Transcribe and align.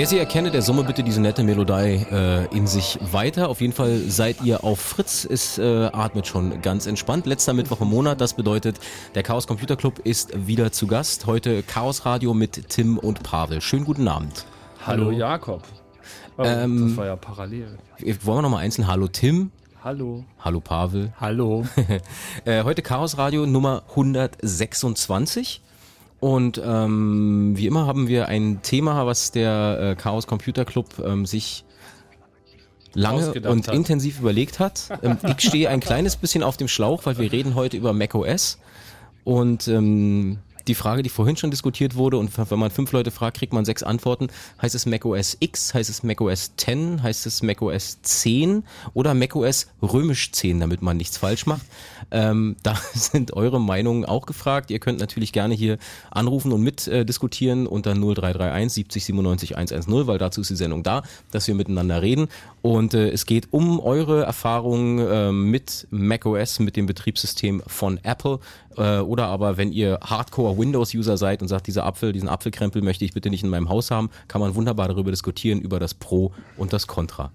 Wer 0.00 0.06
sie 0.06 0.18
erkenne, 0.18 0.50
der 0.50 0.62
summe 0.62 0.82
bitte 0.82 1.02
diese 1.02 1.20
nette 1.20 1.42
Melodie 1.42 2.06
äh, 2.10 2.56
in 2.56 2.66
sich 2.66 2.98
weiter. 3.12 3.50
Auf 3.50 3.60
jeden 3.60 3.74
Fall 3.74 3.98
seid 3.98 4.40
ihr 4.40 4.64
auf 4.64 4.80
Fritz. 4.80 5.26
Es 5.26 5.58
äh, 5.58 5.90
atmet 5.92 6.26
schon 6.26 6.62
ganz 6.62 6.86
entspannt. 6.86 7.26
Letzter 7.26 7.52
Mittwoch 7.52 7.82
im 7.82 7.88
Monat. 7.88 8.18
Das 8.18 8.32
bedeutet, 8.32 8.80
der 9.14 9.22
Chaos 9.22 9.46
Computer 9.46 9.76
Club 9.76 9.98
ist 10.02 10.46
wieder 10.46 10.72
zu 10.72 10.86
Gast. 10.86 11.26
Heute 11.26 11.62
Chaos 11.62 12.06
Radio 12.06 12.32
mit 12.32 12.70
Tim 12.70 12.96
und 12.96 13.22
Pavel. 13.22 13.60
Schönen 13.60 13.84
guten 13.84 14.08
Abend. 14.08 14.46
Hallo, 14.86 15.04
Hallo 15.04 15.10
Jakob. 15.10 15.64
Oh, 16.38 16.44
ähm, 16.44 16.88
das 16.88 16.96
war 16.96 17.04
ja 17.04 17.16
parallel. 17.16 17.76
Wollen 18.00 18.38
wir 18.38 18.40
nochmal 18.40 18.64
einzeln 18.64 18.88
Hallo 18.88 19.06
Tim. 19.06 19.50
Hallo. 19.84 20.24
Hallo 20.38 20.60
Pavel. 20.60 21.12
Hallo. 21.20 21.66
äh, 22.46 22.64
heute 22.64 22.80
Chaos 22.80 23.18
Radio 23.18 23.44
Nummer 23.44 23.82
126. 23.90 25.60
Und 26.20 26.60
ähm, 26.62 27.56
wie 27.56 27.66
immer 27.66 27.86
haben 27.86 28.06
wir 28.06 28.28
ein 28.28 28.60
Thema, 28.62 29.06
was 29.06 29.32
der 29.32 29.78
äh, 29.80 29.94
Chaos 30.00 30.26
Computer 30.26 30.66
Club 30.66 30.86
ähm, 31.02 31.24
sich 31.24 31.64
lange 32.92 33.32
und 33.48 33.68
hat. 33.68 33.74
intensiv 33.74 34.20
überlegt 34.20 34.58
hat. 34.58 34.88
Ähm, 35.02 35.16
ich 35.38 35.48
stehe 35.48 35.70
ein 35.70 35.80
kleines 35.80 36.16
bisschen 36.16 36.42
auf 36.42 36.58
dem 36.58 36.68
Schlauch, 36.68 37.06
weil 37.06 37.18
wir 37.18 37.32
reden 37.32 37.54
heute 37.54 37.78
über 37.78 37.94
macOS. 37.94 38.58
Und 39.24 39.66
ähm, 39.68 40.38
die 40.70 40.74
Frage, 40.76 41.02
die 41.02 41.08
vorhin 41.08 41.36
schon 41.36 41.50
diskutiert 41.50 41.96
wurde, 41.96 42.16
und 42.16 42.30
wenn 42.50 42.58
man 42.58 42.70
fünf 42.70 42.92
Leute 42.92 43.10
fragt, 43.10 43.38
kriegt 43.38 43.52
man 43.52 43.64
sechs 43.64 43.82
Antworten. 43.82 44.28
Heißt 44.62 44.74
es 44.74 44.86
macOS 44.86 45.36
X, 45.40 45.74
heißt 45.74 45.90
es 45.90 46.02
macOS 46.04 46.52
10, 46.56 47.02
heißt 47.02 47.26
es 47.26 47.42
macOS 47.42 47.98
10 48.02 48.62
oder 48.94 49.14
macOS 49.14 49.66
römisch 49.82 50.30
10, 50.30 50.60
damit 50.60 50.80
man 50.80 50.96
nichts 50.96 51.18
falsch 51.18 51.46
macht? 51.46 51.66
Ähm, 52.12 52.56
da 52.62 52.78
sind 52.94 53.32
eure 53.34 53.60
Meinungen 53.60 54.04
auch 54.04 54.26
gefragt. 54.26 54.70
Ihr 54.70 54.78
könnt 54.78 55.00
natürlich 55.00 55.32
gerne 55.32 55.54
hier 55.54 55.78
anrufen 56.10 56.52
und 56.52 56.62
mitdiskutieren 56.62 57.66
äh, 57.66 57.68
unter 57.68 57.94
0331 57.94 58.72
70 58.72 59.04
97 59.06 59.56
110, 59.56 60.06
weil 60.06 60.18
dazu 60.18 60.40
ist 60.40 60.50
die 60.50 60.56
Sendung 60.56 60.84
da, 60.84 61.02
dass 61.32 61.48
wir 61.48 61.56
miteinander 61.56 62.00
reden. 62.00 62.28
Und 62.62 62.94
äh, 62.94 63.10
es 63.10 63.26
geht 63.26 63.52
um 63.52 63.80
eure 63.80 64.22
Erfahrungen 64.22 64.98
äh, 64.98 65.32
mit 65.32 65.88
macOS, 65.90 66.60
mit 66.60 66.76
dem 66.76 66.86
Betriebssystem 66.86 67.60
von 67.66 67.98
Apple. 68.04 68.38
Äh, 68.76 68.98
oder 68.98 69.26
aber 69.26 69.56
wenn 69.56 69.72
ihr 69.72 69.98
Hardcore 70.02 70.56
Windows-User 70.60 71.16
seid 71.16 71.42
und 71.42 71.48
sagt, 71.48 71.66
dieser 71.66 71.84
Apfel, 71.84 72.12
diesen 72.12 72.28
Apfelkrempel 72.28 72.82
möchte 72.82 73.04
ich 73.04 73.12
bitte 73.12 73.30
nicht 73.30 73.42
in 73.42 73.48
meinem 73.48 73.68
Haus 73.68 73.90
haben, 73.90 74.10
kann 74.28 74.40
man 74.40 74.54
wunderbar 74.54 74.88
darüber 74.88 75.10
diskutieren, 75.10 75.60
über 75.60 75.80
das 75.80 75.94
Pro 75.94 76.32
und 76.56 76.72
das 76.72 76.86
Contra. 76.86 77.32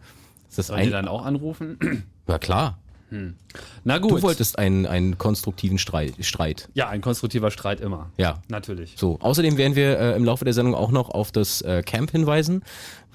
Das 0.56 0.68
Sollt 0.68 0.86
ihr 0.86 0.92
dann 0.92 1.08
auch 1.08 1.26
anrufen? 1.26 2.04
Ja 2.28 2.40
klar. 2.40 2.80
Hm. 3.10 3.36
Na 3.84 4.00
gut. 4.00 4.12
Du 4.12 4.22
wolltest 4.24 4.58
einen, 4.58 4.86
einen 4.88 5.18
konstruktiven 5.18 5.78
Streit, 5.78 6.14
Streit. 6.22 6.70
Ja, 6.74 6.90
ein 6.90 7.02
konstruktiver 7.02 7.52
Streit 7.52 7.80
immer. 7.80 8.12
Ja. 8.18 8.42
Natürlich. 8.48 8.96
So, 8.98 9.20
außerdem 9.22 9.58
werden 9.58 9.76
wir 9.76 10.00
äh, 10.00 10.16
im 10.16 10.26
Laufe 10.26 10.44
der 10.44 10.54
Sendung 10.54 10.74
auch 10.74 10.92
noch 10.92 11.10
auf 11.10 11.32
das 11.32 11.62
äh, 11.62 11.84
Camp 11.84 12.12
hinweisen, 12.12 12.64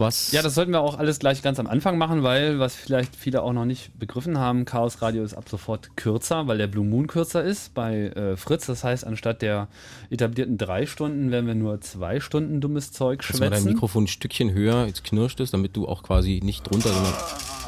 was. 0.00 0.32
Ja, 0.32 0.42
das 0.42 0.54
sollten 0.54 0.72
wir 0.72 0.80
auch 0.80 0.98
alles 0.98 1.18
gleich 1.18 1.42
ganz 1.42 1.58
am 1.58 1.66
Anfang 1.66 1.98
machen, 1.98 2.22
weil, 2.22 2.58
was 2.58 2.74
vielleicht 2.74 3.14
viele 3.14 3.42
auch 3.42 3.52
noch 3.52 3.64
nicht 3.64 3.96
begriffen 3.98 4.38
haben, 4.38 4.64
Chaos 4.64 5.02
Radio 5.02 5.22
ist 5.22 5.34
ab 5.34 5.48
sofort 5.48 5.96
kürzer, 5.96 6.46
weil 6.46 6.58
der 6.58 6.66
Blue 6.66 6.84
Moon 6.84 7.06
kürzer 7.06 7.44
ist 7.44 7.74
bei 7.74 8.08
äh, 8.08 8.36
Fritz. 8.36 8.66
Das 8.66 8.82
heißt, 8.82 9.06
anstatt 9.06 9.42
der 9.42 9.68
etablierten 10.10 10.58
drei 10.58 10.86
Stunden 10.86 11.30
werden 11.30 11.46
wir 11.46 11.54
nur 11.54 11.80
zwei 11.80 12.18
Stunden 12.20 12.60
dummes 12.60 12.90
Zeug 12.90 13.22
schwätzen. 13.22 13.50
Dass 13.50 13.62
dein 13.62 13.72
Mikrofon 13.72 14.04
ein 14.04 14.08
Stückchen 14.08 14.52
höher, 14.52 14.86
jetzt 14.86 15.04
knirscht 15.04 15.38
es, 15.40 15.50
damit 15.50 15.76
du 15.76 15.86
auch 15.86 16.02
quasi 16.02 16.40
nicht 16.42 16.68
drunter, 16.68 16.88
sondern 16.88 17.14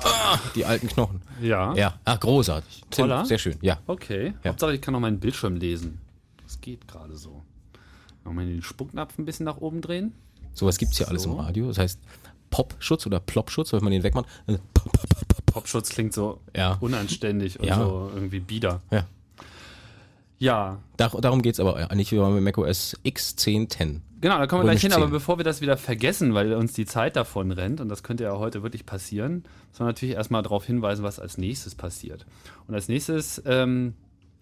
ah, 0.05 0.39
die 0.55 0.65
alten 0.65 0.89
Knochen. 0.89 1.23
Ja. 1.41 1.75
Ja, 1.75 1.95
ach, 2.05 2.19
großartig. 2.19 2.83
Toller? 2.91 3.25
Sehr 3.27 3.39
schön, 3.39 3.57
ja. 3.61 3.79
Okay. 3.87 4.35
Ja. 4.43 4.51
Hauptsache, 4.51 4.75
ich 4.75 4.81
kann 4.81 4.93
noch 4.93 5.01
meinen 5.01 5.21
Bildschirm 5.21 5.57
lesen. 5.57 6.01
Das 6.43 6.61
geht 6.61 6.89
gerade 6.89 7.17
so. 7.17 7.43
Nochmal 8.25 8.47
den 8.47 8.63
Spucknapf 8.63 9.19
ein 9.19 9.25
bisschen 9.25 9.45
nach 9.45 9.59
oben 9.59 9.81
drehen. 9.81 10.13
Sowas 10.55 10.79
gibt 10.79 10.93
es 10.93 10.99
ja 10.99 11.07
so. 11.07 11.11
alles 11.11 11.25
im 11.27 11.33
Radio. 11.33 11.69
Das 11.69 11.79
heißt 11.79 11.99
Popschutz 12.53 13.07
oder 13.07 13.19
Plopschutz, 13.19 13.73
wenn 13.73 13.83
man 13.83 13.93
den 13.93 14.05
wegmacht. 14.05 14.27
Popschutz 15.47 15.89
klingt 15.89 16.13
so 16.13 16.41
ja. 16.57 16.79
unanständig 16.81 17.59
und 17.59 17.67
ja. 17.67 17.77
so 17.77 18.11
irgendwie 18.15 18.39
bieder. 18.39 18.81
Ja. 18.93 19.07
Ja. 20.39 20.79
Dar 20.97 21.11
darum 21.21 21.43
geht's 21.43 21.61
aber 21.61 21.89
nicht, 21.95 22.13
wir 22.13 22.21
waren 22.21 22.35
mit 22.35 22.43
macOS 22.45 22.97
X 23.03 23.37
10.10. 23.39 24.01
Genau, 24.21 24.39
da 24.39 24.47
kommen 24.47 24.63
wir 24.63 24.69
Römisch 24.69 24.81
gleich 24.81 24.93
hin, 24.93 24.93
aber 24.93 25.07
10. 25.07 25.13
bevor 25.13 25.39
wir 25.39 25.45
das 25.45 25.61
wieder 25.61 25.77
vergessen, 25.77 26.35
weil 26.35 26.53
uns 26.55 26.73
die 26.73 26.85
Zeit 26.85 27.17
davon 27.17 27.53
rennt, 27.53 27.81
und 27.81 27.89
das 27.89 28.03
könnte 28.03 28.25
ja 28.25 28.37
heute 28.39 28.63
wirklich 28.63 28.87
passieren, 28.87 29.45
sondern 29.73 29.95
natürlich 29.95 30.15
erstmal 30.15 30.43
darauf 30.43 30.65
hinweisen, 30.65 31.03
was 31.03 31.19
als 31.19 31.39
nächstes 31.39 31.75
passiert. 31.75 32.27
Und 32.67 32.75
als 32.75 32.89
nächstes 32.89 33.43
ähm, 33.47 33.95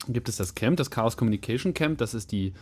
gibt 0.08 0.28
es 0.28 0.36
das 0.36 0.54
Camp, 0.54 0.76
das 0.76 0.90
Chaos 0.90 1.16
Communication 1.16 1.74
Camp. 1.74 1.98
Das 1.98 2.14
ist 2.14 2.32
die 2.32 2.54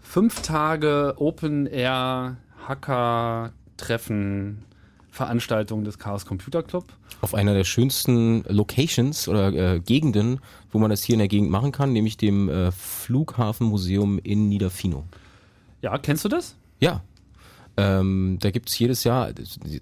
fünf 0.00 0.42
Tage 0.42 1.14
Open 1.16 1.66
Air 1.66 2.36
Hacker 2.66 3.52
Treffen 3.76 4.64
Veranstaltung 5.12 5.84
des 5.84 5.98
Chaos 5.98 6.24
Computer 6.24 6.62
Club. 6.62 6.86
Auf 7.20 7.34
einer 7.34 7.52
der 7.52 7.64
schönsten 7.64 8.44
Locations 8.48 9.28
oder 9.28 9.52
äh, 9.52 9.78
Gegenden, 9.78 10.40
wo 10.70 10.78
man 10.78 10.88
das 10.88 11.02
hier 11.02 11.12
in 11.12 11.18
der 11.18 11.28
Gegend 11.28 11.50
machen 11.50 11.70
kann, 11.70 11.92
nämlich 11.92 12.16
dem 12.16 12.48
äh, 12.48 12.72
Flughafenmuseum 12.72 14.18
in 14.18 14.48
Niederfino. 14.48 15.04
Ja, 15.82 15.98
kennst 15.98 16.24
du 16.24 16.30
das? 16.30 16.56
Ja. 16.80 17.02
Ähm, 17.76 18.38
da 18.40 18.50
gibt's 18.50 18.78
jedes 18.78 19.04
Jahr, 19.04 19.32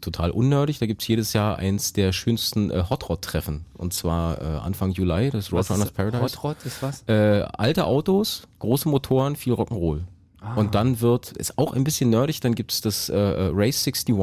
total 0.01 0.33
unnördig, 0.33 0.81
da 0.81 0.87
gibt's 0.87 1.07
jedes 1.07 1.33
Jahr 1.33 1.59
eins 1.59 1.93
der 1.93 2.13
schönsten 2.13 2.71
äh, 2.73 2.85
Hot 2.91 3.09
Rod 3.09 3.23
Treffen. 3.23 3.67
Und 3.75 3.95
zwar 3.95 4.41
äh, 4.41 4.45
Anfang 4.45 4.91
Juli, 4.91 5.31
das 5.31 5.53
Roadrunners 5.53 5.93
Paradise. 5.93 6.23
Hot 6.23 6.43
Rod 6.43 6.57
ist 6.65 6.83
was? 6.83 7.05
Äh, 7.07 7.47
alte 7.57 7.85
Autos, 7.85 8.49
große 8.59 8.89
Motoren, 8.89 9.37
viel 9.37 9.53
Rock'n'Roll. 9.53 10.01
Und 10.57 10.75
dann 10.75 11.01
wird, 11.01 11.33
ist 11.33 11.59
auch 11.59 11.75
ein 11.75 11.85
bisschen 11.85 12.09
nerdig, 12.09 12.41
dann 12.41 12.55
gibt's 12.55 12.81
das 12.81 13.11
äh, 13.11 13.15
äh, 13.15 13.51
Race 13.53 13.87
61, 13.87 14.17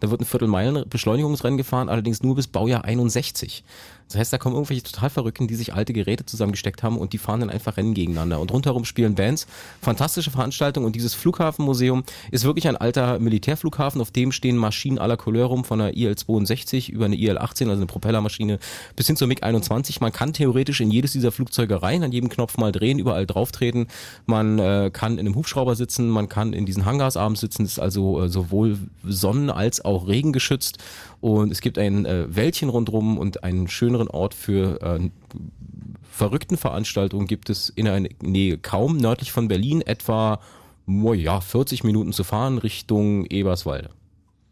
da 0.00 0.10
wird 0.10 0.22
ein 0.22 0.24
Viertelmeilen-Beschleunigungsrennen 0.24 1.58
gefahren, 1.58 1.90
allerdings 1.90 2.22
nur 2.22 2.34
bis 2.34 2.46
Baujahr 2.46 2.84
61. 2.84 3.62
Das 4.10 4.18
heißt, 4.18 4.32
da 4.32 4.38
kommen 4.38 4.56
irgendwelche 4.56 4.82
total 4.82 5.08
Verrückten, 5.08 5.46
die 5.46 5.54
sich 5.54 5.72
alte 5.72 5.92
Geräte 5.92 6.26
zusammengesteckt 6.26 6.82
haben 6.82 6.98
und 6.98 7.12
die 7.12 7.18
fahren 7.18 7.40
dann 7.40 7.50
einfach 7.50 7.76
Rennen 7.76 7.94
gegeneinander. 7.94 8.40
Und 8.40 8.52
rundherum 8.52 8.84
spielen 8.84 9.14
Bands. 9.14 9.46
Fantastische 9.80 10.32
Veranstaltung 10.32 10.84
und 10.84 10.96
dieses 10.96 11.14
Flughafenmuseum 11.14 12.02
ist 12.32 12.44
wirklich 12.44 12.66
ein 12.66 12.76
alter 12.76 13.20
Militärflughafen, 13.20 14.00
auf 14.00 14.10
dem 14.10 14.32
stehen 14.32 14.56
Maschinen 14.56 14.98
aller 14.98 15.16
Couleur 15.16 15.46
rum, 15.46 15.64
von 15.64 15.80
einer 15.80 15.96
IL-62 15.96 16.90
über 16.90 17.04
eine 17.04 17.14
IL-18, 17.14 17.68
also 17.68 17.72
eine 17.72 17.86
Propellermaschine, 17.86 18.58
bis 18.96 19.06
hin 19.06 19.14
zur 19.14 19.28
MiG-21. 19.28 19.98
Man 20.00 20.12
kann 20.12 20.32
theoretisch 20.32 20.80
in 20.80 20.90
jedes 20.90 21.12
dieser 21.12 21.30
Flugzeuge 21.30 21.80
rein, 21.80 22.02
an 22.02 22.10
jedem 22.10 22.30
Knopf 22.30 22.58
mal 22.58 22.72
drehen, 22.72 22.98
überall 22.98 23.26
drauftreten. 23.26 23.86
Man 24.26 24.58
äh, 24.58 24.90
kann 24.92 25.14
in 25.14 25.20
einem 25.20 25.36
Hubschrauber 25.36 25.76
sitzen, 25.76 26.08
man 26.08 26.28
kann 26.28 26.52
in 26.52 26.66
diesen 26.66 26.84
Hangars 26.84 27.16
abends 27.16 27.40
sitzen, 27.40 27.62
das 27.62 27.72
ist 27.72 27.78
also 27.78 28.24
äh, 28.24 28.28
sowohl 28.28 28.76
Sonnen- 29.04 29.50
als 29.50 29.84
auch 29.84 30.08
Regen 30.08 30.32
geschützt. 30.32 30.78
Und 31.20 31.52
es 31.52 31.60
gibt 31.60 31.78
ein 31.78 32.06
äh, 32.06 32.34
Wäldchen 32.34 32.70
rundrum 32.70 33.18
und 33.18 33.44
einen 33.44 33.68
schöneren 33.68 33.99
Ort 34.08 34.34
für 34.34 34.80
äh, 34.82 35.10
verrückten 36.10 36.56
Veranstaltungen 36.56 37.26
gibt 37.26 37.50
es 37.50 37.68
in 37.70 37.86
der 37.86 38.00
Nähe 38.22 38.58
kaum, 38.58 38.96
nördlich 38.96 39.32
von 39.32 39.48
Berlin, 39.48 39.80
etwa 39.80 40.40
oh 40.86 41.14
ja, 41.14 41.40
40 41.40 41.84
Minuten 41.84 42.12
zu 42.12 42.24
fahren 42.24 42.58
Richtung 42.58 43.26
Eberswalde. 43.26 43.90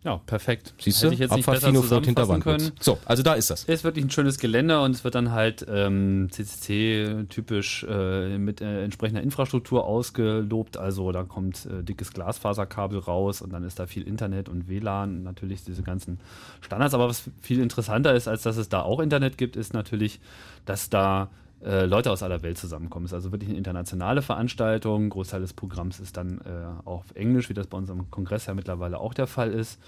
Ja, 0.04 0.18
perfekt. 0.26 0.74
Siehst 0.78 0.98
Hätte 0.98 1.08
du? 1.08 1.14
ich 1.14 1.18
jetzt 1.18 1.34
nicht 1.34 1.46
besser 1.46 1.74
zusammenfassen 1.74 2.44
Wandwitz. 2.44 2.72
So, 2.80 2.98
also 3.04 3.24
da 3.24 3.34
ist 3.34 3.50
das. 3.50 3.62
Es 3.64 3.68
ist 3.68 3.84
wirklich 3.84 4.04
ein 4.04 4.10
schönes 4.10 4.38
Gelände 4.38 4.80
und 4.80 4.92
es 4.92 5.02
wird 5.02 5.16
dann 5.16 5.32
halt 5.32 5.66
ähm, 5.68 6.28
CCC 6.30 7.26
typisch 7.28 7.84
äh, 7.88 8.38
mit 8.38 8.60
äh, 8.60 8.84
entsprechender 8.84 9.22
Infrastruktur 9.22 9.84
ausgelobt. 9.84 10.76
Also 10.76 11.10
da 11.10 11.24
kommt 11.24 11.66
äh, 11.66 11.82
dickes 11.82 12.12
Glasfaserkabel 12.12 13.00
raus 13.00 13.42
und 13.42 13.52
dann 13.52 13.64
ist 13.64 13.80
da 13.80 13.86
viel 13.86 14.04
Internet 14.04 14.48
und 14.48 14.68
WLAN 14.68 15.16
und 15.16 15.22
natürlich 15.24 15.64
diese 15.64 15.82
ganzen 15.82 16.20
Standards. 16.60 16.94
Aber 16.94 17.08
was 17.08 17.24
viel 17.42 17.60
interessanter 17.60 18.14
ist, 18.14 18.28
als 18.28 18.42
dass 18.42 18.56
es 18.56 18.68
da 18.68 18.82
auch 18.82 19.00
Internet 19.00 19.36
gibt, 19.36 19.56
ist 19.56 19.74
natürlich, 19.74 20.20
dass 20.64 20.90
da 20.90 21.28
äh, 21.64 21.86
Leute 21.86 22.10
aus 22.10 22.22
aller 22.22 22.42
Welt 22.42 22.58
zusammenkommen. 22.58 23.06
Es 23.06 23.12
ist 23.12 23.16
also 23.16 23.32
wirklich 23.32 23.50
eine 23.50 23.58
internationale 23.58 24.22
Veranstaltung. 24.22 25.04
Ein 25.04 25.10
Großteil 25.10 25.40
des 25.40 25.52
Programms 25.52 25.98
ist 26.00 26.16
dann 26.16 26.40
äh, 26.44 26.86
auch 26.86 26.98
auf 27.00 27.14
Englisch, 27.14 27.48
wie 27.48 27.54
das 27.54 27.66
bei 27.66 27.76
unserem 27.76 28.10
Kongress 28.10 28.46
ja 28.46 28.54
mittlerweile 28.54 28.98
auch 28.98 29.14
der 29.14 29.26
Fall 29.26 29.52
ist. 29.52 29.80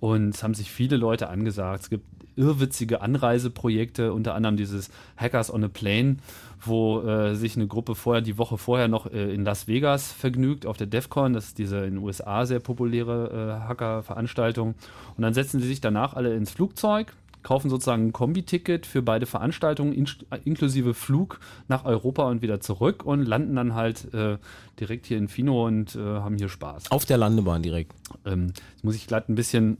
Und 0.00 0.34
es 0.34 0.42
haben 0.42 0.54
sich 0.54 0.70
viele 0.70 0.96
Leute 0.96 1.28
angesagt. 1.28 1.82
Es 1.82 1.90
gibt 1.90 2.04
irrwitzige 2.36 3.02
Anreiseprojekte, 3.02 4.12
unter 4.12 4.34
anderem 4.34 4.56
dieses 4.56 4.90
Hackers 5.16 5.52
on 5.52 5.64
a 5.64 5.68
Plane, 5.68 6.16
wo 6.64 7.02
äh, 7.02 7.34
sich 7.34 7.56
eine 7.56 7.66
Gruppe 7.66 7.94
vorher, 7.94 8.22
die 8.22 8.38
Woche 8.38 8.56
vorher 8.56 8.88
noch 8.88 9.06
äh, 9.06 9.34
in 9.34 9.44
Las 9.44 9.68
Vegas 9.68 10.12
vergnügt, 10.12 10.66
auf 10.66 10.76
der 10.76 10.86
DEFCON, 10.86 11.34
das 11.34 11.48
ist 11.48 11.58
diese 11.58 11.78
in 11.78 11.96
den 11.96 11.98
USA 11.98 12.46
sehr 12.46 12.60
populäre 12.60 13.60
äh, 13.60 13.68
Hacker-Veranstaltung. 13.68 14.74
Und 15.16 15.22
dann 15.22 15.34
setzen 15.34 15.60
sie 15.60 15.68
sich 15.68 15.80
danach 15.80 16.14
alle 16.14 16.34
ins 16.34 16.52
Flugzeug, 16.52 17.12
kaufen 17.42 17.70
sozusagen 17.70 18.08
ein 18.08 18.12
Kombi-Ticket 18.12 18.86
für 18.86 19.02
beide 19.02 19.26
Veranstaltungen, 19.26 19.92
in, 19.92 20.08
inklusive 20.44 20.94
Flug 20.94 21.40
nach 21.68 21.84
Europa 21.84 22.28
und 22.28 22.42
wieder 22.42 22.60
zurück 22.60 23.04
und 23.04 23.24
landen 23.24 23.56
dann 23.56 23.74
halt 23.74 24.12
äh, 24.14 24.38
direkt 24.80 25.06
hier 25.06 25.18
in 25.18 25.28
Fino 25.28 25.66
und 25.66 25.94
äh, 25.96 25.98
haben 25.98 26.36
hier 26.36 26.48
Spaß. 26.48 26.90
Auf 26.90 27.04
der 27.04 27.18
Landebahn 27.18 27.62
direkt. 27.62 27.92
Ähm, 28.24 28.52
jetzt 28.72 28.84
muss 28.84 28.94
ich 28.94 29.06
glatt 29.06 29.28
ein 29.28 29.34
bisschen. 29.34 29.78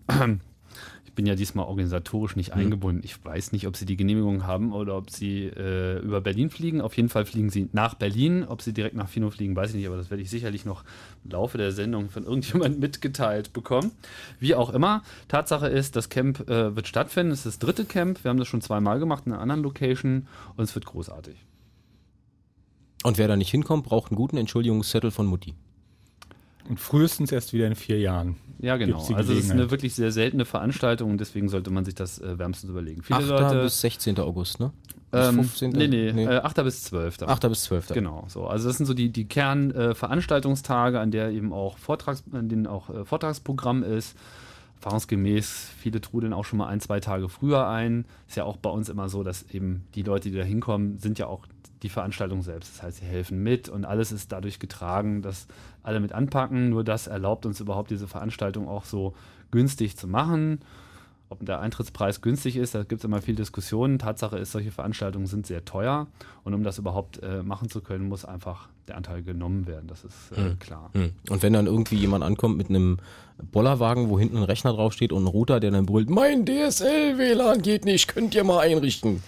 Ich 1.13 1.17
bin 1.17 1.27
ja 1.27 1.35
diesmal 1.35 1.67
organisatorisch 1.67 2.37
nicht 2.37 2.55
eingebunden. 2.55 3.03
Ich 3.05 3.23
weiß 3.23 3.53
nicht, 3.53 3.67
ob 3.67 3.77
sie 3.77 3.85
die 3.85 3.99
Genehmigung 3.99 4.47
haben 4.47 4.73
oder 4.73 4.97
ob 4.97 5.11
sie 5.11 5.45
äh, 5.45 5.99
über 5.99 6.23
Berlin 6.23 6.49
fliegen. 6.49 6.81
Auf 6.81 6.97
jeden 6.97 7.11
Fall 7.11 7.27
fliegen 7.27 7.51
sie 7.51 7.69
nach 7.73 7.93
Berlin. 7.93 8.47
Ob 8.49 8.63
sie 8.63 8.73
direkt 8.73 8.97
nach 8.97 9.11
Fino 9.11 9.29
fliegen, 9.29 9.55
weiß 9.55 9.69
ich 9.73 9.77
nicht, 9.77 9.87
aber 9.87 9.99
das 9.99 10.09
werde 10.09 10.23
ich 10.23 10.31
sicherlich 10.31 10.65
noch 10.65 10.85
im 11.23 11.33
Laufe 11.33 11.59
der 11.59 11.71
Sendung 11.71 12.09
von 12.09 12.25
irgendjemandem 12.25 12.81
mitgeteilt 12.81 13.53
bekommen. 13.53 13.91
Wie 14.41 14.55
auch 14.55 14.73
immer, 14.73 15.03
Tatsache 15.29 15.69
ist, 15.69 15.97
das 15.97 16.09
Camp 16.09 16.49
äh, 16.49 16.75
wird 16.75 16.89
stattfinden. 16.89 17.31
Es 17.31 17.41
ist 17.41 17.47
das 17.47 17.59
dritte 17.59 17.85
Camp. 17.85 18.25
Wir 18.25 18.31
haben 18.31 18.39
das 18.39 18.49
schon 18.49 18.63
zweimal 18.63 18.99
gemacht 18.99 19.25
in 19.27 19.33
einer 19.33 19.43
anderen 19.43 19.63
Location 19.63 20.29
und 20.57 20.65
es 20.65 20.75
wird 20.75 20.87
großartig. 20.87 21.37
Und 23.05 23.19
wer 23.19 23.29
da 23.29 23.37
nicht 23.37 23.51
hinkommt, 23.51 23.85
braucht 23.85 24.13
einen 24.13 24.17
guten 24.17 24.39
Entschuldigungszettel 24.39 25.11
von 25.11 25.27
Mutti. 25.27 25.53
Und 26.69 26.81
frühestens 26.81 27.33
erst 27.33 27.53
wieder 27.53 27.67
in 27.67 27.75
vier 27.75 27.99
Jahren. 27.99 28.37
Ja, 28.61 28.77
genau. 28.77 28.97
Gibt's 28.97 29.09
die 29.09 29.15
Also 29.15 29.33
es 29.33 29.47
ist 29.47 29.51
eine 29.51 29.71
wirklich 29.71 29.95
sehr 29.95 30.13
seltene 30.13 30.45
Veranstaltung 30.45 31.11
und 31.11 31.19
deswegen 31.19 31.49
sollte 31.49 31.71
man 31.71 31.85
sich 31.85 31.95
das 31.95 32.21
äh, 32.21 32.39
wärmstens 32.39 32.71
überlegen. 32.71 33.03
Viele 33.03 33.19
8. 33.19 33.29
Leute. 33.29 33.63
bis 33.65 33.81
16. 33.81 34.19
August, 34.21 34.61
ne? 34.61 34.73
Bis 35.11 35.29
ähm, 35.29 35.35
15. 35.35 35.71
Nee, 35.71 35.89
nee, 35.89 36.13
nee. 36.13 36.25
Äh, 36.25 36.39
8. 36.39 36.63
bis 36.63 36.85
12. 36.85 37.23
8. 37.23 37.49
bis 37.49 37.65
12. 37.65 37.89
Genau, 37.89 38.25
so. 38.29 38.47
Also 38.47 38.69
das 38.69 38.77
sind 38.77 38.87
so 38.87 38.95
die, 38.95 39.11
die 39.11 39.27
Kernveranstaltungstage, 39.27 41.01
an 41.01 41.11
der 41.11 41.31
eben 41.31 41.53
auch 41.53 41.77
Vortrags, 41.77 42.23
an 42.33 42.49
denen 42.49 42.69
auch 42.69 42.89
äh, 42.89 43.05
Vortragsprogramm 43.05 43.83
ist. 43.83 44.17
Erfahrungsgemäß, 44.77 45.71
viele 45.79 46.01
trudeln 46.01 46.33
auch 46.33 46.45
schon 46.45 46.59
mal 46.59 46.67
ein, 46.67 46.81
zwei 46.81 46.99
Tage 46.99 47.29
früher 47.29 47.69
ein. 47.69 48.05
Ist 48.27 48.37
ja 48.37 48.45
auch 48.45 48.57
bei 48.57 48.71
uns 48.71 48.89
immer 48.89 49.09
so, 49.09 49.23
dass 49.23 49.45
eben 49.51 49.85
die 49.95 50.03
Leute, 50.03 50.31
die 50.31 50.37
da 50.37 50.43
hinkommen, 50.43 50.99
sind 50.99 51.19
ja 51.19 51.27
auch 51.27 51.47
die 51.83 51.89
Veranstaltung 51.89 52.43
selbst. 52.43 52.75
Das 52.75 52.83
heißt, 52.83 52.99
sie 52.99 53.05
helfen 53.05 53.43
mit 53.43 53.69
und 53.69 53.85
alles 53.85 54.13
ist 54.13 54.33
dadurch 54.33 54.59
getragen, 54.59 55.23
dass 55.23 55.47
alle 55.83 56.01
mit 56.01 56.13
anpacken. 56.13 56.71
Nur 56.71 56.85
das 56.85 57.07
erlaubt 57.07 57.47
uns 57.47 57.61
überhaupt 57.61 57.91
diese 57.91 58.09
Veranstaltung 58.09 58.69
auch 58.69 58.85
so 58.85 59.15
günstig 59.51 59.97
zu 59.97 60.07
machen. 60.07 60.61
Ob 61.29 61.45
der 61.47 61.61
Eintrittspreis 61.61 62.21
günstig 62.21 62.57
ist, 62.57 62.75
da 62.75 62.83
gibt 62.83 63.01
es 63.01 63.05
immer 63.07 63.23
viel 63.23 63.35
Diskussionen. 63.35 63.99
Tatsache 63.99 64.37
ist, 64.37 64.53
solche 64.53 64.71
Veranstaltungen 64.71 65.27
sind 65.27 65.47
sehr 65.47 65.65
teuer 65.65 66.07
und 66.45 66.53
um 66.53 66.63
das 66.63 66.77
überhaupt 66.77 67.23
äh, 67.23 67.43
machen 67.43 67.71
zu 67.71 67.81
können, 67.81 68.07
muss 68.09 68.27
einfach 68.27 68.69
der 68.87 68.99
Anteil 68.99 69.23
genommen 69.23 69.67
werden. 69.67 69.87
Das 69.87 70.05
ist 70.05 70.33
äh, 70.33 70.57
klar. 70.57 70.91
Hm. 70.93 71.13
Und 71.31 71.43
wenn 71.43 71.55
dann 71.55 71.67
irgendwie 71.67 71.97
jemand 71.97 72.23
ankommt 72.23 72.59
mit 72.59 72.69
einem 72.69 72.99
Bollerwagen, 73.51 74.11
wo 74.11 74.19
hinten 74.19 74.37
ein 74.37 74.43
Rechner 74.43 74.75
draufsteht 74.75 75.11
und 75.11 75.25
ein 75.25 75.27
Router, 75.27 75.59
der 75.59 75.71
dann 75.71 75.87
brüllt, 75.87 76.11
mein 76.11 76.45
DSL-WLAN 76.45 77.63
geht 77.63 77.87
nicht, 77.87 78.09
könnt 78.09 78.35
ihr 78.35 78.45
mal 78.45 78.61
einrichten. 78.61 79.23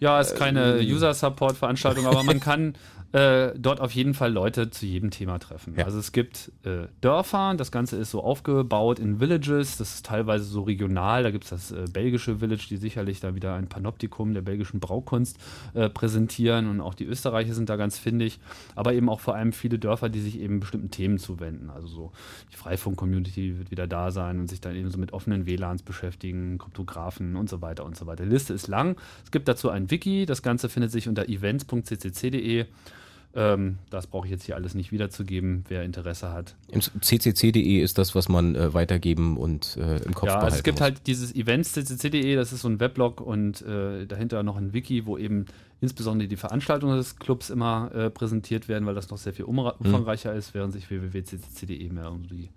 Ja, 0.00 0.20
ist 0.20 0.36
keine 0.36 0.78
User-Support-Veranstaltung, 0.80 2.06
aber 2.06 2.22
man 2.22 2.40
kann 2.48 2.74
äh, 3.12 3.52
dort 3.56 3.80
auf 3.80 3.92
jeden 3.92 4.12
Fall 4.12 4.32
Leute 4.32 4.68
zu 4.68 4.84
jedem 4.84 5.10
Thema 5.10 5.38
treffen. 5.38 5.74
Ja. 5.76 5.86
Also 5.86 5.98
es 5.98 6.12
gibt 6.12 6.52
äh, 6.64 6.88
Dörfer, 7.00 7.54
das 7.56 7.72
Ganze 7.72 7.96
ist 7.96 8.10
so 8.10 8.22
aufgebaut 8.22 8.98
in 8.98 9.18
Villages, 9.18 9.78
das 9.78 9.94
ist 9.94 10.06
teilweise 10.06 10.44
so 10.44 10.62
regional, 10.62 11.22
da 11.22 11.30
gibt 11.30 11.44
es 11.44 11.50
das 11.50 11.70
äh, 11.70 11.86
belgische 11.90 12.36
Village, 12.36 12.66
die 12.68 12.76
sicherlich 12.76 13.20
da 13.20 13.34
wieder 13.34 13.54
ein 13.54 13.66
Panoptikum 13.66 14.34
der 14.34 14.42
belgischen 14.42 14.78
Braukunst 14.78 15.38
äh, 15.72 15.88
präsentieren 15.88 16.68
und 16.68 16.82
auch 16.82 16.92
die 16.92 17.06
Österreicher 17.06 17.54
sind 17.54 17.70
da 17.70 17.76
ganz 17.76 17.98
findig, 17.98 18.40
aber 18.74 18.92
eben 18.92 19.08
auch 19.08 19.20
vor 19.20 19.34
allem 19.34 19.52
viele 19.52 19.78
Dörfer, 19.78 20.10
die 20.10 20.20
sich 20.20 20.38
eben 20.38 20.60
bestimmten 20.60 20.90
Themen 20.90 21.18
zuwenden. 21.18 21.70
Also 21.70 21.88
so 21.88 22.12
die 22.52 22.56
Freifunk-Community 22.56 23.58
wird 23.58 23.70
wieder 23.70 23.86
da 23.86 24.10
sein 24.10 24.38
und 24.38 24.48
sich 24.48 24.60
dann 24.60 24.76
eben 24.76 24.90
so 24.90 24.98
mit 24.98 25.14
offenen 25.14 25.46
WLANs 25.46 25.82
beschäftigen, 25.82 26.58
Kryptografen 26.58 27.36
und 27.36 27.48
so 27.48 27.62
weiter 27.62 27.86
und 27.86 27.96
so 27.96 28.06
weiter. 28.06 28.24
Die 28.24 28.30
Liste 28.30 28.52
ist 28.52 28.68
lang. 28.68 28.96
Es 29.24 29.30
gibt 29.30 29.48
dazu 29.48 29.70
ein 29.70 29.90
Wiki, 29.90 30.26
das 30.26 30.42
Ganze 30.42 30.68
findet 30.68 30.92
sich 30.92 31.08
unter 31.08 31.26
events.ccc.de. 31.26 32.66
Ähm, 33.34 33.78
das 33.90 34.06
brauche 34.06 34.26
ich 34.26 34.30
jetzt 34.32 34.44
hier 34.44 34.56
alles 34.56 34.74
nicht 34.74 34.90
wiederzugeben, 34.90 35.64
wer 35.68 35.82
Interesse 35.84 36.32
hat. 36.32 36.56
Im 36.70 36.80
ccc.de 36.80 37.78
ist 37.80 37.98
das, 37.98 38.14
was 38.14 38.28
man 38.28 38.54
äh, 38.54 38.72
weitergeben 38.74 39.36
und 39.36 39.76
äh, 39.76 39.98
im 39.98 40.14
Kopf 40.14 40.26
Ja, 40.28 40.36
behalten 40.36 40.44
also 40.46 40.56
es 40.56 40.62
gibt 40.62 40.76
muss. 40.78 40.82
halt 40.82 41.06
dieses 41.06 41.34
Events.ccc.de, 41.34 42.34
das 42.36 42.52
ist 42.52 42.62
so 42.62 42.68
ein 42.68 42.80
Weblog 42.80 43.20
und 43.20 43.60
äh, 43.62 44.06
dahinter 44.06 44.42
noch 44.42 44.56
ein 44.56 44.72
Wiki, 44.72 45.04
wo 45.06 45.18
eben 45.18 45.44
insbesondere 45.80 46.26
die 46.26 46.36
Veranstaltungen 46.36 46.96
des 46.96 47.16
Clubs 47.16 47.50
immer 47.50 47.90
äh, 47.94 48.10
präsentiert 48.10 48.66
werden, 48.66 48.86
weil 48.86 48.94
das 48.94 49.10
noch 49.10 49.18
sehr 49.18 49.32
viel 49.34 49.44
Mhm. 49.46 49.68
umfangreicher 49.78 50.34
ist, 50.34 50.54
während 50.54 50.72
sich 50.72 50.88
www.ccc.de 50.90 51.88
mehr 51.90 52.10
um 52.10 52.26
die 52.26 52.48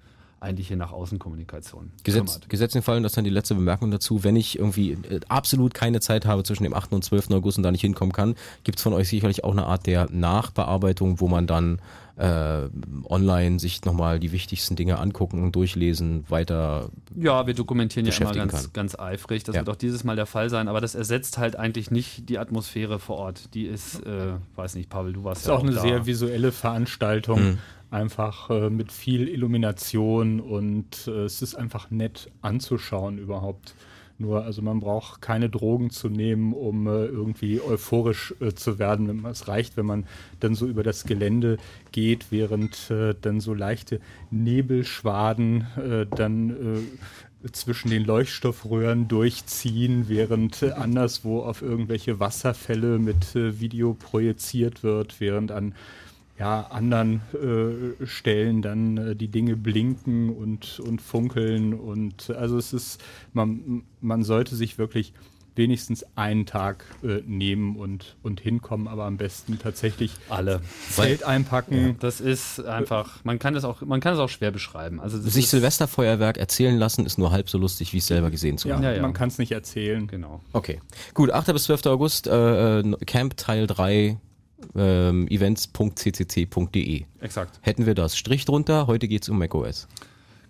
eigentliche 0.41 0.75
nach 0.75 0.91
Außenkommunikation 0.91 1.91
Gesetz, 2.03 2.25
kümmert. 2.33 2.49
Gesetz 2.49 2.73
den 2.73 2.81
Fall, 2.81 2.97
und 2.97 3.03
das 3.03 3.11
ist 3.11 3.17
dann 3.17 3.23
die 3.23 3.29
letzte 3.29 3.55
Bemerkung 3.55 3.91
dazu, 3.91 4.23
wenn 4.23 4.35
ich 4.35 4.57
irgendwie 4.59 4.91
äh, 4.93 5.19
absolut 5.29 5.73
keine 5.73 5.99
Zeit 6.01 6.25
habe 6.25 6.43
zwischen 6.43 6.63
dem 6.63 6.73
8. 6.73 6.93
und 6.93 7.03
12. 7.03 7.31
August 7.31 7.57
und 7.57 7.63
da 7.63 7.71
nicht 7.71 7.81
hinkommen 7.81 8.11
kann, 8.11 8.35
gibt 8.63 8.79
es 8.79 8.83
von 8.83 8.93
euch 8.93 9.07
sicherlich 9.07 9.43
auch 9.43 9.51
eine 9.51 9.65
Art 9.65 9.85
der 9.85 10.09
Nachbearbeitung, 10.11 11.19
wo 11.19 11.27
man 11.27 11.47
dann 11.47 11.79
äh, 12.17 12.67
online 13.09 13.59
sich 13.59 13.83
nochmal 13.85 14.19
die 14.19 14.31
wichtigsten 14.31 14.75
Dinge 14.75 14.99
angucken, 14.99 15.51
durchlesen, 15.51 16.25
weiter. 16.29 16.89
Ja, 17.15 17.47
wir 17.47 17.53
dokumentieren 17.53 18.05
ja 18.05 18.13
immer 18.15 18.33
ganz, 18.33 18.51
kann. 18.51 18.73
ganz 18.73 18.99
eifrig. 18.99 19.43
Das 19.43 19.55
Ja. 19.55 19.61
wird 19.61 19.69
auch 19.69 19.75
dieses 19.79 20.03
Mal 20.03 20.15
der 20.15 20.25
Fall 20.25 20.49
sein, 20.49 20.67
aber 20.67 20.81
das 20.81 20.93
ersetzt 20.93 21.37
halt 21.37 21.55
eigentlich 21.55 21.89
nicht 21.89 22.29
die 22.29 22.37
Atmosphäre 22.37 22.99
vor 22.99 23.17
Ort. 23.17 23.53
Die 23.53 23.63
ist, 23.65 24.05
äh, 24.05 24.33
weiß 24.55 24.75
nicht, 24.75 24.89
Pavel, 24.89 25.13
du 25.13 25.23
warst 25.23 25.41
ist 25.41 25.47
ja 25.47 25.53
auch 25.53 25.63
eine 25.63 25.71
da. 25.73 25.81
sehr 25.81 26.05
visuelle 26.05 26.51
Veranstaltung. 26.51 27.41
Mhm. 27.41 27.57
Einfach 27.91 28.49
äh, 28.49 28.69
mit 28.69 28.91
viel 28.91 29.27
Illumination 29.27 30.39
und 30.39 31.07
äh, 31.07 31.25
es 31.25 31.41
ist 31.41 31.55
einfach 31.55 31.91
nett 31.91 32.31
anzuschauen 32.41 33.17
überhaupt. 33.17 33.75
Nur, 34.17 34.45
also 34.45 34.61
man 34.61 34.79
braucht 34.79 35.21
keine 35.21 35.49
Drogen 35.49 35.89
zu 35.89 36.07
nehmen, 36.07 36.53
um 36.53 36.87
äh, 36.87 37.05
irgendwie 37.05 37.59
euphorisch 37.59 38.33
äh, 38.39 38.53
zu 38.53 38.79
werden. 38.79 39.25
Es 39.25 39.49
reicht, 39.49 39.75
wenn 39.75 39.87
man 39.87 40.05
dann 40.39 40.55
so 40.55 40.67
über 40.67 40.83
das 40.83 41.03
Gelände 41.03 41.57
geht, 41.91 42.27
während 42.29 42.89
äh, 42.91 43.13
dann 43.19 43.41
so 43.41 43.53
leichte 43.53 43.99
Nebelschwaden 44.29 45.67
äh, 45.75 46.05
dann 46.15 46.49
äh, 46.51 47.51
zwischen 47.51 47.89
den 47.89 48.05
Leuchtstoffröhren 48.05 49.07
durchziehen, 49.07 50.07
während 50.07 50.61
äh, 50.61 50.71
anderswo 50.71 51.41
auf 51.41 51.61
irgendwelche 51.61 52.19
Wasserfälle 52.21 52.99
mit 52.99 53.33
Video 53.33 53.95
projiziert 53.95 54.83
wird, 54.83 55.19
während 55.19 55.51
an 55.51 55.73
ja, 56.41 56.61
anderen 56.71 57.21
äh, 57.33 58.03
Stellen 58.07 58.63
dann 58.63 58.97
äh, 58.97 59.15
die 59.15 59.27
Dinge 59.27 59.55
blinken 59.55 60.35
und, 60.35 60.79
und 60.79 60.99
funkeln. 60.99 61.75
Und 61.75 62.31
also 62.31 62.57
es 62.57 62.73
ist, 62.73 62.99
man, 63.31 63.83
man 64.01 64.23
sollte 64.23 64.55
sich 64.55 64.79
wirklich 64.79 65.13
wenigstens 65.55 66.03
einen 66.15 66.47
Tag 66.47 66.83
äh, 67.03 67.21
nehmen 67.27 67.75
und, 67.75 68.15
und 68.23 68.39
hinkommen, 68.39 68.87
aber 68.87 69.05
am 69.05 69.17
besten 69.17 69.59
tatsächlich 69.59 70.13
Alle. 70.29 70.61
Zelt 70.89 71.23
einpacken. 71.23 71.97
Das 71.99 72.19
ist 72.19 72.59
einfach, 72.65 73.23
man 73.23 73.37
kann 73.37 73.53
das 73.53 73.63
auch, 73.63 73.81
man 73.81 73.99
kann 73.99 74.15
es 74.15 74.19
auch 74.19 74.29
schwer 74.29 74.49
beschreiben. 74.49 74.99
Also 74.99 75.19
Sich 75.19 75.47
Silvesterfeuerwerk 75.47 76.37
erzählen 76.39 76.75
lassen, 76.75 77.05
ist 77.05 77.19
nur 77.19 77.31
halb 77.31 77.51
so 77.51 77.59
lustig, 77.59 77.93
wie 77.93 77.97
es 77.99 78.07
selber 78.07 78.31
gesehen 78.31 78.57
zu 78.57 78.67
Ja, 78.67 78.77
haben. 78.77 78.83
Ja, 78.83 78.93
ja. 78.93 79.01
man 79.03 79.13
kann 79.13 79.27
es 79.27 79.37
nicht 79.37 79.51
erzählen. 79.51 80.07
Genau. 80.07 80.41
Okay, 80.53 80.79
gut, 81.13 81.29
8. 81.29 81.53
bis 81.53 81.65
12. 81.65 81.85
August, 81.85 82.25
äh, 82.25 82.79
äh, 82.79 82.95
Camp 83.05 83.37
Teil 83.37 83.67
3, 83.67 84.17
ähm, 84.75 85.27
events.ccc.de. 85.27 87.03
Exakt. 87.19 87.59
Hätten 87.61 87.85
wir 87.85 87.95
das. 87.95 88.17
Strich 88.17 88.45
drunter, 88.45 88.87
heute 88.87 89.07
geht's 89.07 89.29
um 89.29 89.37
macOS. 89.37 89.87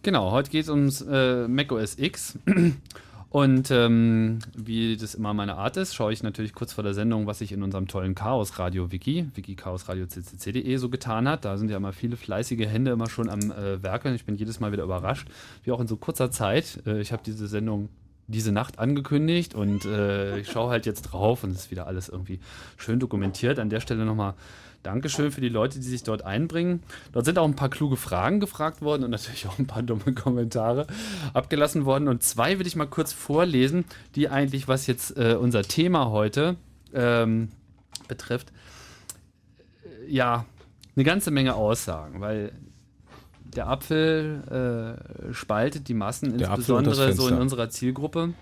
Genau, 0.03 0.31
heute 0.31 0.49
geht 0.49 0.63
es 0.63 0.69
ums 0.69 1.01
äh, 1.01 1.47
macOS 1.47 1.97
X. 1.97 2.37
Und 3.31 3.71
ähm, 3.71 4.39
wie 4.57 4.97
das 4.97 5.15
immer 5.15 5.33
meine 5.33 5.55
Art 5.55 5.77
ist, 5.77 5.95
schaue 5.95 6.11
ich 6.11 6.21
natürlich 6.21 6.53
kurz 6.53 6.73
vor 6.73 6.83
der 6.83 6.93
Sendung, 6.93 7.27
was 7.27 7.39
sich 7.39 7.53
in 7.53 7.63
unserem 7.63 7.87
tollen 7.87 8.13
Chaos 8.13 8.59
Radio 8.59 8.91
Wiki, 8.91 9.25
Wiki 9.35 9.55
Chaos 9.55 9.87
Radio 9.87 10.05
CCC.de 10.05 10.75
so 10.75 10.89
getan 10.89 11.29
hat. 11.29 11.45
Da 11.45 11.57
sind 11.57 11.71
ja 11.71 11.77
immer 11.77 11.93
viele 11.93 12.17
fleißige 12.17 12.67
Hände 12.67 12.91
immer 12.91 13.09
schon 13.09 13.29
am 13.29 13.39
äh, 13.51 13.81
Werkeln. 13.81 14.15
Ich 14.15 14.25
bin 14.25 14.35
jedes 14.35 14.59
Mal 14.59 14.73
wieder 14.73 14.83
überrascht, 14.83 15.29
wie 15.63 15.71
auch 15.71 15.79
in 15.79 15.87
so 15.87 15.95
kurzer 15.95 16.29
Zeit. 16.29 16.81
Äh, 16.85 16.99
ich 16.99 17.13
habe 17.13 17.23
diese 17.25 17.47
Sendung 17.47 17.87
diese 18.27 18.51
Nacht 18.51 18.79
angekündigt 18.79 19.53
und 19.55 19.85
äh, 19.85 20.39
ich 20.39 20.51
schaue 20.51 20.69
halt 20.69 20.85
jetzt 20.85 21.03
drauf 21.03 21.43
und 21.43 21.51
es 21.51 21.65
ist 21.65 21.71
wieder 21.71 21.87
alles 21.87 22.09
irgendwie 22.09 22.39
schön 22.77 22.99
dokumentiert. 22.99 23.59
An 23.59 23.69
der 23.69 23.79
Stelle 23.81 24.05
nochmal 24.05 24.35
Dankeschön 24.83 25.31
für 25.31 25.41
die 25.41 25.49
Leute, 25.49 25.79
die 25.79 25.87
sich 25.87 26.03
dort 26.03 26.23
einbringen. 26.23 26.81
Dort 27.11 27.25
sind 27.25 27.37
auch 27.37 27.45
ein 27.45 27.55
paar 27.55 27.69
kluge 27.69 27.97
Fragen 27.97 28.39
gefragt 28.39 28.81
worden 28.81 29.03
und 29.03 29.11
natürlich 29.11 29.47
auch 29.47 29.59
ein 29.59 29.67
paar 29.67 29.83
dumme 29.83 30.13
Kommentare 30.15 30.87
abgelassen 31.33 31.85
worden. 31.85 32.07
Und 32.07 32.23
zwei 32.23 32.57
will 32.57 32.65
ich 32.65 32.75
mal 32.75 32.87
kurz 32.87 33.13
vorlesen, 33.13 33.85
die 34.15 34.29
eigentlich, 34.29 34.67
was 34.67 34.87
jetzt 34.87 35.17
äh, 35.17 35.35
unser 35.39 35.61
Thema 35.63 36.09
heute 36.09 36.55
ähm, 36.93 37.49
betrifft, 38.07 38.51
äh, 39.83 40.11
ja, 40.11 40.45
eine 40.95 41.05
ganze 41.05 41.31
Menge 41.31 41.55
Aussagen, 41.55 42.19
weil 42.19 42.51
der 43.55 43.67
Apfel 43.67 44.97
äh, 45.29 45.33
spaltet 45.33 45.87
die 45.87 45.93
Massen, 45.93 46.37
Der 46.37 46.47
insbesondere 46.47 47.13
so 47.13 47.27
in 47.27 47.37
unserer 47.37 47.69
Zielgruppe. 47.69 48.33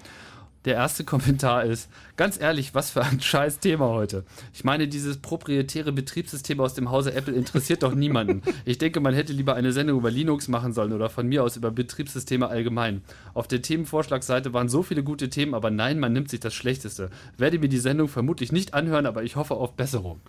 Der 0.66 0.75
erste 0.75 1.04
Kommentar 1.06 1.63
ist, 1.63 1.89
ganz 2.18 2.39
ehrlich, 2.39 2.75
was 2.75 2.92
für 2.92 3.04
ein 3.04 3.22
scheiß 3.22 3.60
Thema 3.60 3.88
heute. 3.88 4.25
Ich 4.54 4.63
meine, 4.63 4.88
dieses 4.88 5.18
proprietäre 5.18 5.92
Betriebssystem 5.92 6.60
aus 6.60 6.74
dem 6.74 6.92
Hause 6.92 7.13
Apple 7.13 7.34
interessiert 7.34 7.84
doch 7.84 7.96
niemanden. 7.96 8.42
Ich 8.66 8.78
denke, 8.78 9.00
man 9.00 9.13
hätte 9.13 9.34
lieber 9.34 9.56
eine 9.56 9.72
Sendung 9.72 9.98
über 9.98 10.12
Linux 10.12 10.48
machen 10.48 10.74
sollen 10.74 10.94
oder 10.94 11.10
von 11.10 11.28
mir 11.28 11.44
aus 11.44 11.56
über 11.56 11.72
Betriebssysteme 11.72 12.48
allgemein. 12.48 13.04
Auf 13.34 13.48
der 13.48 13.62
Themenvorschlagsseite 13.62 14.54
waren 14.54 14.70
so 14.70 14.84
viele 14.84 15.04
gute 15.04 15.30
Themen, 15.30 15.54
aber 15.54 15.72
nein, 15.72 16.00
man 16.00 16.13
nimmt 16.13 16.30
sich 16.30 16.42
das 16.42 16.54
Schlechteste. 16.54 17.10
Werde 17.38 17.60
mir 17.60 17.70
die 17.70 17.78
Sendung 17.78 18.10
vermutlich 18.10 18.51
nicht 18.51 18.74
anhören, 18.74 19.06
aber 19.06 19.24
ich 19.24 19.38
hoffe 19.38 19.56
auf 19.56 19.74
Besserung. 19.75 20.20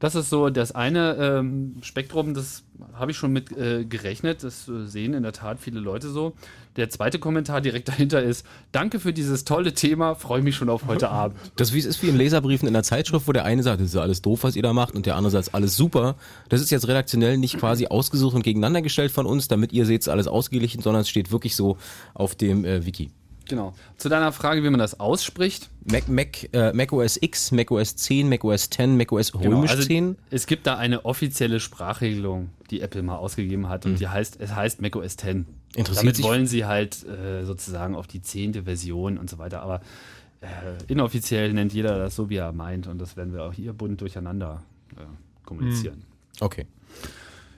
Das 0.00 0.14
ist 0.14 0.30
so 0.30 0.48
das 0.50 0.72
eine 0.72 1.14
ähm, 1.16 1.76
Spektrum, 1.82 2.34
das 2.34 2.64
habe 2.94 3.10
ich 3.10 3.16
schon 3.18 3.32
mit 3.32 3.56
äh, 3.56 3.84
gerechnet. 3.84 4.42
Das 4.42 4.66
äh, 4.68 4.86
sehen 4.86 5.12
in 5.14 5.22
der 5.22 5.32
Tat 5.32 5.60
viele 5.60 5.78
Leute 5.78 6.08
so. 6.08 6.32
Der 6.76 6.88
zweite 6.88 7.18
Kommentar 7.18 7.60
direkt 7.60 7.88
dahinter 7.90 8.22
ist: 8.22 8.44
Danke 8.72 8.98
für 8.98 9.12
dieses 9.12 9.44
tolle 9.44 9.74
Thema, 9.74 10.14
freue 10.14 10.40
mich 10.40 10.56
schon 10.56 10.70
auf 10.70 10.86
heute 10.86 11.08
Abend. 11.10 11.38
Das 11.56 11.72
wie- 11.74 11.80
ist 11.80 12.02
wie 12.02 12.08
in 12.08 12.16
Leserbriefen 12.16 12.66
in 12.66 12.72
der 12.74 12.82
Zeitschrift, 12.82 13.28
wo 13.28 13.32
der 13.32 13.44
eine 13.44 13.62
sagt, 13.62 13.80
das 13.80 13.88
ist 13.88 13.96
alles 13.96 14.22
doof, 14.22 14.42
was 14.42 14.56
ihr 14.56 14.62
da 14.62 14.72
macht, 14.72 14.94
und 14.94 15.04
der 15.04 15.16
andere 15.16 15.30
sagt, 15.30 15.54
alles 15.54 15.76
super. 15.76 16.16
Das 16.48 16.60
ist 16.62 16.70
jetzt 16.70 16.88
redaktionell 16.88 17.36
nicht 17.36 17.58
quasi 17.58 17.86
ausgesucht 17.86 18.34
und 18.34 18.42
gegeneinander 18.42 18.80
gestellt 18.82 19.12
von 19.12 19.26
uns, 19.26 19.48
damit 19.48 19.72
ihr 19.72 19.84
seht, 19.84 20.00
es 20.00 20.06
ist 20.06 20.12
alles 20.12 20.26
ausgeglichen, 20.28 20.80
sondern 20.82 21.02
es 21.02 21.10
steht 21.10 21.30
wirklich 21.30 21.54
so 21.54 21.76
auf 22.14 22.34
dem 22.34 22.64
äh, 22.64 22.86
Wiki. 22.86 23.10
Genau. 23.50 23.74
Zu 23.96 24.08
deiner 24.08 24.30
Frage, 24.32 24.62
wie 24.64 24.70
man 24.70 24.78
das 24.78 25.00
ausspricht. 25.00 25.68
Mac, 25.84 26.08
Mac, 26.08 26.48
äh, 26.54 26.72
Mac 26.72 26.92
OS 26.92 27.18
X, 27.20 27.50
Mac 27.50 27.70
OS 27.72 27.96
10, 27.96 28.28
Mac 28.28 28.44
OS 28.44 28.70
10, 28.70 28.96
Mac 28.96 29.10
OS 29.12 29.34
römisch 29.34 29.72
also 29.72 29.82
10. 29.82 30.16
es 30.30 30.46
gibt 30.46 30.66
da 30.68 30.76
eine 30.76 31.04
offizielle 31.04 31.58
Sprachregelung, 31.58 32.50
die 32.70 32.80
Apple 32.80 33.02
mal 33.02 33.16
ausgegeben 33.16 33.68
hat, 33.68 33.86
und 33.86 33.98
die 33.98 34.06
heißt, 34.08 34.40
es 34.40 34.54
heißt 34.54 34.80
macOS 34.80 35.16
10. 35.16 35.46
Interessiert 35.74 35.98
Damit 36.04 36.16
sich- 36.16 36.24
wollen 36.24 36.46
sie 36.46 36.64
halt 36.64 37.04
äh, 37.06 37.44
sozusagen 37.44 37.94
auf 37.96 38.06
die 38.06 38.22
zehnte 38.22 38.62
Version 38.62 39.18
und 39.18 39.28
so 39.28 39.38
weiter. 39.38 39.62
Aber 39.62 39.80
äh, 40.40 40.46
inoffiziell 40.86 41.52
nennt 41.52 41.72
jeder 41.72 41.98
das 41.98 42.14
so, 42.16 42.30
wie 42.30 42.36
er 42.36 42.52
meint, 42.52 42.86
und 42.86 42.98
das 43.00 43.16
werden 43.16 43.32
wir 43.34 43.42
auch 43.44 43.52
hier 43.52 43.72
bunt 43.72 44.00
durcheinander 44.00 44.62
äh, 44.96 45.00
kommunizieren. 45.44 46.04
Okay. 46.40 46.66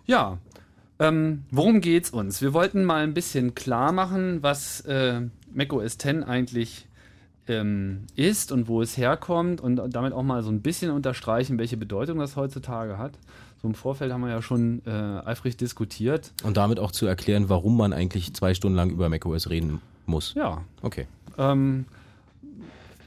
Ja, 0.07 0.39
ähm, 0.99 1.45
worum 1.51 1.81
geht's 1.81 2.11
uns? 2.11 2.41
Wir 2.43 2.53
wollten 2.53 2.85
mal 2.85 3.03
ein 3.03 3.15
bisschen 3.15 3.55
klar 3.55 3.93
machen, 3.93 4.43
was 4.43 4.81
äh, 4.83 5.21
macOS 5.55 5.99
10 5.99 6.25
eigentlich 6.25 6.87
ähm, 7.49 8.07
ist 8.15 8.53
und 8.53 8.69
wo 8.69 8.83
es 8.83 8.97
herkommt 8.97 9.61
und 9.61 9.81
damit 9.91 10.13
auch 10.13 10.23
mal 10.23 10.43
so 10.43 10.51
ein 10.51 10.63
bisschen 10.63 10.91
unterstreichen, 10.91 11.59
welche 11.59 11.77
Bedeutung 11.77 12.19
das 12.19 12.37
heutzutage 12.37 12.99
hat. 12.99 13.19
So 13.61 13.69
im 13.69 13.75
Vorfeld 13.75 14.13
haben 14.13 14.23
wir 14.23 14.31
ja 14.31 14.43
schon 14.43 14.83
äh, 14.87 14.91
eifrig 14.91 15.57
diskutiert. 15.57 16.33
Und 16.43 16.57
damit 16.57 16.79
auch 16.79 16.93
zu 16.93 17.07
erklären, 17.07 17.49
warum 17.49 17.77
man 17.77 17.93
eigentlich 17.93 18.35
zwei 18.35 18.55
Stunden 18.55 18.77
lang 18.77 18.91
über 18.91 19.09
Mac 19.09 19.25
OS 19.27 19.51
reden 19.51 19.81
muss. 20.07 20.35
Ja, 20.35 20.63
Okay. 20.83 21.07
Ähm, 21.39 21.87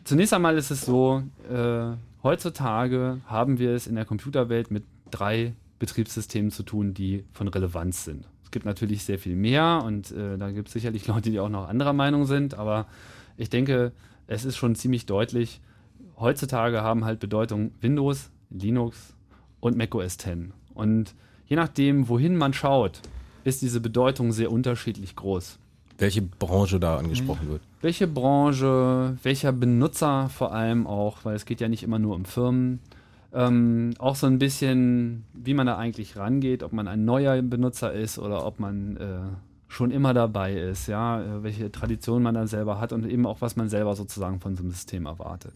zunächst 0.03 0.33
einmal 0.33 0.57
ist 0.57 0.71
es 0.71 0.85
so, 0.85 1.23
äh, 1.51 1.95
heutzutage 2.23 3.21
haben 3.27 3.59
wir 3.59 3.71
es 3.71 3.87
in 3.87 3.95
der 3.95 4.05
Computerwelt 4.05 4.71
mit 4.71 4.83
drei 5.11 5.53
Betriebssystemen 5.79 6.51
zu 6.51 6.63
tun, 6.63 6.93
die 6.93 7.23
von 7.33 7.47
Relevanz 7.47 8.05
sind. 8.05 8.25
Es 8.45 8.51
gibt 8.51 8.65
natürlich 8.65 9.03
sehr 9.03 9.19
viel 9.19 9.35
mehr 9.35 9.81
und 9.83 10.11
äh, 10.11 10.37
da 10.37 10.51
gibt 10.51 10.69
es 10.69 10.73
sicherlich 10.73 11.07
Leute, 11.07 11.31
die 11.31 11.39
auch 11.39 11.49
noch 11.49 11.67
anderer 11.67 11.93
Meinung 11.93 12.25
sind, 12.25 12.53
aber 12.53 12.85
ich 13.37 13.49
denke, 13.49 13.91
es 14.27 14.45
ist 14.45 14.55
schon 14.55 14.75
ziemlich 14.75 15.05
deutlich, 15.05 15.59
heutzutage 16.17 16.81
haben 16.81 17.03
halt 17.05 17.19
Bedeutung 17.19 17.71
Windows, 17.81 18.29
Linux 18.49 19.13
und 19.59 19.77
macOS 19.77 20.17
10. 20.17 20.53
Und 20.73 21.13
je 21.47 21.55
nachdem, 21.55 22.07
wohin 22.07 22.37
man 22.37 22.53
schaut, 22.53 23.01
ist 23.43 23.61
diese 23.61 23.81
Bedeutung 23.81 24.31
sehr 24.31 24.51
unterschiedlich 24.51 25.15
groß 25.15 25.59
Welche 25.97 26.21
Branche 26.21 26.79
da 26.79 26.97
angesprochen 26.97 27.49
wird. 27.49 27.61
welche 27.81 28.07
Branche, 28.07 29.17
welcher 29.23 29.51
Benutzer 29.51 30.29
vor 30.29 30.53
allem 30.53 30.87
auch, 30.87 31.19
weil 31.23 31.35
es 31.35 31.45
geht 31.45 31.61
ja 31.61 31.67
nicht 31.67 31.83
immer 31.83 31.99
nur 31.99 32.15
um 32.15 32.25
Firmen. 32.25 32.79
Ähm, 33.35 33.93
auch 33.99 34.15
so 34.15 34.27
ein 34.27 34.39
bisschen, 34.39 35.25
wie 35.33 35.53
man 35.53 35.67
da 35.67 35.77
eigentlich 35.77 36.15
rangeht, 36.15 36.63
ob 36.63 36.71
man 36.71 36.87
ein 36.87 37.03
neuer 37.03 37.41
Benutzer 37.41 37.91
ist 37.91 38.17
oder 38.17 38.45
ob 38.45 38.61
man 38.61 38.95
äh, 38.95 39.19
schon 39.67 39.91
immer 39.91 40.13
dabei 40.13 40.53
ist, 40.53 40.87
ja, 40.87 41.21
äh, 41.21 41.43
welche 41.43 41.69
Tradition 41.69 42.23
man 42.23 42.33
dann 42.33 42.47
selber 42.47 42.79
hat 42.79 42.93
und 42.93 43.05
eben 43.05 43.25
auch, 43.25 43.41
was 43.41 43.57
man 43.57 43.67
selber 43.67 43.93
sozusagen 43.95 44.39
von 44.39 44.55
so 44.55 44.63
einem 44.63 44.71
System 44.71 45.05
erwartet. 45.05 45.53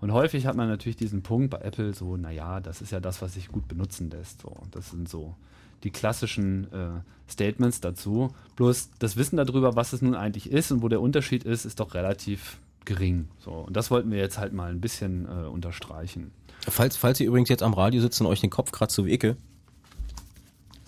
Und 0.00 0.12
häufig 0.12 0.46
hat 0.46 0.54
man 0.54 0.68
natürlich 0.68 0.96
diesen 0.96 1.22
Punkt 1.22 1.50
bei 1.50 1.58
Apple 1.58 1.94
so, 1.94 2.16
naja, 2.16 2.60
das 2.60 2.80
ist 2.80 2.92
ja 2.92 3.00
das, 3.00 3.22
was 3.22 3.34
sich 3.34 3.48
gut 3.48 3.66
benutzen 3.66 4.08
lässt. 4.10 4.42
So. 4.42 4.54
Das 4.70 4.90
sind 4.90 5.08
so 5.08 5.34
die 5.82 5.90
klassischen 5.90 6.72
äh, 6.72 7.00
Statements 7.28 7.80
dazu. 7.80 8.30
Bloß 8.56 8.90
das 8.98 9.16
Wissen 9.16 9.36
darüber, 9.36 9.74
was 9.74 9.92
es 9.92 10.02
nun 10.02 10.14
eigentlich 10.14 10.50
ist 10.50 10.70
und 10.70 10.82
wo 10.82 10.88
der 10.88 11.00
Unterschied 11.00 11.44
ist, 11.44 11.64
ist 11.64 11.80
doch 11.80 11.94
relativ 11.94 12.58
gering. 12.84 13.28
So. 13.38 13.50
Und 13.52 13.76
das 13.76 13.90
wollten 13.90 14.10
wir 14.10 14.18
jetzt 14.18 14.38
halt 14.38 14.52
mal 14.52 14.70
ein 14.70 14.80
bisschen 14.80 15.26
äh, 15.26 15.46
unterstreichen. 15.46 16.30
Falls, 16.68 16.96
falls 16.96 17.20
ihr 17.20 17.26
übrigens 17.26 17.48
jetzt 17.48 17.62
am 17.62 17.74
Radio 17.74 18.00
sitzt 18.00 18.20
und 18.20 18.26
euch 18.26 18.40
den 18.40 18.50
Kopf 18.50 18.72
kratzt, 18.72 18.94
so 18.94 19.06
wie 19.06 19.12
Icke, 19.12 19.36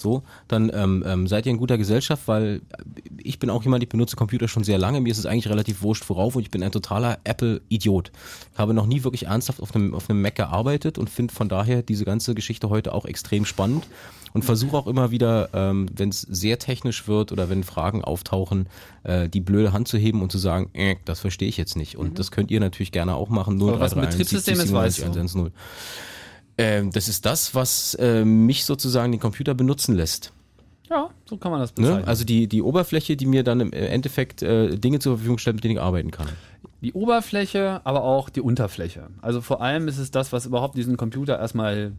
so, 0.00 0.22
dann 0.46 0.70
ähm, 0.72 1.02
ähm, 1.06 1.26
seid 1.26 1.44
ihr 1.44 1.50
in 1.50 1.58
guter 1.58 1.76
Gesellschaft, 1.76 2.28
weil 2.28 2.62
ich 3.20 3.40
bin 3.40 3.50
auch 3.50 3.64
jemand, 3.64 3.82
ich 3.82 3.88
benutze 3.88 4.14
Computer 4.14 4.46
schon 4.46 4.62
sehr 4.62 4.78
lange, 4.78 5.00
mir 5.00 5.10
ist 5.10 5.18
es 5.18 5.26
eigentlich 5.26 5.48
relativ 5.48 5.82
wurscht 5.82 6.08
worauf 6.08 6.36
und 6.36 6.42
ich 6.42 6.50
bin 6.50 6.62
ein 6.62 6.70
totaler 6.70 7.18
Apple-Idiot. 7.24 8.12
Habe 8.56 8.74
noch 8.74 8.86
nie 8.86 9.02
wirklich 9.02 9.26
ernsthaft 9.26 9.60
auf 9.60 9.74
einem, 9.74 9.94
auf 9.94 10.08
einem 10.08 10.22
Mac 10.22 10.36
gearbeitet 10.36 10.98
und 10.98 11.10
finde 11.10 11.34
von 11.34 11.48
daher 11.48 11.82
diese 11.82 12.04
ganze 12.04 12.34
Geschichte 12.34 12.70
heute 12.70 12.94
auch 12.94 13.06
extrem 13.06 13.44
spannend 13.44 13.88
und 14.32 14.44
versuche 14.44 14.76
auch 14.76 14.86
immer 14.86 15.10
wieder, 15.10 15.50
ähm, 15.52 15.88
wenn 15.94 16.10
es 16.10 16.20
sehr 16.22 16.58
technisch 16.58 17.08
wird 17.08 17.32
oder 17.32 17.48
wenn 17.48 17.64
Fragen 17.64 18.04
auftauchen, 18.04 18.68
äh, 19.04 19.28
die 19.28 19.40
blöde 19.40 19.72
Hand 19.72 19.88
zu 19.88 19.98
heben 19.98 20.22
und 20.22 20.32
zu 20.32 20.38
sagen, 20.38 20.70
äh, 20.74 20.96
das 21.04 21.20
verstehe 21.20 21.48
ich 21.48 21.56
jetzt 21.56 21.76
nicht. 21.76 21.96
Und 21.96 22.10
mhm. 22.10 22.14
das 22.14 22.30
könnt 22.30 22.50
ihr 22.50 22.60
natürlich 22.60 22.92
gerne 22.92 23.14
auch 23.14 23.28
machen. 23.28 23.56
0, 23.56 23.70
Aber 23.70 23.80
was 23.80 23.94
ein 23.94 24.00
Betriebssystem 24.00 24.60
ist, 24.60 24.72
weißt 24.72 25.04
du. 25.04 25.50
Ähm, 26.60 26.90
das 26.90 27.08
ist 27.08 27.24
das, 27.24 27.54
was 27.54 27.94
äh, 27.94 28.24
mich 28.24 28.64
sozusagen 28.64 29.12
den 29.12 29.20
Computer 29.20 29.54
benutzen 29.54 29.94
lässt. 29.94 30.32
Ja, 30.90 31.10
so 31.24 31.36
kann 31.36 31.52
man 31.52 31.60
das 31.60 31.70
ne? 31.70 31.74
bezeichnen. 31.76 32.02
Ne? 32.02 32.08
Also 32.08 32.24
die, 32.24 32.48
die 32.48 32.62
Oberfläche, 32.62 33.16
die 33.16 33.26
mir 33.26 33.44
dann 33.44 33.60
im 33.60 33.72
Endeffekt 33.72 34.42
äh, 34.42 34.76
Dinge 34.76 34.98
zur 34.98 35.16
Verfügung 35.16 35.38
stellt, 35.38 35.56
mit 35.56 35.64
denen 35.64 35.74
ich 35.74 35.80
arbeiten 35.80 36.10
kann. 36.10 36.28
Die 36.80 36.92
Oberfläche, 36.92 37.80
aber 37.84 38.04
auch 38.04 38.28
die 38.28 38.40
Unterfläche. 38.40 39.08
Also 39.20 39.40
vor 39.40 39.60
allem 39.60 39.88
ist 39.88 39.98
es 39.98 40.10
das, 40.10 40.32
was 40.32 40.46
überhaupt 40.46 40.76
diesen 40.76 40.96
Computer 40.96 41.38
erstmal 41.38 41.92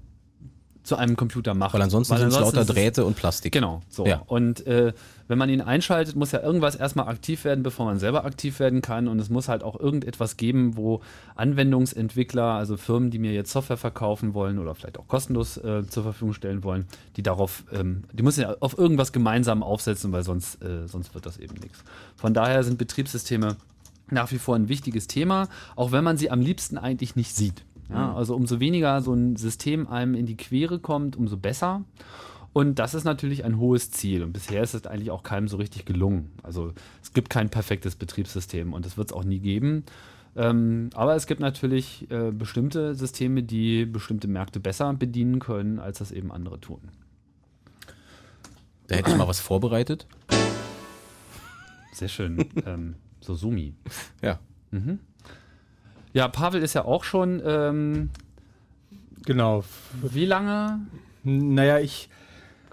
zu 0.90 0.96
einem 0.96 1.16
Computer 1.16 1.54
macht. 1.54 1.74
Weil 1.74 1.84
ansonsten 1.84 2.18
sind 2.18 2.30
es 2.30 2.40
lauter 2.40 2.66
Drähte 2.66 3.06
und 3.06 3.16
Plastik. 3.16 3.54
Genau, 3.54 3.82
so. 3.90 4.06
Ja. 4.06 4.24
Und 4.26 4.66
äh, 4.66 4.92
wenn 5.28 5.38
man 5.38 5.48
ihn 5.50 5.62
einschaltet, 5.62 6.16
muss 6.16 6.32
ja 6.32 6.42
irgendwas 6.42 6.76
erstmal 6.76 7.08
aktiv 7.08 7.46
werden, 7.46 7.64
bevor 7.64 7.86
man 7.86 8.00
selber 8.00 8.26
aktiv 8.26 8.60
werden 8.60 8.82
kann. 8.82 9.08
Und 9.08 9.20
es 9.20 9.30
muss 9.30 9.48
halt 9.48 9.64
auch 9.64 9.80
irgendetwas 9.80 10.36
geben, 10.36 10.76
wo 10.76 11.02
Anwendungsentwickler, 11.36 12.56
also 12.56 12.76
Firmen, 12.76 13.12
die 13.12 13.20
mir 13.20 13.32
jetzt 13.32 13.52
Software 13.52 13.78
verkaufen 13.78 14.34
wollen 14.34 14.58
oder 14.58 14.74
vielleicht 14.74 14.98
auch 14.98 15.08
kostenlos 15.08 15.58
äh, 15.58 15.88
zur 15.88 16.04
Verfügung 16.04 16.34
stellen 16.34 16.64
wollen, 16.64 16.88
die 17.16 17.22
darauf, 17.22 17.64
ähm, 17.72 18.04
die 18.12 18.24
müssen 18.24 18.42
ja 18.42 18.56
auf 18.60 18.78
irgendwas 18.78 19.14
gemeinsam 19.14 19.62
aufsetzen, 19.62 20.12
weil 20.12 20.24
sonst, 20.24 20.62
äh, 20.64 20.88
sonst 20.88 21.14
wird 21.14 21.28
das 21.28 21.38
eben 21.38 21.54
nichts. 21.62 21.84
Von 22.16 22.34
daher 22.34 22.64
sind 22.64 22.80
Betriebssysteme 22.80 23.58
nach 24.12 24.32
wie 24.32 24.40
vor 24.40 24.56
ein 24.56 24.70
wichtiges 24.70 25.06
Thema, 25.06 25.48
auch 25.76 25.92
wenn 25.92 26.04
man 26.04 26.18
sie 26.18 26.32
am 26.32 26.42
liebsten 26.42 26.80
eigentlich 26.80 27.16
nicht 27.16 27.36
sieht. 27.36 27.64
Ja, 27.90 28.12
mhm. 28.12 28.16
also 28.16 28.36
umso 28.36 28.60
weniger 28.60 29.02
so 29.02 29.14
ein 29.14 29.36
System 29.36 29.88
einem 29.88 30.14
in 30.14 30.26
die 30.26 30.38
Quere 30.38 30.80
kommt, 30.80 31.16
umso 31.16 31.38
besser. 31.38 31.84
Und 32.54 32.80
das 32.80 32.94
ist 32.94 33.04
natürlich 33.04 33.46
ein 33.46 33.60
hohes 33.60 33.92
Ziel. 33.92 34.24
Und 34.24 34.34
bisher 34.34 34.64
ist 34.64 34.74
es 34.74 34.86
eigentlich 34.86 35.12
auch 35.12 35.24
keinem 35.24 35.48
so 35.48 35.58
richtig 35.58 35.86
gelungen. 35.86 36.32
Also 36.44 36.74
es 37.02 37.14
gibt 37.14 37.30
kein 37.30 37.50
perfektes 37.50 37.96
Betriebssystem 37.96 38.74
und 38.74 38.86
das 38.86 38.98
wird 38.98 39.10
es 39.10 39.14
auch 39.14 39.24
nie 39.24 39.40
geben. 39.40 39.84
Ähm, 40.36 40.90
aber 40.94 41.16
es 41.16 41.28
gibt 41.28 41.42
natürlich 41.42 42.10
äh, 42.12 42.32
bestimmte 42.32 42.96
Systeme, 42.96 43.44
die 43.44 43.86
bestimmte 43.86 44.28
Märkte 44.28 44.60
besser 44.60 44.94
bedienen 44.94 45.40
können, 45.40 45.80
als 45.80 46.00
das 46.00 46.12
eben 46.12 46.32
andere 46.32 46.60
tun. 46.60 46.80
Da 48.88 48.96
hätte 48.96 49.12
ich 49.12 49.18
mal 49.18 49.28
was 49.28 49.40
vorbereitet. 49.40 50.08
Sehr 51.94 52.08
schön. 52.08 52.46
ähm, 52.66 52.96
so 53.22 53.36
Sumi. 53.36 53.74
Ja. 54.22 54.40
Mhm. 54.72 55.00
Ja, 56.14 56.28
Pavel 56.28 56.62
ist 56.62 56.74
ja 56.74 56.86
auch 56.86 57.04
schon. 57.04 57.42
Ähm, 57.46 58.10
genau. 59.26 59.64
Wie 60.02 60.26
lange? 60.26 60.80
Naja, 61.24 61.80
ich 61.80 62.10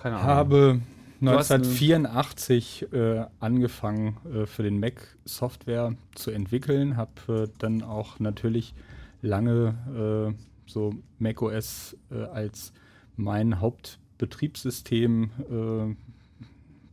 habe 0.02 0.80
1984 1.20 2.92
äh, 2.92 3.24
angefangen 3.40 4.16
äh, 4.32 4.46
für 4.46 4.62
den 4.62 4.78
Mac 4.78 5.16
Software 5.24 5.94
zu 6.14 6.30
entwickeln, 6.30 6.96
habe 6.96 7.44
äh, 7.44 7.48
dann 7.58 7.82
auch 7.82 8.20
natürlich 8.20 8.74
lange 9.22 10.34
äh, 10.36 10.70
so 10.70 10.94
macOS 11.18 11.96
äh, 12.10 12.22
als 12.22 12.72
mein 13.16 13.60
Hauptbetriebssystem, 13.60 15.30
äh, 15.50 15.96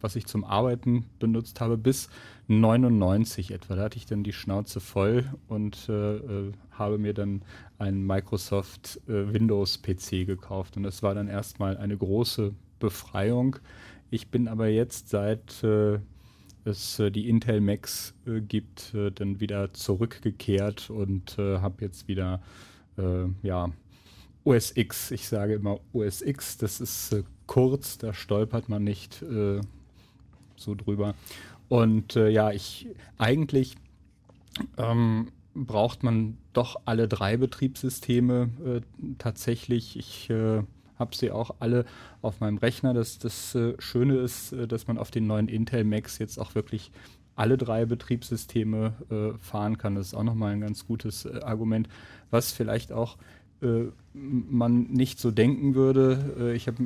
was 0.02 0.16
ich 0.16 0.26
zum 0.26 0.44
Arbeiten 0.44 1.06
benutzt 1.20 1.60
habe, 1.60 1.78
bis 1.78 2.10
99 2.48 3.52
etwa. 3.52 3.76
Da 3.76 3.84
hatte 3.84 3.98
ich 3.98 4.06
dann 4.06 4.24
die 4.24 4.34
Schnauze 4.34 4.80
voll 4.80 5.26
und 5.48 5.88
äh, 5.90 6.16
äh, 6.18 6.52
habe 6.72 6.98
mir 6.98 7.14
dann 7.14 7.44
einen 7.78 8.06
Microsoft 8.06 9.00
äh, 9.08 9.34
Windows 9.34 9.82
PC 9.82 10.26
gekauft. 10.26 10.78
Und 10.78 10.84
das 10.84 11.04
war 11.04 11.16
dann 11.16 11.28
erstmal 11.28 11.78
eine 11.78 11.98
große 11.98 12.54
Befreiung. 12.80 13.58
Ich 14.10 14.28
bin 14.28 14.48
aber 14.48 14.68
jetzt 14.68 15.10
seit 15.10 15.64
äh, 15.64 16.00
es 16.66 17.00
äh, 17.00 17.12
die 17.12 17.30
Intel 17.30 17.62
Macs 17.62 18.14
äh, 18.28 18.42
gibt, 18.42 18.94
dann 18.94 19.40
wieder 19.40 19.74
zurückgekehrt 19.74 20.90
und 20.90 21.38
habe 21.38 21.84
jetzt 21.84 22.08
wieder 22.08 22.42
ja 23.42 23.72
OS 24.44 24.78
X. 24.78 25.10
Ich 25.10 25.28
sage 25.28 25.56
immer 25.56 25.80
OS 25.94 26.22
X, 26.22 26.60
das 26.60 26.80
ist 26.80 27.24
kurz, 27.48 27.98
da 27.98 28.14
stolpert 28.14 28.70
man 28.70 28.84
nicht 28.84 29.26
so 30.56 30.76
drüber. 30.76 31.16
Und 31.70 32.16
äh, 32.16 32.30
ja, 32.30 32.52
ich 32.52 32.88
eigentlich 33.18 33.76
ähm, 34.78 35.30
braucht 35.56 36.04
man 36.04 36.38
doch 36.54 36.82
alle 36.86 37.08
drei 37.08 37.38
Betriebssysteme 37.38 38.50
äh, 38.66 38.82
tatsächlich. 39.18 39.98
Ich 39.98 40.30
äh, 40.30 40.64
habe 40.98 41.16
sie 41.16 41.32
auch 41.32 41.56
alle 41.60 41.86
auf 42.22 42.40
meinem 42.40 42.58
Rechner. 42.58 42.94
Das, 42.94 43.20
das 43.20 43.56
äh, 43.56 43.74
Schöne 43.80 44.18
ist, 44.18 44.54
äh, 44.54 44.68
dass 44.68 44.88
man 44.88 44.98
auf 44.98 45.12
den 45.12 45.28
neuen 45.28 45.48
Intel 45.48 45.84
Macs 45.84 46.18
jetzt 46.20 46.38
auch 46.40 46.56
wirklich 46.56 46.92
alle 47.36 47.58
drei 47.58 47.86
Betriebssysteme 47.86 48.94
äh, 49.10 49.38
fahren 49.40 49.78
kann. 49.78 49.96
Das 49.96 50.08
ist 50.08 50.14
auch 50.14 50.24
nochmal 50.24 50.54
ein 50.54 50.62
ganz 50.62 50.86
gutes 50.86 51.26
Argument, 51.26 51.88
was 52.30 52.52
vielleicht 52.52 52.92
auch 52.92 53.18
man 54.12 54.84
nicht 54.92 55.22
so 55.22 55.32
denken 55.32 55.74
würde. 55.74 56.52
ich 56.54 56.68
habe 56.68 56.84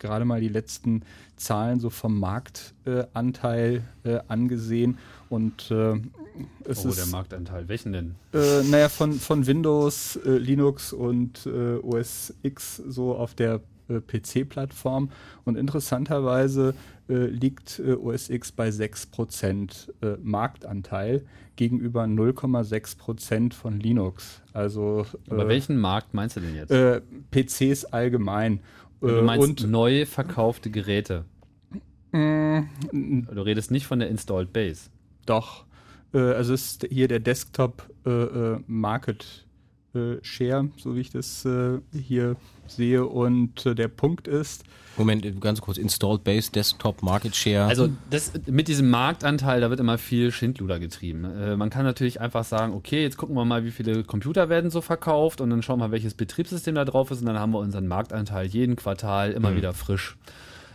gerade 0.00 0.24
mal 0.24 0.40
die 0.40 0.48
letzten 0.48 1.02
Zahlen 1.36 1.80
so 1.80 1.90
vom 1.90 2.18
Marktanteil 2.18 3.82
äh, 4.04 4.10
äh, 4.10 4.20
angesehen 4.28 4.98
und 5.28 5.70
äh, 5.70 5.94
es 6.64 6.84
oh, 6.84 6.88
ist, 6.88 6.98
der 6.98 7.06
Marktanteil, 7.06 7.68
welchen 7.68 7.92
denn? 7.92 8.14
Äh, 8.32 8.62
naja, 8.64 8.88
von, 8.88 9.12
von 9.14 9.46
Windows, 9.46 10.16
äh, 10.16 10.30
Linux 10.30 10.92
und 10.92 11.46
äh, 11.46 11.76
OS 11.76 12.34
X 12.42 12.76
so 12.76 13.14
auf 13.14 13.34
der 13.34 13.60
PC-Plattform 13.88 15.10
und 15.44 15.56
interessanterweise 15.56 16.74
liegt 17.08 17.80
OS 17.80 18.30
X 18.30 18.52
bei 18.52 18.68
6% 18.68 20.18
Marktanteil 20.22 21.26
gegenüber 21.56 22.04
0,6% 22.04 23.52
von 23.52 23.80
Linux. 23.80 24.42
Also, 24.52 25.06
Aber 25.28 25.48
welchen 25.48 25.76
Markt 25.76 26.14
meinst 26.14 26.36
du 26.36 26.40
denn 26.40 26.54
jetzt? 26.54 26.72
PCs 27.32 27.86
allgemein. 27.86 28.60
Du 29.00 29.08
äh, 29.08 29.22
meinst 29.22 29.48
und 29.48 29.70
neu 29.70 30.06
verkaufte 30.06 30.70
Geräte. 30.70 31.24
Mm, 32.12 32.62
du 32.92 33.42
redest 33.42 33.70
nicht 33.70 33.86
von 33.86 33.98
der 33.98 34.08
Installed 34.08 34.52
Base. 34.52 34.90
Doch. 35.26 35.64
Äh, 36.12 36.18
also 36.18 36.54
ist 36.54 36.86
hier 36.90 37.08
der 37.08 37.20
Desktop 37.20 37.88
äh 38.06 38.56
Market 38.66 39.46
äh, 39.94 40.16
Share, 40.22 40.68
so 40.76 40.94
wie 40.94 41.00
ich 41.00 41.10
das 41.10 41.44
äh, 41.44 41.78
hier 41.92 42.36
sehe. 42.66 43.04
Und 43.04 43.64
der 43.64 43.88
Punkt 43.88 44.28
ist. 44.28 44.64
Moment, 44.96 45.40
ganz 45.40 45.60
kurz, 45.60 45.78
Installed 45.78 46.24
Base, 46.24 46.50
Desktop, 46.52 47.02
Market 47.02 47.34
Share. 47.34 47.64
Also 47.64 47.88
das, 48.10 48.32
mit 48.46 48.68
diesem 48.68 48.90
Marktanteil, 48.90 49.60
da 49.60 49.70
wird 49.70 49.80
immer 49.80 49.98
viel 49.98 50.30
Schindluder 50.30 50.78
getrieben. 50.78 51.24
Äh, 51.24 51.56
man 51.56 51.70
kann 51.70 51.84
natürlich 51.84 52.20
einfach 52.20 52.44
sagen, 52.44 52.74
okay, 52.74 53.02
jetzt 53.02 53.16
gucken 53.16 53.34
wir 53.36 53.44
mal, 53.44 53.64
wie 53.64 53.70
viele 53.70 54.04
Computer 54.04 54.48
werden 54.48 54.70
so 54.70 54.80
verkauft 54.80 55.40
und 55.40 55.50
dann 55.50 55.62
schauen 55.62 55.80
wir, 55.80 55.90
welches 55.90 56.14
Betriebssystem 56.14 56.74
da 56.74 56.84
drauf 56.84 57.10
ist 57.10 57.20
und 57.20 57.26
dann 57.26 57.38
haben 57.38 57.52
wir 57.52 57.58
unseren 57.58 57.86
Marktanteil 57.86 58.46
jeden 58.46 58.76
Quartal 58.76 59.32
immer 59.32 59.50
mhm. 59.50 59.56
wieder 59.56 59.72
frisch. 59.72 60.16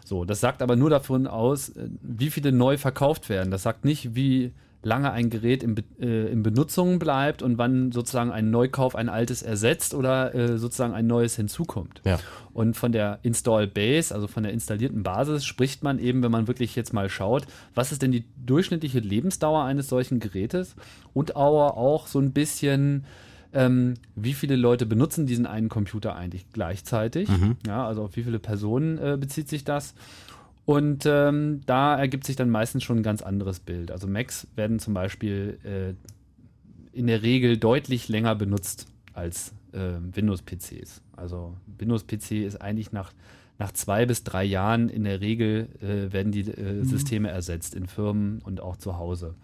So, 0.05 0.23
das 0.23 0.39
sagt 0.39 0.61
aber 0.61 0.75
nur 0.75 0.89
davon 0.91 1.25
aus, 1.25 1.71
wie 2.01 2.29
viele 2.29 2.51
neu 2.51 2.77
verkauft 2.77 3.27
werden. 3.27 3.49
Das 3.49 3.63
sagt 3.63 3.85
nicht, 3.85 4.15
wie 4.15 4.51
lange 4.85 5.11
ein 5.11 5.31
Gerät 5.31 5.63
in, 5.63 5.75
äh, 5.99 6.27
in 6.27 6.43
Benutzung 6.43 6.99
bleibt 6.99 7.41
und 7.41 7.57
wann 7.57 7.91
sozusagen 7.91 8.31
ein 8.31 8.51
Neukauf 8.51 8.95
ein 8.95 9.09
altes 9.09 9.41
ersetzt 9.41 9.95
oder 9.95 10.33
äh, 10.35 10.57
sozusagen 10.59 10.93
ein 10.93 11.07
neues 11.07 11.35
hinzukommt. 11.35 12.01
Ja. 12.05 12.19
Und 12.53 12.77
von 12.77 12.91
der 12.91 13.19
Install 13.23 13.67
Base, 13.67 14.13
also 14.13 14.27
von 14.27 14.43
der 14.43 14.53
installierten 14.53 15.01
Basis, 15.01 15.43
spricht 15.43 15.83
man 15.83 15.97
eben, 15.97 16.21
wenn 16.21 16.31
man 16.31 16.47
wirklich 16.47 16.75
jetzt 16.75 16.93
mal 16.93 17.09
schaut, 17.09 17.47
was 17.73 17.91
ist 17.91 18.03
denn 18.03 18.11
die 18.11 18.25
durchschnittliche 18.45 18.99
Lebensdauer 18.99 19.63
eines 19.63 19.89
solchen 19.89 20.19
Gerätes 20.19 20.75
und 21.13 21.35
auch 21.35 22.05
so 22.05 22.19
ein 22.19 22.31
bisschen 22.31 23.05
ähm, 23.53 23.95
wie 24.15 24.33
viele 24.33 24.57
Leute 24.57 24.85
benutzen 24.85 25.25
diesen 25.25 25.47
einen 25.47 25.69
Computer 25.69 26.15
eigentlich 26.15 26.45
gleichzeitig. 26.51 27.29
Mhm. 27.29 27.55
Ja, 27.65 27.87
also 27.87 28.03
auf 28.03 28.15
wie 28.17 28.23
viele 28.23 28.37
Personen 28.37 28.97
äh, 28.97 29.17
bezieht 29.17 29.47
sich 29.47 29.63
das? 29.63 29.95
Und 30.65 31.05
ähm, 31.05 31.61
da 31.65 31.95
ergibt 31.95 32.25
sich 32.25 32.35
dann 32.35 32.49
meistens 32.49 32.83
schon 32.83 32.97
ein 32.97 33.03
ganz 33.03 33.21
anderes 33.21 33.59
Bild. 33.59 33.91
Also 33.91 34.07
Macs 34.07 34.47
werden 34.55 34.79
zum 34.79 34.93
Beispiel 34.95 35.59
äh, 35.63 36.97
in 36.97 37.07
der 37.07 37.21
Regel 37.21 37.57
deutlich 37.57 38.07
länger 38.07 38.35
benutzt 38.35 38.87
als 39.13 39.53
äh, 39.73 39.93
Windows-PCs. 40.11 41.01
Also 41.15 41.55
Windows-PC 41.77 42.31
ist 42.45 42.61
eigentlich 42.61 42.91
nach, 42.91 43.13
nach 43.59 43.71
zwei 43.73 44.05
bis 44.05 44.23
drei 44.23 44.43
Jahren 44.43 44.89
in 44.89 45.03
der 45.03 45.21
Regel 45.21 45.67
äh, 45.81 46.11
werden 46.11 46.31
die 46.31 46.49
äh, 46.49 46.73
mhm. 46.73 46.85
Systeme 46.85 47.29
ersetzt 47.29 47.75
in 47.75 47.85
Firmen 47.85 48.39
und 48.39 48.59
auch 48.59 48.77
zu 48.77 48.97
Hause 48.97 49.35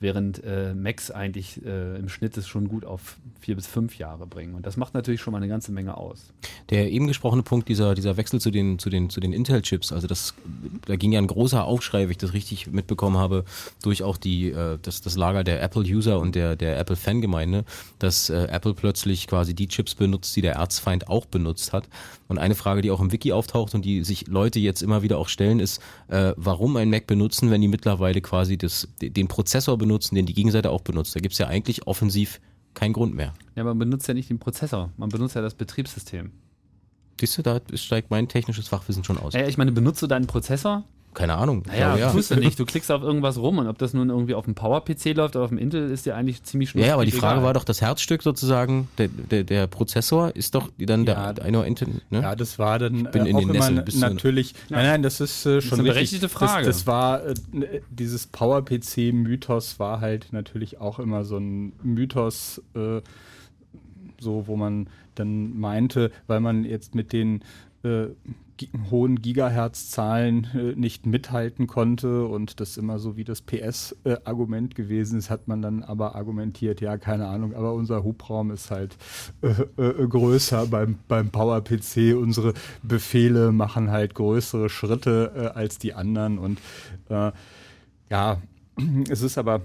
während 0.00 0.42
äh, 0.42 0.74
Macs 0.74 1.10
eigentlich 1.10 1.64
äh, 1.64 1.98
im 1.98 2.08
Schnitt 2.08 2.36
es 2.38 2.48
schon 2.48 2.68
gut 2.68 2.86
auf 2.86 3.18
vier 3.38 3.54
bis 3.54 3.66
fünf 3.66 3.98
Jahre 3.98 4.26
bringen. 4.26 4.54
Und 4.54 4.66
das 4.66 4.76
macht 4.76 4.94
natürlich 4.94 5.20
schon 5.20 5.32
mal 5.32 5.38
eine 5.38 5.48
ganze 5.48 5.72
Menge 5.72 5.96
aus. 5.96 6.32
Der 6.70 6.90
eben 6.90 7.06
gesprochene 7.06 7.42
Punkt, 7.42 7.68
dieser, 7.68 7.94
dieser 7.94 8.16
Wechsel 8.16 8.40
zu 8.40 8.50
den, 8.50 8.78
zu 8.78 8.88
den, 8.88 9.10
zu 9.10 9.20
den 9.20 9.32
Intel-Chips, 9.32 9.92
also 9.92 10.06
das, 10.06 10.34
da 10.86 10.96
ging 10.96 11.12
ja 11.12 11.20
ein 11.20 11.26
großer 11.26 11.64
Aufschrei, 11.64 12.04
wenn 12.04 12.10
ich 12.10 12.18
das 12.18 12.32
richtig 12.32 12.66
mitbekommen 12.66 13.18
habe, 13.18 13.44
durch 13.82 14.02
auch 14.02 14.16
die, 14.16 14.50
äh, 14.50 14.78
das, 14.80 15.02
das 15.02 15.16
Lager 15.16 15.44
der 15.44 15.62
Apple-User 15.62 16.18
und 16.18 16.34
der, 16.34 16.56
der 16.56 16.78
Apple-Fangemeinde, 16.78 17.64
dass 17.98 18.30
äh, 18.30 18.44
Apple 18.50 18.72
plötzlich 18.72 19.26
quasi 19.26 19.54
die 19.54 19.68
Chips 19.68 19.94
benutzt, 19.94 20.34
die 20.34 20.42
der 20.42 20.54
Erzfeind 20.54 21.08
auch 21.08 21.26
benutzt 21.26 21.74
hat. 21.74 21.88
Und 22.28 22.38
eine 22.38 22.54
Frage, 22.54 22.80
die 22.80 22.90
auch 22.90 23.00
im 23.00 23.12
Wiki 23.12 23.32
auftaucht 23.32 23.74
und 23.74 23.84
die 23.84 24.04
sich 24.04 24.28
Leute 24.28 24.60
jetzt 24.60 24.82
immer 24.82 25.02
wieder 25.02 25.18
auch 25.18 25.28
stellen, 25.28 25.60
ist, 25.60 25.82
äh, 26.08 26.32
warum 26.36 26.76
ein 26.76 26.88
Mac 26.88 27.06
benutzen, 27.06 27.50
wenn 27.50 27.60
die 27.60 27.68
mittlerweile 27.68 28.20
quasi 28.20 28.56
das, 28.56 28.88
den 29.00 29.28
Prozessor 29.28 29.76
benutzen, 29.76 29.89
den 29.98 30.26
die 30.26 30.34
Gegenseite 30.34 30.70
auch 30.70 30.80
benutzt. 30.80 31.14
Da 31.14 31.20
gibt's 31.20 31.38
ja 31.38 31.46
eigentlich 31.46 31.86
offensiv 31.86 32.40
keinen 32.74 32.92
Grund 32.92 33.14
mehr. 33.14 33.34
Ja, 33.56 33.64
man 33.64 33.78
benutzt 33.78 34.06
ja 34.08 34.14
nicht 34.14 34.30
den 34.30 34.38
Prozessor, 34.38 34.92
man 34.96 35.08
benutzt 35.08 35.34
ja 35.34 35.42
das 35.42 35.54
Betriebssystem. 35.54 36.30
Siehst 37.20 37.36
du, 37.36 37.42
da 37.42 37.60
steigt 37.74 38.10
mein 38.10 38.28
technisches 38.28 38.68
Fachwissen 38.68 39.04
schon 39.04 39.18
aus. 39.18 39.34
Ja, 39.34 39.46
ich 39.46 39.58
meine, 39.58 39.72
benutzt 39.72 40.00
du 40.00 40.06
deinen 40.06 40.26
Prozessor? 40.26 40.84
Keine 41.12 41.34
Ahnung. 41.34 41.64
Naja, 41.66 41.96
ja, 41.96 42.12
tust 42.12 42.30
du 42.30 42.36
nicht. 42.36 42.58
Du 42.58 42.64
klickst 42.66 42.90
auf 42.90 43.02
irgendwas 43.02 43.36
rum 43.36 43.58
und 43.58 43.66
ob 43.66 43.78
das 43.78 43.94
nun 43.94 44.10
irgendwie 44.10 44.34
auf 44.34 44.44
dem 44.44 44.54
Power-PC 44.54 45.16
läuft 45.16 45.34
oder 45.34 45.44
auf 45.44 45.50
dem 45.50 45.58
Intel, 45.58 45.90
ist 45.90 46.06
dir 46.06 46.14
eigentlich 46.14 46.42
ziemlich 46.44 46.70
schnell. 46.70 46.86
Ja, 46.86 46.94
aber 46.94 47.04
die 47.04 47.10
Frage 47.10 47.38
egal. 47.38 47.46
war 47.46 47.54
doch, 47.54 47.64
das 47.64 47.80
Herzstück 47.80 48.22
sozusagen, 48.22 48.88
der, 48.98 49.08
der, 49.08 49.44
der 49.44 49.66
Prozessor 49.66 50.34
ist 50.36 50.54
doch 50.54 50.70
dann 50.78 51.04
ja, 51.04 51.32
der 51.32 51.44
eine 51.44 51.64
Intel. 51.64 51.88
Ne? 52.10 52.22
Ja, 52.22 52.36
das 52.36 52.58
war 52.58 52.78
dann 52.78 53.06
äh, 53.06 53.34
auch 53.34 53.40
immer 53.40 53.70
natürlich. 53.70 54.52
Ja. 54.68 54.76
Nein, 54.76 54.86
nein, 54.86 55.02
das 55.02 55.20
ist 55.20 55.40
äh, 55.40 55.42
schon 55.42 55.54
das 55.54 55.64
ist 55.64 55.72
eine 55.72 55.82
berechtigte 55.88 56.28
Frage. 56.28 56.66
Das, 56.66 56.78
das 56.78 56.86
war 56.86 57.26
äh, 57.26 57.34
dieses 57.90 58.26
Power-PC-Mythos 58.28 59.78
war 59.80 60.00
halt 60.00 60.32
natürlich 60.32 60.78
auch 60.78 61.00
immer 61.00 61.24
so 61.24 61.38
ein 61.38 61.72
Mythos. 61.82 62.62
Äh, 62.74 63.00
so, 64.20 64.46
wo 64.46 64.56
man 64.56 64.88
dann 65.14 65.58
meinte, 65.58 66.12
weil 66.26 66.40
man 66.40 66.64
jetzt 66.64 66.94
mit 66.94 67.12
den 67.12 67.42
äh, 67.82 68.06
hohen 68.90 69.20
Gigahertz-Zahlen 69.22 70.46
äh, 70.54 70.78
nicht 70.78 71.06
mithalten 71.06 71.66
konnte 71.66 72.24
und 72.26 72.60
das 72.60 72.76
immer 72.76 72.98
so 72.98 73.16
wie 73.16 73.24
das 73.24 73.42
PS-Argument 73.42 74.72
äh, 74.72 74.74
gewesen 74.74 75.18
ist, 75.18 75.30
hat 75.30 75.48
man 75.48 75.62
dann 75.62 75.82
aber 75.82 76.14
argumentiert, 76.14 76.80
ja, 76.80 76.98
keine 76.98 77.26
Ahnung, 77.26 77.54
aber 77.54 77.72
unser 77.74 78.04
Hubraum 78.04 78.50
ist 78.50 78.70
halt 78.70 78.96
äh, 79.42 79.48
äh, 79.82 80.06
größer 80.06 80.66
beim, 80.66 80.98
beim 81.08 81.30
Power-PC, 81.30 82.16
unsere 82.16 82.54
Befehle 82.82 83.52
machen 83.52 83.90
halt 83.90 84.14
größere 84.14 84.68
Schritte 84.68 85.32
äh, 85.34 85.58
als 85.58 85.78
die 85.78 85.94
anderen 85.94 86.38
und 86.38 86.60
ja, 88.10 88.40
es 89.08 89.22
ist 89.22 89.38
aber 89.38 89.62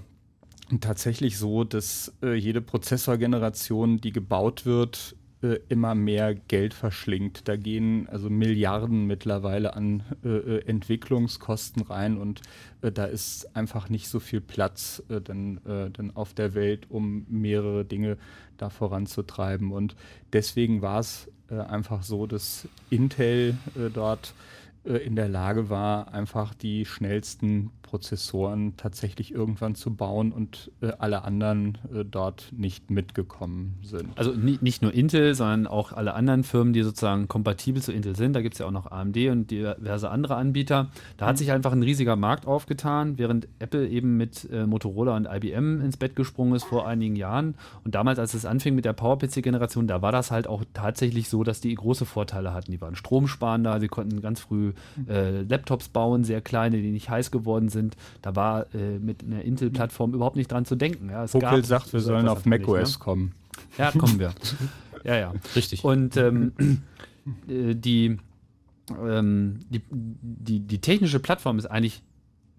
tatsächlich 0.80 1.38
so, 1.38 1.64
dass 1.64 2.12
jede 2.22 2.60
Prozessorgeneration, 2.60 4.00
die 4.00 4.12
gebaut 4.12 4.66
wird, 4.66 5.14
äh, 5.42 5.58
immer 5.68 5.94
mehr 5.94 6.34
Geld 6.34 6.72
verschlingt. 6.72 7.46
Da 7.46 7.56
gehen 7.56 8.08
also 8.08 8.30
Milliarden 8.30 9.06
mittlerweile 9.06 9.74
an 9.74 10.02
äh, 10.24 10.28
äh 10.28 10.66
Entwicklungskosten 10.66 11.82
rein 11.82 12.16
und 12.16 12.40
äh, 12.80 12.90
da 12.90 13.04
ist 13.04 13.54
einfach 13.54 13.90
nicht 13.90 14.08
so 14.08 14.18
viel 14.18 14.40
Platz 14.40 15.02
äh, 15.10 15.20
dann, 15.20 15.58
äh, 15.66 15.90
dann 15.90 16.16
auf 16.16 16.32
der 16.32 16.54
Welt, 16.54 16.86
um 16.88 17.26
mehrere 17.28 17.84
Dinge 17.84 18.16
da 18.56 18.70
voranzutreiben. 18.70 19.72
Und 19.72 19.94
deswegen 20.32 20.80
war 20.80 21.00
es 21.00 21.30
einfach 21.48 22.02
so, 22.02 22.26
dass 22.26 22.66
Intel 22.90 23.56
dort 23.92 24.34
in 24.84 25.14
der 25.14 25.28
Lage 25.28 25.70
war, 25.70 26.12
einfach 26.12 26.54
die 26.54 26.84
schnellsten 26.86 27.70
Prozessoren 27.86 28.76
tatsächlich 28.76 29.32
irgendwann 29.32 29.74
zu 29.74 29.94
bauen 29.94 30.32
und 30.32 30.70
äh, 30.82 30.92
alle 30.98 31.22
anderen 31.22 31.78
äh, 31.94 32.04
dort 32.04 32.52
nicht 32.52 32.90
mitgekommen 32.90 33.78
sind. 33.82 34.08
Also 34.16 34.32
nie, 34.32 34.58
nicht 34.60 34.82
nur 34.82 34.92
Intel, 34.92 35.34
sondern 35.34 35.66
auch 35.66 35.92
alle 35.92 36.14
anderen 36.14 36.44
Firmen, 36.44 36.72
die 36.72 36.82
sozusagen 36.82 37.28
kompatibel 37.28 37.80
zu 37.80 37.92
Intel 37.92 38.16
sind. 38.16 38.34
Da 38.34 38.42
gibt 38.42 38.54
es 38.54 38.58
ja 38.58 38.66
auch 38.66 38.72
noch 38.72 38.90
AMD 38.90 39.16
und 39.28 39.50
diverse 39.50 40.10
andere 40.10 40.36
Anbieter. 40.36 40.90
Da 41.16 41.26
hat 41.26 41.36
mhm. 41.36 41.38
sich 41.38 41.52
einfach 41.52 41.72
ein 41.72 41.82
riesiger 41.82 42.16
Markt 42.16 42.46
aufgetan, 42.46 43.16
während 43.18 43.48
Apple 43.60 43.88
eben 43.88 44.16
mit 44.16 44.48
äh, 44.50 44.66
Motorola 44.66 45.16
und 45.16 45.26
IBM 45.30 45.80
ins 45.80 45.96
Bett 45.96 46.16
gesprungen 46.16 46.54
ist 46.54 46.64
vor 46.64 46.86
einigen 46.86 47.16
Jahren. 47.16 47.54
Und 47.84 47.94
damals, 47.94 48.18
als 48.18 48.34
es 48.34 48.44
anfing 48.44 48.74
mit 48.74 48.84
der 48.84 48.92
PowerPC-Generation, 48.92 49.86
da 49.86 50.02
war 50.02 50.12
das 50.12 50.30
halt 50.30 50.48
auch 50.48 50.64
tatsächlich 50.74 51.28
so, 51.28 51.44
dass 51.44 51.60
die 51.60 51.74
große 51.74 52.04
Vorteile 52.04 52.52
hatten. 52.52 52.72
Die 52.72 52.80
waren 52.80 52.96
stromsparender, 52.96 53.80
sie 53.80 53.88
konnten 53.88 54.20
ganz 54.20 54.40
früh 54.40 54.72
mhm. 54.96 55.08
äh, 55.08 55.42
Laptops 55.42 55.88
bauen, 55.88 56.24
sehr 56.24 56.40
kleine, 56.40 56.82
die 56.82 56.90
nicht 56.90 57.08
heiß 57.08 57.30
geworden 57.30 57.68
sind 57.68 57.75
sind, 57.76 57.96
da 58.22 58.34
war 58.34 58.74
äh, 58.74 58.98
mit 58.98 59.22
einer 59.22 59.42
Intel-Plattform 59.42 60.14
überhaupt 60.14 60.36
nicht 60.36 60.50
dran 60.50 60.64
zu 60.64 60.76
denken. 60.76 61.10
Ja, 61.10 61.24
es 61.24 61.34
Huckel 61.34 61.64
sagt, 61.64 61.92
wir 61.92 62.00
sollen 62.00 62.28
auf 62.28 62.46
macOS 62.46 62.94
ne? 62.94 62.98
kommen. 62.98 63.32
Ja, 63.78 63.92
kommen 63.92 64.18
wir. 64.18 64.32
ja, 65.04 65.16
ja. 65.16 65.34
Richtig. 65.54 65.84
Und 65.84 66.16
ähm, 66.16 66.52
äh, 67.48 67.74
die, 67.74 68.18
ähm, 68.90 69.60
die, 69.70 69.82
die, 69.90 70.60
die 70.60 70.78
technische 70.80 71.20
Plattform 71.20 71.58
ist 71.58 71.66
eigentlich 71.66 72.02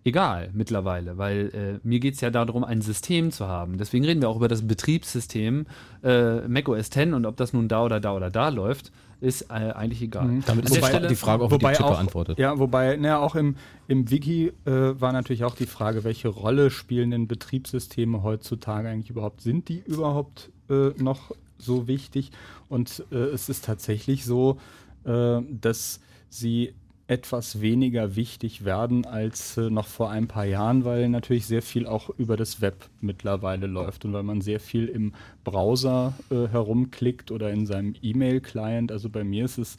egal 0.03 0.49
mittlerweile, 0.53 1.17
weil 1.17 1.79
äh, 1.83 1.87
mir 1.87 1.99
geht 1.99 2.13
es 2.13 2.21
ja 2.21 2.29
darum, 2.29 2.63
ein 2.63 2.81
System 2.81 3.31
zu 3.31 3.47
haben. 3.47 3.77
Deswegen 3.77 4.05
reden 4.05 4.21
wir 4.21 4.29
auch 4.29 4.37
über 4.37 4.47
das 4.47 4.65
Betriebssystem 4.65 5.65
äh, 6.03 6.47
macOS 6.47 6.89
10 6.89 7.13
und 7.13 7.25
ob 7.25 7.35
das 7.35 7.53
nun 7.53 7.67
da 7.67 7.83
oder 7.83 7.99
da 7.99 8.13
oder 8.13 8.29
da 8.29 8.49
läuft 8.49 8.91
ist 9.19 9.43
äh, 9.43 9.53
eigentlich 9.53 10.01
egal. 10.01 10.27
Mhm. 10.27 10.43
Damit 10.45 10.65
ist 10.65 10.77
wobei, 10.77 10.99
die 10.99 11.15
Frage 11.15 11.43
auch 11.43 11.51
wobei 11.51 11.71
die 11.71 11.77
Chip 11.77 11.87
beantwortet. 11.87 12.39
Ja, 12.39 12.59
wobei, 12.59 12.95
naja, 12.97 13.19
auch 13.19 13.35
im, 13.35 13.55
im 13.87 14.09
Wiki 14.11 14.53
äh, 14.65 14.71
war 14.71 15.11
natürlich 15.13 15.43
auch 15.43 15.55
die 15.55 15.65
Frage, 15.65 16.03
welche 16.03 16.27
Rolle 16.27 16.69
spielen 16.69 17.11
denn 17.11 17.27
Betriebssysteme 17.27 18.23
heutzutage 18.23 18.89
eigentlich 18.89 19.09
überhaupt? 19.09 19.41
Sind 19.41 19.69
die 19.69 19.79
überhaupt 19.85 20.51
äh, 20.69 20.89
noch 21.01 21.31
so 21.57 21.87
wichtig? 21.87 22.31
Und 22.69 23.03
äh, 23.11 23.15
es 23.15 23.49
ist 23.49 23.65
tatsächlich 23.65 24.25
so, 24.25 24.59
äh, 25.05 25.41
dass 25.49 25.99
sie 26.29 26.73
etwas 27.07 27.61
weniger 27.61 28.17
wichtig 28.17 28.65
werden 28.65 29.05
als 29.05 29.55
äh, 29.55 29.69
noch 29.69 29.87
vor 29.87 30.11
ein 30.11 30.27
paar 30.27 30.45
Jahren, 30.45 30.83
weil 30.83 31.07
natürlich 31.07 31.45
sehr 31.45 31.61
viel 31.61 31.87
auch 31.87 32.09
über 32.17 32.35
das 32.35 32.59
Web 32.59 32.89
mittlerweile 32.99 33.65
läuft 33.65 34.03
und 34.03 34.11
weil 34.11 34.23
man 34.23 34.41
sehr 34.41 34.59
viel 34.59 34.87
im 34.87 35.13
Browser 35.45 36.13
äh, 36.29 36.47
herumklickt 36.47 37.31
oder 37.31 37.49
in 37.51 37.65
seinem 37.65 37.95
E-Mail-Client. 38.01 38.91
Also 38.91 39.09
bei 39.09 39.23
mir 39.23 39.45
ist 39.45 39.57
es, 39.57 39.77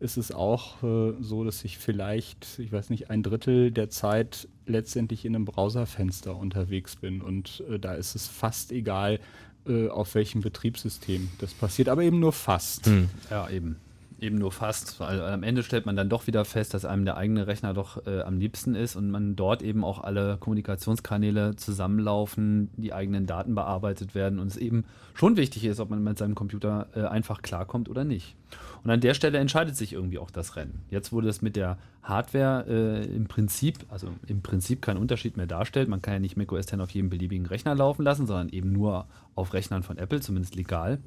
ist 0.00 0.18
es 0.18 0.32
auch 0.32 0.82
äh, 0.82 1.14
so, 1.18 1.44
dass 1.44 1.64
ich 1.64 1.78
vielleicht, 1.78 2.58
ich 2.58 2.72
weiß 2.72 2.90
nicht, 2.90 3.08
ein 3.08 3.22
Drittel 3.22 3.70
der 3.70 3.88
Zeit 3.88 4.46
letztendlich 4.66 5.24
in 5.24 5.34
einem 5.34 5.46
Browserfenster 5.46 6.36
unterwegs 6.36 6.96
bin 6.96 7.22
und 7.22 7.64
äh, 7.70 7.78
da 7.78 7.94
ist 7.94 8.14
es 8.14 8.28
fast 8.28 8.70
egal, 8.70 9.18
äh, 9.66 9.88
auf 9.88 10.14
welchem 10.14 10.42
Betriebssystem 10.42 11.30
das 11.38 11.54
passiert, 11.54 11.88
aber 11.88 12.02
eben 12.02 12.20
nur 12.20 12.32
fast. 12.32 12.84
Hm. 12.84 13.08
Ja, 13.30 13.48
eben 13.48 13.76
eben 14.18 14.38
nur 14.38 14.50
fast, 14.50 14.98
weil 15.00 15.20
am 15.20 15.42
Ende 15.42 15.62
stellt 15.62 15.84
man 15.84 15.96
dann 15.96 16.08
doch 16.08 16.26
wieder 16.26 16.44
fest, 16.44 16.72
dass 16.74 16.84
einem 16.84 17.04
der 17.04 17.16
eigene 17.16 17.46
Rechner 17.46 17.74
doch 17.74 18.06
äh, 18.06 18.22
am 18.22 18.38
liebsten 18.38 18.74
ist 18.74 18.96
und 18.96 19.10
man 19.10 19.36
dort 19.36 19.62
eben 19.62 19.84
auch 19.84 20.02
alle 20.02 20.38
Kommunikationskanäle 20.38 21.56
zusammenlaufen, 21.56 22.70
die 22.76 22.92
eigenen 22.92 23.26
Daten 23.26 23.54
bearbeitet 23.54 24.14
werden 24.14 24.38
und 24.38 24.46
es 24.48 24.56
eben 24.56 24.84
schon 25.14 25.36
wichtig 25.36 25.64
ist, 25.64 25.80
ob 25.80 25.90
man 25.90 26.02
mit 26.02 26.16
seinem 26.16 26.34
Computer 26.34 26.88
äh, 26.94 27.02
einfach 27.02 27.42
klarkommt 27.42 27.88
oder 27.88 28.04
nicht. 28.04 28.36
Und 28.84 28.90
an 28.90 29.00
der 29.00 29.14
Stelle 29.14 29.38
entscheidet 29.38 29.76
sich 29.76 29.92
irgendwie 29.92 30.18
auch 30.18 30.30
das 30.30 30.56
Rennen. 30.56 30.82
Jetzt 30.90 31.12
wurde 31.12 31.28
es 31.28 31.42
mit 31.42 31.56
der 31.56 31.76
Hardware 32.02 32.64
äh, 32.68 33.04
im 33.04 33.26
Prinzip, 33.26 33.84
also 33.88 34.08
im 34.26 34.40
Prinzip 34.40 34.80
keinen 34.80 34.98
Unterschied 34.98 35.36
mehr 35.36 35.46
darstellt. 35.46 35.88
Man 35.88 36.00
kann 36.00 36.14
ja 36.14 36.20
nicht 36.20 36.36
macOS 36.36 36.66
10 36.66 36.80
auf 36.80 36.90
jedem 36.90 37.10
beliebigen 37.10 37.46
Rechner 37.46 37.74
laufen 37.74 38.02
lassen, 38.02 38.26
sondern 38.26 38.48
eben 38.48 38.72
nur 38.72 39.06
auf 39.34 39.52
Rechnern 39.52 39.82
von 39.82 39.98
Apple, 39.98 40.20
zumindest 40.20 40.54
legal. 40.54 41.00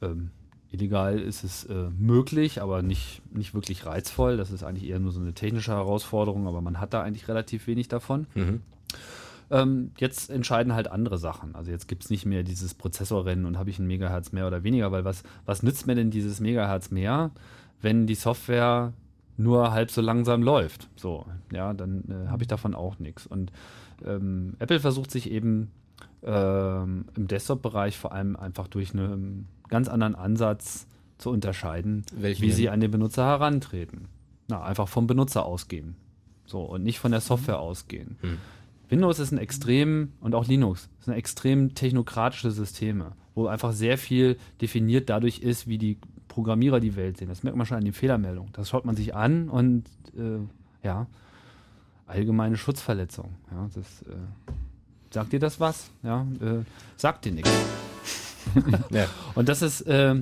Ähm, 0.00 0.30
Illegal 0.74 1.18
ist 1.18 1.44
es 1.44 1.64
äh, 1.64 1.88
möglich, 1.98 2.60
aber 2.60 2.82
nicht, 2.82 3.22
nicht 3.32 3.54
wirklich 3.54 3.86
reizvoll. 3.86 4.36
Das 4.36 4.50
ist 4.50 4.64
eigentlich 4.64 4.88
eher 4.88 4.98
nur 4.98 5.12
so 5.12 5.20
eine 5.20 5.32
technische 5.32 5.72
Herausforderung, 5.72 6.46
aber 6.46 6.60
man 6.60 6.80
hat 6.80 6.92
da 6.92 7.02
eigentlich 7.02 7.28
relativ 7.28 7.66
wenig 7.66 7.88
davon. 7.88 8.26
Mhm. 8.34 8.60
Ähm, 9.50 9.92
jetzt 9.98 10.30
entscheiden 10.30 10.74
halt 10.74 10.90
andere 10.90 11.18
Sachen. 11.18 11.54
Also 11.54 11.70
jetzt 11.70 11.86
gibt 11.86 12.04
es 12.04 12.10
nicht 12.10 12.26
mehr 12.26 12.42
dieses 12.42 12.74
Prozessorrennen 12.74 13.46
und 13.46 13.58
habe 13.58 13.70
ich 13.70 13.78
ein 13.78 13.86
Megahertz 13.86 14.32
mehr 14.32 14.46
oder 14.46 14.64
weniger, 14.64 14.90
weil 14.90 15.04
was, 15.04 15.22
was 15.46 15.62
nützt 15.62 15.86
mir 15.86 15.94
denn 15.94 16.10
dieses 16.10 16.40
Megahertz 16.40 16.90
mehr, 16.90 17.30
wenn 17.80 18.06
die 18.06 18.14
Software 18.14 18.92
nur 19.36 19.72
halb 19.72 19.90
so 19.90 20.00
langsam 20.00 20.42
läuft? 20.42 20.88
So, 20.96 21.26
ja, 21.52 21.72
dann 21.72 22.04
äh, 22.08 22.28
habe 22.30 22.42
ich 22.42 22.48
davon 22.48 22.74
auch 22.74 22.98
nichts. 22.98 23.26
Und 23.26 23.52
ähm, 24.04 24.54
Apple 24.58 24.80
versucht 24.80 25.10
sich 25.10 25.30
eben 25.30 25.70
ähm, 26.24 27.04
im 27.14 27.28
Desktop-Bereich 27.28 27.98
vor 27.98 28.12
allem 28.12 28.36
einfach 28.36 28.66
durch 28.66 28.92
eine 28.92 29.18
ganz 29.74 29.88
anderen 29.88 30.14
Ansatz 30.14 30.86
zu 31.18 31.30
unterscheiden, 31.30 32.04
Welchen 32.14 32.42
wie 32.42 32.46
denn? 32.48 32.56
sie 32.56 32.68
an 32.68 32.78
den 32.78 32.92
Benutzer 32.92 33.24
herantreten. 33.24 34.06
Na, 34.46 34.62
einfach 34.62 34.86
vom 34.86 35.08
Benutzer 35.08 35.44
ausgehen. 35.44 35.96
So, 36.46 36.60
und 36.62 36.84
nicht 36.84 37.00
von 37.00 37.10
der 37.10 37.20
Software 37.20 37.58
ausgehen. 37.58 38.16
Hm. 38.20 38.38
Windows 38.88 39.18
ist 39.18 39.32
ein 39.32 39.38
extrem, 39.38 40.12
und 40.20 40.36
auch 40.36 40.46
Linux, 40.46 40.88
sind 41.00 41.14
extrem 41.14 41.74
technokratische 41.74 42.52
Systeme, 42.52 43.12
wo 43.34 43.48
einfach 43.48 43.72
sehr 43.72 43.98
viel 43.98 44.36
definiert 44.60 45.10
dadurch 45.10 45.40
ist, 45.40 45.66
wie 45.66 45.78
die 45.78 45.98
Programmierer 46.28 46.78
die 46.78 46.94
Welt 46.94 47.16
sehen. 47.16 47.28
Das 47.28 47.42
merkt 47.42 47.56
man 47.56 47.66
schon 47.66 47.78
an 47.78 47.84
den 47.84 47.94
Fehlermeldungen. 47.94 48.52
Das 48.52 48.68
schaut 48.68 48.84
man 48.84 48.94
sich 48.94 49.12
an 49.16 49.48
und 49.48 49.84
äh, 50.16 50.38
ja, 50.86 51.08
allgemeine 52.06 52.56
Schutzverletzung. 52.56 53.34
Ja, 53.50 53.68
das, 53.74 54.02
äh, 54.02 54.14
sagt 55.10 55.32
dir 55.32 55.40
das 55.40 55.58
was? 55.58 55.90
Ja, 56.04 56.22
äh, 56.40 56.62
sagt 56.96 57.24
dir 57.24 57.32
nichts. 57.32 57.50
ja. 58.90 59.06
Und 59.34 59.48
das 59.48 59.62
ist, 59.62 59.82
äh, 59.82 60.16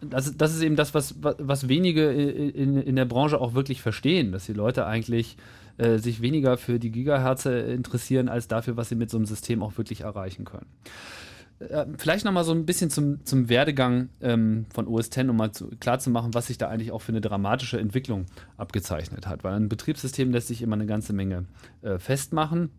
das, 0.00 0.36
das 0.36 0.54
ist 0.54 0.62
eben 0.62 0.76
das, 0.76 0.94
was, 0.94 1.16
was 1.20 1.68
wenige 1.68 2.10
in, 2.10 2.76
in 2.76 2.96
der 2.96 3.04
Branche 3.04 3.40
auch 3.40 3.54
wirklich 3.54 3.82
verstehen, 3.82 4.32
dass 4.32 4.46
die 4.46 4.52
Leute 4.52 4.86
eigentlich 4.86 5.36
äh, 5.76 5.98
sich 5.98 6.22
weniger 6.22 6.56
für 6.56 6.78
die 6.78 6.90
Gigahertz 6.90 7.46
interessieren, 7.46 8.28
als 8.28 8.48
dafür, 8.48 8.76
was 8.76 8.88
sie 8.88 8.94
mit 8.94 9.10
so 9.10 9.16
einem 9.16 9.26
System 9.26 9.62
auch 9.62 9.76
wirklich 9.76 10.02
erreichen 10.02 10.44
können. 10.44 10.66
Äh, 11.58 11.86
vielleicht 11.98 12.24
nochmal 12.24 12.44
so 12.44 12.52
ein 12.52 12.66
bisschen 12.66 12.90
zum, 12.90 13.24
zum 13.24 13.48
Werdegang 13.48 14.08
ähm, 14.20 14.66
von 14.72 14.86
OS 14.86 15.06
X, 15.06 15.18
um 15.28 15.36
mal 15.36 15.52
zu, 15.52 15.68
klar 15.80 15.98
was 16.04 16.46
sich 16.46 16.58
da 16.58 16.68
eigentlich 16.68 16.92
auch 16.92 17.00
für 17.00 17.12
eine 17.12 17.20
dramatische 17.20 17.78
Entwicklung 17.78 18.26
abgezeichnet 18.56 19.26
hat. 19.26 19.44
Weil 19.44 19.54
ein 19.54 19.68
Betriebssystem 19.68 20.32
lässt 20.32 20.48
sich 20.48 20.62
immer 20.62 20.74
eine 20.74 20.86
ganze 20.86 21.12
Menge 21.12 21.46
äh, 21.82 21.98
festmachen. 21.98 22.70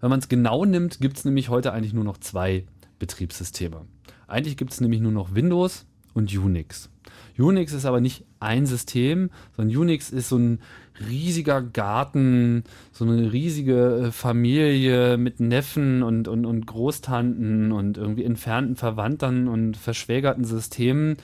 Wenn 0.00 0.10
man 0.10 0.20
es 0.20 0.28
genau 0.28 0.64
nimmt, 0.64 1.00
gibt 1.00 1.18
es 1.18 1.24
nämlich 1.24 1.48
heute 1.48 1.72
eigentlich 1.72 1.92
nur 1.92 2.04
noch 2.04 2.18
zwei 2.18 2.64
Betriebssysteme. 2.98 3.86
Eigentlich 4.26 4.56
gibt 4.56 4.72
es 4.72 4.80
nämlich 4.80 5.00
nur 5.00 5.12
noch 5.12 5.34
Windows 5.34 5.86
und 6.14 6.32
Unix. 6.36 6.90
Unix 7.38 7.72
ist 7.72 7.84
aber 7.84 8.00
nicht 8.00 8.24
ein 8.40 8.66
System, 8.66 9.30
sondern 9.56 9.76
Unix 9.76 10.10
ist 10.10 10.28
so 10.28 10.36
ein 10.36 10.60
riesiger 11.08 11.62
Garten, 11.62 12.64
so 12.92 13.04
eine 13.04 13.32
riesige 13.32 14.06
äh, 14.06 14.10
Familie 14.10 15.16
mit 15.16 15.38
Neffen 15.38 16.02
und, 16.02 16.26
und, 16.26 16.44
und 16.44 16.66
Großtanten 16.66 17.70
und 17.70 17.96
irgendwie 17.96 18.24
entfernten 18.24 18.76
Verwandten 18.76 19.46
und 19.46 19.76
verschwägerten 19.76 20.44
Systemen, 20.44 21.16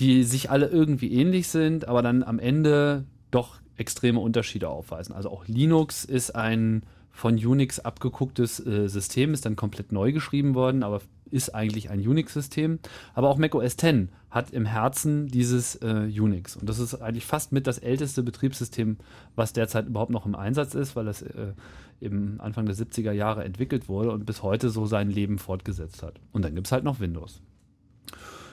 die 0.00 0.24
sich 0.24 0.50
alle 0.50 0.68
irgendwie 0.68 1.12
ähnlich 1.12 1.48
sind, 1.48 1.86
aber 1.86 2.02
dann 2.02 2.22
am 2.22 2.38
Ende 2.38 3.04
doch 3.30 3.60
extreme 3.76 4.20
Unterschiede 4.20 4.68
aufweisen. 4.68 5.14
Also 5.14 5.30
auch 5.30 5.46
Linux 5.46 6.04
ist 6.04 6.34
ein 6.34 6.82
von 7.10 7.34
Unix 7.34 7.80
abgegucktes 7.80 8.64
äh, 8.64 8.88
System, 8.88 9.34
ist 9.34 9.44
dann 9.44 9.56
komplett 9.56 9.92
neu 9.92 10.12
geschrieben 10.12 10.54
worden, 10.54 10.82
aber 10.82 11.00
ist 11.30 11.54
eigentlich 11.54 11.90
ein 11.90 12.00
Unix-System. 12.00 12.78
Aber 13.14 13.28
auch 13.28 13.38
Mac 13.38 13.54
OS 13.54 13.74
X 13.74 14.08
hat 14.30 14.50
im 14.50 14.66
Herzen 14.66 15.28
dieses 15.28 15.76
äh, 15.76 16.10
Unix. 16.20 16.56
Und 16.56 16.68
das 16.68 16.78
ist 16.78 16.94
eigentlich 16.96 17.26
fast 17.26 17.52
mit 17.52 17.66
das 17.66 17.78
älteste 17.78 18.22
Betriebssystem, 18.22 18.98
was 19.36 19.52
derzeit 19.52 19.86
überhaupt 19.86 20.10
noch 20.10 20.26
im 20.26 20.34
Einsatz 20.34 20.74
ist, 20.74 20.96
weil 20.96 21.06
das 21.06 21.22
äh, 21.22 21.52
im 22.00 22.40
Anfang 22.40 22.66
der 22.66 22.76
70er 22.76 23.12
Jahre 23.12 23.44
entwickelt 23.44 23.88
wurde 23.88 24.12
und 24.12 24.26
bis 24.26 24.42
heute 24.42 24.70
so 24.70 24.86
sein 24.86 25.10
Leben 25.10 25.38
fortgesetzt 25.38 26.02
hat. 26.02 26.20
Und 26.32 26.44
dann 26.44 26.54
gibt 26.54 26.66
es 26.66 26.72
halt 26.72 26.84
noch 26.84 27.00
Windows. 27.00 27.42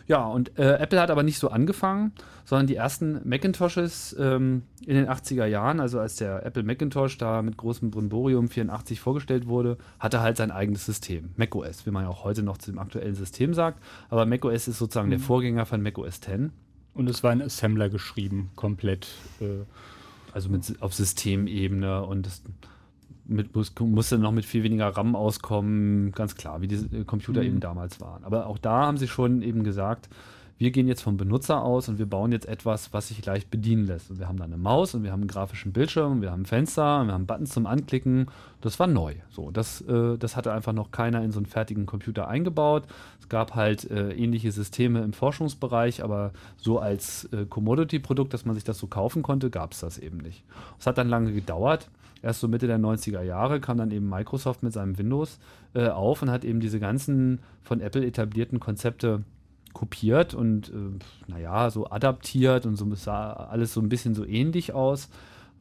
Ja, 0.07 0.25
und 0.25 0.57
äh, 0.59 0.77
Apple 0.77 1.01
hat 1.01 1.09
aber 1.09 1.23
nicht 1.23 1.39
so 1.39 1.49
angefangen, 1.49 2.11
sondern 2.43 2.67
die 2.67 2.75
ersten 2.75 3.27
Macintoshes 3.27 4.15
ähm, 4.19 4.63
in 4.85 4.95
den 4.95 5.07
80er 5.07 5.45
Jahren, 5.45 5.79
also 5.79 5.99
als 5.99 6.17
der 6.17 6.45
Apple 6.45 6.63
Macintosh 6.63 7.17
da 7.17 7.41
mit 7.41 7.57
großem 7.57 7.89
Brimborium 7.89 8.47
84 8.47 8.99
vorgestellt 8.99 9.47
wurde, 9.47 9.77
hatte 9.99 10.21
halt 10.21 10.37
sein 10.37 10.51
eigenes 10.51 10.85
System, 10.85 11.31
macOS, 11.37 11.85
wie 11.85 11.91
man 11.91 12.03
ja 12.03 12.09
auch 12.09 12.23
heute 12.23 12.43
noch 12.43 12.59
zu 12.59 12.71
dem 12.71 12.79
aktuellen 12.79 13.15
System 13.15 13.53
sagt. 13.53 13.81
Aber 14.09 14.25
macOS 14.25 14.67
ist 14.67 14.77
sozusagen 14.77 15.07
mhm. 15.07 15.11
der 15.11 15.19
Vorgänger 15.19 15.65
von 15.65 15.81
macOS 15.81 16.21
10. 16.21 16.51
Und 16.93 17.09
es 17.09 17.23
war 17.23 17.33
in 17.33 17.41
Assembler 17.41 17.89
geschrieben, 17.89 18.51
komplett. 18.55 19.07
Äh 19.41 19.65
also 20.35 20.49
mit, 20.49 20.81
auf 20.81 20.93
Systemebene 20.93 22.03
und 22.03 22.25
das 22.25 22.43
mit, 23.25 23.55
muss, 23.55 23.73
musste 23.79 24.17
noch 24.17 24.31
mit 24.31 24.45
viel 24.45 24.63
weniger 24.63 24.87
RAM 24.87 25.15
auskommen, 25.15 26.11
ganz 26.11 26.35
klar, 26.35 26.61
wie 26.61 26.67
die 26.67 27.03
Computer 27.05 27.41
mhm. 27.41 27.47
eben 27.47 27.59
damals 27.59 27.99
waren. 27.99 28.23
Aber 28.23 28.47
auch 28.47 28.57
da 28.57 28.85
haben 28.85 28.97
sie 28.97 29.07
schon 29.07 29.41
eben 29.41 29.63
gesagt, 29.63 30.09
wir 30.57 30.71
gehen 30.71 30.87
jetzt 30.87 31.01
vom 31.01 31.17
Benutzer 31.17 31.61
aus 31.61 31.89
und 31.89 31.99
wir 31.99 32.05
bauen 32.05 32.31
jetzt 32.31 32.47
etwas, 32.47 32.93
was 32.93 33.09
sich 33.09 33.25
leicht 33.25 33.51
bedienen 33.51 33.87
lässt. 33.87 34.09
Und 34.09 34.19
wir 34.19 34.29
haben 34.29 34.37
da 34.37 34.45
eine 34.45 34.55
Maus 34.55 34.95
und 34.95 35.03
wir 35.03 35.11
haben 35.11 35.21
einen 35.21 35.27
grafischen 35.27 35.73
Bildschirm, 35.73 36.21
wir 36.21 36.31
haben 36.31 36.43
ein 36.43 36.45
Fenster, 36.45 37.03
wir 37.03 37.13
haben 37.13 37.25
Buttons 37.25 37.51
zum 37.51 37.65
Anklicken. 37.65 38.27
Das 38.61 38.79
war 38.79 38.87
neu. 38.87 39.15
So, 39.29 39.51
das, 39.51 39.81
äh, 39.81 40.17
das 40.17 40.37
hatte 40.37 40.53
einfach 40.53 40.71
noch 40.71 40.91
keiner 40.91 41.21
in 41.23 41.31
so 41.31 41.39
einen 41.39 41.45
fertigen 41.45 41.85
Computer 41.85 42.29
eingebaut. 42.29 42.83
Es 43.19 43.27
gab 43.27 43.53
halt 43.53 43.89
äh, 43.91 44.13
ähnliche 44.13 44.53
Systeme 44.53 45.03
im 45.03 45.11
Forschungsbereich, 45.11 46.01
aber 46.01 46.31
so 46.55 46.79
als 46.79 47.25
äh, 47.33 47.45
Commodity-Produkt, 47.45 48.33
dass 48.33 48.45
man 48.45 48.55
sich 48.55 48.63
das 48.63 48.77
so 48.77 48.87
kaufen 48.87 49.23
konnte, 49.23 49.49
gab 49.49 49.73
es 49.73 49.81
das 49.81 49.97
eben 49.97 50.19
nicht. 50.19 50.45
Es 50.79 50.87
hat 50.87 50.97
dann 50.97 51.09
lange 51.09 51.33
gedauert 51.33 51.89
erst 52.25 52.39
so 52.39 52.47
Mitte 52.47 52.67
der 52.67 52.79
90er 52.79 53.21
Jahre 53.21 53.61
kam 53.61 53.77
dann 53.77 53.91
eben 53.91 54.09
Microsoft 54.09 54.63
mit 54.63 54.73
seinem 54.73 54.97
Windows 54.97 55.39
äh, 55.75 55.87
auf 55.87 56.21
und 56.21 56.31
hat 56.31 56.43
eben 56.43 56.59
diese 56.59 56.79
ganzen 56.79 57.39
von 57.61 57.79
Apple 57.81 58.05
etablierten 58.05 58.59
Konzepte 58.59 59.23
kopiert 59.73 60.33
und 60.33 60.69
äh, 60.69 61.31
naja, 61.31 61.69
so 61.69 61.89
adaptiert 61.89 62.65
und 62.65 62.77
so 62.77 62.93
sah 62.95 63.31
alles 63.31 63.73
so 63.73 63.81
ein 63.81 63.89
bisschen 63.89 64.15
so 64.15 64.25
ähnlich 64.25 64.73
aus, 64.73 65.09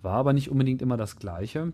war 0.00 0.14
aber 0.14 0.32
nicht 0.32 0.50
unbedingt 0.50 0.80
immer 0.80 0.96
das 0.96 1.16
gleiche. 1.16 1.72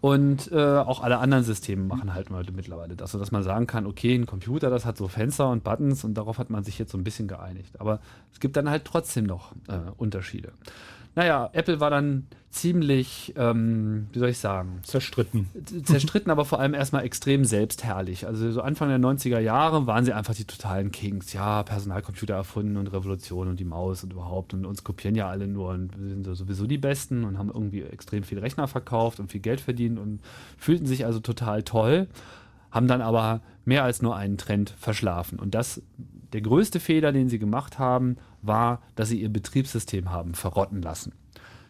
Und 0.00 0.52
äh, 0.52 0.76
auch 0.78 1.02
alle 1.02 1.18
anderen 1.18 1.42
Systeme 1.42 1.82
machen 1.82 2.14
halt 2.14 2.30
heute 2.30 2.52
mittlerweile 2.52 2.94
das, 2.94 3.10
sodass 3.10 3.32
man 3.32 3.42
sagen 3.42 3.66
kann, 3.66 3.86
okay, 3.86 4.14
ein 4.14 4.26
Computer, 4.26 4.70
das 4.70 4.84
hat 4.84 4.96
so 4.96 5.08
Fenster 5.08 5.50
und 5.50 5.64
Buttons 5.64 6.04
und 6.04 6.14
darauf 6.14 6.38
hat 6.38 6.50
man 6.50 6.62
sich 6.62 6.78
jetzt 6.78 6.92
so 6.92 6.98
ein 6.98 7.02
bisschen 7.02 7.26
geeinigt. 7.26 7.80
Aber 7.80 7.98
es 8.32 8.38
gibt 8.38 8.56
dann 8.56 8.70
halt 8.70 8.84
trotzdem 8.84 9.24
noch 9.24 9.52
äh, 9.68 9.78
Unterschiede. 9.96 10.52
Naja, 11.16 11.48
Apple 11.54 11.80
war 11.80 11.88
dann 11.88 12.26
ziemlich, 12.50 13.32
ähm, 13.36 14.06
wie 14.12 14.18
soll 14.18 14.28
ich 14.28 14.38
sagen? 14.38 14.80
Zerstritten. 14.82 15.48
Zerstritten, 15.84 16.30
aber 16.30 16.44
vor 16.44 16.60
allem 16.60 16.74
erstmal 16.74 17.04
extrem 17.04 17.46
selbstherrlich. 17.46 18.26
Also 18.26 18.50
so 18.52 18.60
Anfang 18.60 18.90
der 18.90 18.98
90er 18.98 19.38
Jahre 19.38 19.86
waren 19.86 20.04
sie 20.04 20.12
einfach 20.12 20.34
die 20.34 20.44
totalen 20.44 20.92
Kings. 20.92 21.32
Ja, 21.32 21.62
Personalcomputer 21.62 22.34
erfunden 22.34 22.76
und 22.76 22.88
Revolution 22.88 23.48
und 23.48 23.58
die 23.58 23.64
Maus 23.64 24.04
und 24.04 24.12
überhaupt. 24.12 24.52
Und 24.52 24.66
uns 24.66 24.84
kopieren 24.84 25.14
ja 25.14 25.26
alle 25.26 25.48
nur 25.48 25.70
und 25.70 25.98
wir 25.98 26.10
sind 26.10 26.36
sowieso 26.36 26.66
die 26.66 26.78
Besten 26.78 27.24
und 27.24 27.38
haben 27.38 27.48
irgendwie 27.48 27.82
extrem 27.82 28.22
viel 28.22 28.38
Rechner 28.38 28.68
verkauft 28.68 29.18
und 29.18 29.32
viel 29.32 29.40
Geld 29.40 29.62
verdient 29.62 29.98
und 29.98 30.20
fühlten 30.58 30.84
sich 30.84 31.06
also 31.06 31.20
total 31.20 31.62
toll, 31.62 32.08
haben 32.70 32.88
dann 32.88 33.02
aber 33.02 33.40
mehr 33.64 33.84
als 33.84 34.02
nur 34.02 34.16
einen 34.16 34.38
Trend 34.38 34.70
verschlafen. 34.78 35.38
Und 35.38 35.54
das, 35.54 35.82
der 36.32 36.40
größte 36.40 36.80
Fehler, 36.80 37.12
den 37.12 37.28
sie 37.28 37.38
gemacht 37.38 37.78
haben, 37.78 38.16
war, 38.42 38.82
dass 38.94 39.08
sie 39.08 39.20
ihr 39.20 39.28
Betriebssystem 39.28 40.10
haben 40.10 40.34
verrotten 40.34 40.82
lassen 40.82 41.12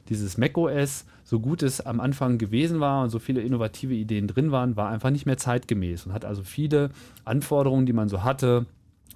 dieses 0.09 0.38
macOS, 0.38 1.04
so 1.24 1.40
gut 1.40 1.62
es 1.62 1.80
am 1.80 2.00
Anfang 2.00 2.38
gewesen 2.38 2.80
war 2.80 3.02
und 3.02 3.11
so 3.11 3.18
viele 3.18 3.40
innovative 3.40 3.94
Ideen 3.94 4.28
drin 4.28 4.52
waren, 4.52 4.76
war 4.76 4.90
einfach 4.90 5.11
nicht 5.11 5.26
mehr 5.26 5.37
zeitgemäß 5.37 6.06
und 6.06 6.12
hat 6.12 6.24
also 6.24 6.42
viele 6.42 6.90
Anforderungen, 7.24 7.87
die 7.87 7.92
man 7.92 8.09
so 8.09 8.22
hatte, 8.22 8.66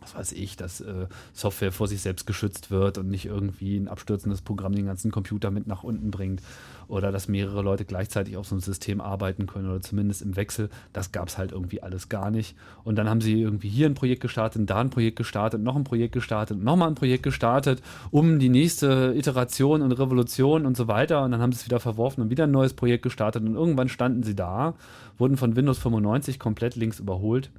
was 0.01 0.15
weiß 0.15 0.33
ich, 0.33 0.57
dass 0.57 0.81
äh, 0.81 1.07
Software 1.33 1.73
vor 1.73 1.87
sich 1.87 2.01
selbst 2.01 2.27
geschützt 2.27 2.71
wird 2.71 2.99
und 2.99 3.09
nicht 3.09 3.27
irgendwie 3.27 3.77
ein 3.77 3.87
abstürzendes 3.87 4.41
Programm 4.41 4.75
den 4.75 4.87
ganzen 4.87 5.11
Computer 5.11 5.51
mit 5.51 5.67
nach 5.67 5.83
unten 5.83 6.11
bringt 6.11 6.43
oder 6.91 7.13
dass 7.13 7.29
mehrere 7.29 7.63
Leute 7.63 7.85
gleichzeitig 7.85 8.37
auf 8.37 8.47
so 8.47 8.55
einem 8.55 8.61
System 8.61 9.01
arbeiten 9.01 9.47
können 9.47 9.71
oder 9.71 9.81
zumindest 9.81 10.23
im 10.23 10.37
Wechsel. 10.37 10.69
Das 10.93 11.13
gab 11.13 11.29
es 11.29 11.39
halt 11.39 11.53
irgendwie 11.53 11.83
alles 11.83 12.09
gar 12.09 12.31
nicht. 12.31 12.57
Und 12.85 12.97
dann 12.97 13.09
haben 13.09 13.21
sie 13.21 13.41
irgendwie 13.41 13.69
hier 13.69 13.87
ein 13.87 13.95
Projekt 13.95 14.21
gestartet, 14.21 14.69
da 14.69 14.81
ein 14.81 14.91
Projekt 14.91 15.17
gestartet, 15.17 15.63
noch 15.63 15.77
ein 15.77 15.85
Projekt 15.85 16.13
gestartet, 16.13 16.63
nochmal 16.63 16.89
ein 16.89 16.95
Projekt 16.95 17.23
gestartet, 17.23 17.81
um 18.11 18.39
die 18.39 18.49
nächste 18.49 19.15
Iteration 19.17 19.83
und 19.83 19.93
Revolution 19.93 20.67
und 20.67 20.77
so 20.77 20.89
weiter. 20.89 21.23
Und 21.23 21.31
dann 21.33 21.41
haben 21.41 21.53
sie 21.53 21.61
es 21.61 21.67
wieder 21.67 21.81
verworfen 21.81 22.23
und 22.23 22.31
wieder 22.31 22.45
ein 22.45 22.51
neues 22.51 22.75
Projekt 22.75 23.03
gestartet. 23.03 23.43
Und 23.45 23.55
irgendwann 23.55 23.89
standen 23.89 24.23
sie 24.23 24.35
da, 24.35 24.75
wurden 25.17 25.37
von 25.37 25.57
Windows 25.57 25.79
95 25.79 26.39
komplett 26.39 26.77
links 26.77 26.99
überholt, 26.99 27.51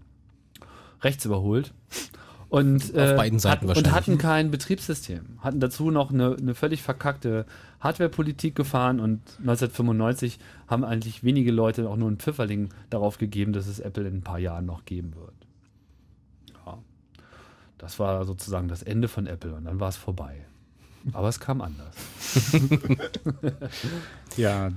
rechts 1.01 1.25
überholt 1.25 1.73
und, 2.51 2.83
Auf 2.83 3.11
äh, 3.11 3.15
beiden 3.15 3.39
Seiten 3.39 3.69
hat, 3.69 3.77
und 3.77 3.91
hatten 3.93 4.17
kein 4.17 4.51
Betriebssystem. 4.51 5.39
Hatten 5.39 5.61
dazu 5.61 5.89
noch 5.89 6.11
eine, 6.11 6.35
eine 6.35 6.53
völlig 6.53 6.81
verkackte 6.81 7.45
Hardwarepolitik 7.79 8.55
gefahren 8.55 8.99
und 8.99 9.21
1995 9.39 10.37
haben 10.67 10.83
eigentlich 10.83 11.23
wenige 11.23 11.53
Leute 11.53 11.87
auch 11.87 11.95
nur 11.95 12.09
einen 12.09 12.17
Pfifferling 12.17 12.67
darauf 12.89 13.17
gegeben, 13.17 13.53
dass 13.53 13.67
es 13.67 13.79
Apple 13.79 14.05
in 14.05 14.17
ein 14.17 14.21
paar 14.21 14.37
Jahren 14.37 14.65
noch 14.65 14.83
geben 14.83 15.15
wird. 15.15 15.33
Ja. 16.65 16.79
Das 17.77 17.99
war 17.99 18.25
sozusagen 18.25 18.67
das 18.67 18.83
Ende 18.83 19.07
von 19.07 19.27
Apple 19.27 19.53
und 19.53 19.63
dann 19.63 19.79
war 19.79 19.87
es 19.87 19.95
vorbei. 19.95 20.45
Aber 21.13 21.29
es 21.29 21.39
kam 21.39 21.61
anders. 21.61 21.95
ja, 24.35 24.71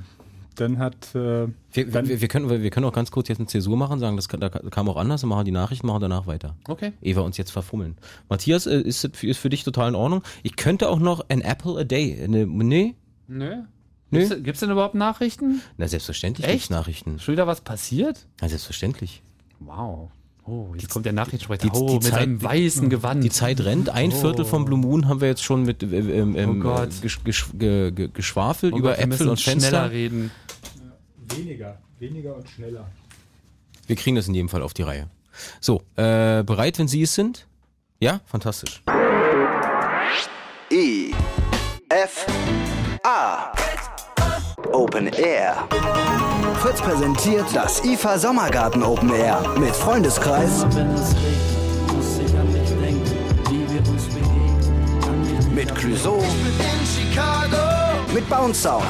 dann 0.55 0.79
hat. 0.79 1.14
Äh, 1.14 1.49
wir, 1.73 1.90
dann 1.90 2.09
wir, 2.09 2.21
wir, 2.21 2.29
können, 2.29 2.49
wir 2.49 2.71
können 2.71 2.87
auch 2.87 2.93
ganz 2.93 3.11
kurz 3.11 3.29
jetzt 3.29 3.38
eine 3.38 3.47
Zäsur 3.47 3.77
machen, 3.77 3.99
sagen, 3.99 4.17
das 4.17 4.29
da 4.29 4.49
kam 4.49 4.88
auch 4.88 4.97
anders 4.97 5.25
machen 5.25 5.45
die 5.45 5.51
Nachrichten, 5.51 5.87
machen 5.87 6.01
danach 6.01 6.27
weiter. 6.27 6.57
Okay. 6.69 6.93
Ehe 7.03 7.17
wir 7.17 7.25
uns 7.25 7.37
jetzt 7.37 7.51
verfummeln. 7.51 7.97
Matthias, 8.29 8.67
äh, 8.67 8.81
ist, 8.81 9.05
ist 9.05 9.38
für 9.38 9.49
dich 9.49 9.64
total 9.64 9.90
in 9.90 9.95
Ordnung. 9.95 10.23
Ich 10.43 10.57
könnte 10.57 10.88
auch 10.88 10.99
noch 10.99 11.29
an 11.29 11.40
Apple 11.40 11.81
a 11.81 11.85
Day. 11.85 12.23
Eine, 12.23 12.47
nee? 12.47 12.95
Nö. 13.29 13.62
Nö. 14.11 14.29
Gibt 14.29 14.55
es 14.55 14.61
denn 14.61 14.71
überhaupt 14.71 14.95
Nachrichten? 14.95 15.61
Na, 15.77 15.88
selbstverständlich 15.88 16.47
gibt 16.47 16.62
es 16.62 16.71
Nachrichten. 16.71 17.19
Schon 17.19 17.33
wieder 17.33 17.47
was 17.47 17.61
passiert? 17.61 18.27
Na, 18.40 18.49
selbstverständlich. 18.49 19.23
Wow. 19.61 20.11
Oh, 20.47 20.69
jetzt 20.75 20.83
die, 20.83 20.87
kommt 20.88 21.07
der 21.07 21.14
Nachrichtensprecher. 21.14 21.71
Die, 21.71 21.71
oh, 21.73 21.95
mit 21.95 22.03
Zeit, 22.03 22.12
seinem 22.12 22.43
weißen 22.43 22.90
Gewand. 22.90 23.25
Die 23.25 23.31
Zeit 23.31 23.64
rennt. 23.64 23.88
Ein 23.88 24.12
oh. 24.12 24.21
Viertel 24.21 24.45
vom 24.45 24.67
Blue 24.67 24.79
Moon 24.79 25.09
haben 25.09 25.23
wir 25.23 25.29
jetzt 25.29 25.43
schon 25.43 25.62
mit 25.62 25.83
äh, 25.83 25.87
ähm, 25.87 26.62
oh 26.62 26.83
äh, 26.83 26.88
gesch, 27.01 27.25
gesch, 27.25 27.47
ge, 27.55 27.90
geschwafelt 28.12 28.75
oh 28.75 28.79
über 28.79 28.90
Gott, 28.90 28.99
Äpfel 28.99 29.29
und 29.31 29.40
Fenster. 29.40 29.69
schneller 29.69 29.90
reden. 29.90 30.31
Weniger, 31.28 31.78
weniger 31.98 32.34
und 32.37 32.48
schneller. 32.48 32.87
Wir 33.87 33.96
kriegen 33.96 34.16
das 34.16 34.28
in 34.28 34.34
jedem 34.34 34.48
Fall 34.48 34.62
auf 34.62 34.74
die 34.74 34.82
Reihe. 34.82 35.08
So, 35.60 35.82
äh, 35.96 36.42
bereit, 36.42 36.78
wenn 36.78 36.88
Sie 36.88 37.02
es 37.02 37.14
sind? 37.14 37.46
Ja, 38.00 38.20
fantastisch. 38.24 38.82
E 40.70 41.12
F 41.88 42.26
A 43.02 43.52
Open 44.72 45.08
Air. 45.08 45.68
Fritz 46.60 46.80
präsentiert 46.80 47.46
das 47.52 47.84
IFA 47.84 48.18
Sommergarten 48.18 48.82
Open 48.82 49.12
Air 49.14 49.42
mit 49.58 49.74
Freundeskreis. 49.76 50.64
Uns 50.64 51.14
Clouseau 55.74 56.22
mit 58.12 58.28
Bounce 58.28 58.62
Sound. 58.62 58.84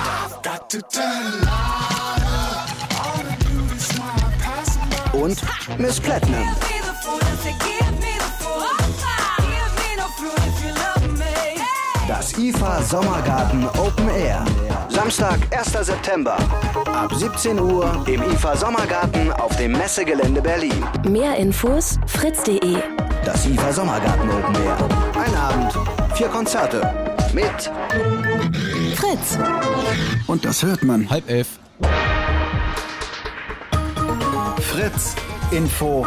Und 5.14 5.40
Miss 5.78 6.00
Platinum. 6.00 6.46
Das 12.08 12.36
IFA 12.38 12.82
Sommergarten 12.82 13.66
Open 13.78 14.08
Air. 14.08 14.44
Samstag, 14.88 15.38
1. 15.50 15.86
September. 15.86 16.36
Ab 16.86 17.14
17 17.14 17.58
Uhr 17.58 18.04
im 18.06 18.22
IFA 18.22 18.56
Sommergarten 18.56 19.32
auf 19.32 19.56
dem 19.56 19.72
Messegelände 19.72 20.42
Berlin. 20.42 20.84
Mehr 21.08 21.36
Infos 21.36 21.98
fritz.de. 22.06 22.78
Das 23.24 23.46
IFA 23.46 23.72
Sommergarten 23.72 24.28
Open 24.30 24.54
Air. 24.64 24.76
Ein 25.24 25.34
Abend, 25.34 25.72
vier 26.16 26.28
Konzerte. 26.28 26.82
Mit 27.32 27.70
Fritz. 28.96 29.38
Und 30.26 30.44
das 30.44 30.62
hört 30.62 30.82
man. 30.82 31.08
Halb 31.08 31.28
elf. 31.28 31.58
Fritz 34.74 35.14
Info 35.52 36.04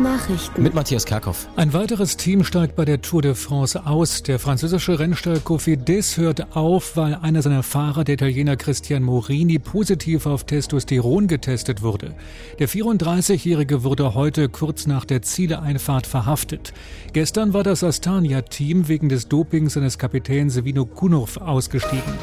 Nachrichten. 0.00 0.62
Mit 0.62 0.72
Matthias 0.72 1.04
Kerkhoff. 1.04 1.46
Ein 1.56 1.74
weiteres 1.74 2.16
Team 2.16 2.42
steigt 2.42 2.74
bei 2.74 2.86
der 2.86 3.02
Tour 3.02 3.20
de 3.20 3.34
France 3.34 3.84
aus. 3.84 4.22
Der 4.22 4.38
französische 4.38 4.98
Rennstall 4.98 5.40
Cofidis 5.40 6.16
hört 6.16 6.56
auf, 6.56 6.96
weil 6.96 7.16
einer 7.16 7.42
seiner 7.42 7.62
Fahrer, 7.62 8.04
der 8.04 8.14
Italiener 8.14 8.56
Christian 8.56 9.02
Morini, 9.02 9.58
positiv 9.58 10.24
auf 10.24 10.44
Testosteron 10.44 11.26
getestet 11.26 11.82
wurde. 11.82 12.14
Der 12.58 12.68
34-Jährige 12.70 13.84
wurde 13.84 14.14
heute 14.14 14.48
kurz 14.48 14.86
nach 14.86 15.04
der 15.04 15.20
Zieleeinfahrt 15.20 16.06
verhaftet. 16.06 16.72
Gestern 17.12 17.52
war 17.52 17.62
das 17.62 17.84
Astania-Team 17.84 18.88
wegen 18.88 19.10
des 19.10 19.28
Dopings 19.28 19.74
seines 19.74 19.98
Kapitäns 19.98 20.64
Vino 20.64 20.86
Kunov 20.86 21.36
ausgestiegen. 21.36 22.14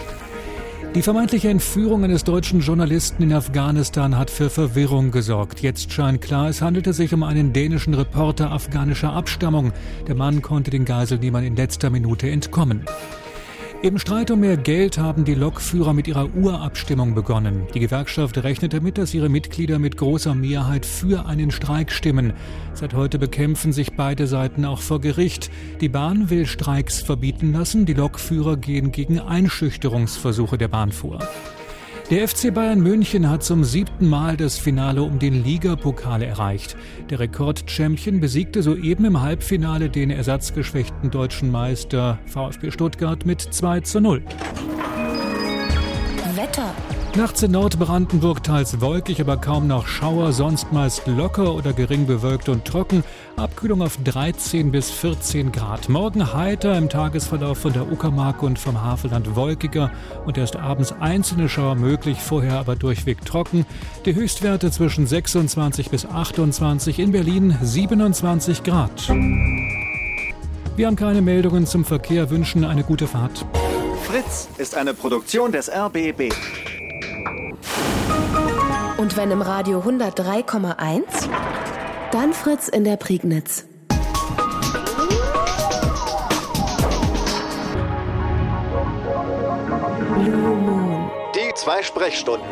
Die 0.96 1.04
vermeintliche 1.04 1.50
Entführung 1.50 2.04
eines 2.04 2.24
deutschen 2.24 2.62
Journalisten 2.62 3.22
in 3.22 3.32
Afghanistan 3.32 4.18
hat 4.18 4.32
für 4.32 4.50
Verwirrung 4.50 5.12
gesorgt. 5.12 5.62
Jetzt 5.62 5.92
scheint 5.92 6.20
klar, 6.20 6.50
es 6.50 6.64
handelte 6.64 6.94
sich 6.94 7.14
um 7.14 7.22
einen 7.22 7.54
dänischen 7.54 7.94
Reporter 7.94 8.52
afghanischer 8.52 9.14
Abstammung. 9.14 9.72
Der 10.08 10.16
Mann 10.16 10.42
konnte 10.42 10.72
den 10.72 10.86
Geiselnehmern 10.86 11.44
in 11.44 11.56
letzter 11.56 11.92
Minute 11.92 12.28
entkommen. 12.32 12.86
Im 13.82 13.98
Streit 13.98 14.30
um 14.30 14.42
mehr 14.42 14.58
Geld 14.58 14.98
haben 14.98 15.24
die 15.24 15.36
Lokführer 15.36 15.94
mit 15.94 16.06
ihrer 16.06 16.36
Urabstimmung 16.36 17.16
begonnen. 17.16 17.66
Die 17.74 17.80
Gewerkschaft 17.80 18.38
rechnet 18.44 18.74
damit, 18.74 18.98
dass 18.98 19.14
ihre 19.14 19.30
Mitglieder 19.30 19.80
mit 19.80 19.96
großer 19.96 20.36
Mehrheit 20.36 20.86
für 20.86 21.26
einen 21.28 21.50
Streik 21.50 21.90
stimmen. 21.90 22.34
Seit 22.74 22.94
heute 22.94 23.18
bekämpfen 23.20 23.72
sich 23.72 23.94
beide 23.94 24.28
Seiten 24.28 24.66
auch 24.66 24.82
vor 24.82 25.00
Gericht. 25.00 25.50
Die 25.80 25.88
Bahn 25.88 26.30
will 26.30 26.46
Streiks 26.46 27.02
verbieten 27.02 27.54
lassen, 27.54 27.86
die 27.86 27.94
Lokführer 27.94 28.58
gehen 28.58 28.92
gegen 28.92 29.18
Einschüchterungsversuche 29.18 30.58
der 30.58 30.68
Bahn 30.68 30.92
vor. 30.92 31.20
Der 32.10 32.28
FC 32.28 32.52
Bayern 32.52 32.82
München 32.82 33.30
hat 33.30 33.44
zum 33.44 33.64
siebten 33.64 34.10
Mal 34.10 34.36
das 34.36 34.58
Finale 34.58 35.04
um 35.04 35.20
den 35.20 35.44
Ligapokal 35.44 36.24
erreicht. 36.24 36.76
Der 37.12 37.20
Rekordchampion 37.20 38.20
besiegte 38.20 38.64
soeben 38.64 39.06
im 39.06 39.22
Halbfinale 39.22 39.92
den 39.92 40.10
ersatzgeschwächten 40.10 41.12
deutschen 41.12 41.52
Meister 41.52 42.18
VfB 42.26 42.72
Stuttgart 42.72 43.28
mit 43.28 43.42
2 43.42 43.82
zu 43.82 44.02
0. 44.02 44.24
Wetter. 46.36 46.74
Nachts 47.16 47.42
in 47.42 47.52
Nordbrandenburg 47.52 48.44
teils 48.44 48.80
wolkig, 48.82 49.20
aber 49.20 49.36
kaum 49.36 49.68
noch 49.68 49.88
Schauer, 49.88 50.32
sonst 50.32 50.72
meist 50.72 51.08
locker 51.08 51.54
oder 51.56 51.74
gering 51.74 52.06
bewölkt 52.06 52.50
und 52.50 52.66
trocken. 52.66 53.04
Abkühlung 53.36 53.82
auf 53.82 53.98
13 54.04 54.72
bis 54.72 54.92
14 54.92 55.52
Grad. 55.52 55.90
Morgen 55.90 56.34
heiter 56.34 56.78
im 56.78 56.88
Tagesverlauf 56.88 57.58
von 57.58 57.74
der 57.74 57.92
Uckermark 57.92 58.44
und 58.44 58.60
vom 58.60 58.82
Havelland 58.82 59.36
wolkiger 59.36 59.92
und 60.26 60.38
erst 60.38 60.56
abends 60.56 60.94
einzelne 61.00 61.50
Schauer 61.50 61.76
möglich, 61.76 62.20
vorher 62.20 62.60
aber 62.60 62.76
durchweg 62.76 63.26
trocken. 63.26 63.66
Die 64.06 64.14
Höchstwerte 64.14 64.72
zwischen 64.72 65.08
26 65.08 65.90
bis 65.90 66.06
28, 66.06 67.00
in 67.00 67.12
Berlin 67.12 67.58
27 67.62 68.64
Grad. 68.64 69.10
Wir 70.76 70.88
haben 70.88 70.96
keine 70.96 71.22
Meldungen 71.22 71.66
zum 71.66 71.84
Verkehr, 71.84 72.30
wünschen 72.30 72.64
eine 72.64 72.84
gute 72.84 73.08
Fahrt. 73.08 73.46
Fritz 74.04 74.48
ist 74.58 74.76
eine 74.76 74.94
Produktion 74.94 75.52
des 75.52 75.70
RBB. 75.70 76.32
Und 78.98 79.18
wenn 79.18 79.32
im 79.32 79.42
Radio 79.42 79.80
103,1, 79.80 81.04
dann 82.12 82.34
Fritz 82.34 82.68
in 82.68 82.84
der 82.84 82.98
Prignitz. 82.98 83.66
Blue 90.14 90.56
Moon. 90.56 91.10
Die 91.36 91.54
zwei 91.56 91.82
Sprechstunden. 91.82 92.48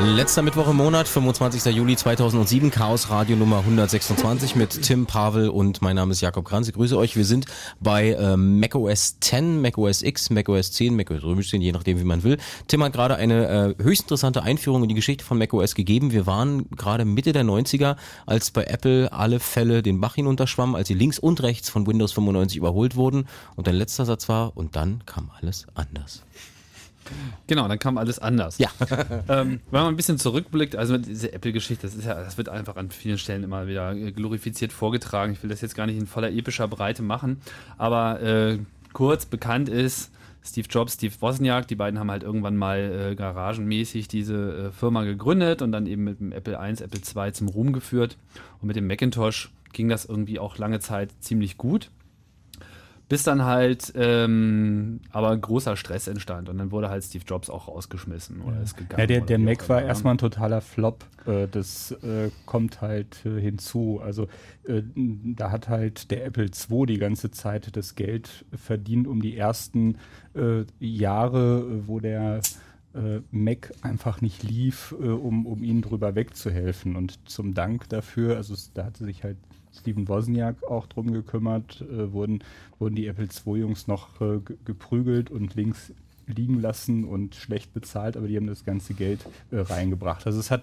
Letzter 0.00 0.42
Mittwoch 0.42 0.68
im 0.68 0.76
Monat, 0.76 1.08
25. 1.08 1.74
Juli 1.74 1.96
2007, 1.96 2.70
Chaos 2.70 3.10
Radio 3.10 3.36
Nummer 3.36 3.58
126 3.58 4.54
mit 4.54 4.82
Tim 4.82 5.06
Pavel 5.06 5.48
und 5.48 5.82
mein 5.82 5.96
Name 5.96 6.12
ist 6.12 6.20
Jakob 6.20 6.44
Kranz. 6.44 6.68
Ich 6.68 6.74
grüße 6.74 6.96
euch. 6.96 7.16
Wir 7.16 7.24
sind 7.24 7.46
bei 7.80 8.10
äh, 8.12 8.36
macOS 8.36 9.18
10, 9.18 9.60
macOS 9.60 10.02
X, 10.02 10.30
macOS 10.30 10.70
10, 10.70 10.94
macOS 10.94 11.24
Römisch 11.24 11.50
10, 11.50 11.62
je 11.62 11.72
nachdem 11.72 11.98
wie 11.98 12.04
man 12.04 12.22
will. 12.22 12.38
Tim 12.68 12.84
hat 12.84 12.92
gerade 12.92 13.16
eine 13.16 13.74
äh, 13.78 13.82
höchst 13.82 14.02
interessante 14.02 14.44
Einführung 14.44 14.84
in 14.84 14.88
die 14.88 14.94
Geschichte 14.94 15.24
von 15.24 15.36
macOS 15.36 15.74
gegeben. 15.74 16.12
Wir 16.12 16.26
waren 16.26 16.70
gerade 16.70 17.04
Mitte 17.04 17.32
der 17.32 17.44
90er, 17.44 17.96
als 18.24 18.52
bei 18.52 18.64
Apple 18.64 19.12
alle 19.12 19.40
Fälle 19.40 19.82
den 19.82 20.00
Bach 20.00 20.14
hinunterschwammen, 20.14 20.76
als 20.76 20.86
sie 20.86 20.94
links 20.94 21.18
und 21.18 21.42
rechts 21.42 21.70
von 21.70 21.88
Windows 21.88 22.12
95 22.12 22.56
überholt 22.56 22.94
wurden. 22.94 23.26
Und 23.56 23.66
dein 23.66 23.74
letzter 23.74 24.04
Satz 24.04 24.28
war, 24.28 24.56
und 24.56 24.76
dann 24.76 25.02
kam 25.06 25.32
alles 25.40 25.66
anders. 25.74 26.22
Genau, 27.46 27.68
dann 27.68 27.78
kam 27.78 27.98
alles 27.98 28.18
anders. 28.18 28.58
Ja. 28.58 28.68
ähm, 29.28 29.60
wenn 29.70 29.80
man 29.80 29.86
ein 29.86 29.96
bisschen 29.96 30.18
zurückblickt, 30.18 30.76
also 30.76 30.98
diese 30.98 31.32
Apple-Geschichte, 31.32 31.86
das 31.86 32.04
ja, 32.04 32.14
das 32.14 32.38
wird 32.38 32.48
einfach 32.48 32.76
an 32.76 32.90
vielen 32.90 33.18
Stellen 33.18 33.44
immer 33.44 33.66
wieder 33.66 33.94
glorifiziert 33.94 34.72
vorgetragen. 34.72 35.32
Ich 35.32 35.42
will 35.42 35.50
das 35.50 35.60
jetzt 35.60 35.74
gar 35.74 35.86
nicht 35.86 35.98
in 35.98 36.06
voller 36.06 36.30
epischer 36.30 36.68
Breite 36.68 37.02
machen, 37.02 37.40
aber 37.76 38.20
äh, 38.20 38.58
kurz 38.92 39.26
bekannt 39.26 39.68
ist, 39.68 40.10
Steve 40.42 40.68
Jobs, 40.70 40.94
Steve 40.94 41.14
Wozniak, 41.20 41.68
die 41.68 41.74
beiden 41.74 41.98
haben 41.98 42.10
halt 42.10 42.22
irgendwann 42.22 42.56
mal 42.56 43.10
äh, 43.10 43.14
garagenmäßig 43.14 44.08
diese 44.08 44.68
äh, 44.68 44.70
Firma 44.72 45.04
gegründet 45.04 45.62
und 45.62 45.72
dann 45.72 45.86
eben 45.86 46.04
mit 46.04 46.20
dem 46.20 46.32
Apple 46.32 46.54
I, 46.54 46.82
Apple 46.82 47.00
II 47.00 47.32
zum 47.32 47.48
Ruhm 47.48 47.72
geführt. 47.72 48.16
Und 48.60 48.68
mit 48.68 48.76
dem 48.76 48.86
Macintosh 48.86 49.50
ging 49.72 49.88
das 49.88 50.06
irgendwie 50.06 50.38
auch 50.38 50.56
lange 50.58 50.80
Zeit 50.80 51.10
ziemlich 51.20 51.58
gut. 51.58 51.90
Bis 53.08 53.22
dann 53.22 53.44
halt 53.44 53.92
ähm, 53.96 55.00
aber 55.10 55.34
großer 55.34 55.76
Stress 55.76 56.08
entstand 56.08 56.50
und 56.50 56.58
dann 56.58 56.70
wurde 56.70 56.90
halt 56.90 57.02
Steve 57.04 57.24
Jobs 57.26 57.48
auch 57.48 57.66
rausgeschmissen 57.66 58.42
oder 58.42 58.60
ist 58.60 58.76
gegangen. 58.76 59.00
Ja, 59.00 59.06
der, 59.06 59.20
der 59.22 59.38
Mac 59.38 59.66
war 59.70 59.78
immer. 59.78 59.88
erstmal 59.88 60.14
ein 60.14 60.18
totaler 60.18 60.60
Flop. 60.60 61.06
Äh, 61.24 61.48
das 61.48 61.92
äh, 61.92 62.30
kommt 62.44 62.82
halt 62.82 63.24
äh, 63.24 63.40
hinzu. 63.40 64.00
Also 64.04 64.28
äh, 64.66 64.82
da 64.94 65.50
hat 65.50 65.68
halt 65.68 66.10
der 66.10 66.26
Apple 66.26 66.46
II 66.46 66.84
die 66.84 66.98
ganze 66.98 67.30
Zeit 67.30 67.74
das 67.76 67.94
Geld 67.94 68.44
verdient, 68.54 69.06
um 69.06 69.22
die 69.22 69.38
ersten 69.38 69.96
äh, 70.34 70.64
Jahre, 70.78 71.60
äh, 71.60 71.88
wo 71.88 72.00
der 72.00 72.40
Mac 73.30 73.70
einfach 73.82 74.22
nicht 74.22 74.42
lief, 74.42 74.92
um, 74.92 75.46
um 75.46 75.62
ihnen 75.62 75.82
drüber 75.82 76.16
wegzuhelfen. 76.16 76.96
Und 76.96 77.28
zum 77.28 77.54
Dank 77.54 77.88
dafür, 77.90 78.36
also 78.36 78.54
da 78.74 78.86
hatte 78.86 79.04
sich 79.04 79.22
halt 79.22 79.36
Steven 79.80 80.08
Wozniak 80.08 80.62
auch 80.64 80.86
drum 80.86 81.12
gekümmert, 81.12 81.80
äh, 81.82 82.12
wurden, 82.12 82.40
wurden 82.78 82.94
die 82.94 83.06
Apple 83.06 83.28
II-Jungs 83.46 83.86
noch 83.86 84.20
äh, 84.20 84.38
ge- 84.38 84.56
geprügelt 84.64 85.30
und 85.30 85.54
links 85.54 85.92
liegen 86.26 86.60
lassen 86.60 87.04
und 87.04 87.34
schlecht 87.34 87.72
bezahlt, 87.72 88.16
aber 88.16 88.28
die 88.28 88.36
haben 88.36 88.46
das 88.46 88.64
ganze 88.64 88.94
Geld 88.94 89.20
äh, 89.50 89.60
reingebracht. 89.60 90.26
Also 90.26 90.38
es 90.40 90.50
hat, 90.50 90.62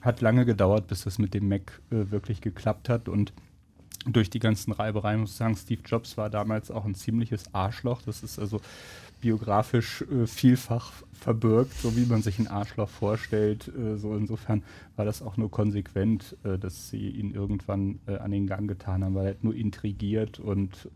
hat 0.00 0.20
lange 0.20 0.44
gedauert, 0.44 0.88
bis 0.88 1.04
das 1.04 1.18
mit 1.18 1.34
dem 1.34 1.48
Mac 1.48 1.80
äh, 1.90 2.10
wirklich 2.10 2.40
geklappt 2.40 2.88
hat 2.88 3.08
und 3.08 3.32
durch 4.06 4.28
die 4.28 4.38
ganzen 4.40 4.72
Reibereien 4.72 5.20
muss 5.20 5.30
ich 5.30 5.36
sagen, 5.36 5.56
Steve 5.56 5.80
Jobs 5.86 6.18
war 6.18 6.28
damals 6.28 6.70
auch 6.70 6.84
ein 6.84 6.94
ziemliches 6.94 7.54
Arschloch. 7.54 8.02
Das 8.02 8.22
ist 8.22 8.38
also 8.38 8.60
biografisch 9.22 10.02
äh, 10.02 10.26
vielfach 10.26 10.92
verbirgt, 11.14 11.74
so 11.74 11.96
wie 11.96 12.04
man 12.06 12.22
sich 12.22 12.38
ein 12.38 12.46
Arschloch 12.48 12.88
vorstellt. 12.88 13.68
Äh, 13.68 13.96
so 13.96 14.14
insofern 14.16 14.62
war 14.96 15.04
das 15.04 15.22
auch 15.22 15.36
nur 15.36 15.50
konsequent, 15.50 16.36
äh, 16.44 16.58
dass 16.58 16.90
sie 16.90 17.08
ihn 17.10 17.32
irgendwann 17.34 17.98
äh, 18.06 18.16
an 18.16 18.30
den 18.30 18.46
Gang 18.46 18.68
getan 18.68 19.04
haben, 19.04 19.14
weil 19.14 19.26
er 19.26 19.30
hat 19.30 19.44
nur 19.44 19.54
intrigiert 19.54 20.38
und 20.38 20.88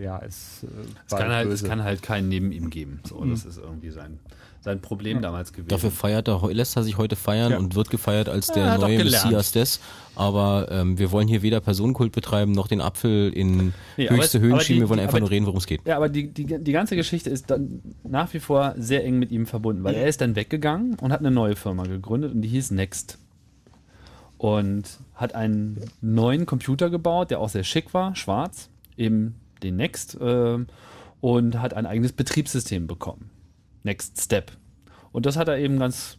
ja, 0.00 0.18
es 0.20 0.64
Es 1.06 1.10
kann, 1.14 1.30
halt, 1.30 1.48
es 1.48 1.60
böse. 1.60 1.68
kann 1.68 1.84
halt 1.84 2.00
keinen 2.00 2.30
neben 2.30 2.50
ihm 2.50 2.70
geben. 2.70 3.00
So, 3.04 3.22
das 3.26 3.44
ist 3.44 3.58
irgendwie 3.58 3.90
sein, 3.90 4.18
sein 4.66 4.80
Problem 4.82 5.22
damals 5.22 5.52
gewesen. 5.52 5.68
Dafür 5.68 5.90
feiert 5.90 6.28
er, 6.28 6.46
lässt 6.52 6.76
er 6.76 6.82
sich 6.82 6.98
heute 6.98 7.16
feiern 7.16 7.52
Ja. 7.52 7.58
und 7.58 7.74
wird 7.74 7.88
gefeiert 7.88 8.28
als 8.28 8.50
er 8.50 8.54
der 8.54 8.74
auch 8.76 8.80
neue. 8.82 9.02
Messias 9.04 9.52
des. 9.52 9.80
Aber 10.14 10.68
ähm, 10.70 10.98
wir 10.98 11.10
wollen 11.12 11.28
hier 11.28 11.40
weder 11.42 11.60
Personenkult 11.60 12.12
betreiben, 12.12 12.52
noch 12.52 12.68
den 12.68 12.80
Apfel 12.80 13.32
in 13.32 13.72
Nee, 13.96 14.08
höchste 14.10 14.38
es- 14.38 14.44
Höhen 14.44 14.60
schieben. 14.60 14.76
die- 14.76 14.80
Wir 14.82 14.88
wollen 14.90 15.00
einfach 15.00 15.20
nur 15.20 15.30
reden, 15.30 15.46
worum 15.46 15.58
es 15.58 15.66
geht. 15.66 15.80
Ja, 15.86 15.96
aber 15.96 16.08
die, 16.08 16.28
die, 16.32 16.44
die 16.62 16.72
ganze 16.72 16.96
Geschichte 16.96 17.30
ist 17.30 17.50
dann 17.50 17.80
nach 18.04 18.32
wie 18.34 18.40
vor 18.40 18.74
sehr 18.76 19.04
eng 19.04 19.18
mit 19.18 19.30
ihm 19.30 19.46
verbunden, 19.46 19.84
weil 19.84 19.94
er 19.94 20.06
ist 20.08 20.20
dann 20.20 20.36
weggegangen 20.36 20.96
und 21.00 21.12
hat 21.12 21.20
eine 21.20 21.30
neue 21.30 21.56
Firma 21.56 21.84
gegründet 21.84 22.32
und 22.34 22.42
die 22.42 22.48
hieß 22.48 22.70
Next. 22.72 23.18
Und 24.38 24.98
hat 25.14 25.34
einen 25.34 25.80
neuen 26.02 26.44
Computer 26.44 26.90
gebaut, 26.90 27.30
der 27.30 27.40
auch 27.40 27.48
sehr 27.48 27.64
schick 27.64 27.94
war, 27.94 28.14
schwarz, 28.16 28.68
eben 28.96 29.36
den 29.62 29.76
Next. 29.76 30.18
ähm, 30.20 30.66
und 31.22 31.60
hat 31.60 31.72
ein 31.74 31.86
eigenes 31.86 32.12
Betriebssystem 32.12 32.86
bekommen. 32.86 33.30
Next 33.86 34.20
Step. 34.20 34.52
Und 35.12 35.24
das 35.24 35.36
hat 35.38 35.48
er 35.48 35.56
eben 35.58 35.78
ganz, 35.78 36.18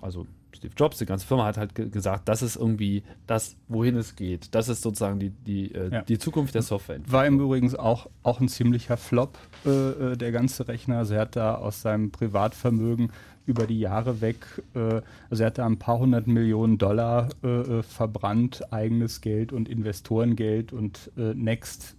also 0.00 0.26
Steve 0.54 0.74
Jobs, 0.76 0.98
die 0.98 1.06
ganze 1.06 1.26
Firma 1.26 1.44
hat 1.44 1.56
halt 1.56 1.74
ge 1.74 1.88
gesagt, 1.88 2.28
das 2.28 2.42
ist 2.42 2.56
irgendwie 2.56 3.02
das, 3.26 3.56
wohin 3.68 3.96
es 3.96 4.16
geht. 4.16 4.54
Das 4.54 4.68
ist 4.68 4.82
sozusagen 4.82 5.18
die, 5.20 5.30
die, 5.30 5.74
äh, 5.74 5.90
Ja. 5.92 6.02
die 6.02 6.18
Zukunft 6.18 6.54
der 6.54 6.62
Software. 6.62 6.98
War 7.06 7.26
im 7.26 7.40
Übrigen 7.40 7.74
auch, 7.76 8.08
auch 8.22 8.40
ein 8.40 8.48
ziemlicher 8.48 8.96
Flop, 8.96 9.38
äh, 9.64 9.70
äh, 9.70 10.16
der 10.16 10.32
ganze 10.32 10.66
Rechner. 10.68 10.98
Also 10.98 11.14
er 11.14 11.20
hat 11.22 11.36
da 11.36 11.54
aus 11.56 11.82
seinem 11.82 12.10
Privatvermögen 12.10 13.12
über 13.44 13.66
die 13.66 13.80
Jahre 13.80 14.20
weg, 14.20 14.46
äh, 14.74 15.00
also 15.28 15.42
er 15.42 15.46
hat 15.48 15.58
da 15.58 15.66
ein 15.66 15.78
paar 15.78 15.98
hundert 15.98 16.28
Millionen 16.28 16.78
Dollar 16.78 17.28
äh, 17.42 17.48
äh, 17.48 17.82
verbrannt, 17.82 18.72
eigenes 18.72 19.20
Geld 19.20 19.52
und 19.52 19.68
Investorengeld 19.68 20.72
und 20.72 21.10
Next 21.16 21.96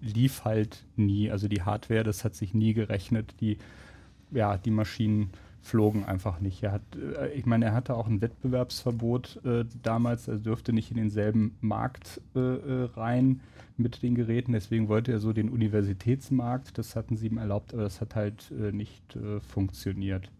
lief 0.00 0.44
halt 0.44 0.84
nie. 0.96 1.30
Also 1.30 1.46
die 1.48 1.62
Hardware, 1.62 2.04
das 2.04 2.24
hat 2.24 2.34
sich 2.34 2.54
nie 2.54 2.72
gerechnet. 2.72 3.34
Die, 3.40 3.58
ja, 4.30 4.56
die 4.56 4.70
Maschinen 4.70 5.30
flogen 5.60 6.04
einfach 6.04 6.40
nicht. 6.40 6.62
Er 6.62 6.72
hat, 6.72 6.82
äh, 6.96 7.32
ich 7.32 7.46
meine, 7.46 7.66
er 7.66 7.74
hatte 7.74 7.94
auch 7.94 8.06
ein 8.06 8.20
Wettbewerbsverbot 8.20 9.44
äh, 9.44 9.64
damals, 9.82 10.28
er 10.28 10.38
dürfte 10.38 10.72
nicht 10.72 10.90
in 10.90 10.96
denselben 10.96 11.56
Markt 11.60 12.20
äh, 12.34 12.38
äh, 12.38 12.84
rein 12.94 13.40
mit 13.76 14.02
den 14.02 14.14
Geräten, 14.14 14.52
deswegen 14.52 14.88
wollte 14.88 15.12
er 15.12 15.20
so 15.20 15.32
den 15.32 15.50
Universitätsmarkt, 15.50 16.78
das 16.78 16.96
hatten 16.96 17.16
sie 17.16 17.28
ihm 17.28 17.38
erlaubt, 17.38 17.74
aber 17.74 17.82
das 17.82 18.00
hat 18.00 18.14
halt 18.14 18.50
äh, 18.50 18.72
nicht 18.72 19.16
äh, 19.16 19.40
funktioniert. 19.40 20.30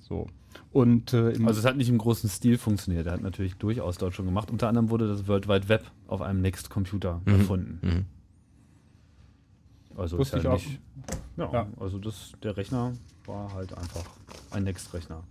So. 0.00 0.26
Und 0.72 1.12
äh, 1.12 1.34
Also 1.44 1.60
es 1.60 1.64
hat 1.64 1.76
nicht 1.76 1.88
im 1.88 1.98
großen 1.98 2.28
Stil 2.28 2.58
funktioniert. 2.58 3.06
Er 3.06 3.14
hat 3.14 3.22
natürlich 3.22 3.54
durchaus 3.56 3.98
dort 3.98 4.14
schon 4.14 4.26
gemacht. 4.26 4.50
Unter 4.50 4.68
anderem 4.68 4.90
wurde 4.90 5.08
das 5.08 5.26
World 5.26 5.48
Wide 5.48 5.68
Web 5.68 5.90
auf 6.08 6.20
einem 6.20 6.40
Next-Computer 6.42 7.22
erfunden. 7.24 7.78
Mhm. 7.82 8.04
Also 9.96 10.18
Wusste 10.18 10.38
ist 10.38 10.44
ja 10.44 10.54
ich 10.54 10.62
auch. 10.62 10.66
nicht, 10.68 10.80
ja, 11.36 11.50
Ja. 11.52 11.66
also 11.80 11.98
das, 11.98 12.32
der 12.42 12.56
Rechner 12.56 12.92
war 13.26 13.52
halt 13.54 13.72
einfach 13.76 14.04
ein 14.50 14.64
Next-Rechner. 14.64 15.22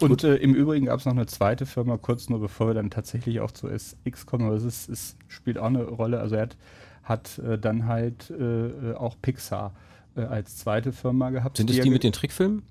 Und 0.00 0.24
äh, 0.24 0.36
im 0.36 0.54
Übrigen 0.54 0.86
gab 0.86 1.00
es 1.00 1.04
noch 1.06 1.12
eine 1.12 1.26
zweite 1.26 1.66
Firma, 1.66 1.96
kurz 1.98 2.28
nur 2.28 2.40
bevor 2.40 2.68
wir 2.68 2.74
dann 2.74 2.90
tatsächlich 2.90 3.40
auch 3.40 3.50
zu 3.50 3.68
SX 3.68 4.24
kommen, 4.26 4.46
aber 4.46 4.54
es, 4.56 4.64
ist, 4.64 4.88
es 4.88 5.16
spielt 5.28 5.58
auch 5.58 5.66
eine 5.66 5.82
Rolle. 5.84 6.20
Also 6.20 6.36
er 6.36 6.42
hat, 6.42 6.56
hat 7.02 7.38
äh, 7.40 7.58
dann 7.58 7.86
halt 7.86 8.30
äh, 8.30 8.66
äh, 8.92 8.94
auch 8.94 9.16
Pixar 9.20 9.74
äh, 10.16 10.20
als 10.22 10.56
zweite 10.58 10.92
Firma 10.92 11.30
gehabt. 11.30 11.56
Sind 11.56 11.68
es 11.70 11.76
er 11.76 11.82
die 11.82 11.88
ge- 11.88 11.94
mit 11.94 12.04
den 12.04 12.12
Trickfilmen? 12.12 12.62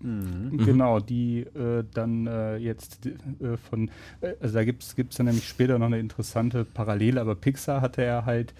Genau, 0.65 0.99
die 1.01 1.41
äh, 1.41 1.83
dann 1.93 2.25
äh, 2.27 2.55
jetzt 2.57 3.05
äh, 3.05 3.57
von, 3.69 3.91
äh, 4.21 4.33
also 4.41 4.55
da 4.55 4.63
gibt 4.63 4.81
es 4.83 4.95
dann 5.17 5.25
nämlich 5.25 5.47
später 5.47 5.77
noch 5.77 5.87
eine 5.87 5.99
interessante 5.99 6.63
Parallele, 6.63 7.19
aber 7.19 7.35
Pixar 7.35 7.81
hatte 7.81 8.01
er 8.03 8.25
halt 8.25 8.53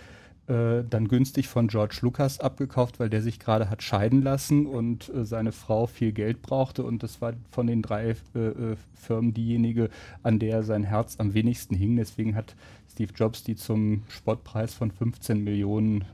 äh, 0.48 0.84
dann 0.90 1.08
günstig 1.08 1.48
von 1.48 1.70
George 1.70 2.00
Lucas 2.02 2.42
abgekauft, 2.42 3.00
weil 3.00 3.10
der 3.10 3.22
sich 3.22 3.40
gerade 3.40 3.70
hat 3.70 3.82
scheiden 3.82 4.22
lassen 4.22 4.66
und 4.66 5.08
äh, 5.08 5.24
seine 5.24 5.54
Frau 5.54 5.88
viel 5.88 6.12
Geld 6.12 6.42
brauchte 6.42 6.84
und 6.84 7.02
das 7.02 7.22
war 7.22 7.32
von 7.50 7.66
den 7.66 7.82
drei 7.82 8.18
äh, 8.36 8.40
äh, 8.40 8.76
Firmen 8.94 9.34
diejenige, 9.34 9.90
an 10.22 10.40
der 10.40 10.64
sein 10.64 10.84
Herz 10.84 11.16
am 11.18 11.34
wenigsten 11.34 11.76
hing. 11.76 11.96
Deswegen 11.96 12.36
hat 12.36 12.58
Steve 12.92 13.14
Jobs 13.16 13.44
die 13.44 13.56
zum 13.56 14.04
Spottpreis 14.10 14.74
von 14.74 14.92
15 14.92 15.42
Millionen 15.44 16.06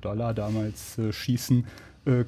Dollar 0.00 0.34
damals 0.34 0.98
schießen 1.10 1.64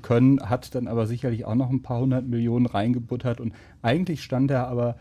können, 0.03 0.41
hat 0.49 0.75
dann 0.75 0.87
aber 0.87 1.07
sicherlich 1.07 1.45
auch 1.45 1.57
noch 1.57 1.69
ein 1.69 1.83
paar 1.83 2.01
hundert 2.01 2.27
Millionen 2.27 2.67
reingebuttert 2.67 3.41
und 3.41 3.55
eigentlich 3.83 4.23
stand 4.23 4.51
er 4.53 4.69
aber 4.69 4.97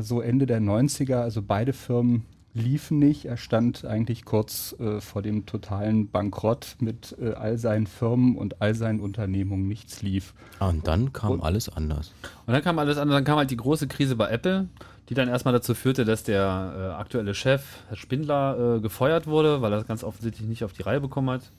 so 0.00 0.20
Ende 0.20 0.46
der 0.46 0.60
90er, 0.60 1.22
also 1.22 1.40
beide 1.40 1.72
Firmen 1.72 2.24
liefen 2.54 2.98
nicht. 2.98 3.26
Er 3.26 3.36
stand 3.36 3.84
eigentlich 3.84 4.24
kurz 4.24 4.74
äh, 4.78 5.00
vor 5.00 5.22
dem 5.22 5.46
totalen 5.46 6.10
Bankrott 6.10 6.76
mit 6.80 7.16
äh, 7.20 7.32
all 7.34 7.58
seinen 7.58 7.86
Firmen 7.86 8.36
und 8.36 8.60
all 8.60 8.74
seinen 8.74 9.00
Unternehmungen. 9.00 9.68
Nichts 9.68 10.02
lief. 10.02 10.34
Ah, 10.58 10.68
und 10.68 10.86
dann 10.86 11.12
kam 11.12 11.40
alles 11.40 11.68
anders. 11.68 12.12
Und 12.46 12.52
dann 12.52 12.62
kam 12.62 12.78
alles 12.78 12.98
andere, 12.98 13.18
dann 13.18 13.24
kam 13.24 13.38
halt 13.38 13.50
die 13.50 13.56
große 13.56 13.86
Krise 13.86 14.16
bei 14.16 14.28
Apple, 14.30 14.68
die 15.08 15.14
dann 15.14 15.28
erstmal 15.28 15.54
dazu 15.54 15.74
führte, 15.74 16.04
dass 16.04 16.24
der 16.24 16.74
äh, 16.76 17.00
aktuelle 17.00 17.34
Chef, 17.34 17.62
Herr 17.88 17.96
Spindler, 17.96 18.76
äh, 18.76 18.80
gefeuert 18.80 19.26
wurde, 19.26 19.62
weil 19.62 19.72
er 19.72 19.78
das 19.78 19.86
ganz 19.86 20.04
offensichtlich 20.04 20.48
nicht 20.48 20.64
auf 20.64 20.72
die 20.72 20.82
Reihe 20.82 21.00
bekommen 21.00 21.30
hat. 21.30 21.50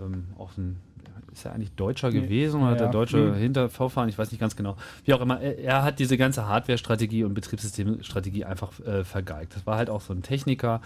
Ähm, 0.00 0.24
auch 0.38 0.56
ein, 0.56 0.76
ist 1.32 1.44
er 1.44 1.52
eigentlich 1.52 1.72
Deutscher 1.72 2.10
Nee. 2.10 2.20
gewesen 2.20 2.60
oder 2.62 2.70
hat 2.72 2.80
Ja, 2.80 2.86
er 2.86 2.92
deutsche 2.92 3.16
nee. 3.18 3.40
Hintervorfahren? 3.40 4.08
Ich 4.08 4.18
weiß 4.18 4.30
nicht 4.30 4.40
ganz 4.40 4.56
genau. 4.56 4.76
Wie 5.04 5.14
auch 5.14 5.20
immer, 5.20 5.40
er, 5.40 5.58
er 5.58 5.82
hat 5.82 5.98
diese 5.98 6.16
ganze 6.16 6.46
Hardware-Strategie 6.46 7.24
und 7.24 7.34
Betriebssystemstrategie 7.34 8.44
einfach 8.44 8.78
äh, 8.80 9.04
vergeigt. 9.04 9.56
Das 9.56 9.66
war 9.66 9.76
halt 9.76 9.90
auch 9.90 10.00
so 10.00 10.12
ein 10.12 10.22
Techniker, 10.22 10.80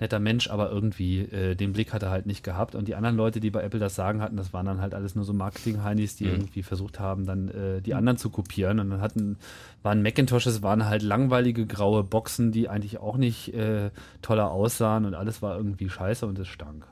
netter 0.00 0.18
Mensch, 0.18 0.50
aber 0.50 0.70
irgendwie 0.70 1.20
äh, 1.20 1.54
den 1.54 1.72
Blick 1.72 1.92
hat 1.92 2.02
er 2.02 2.10
halt 2.10 2.26
nicht 2.26 2.42
gehabt. 2.42 2.74
Und 2.74 2.88
die 2.88 2.96
anderen 2.96 3.16
Leute, 3.16 3.38
die 3.38 3.50
bei 3.50 3.62
Apple 3.62 3.78
das 3.78 3.94
Sagen 3.94 4.20
hatten, 4.20 4.36
das 4.36 4.52
waren 4.52 4.66
dann 4.66 4.80
halt 4.80 4.94
alles 4.94 5.14
nur 5.14 5.24
so 5.24 5.32
Marketing-Heinis, 5.32 6.16
die 6.16 6.24
irgendwie 6.24 6.64
versucht 6.64 6.98
haben, 6.98 7.24
dann 7.24 7.48
äh, 7.48 7.80
die 7.80 7.94
anderen 7.94 8.18
zu 8.18 8.28
kopieren. 8.30 8.80
Und 8.80 8.90
dann 8.90 9.00
hatten, 9.00 9.36
waren 9.84 10.02
Macintoshes, 10.02 10.62
waren 10.62 10.86
halt 10.86 11.02
langweilige 11.02 11.66
graue 11.66 12.02
Boxen, 12.02 12.50
die 12.50 12.68
eigentlich 12.68 12.98
auch 12.98 13.16
nicht 13.16 13.54
äh, 13.54 13.90
toller 14.22 14.50
aussahen 14.50 15.04
und 15.04 15.14
alles 15.14 15.40
war 15.40 15.56
irgendwie 15.56 15.88
scheiße 15.88 16.26
und 16.26 16.36
es 16.40 16.48
stank. 16.48 16.84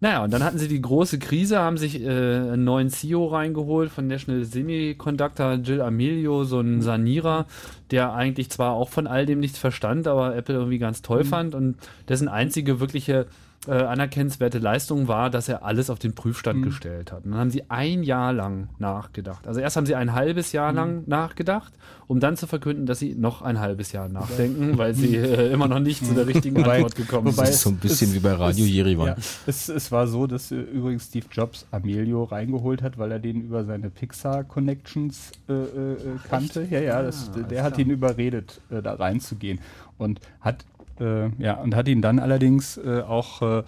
Naja, 0.00 0.22
und 0.22 0.30
dann 0.32 0.44
hatten 0.44 0.58
sie 0.58 0.68
die 0.68 0.82
große 0.82 1.18
Krise, 1.18 1.58
haben 1.58 1.78
sich 1.78 2.02
äh, 2.02 2.06
einen 2.06 2.64
neuen 2.64 2.90
CEO 2.90 3.26
reingeholt 3.28 3.90
von 3.90 4.06
National 4.06 4.44
Semiconductor, 4.44 5.54
Jill 5.54 5.80
Amelio, 5.80 6.44
so 6.44 6.60
ein 6.60 6.82
Sanierer, 6.82 7.46
der 7.90 8.12
eigentlich 8.12 8.50
zwar 8.50 8.72
auch 8.72 8.90
von 8.90 9.06
all 9.06 9.24
dem 9.24 9.40
nichts 9.40 9.58
verstand, 9.58 10.06
aber 10.06 10.36
Apple 10.36 10.54
irgendwie 10.54 10.78
ganz 10.78 11.00
toll 11.00 11.24
fand. 11.24 11.54
Und 11.54 11.76
dessen 12.08 12.28
einzige 12.28 12.78
wirkliche 12.78 13.26
äh, 13.68 13.72
anerkennenswerte 13.72 14.58
Leistung 14.58 15.08
war, 15.08 15.28
dass 15.28 15.48
er 15.48 15.64
alles 15.64 15.90
auf 15.90 15.98
den 15.98 16.14
Prüfstand 16.14 16.62
gestellt 16.64 17.10
hat. 17.10 17.24
Und 17.24 17.32
dann 17.32 17.40
haben 17.40 17.50
sie 17.50 17.64
ein 17.68 18.02
Jahr 18.04 18.32
lang 18.32 18.68
nachgedacht. 18.78 19.46
Also 19.48 19.58
erst 19.60 19.76
haben 19.76 19.86
sie 19.86 19.94
ein 19.96 20.12
halbes 20.14 20.52
Jahr 20.52 20.72
lang 20.72 21.02
nachgedacht, 21.06 21.72
um 22.06 22.20
dann 22.20 22.36
zu 22.36 22.46
verkünden, 22.46 22.86
dass 22.86 23.00
sie 23.00 23.14
noch 23.16 23.42
ein 23.42 23.58
halbes 23.58 23.90
Jahr 23.90 24.08
nachdenken, 24.08 24.78
weil 24.78 24.94
sie 24.94 25.16
äh, 25.16 25.50
immer 25.52 25.66
noch 25.66 25.80
nicht 25.80 26.04
zu 26.06 26.14
der 26.14 26.26
richtigen 26.28 26.58
Wobei- 26.58 26.76
Antwort 26.76 26.94
gekommen 26.94 27.26
wobei 27.26 27.42
Das 27.42 27.46
sind. 27.46 27.54
ist 27.54 27.62
so 27.62 27.70
ein 27.70 27.76
bisschen 27.76 28.08
es- 28.10 28.14
wie 28.14 28.20
bei 28.20 28.32
Radio 28.34 28.64
es- 28.64 28.70
Jerewan. 28.70 29.06
Ja, 29.08 29.16
es, 29.46 29.68
es 29.68 29.90
war 29.90 30.06
so, 30.06 30.28
dass 30.28 30.52
äh, 30.52 30.56
übrigens 30.60 31.06
Steve 31.06 31.26
Jobs 31.32 31.66
Amelio 31.72 32.22
reingeholt 32.24 32.82
hat, 32.82 32.98
weil 32.98 33.10
er 33.10 33.18
den 33.18 33.40
über 33.42 33.64
seine 33.64 33.90
Pixar-Connections 33.90 35.32
äh, 35.48 35.52
äh, 35.52 35.56
äh, 35.92 35.96
kannte. 36.28 36.66
Ja, 36.70 36.80
ja, 36.80 37.02
das, 37.02 37.30
Ah, 37.34 37.40
der 37.40 37.62
hat 37.64 37.74
klar. 37.74 37.86
ihn 37.86 37.90
überredet, 37.90 38.60
äh, 38.70 38.80
da 38.82 38.94
reinzugehen. 38.94 39.58
Und 39.98 40.20
hat, 40.40 40.64
äh, 41.00 41.30
ja, 41.38 41.54
und 41.54 41.74
hat 41.74 41.88
ihn 41.88 42.02
dann 42.02 42.18
allerdings 42.18 42.76
äh, 42.76 43.02
auch, 43.02 43.42
äh, 43.42 43.62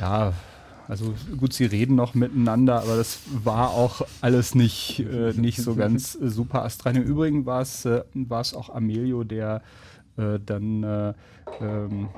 ja, 0.00 0.32
also 0.88 1.14
gut, 1.38 1.52
sie 1.52 1.64
reden 1.64 1.94
noch 1.94 2.14
miteinander, 2.14 2.82
aber 2.82 2.96
das 2.96 3.20
war 3.44 3.70
auch 3.70 4.02
alles 4.20 4.54
nicht, 4.54 5.00
äh, 5.00 5.32
nicht 5.32 5.58
so 5.58 5.74
ganz 5.74 6.16
äh, 6.16 6.28
super 6.28 6.64
astrein. 6.64 6.96
Im 6.96 7.04
Übrigen 7.04 7.46
war 7.46 7.62
es 7.62 7.84
äh, 7.84 8.02
war 8.14 8.40
es 8.40 8.52
auch 8.54 8.74
Amelio, 8.74 9.24
der 9.24 9.62
äh, 10.16 10.38
dann 10.44 10.82
äh, 10.82 11.14
ähm, 11.60 12.08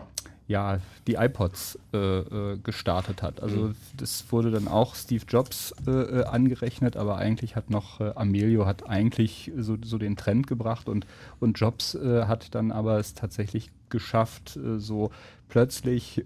ja, 0.47 0.79
die 1.07 1.15
iPods 1.15 1.79
äh, 1.95 1.97
äh, 1.97 2.59
gestartet 2.59 3.23
hat. 3.23 3.43
Also 3.43 3.73
das 3.97 4.31
wurde 4.31 4.51
dann 4.51 4.69
auch 4.69 4.95
Steve 4.95 5.25
Jobs 5.27 5.75
äh, 5.87 5.91
äh, 5.91 6.25
angerechnet, 6.25 6.97
aber 6.97 7.17
eigentlich 7.17 7.57
hat 7.57 7.71
noch 7.71 8.01
äh, 8.01 8.13
Amelio 8.15 8.67
hat 8.67 8.87
eigentlich 8.87 9.53
so, 9.57 9.79
so 9.83 9.97
den 9.97 10.17
Trend 10.17 10.47
gebracht 10.47 10.89
und, 10.89 11.07
und 11.41 11.59
Jobs 11.59 11.95
äh, 11.95 12.25
hat 12.27 12.55
dann 12.55 12.73
aber 12.73 12.99
es 12.99 13.15
tatsächlich 13.15 13.71
geschafft, 13.89 14.59
so 14.79 15.13
plötzlich 15.49 16.25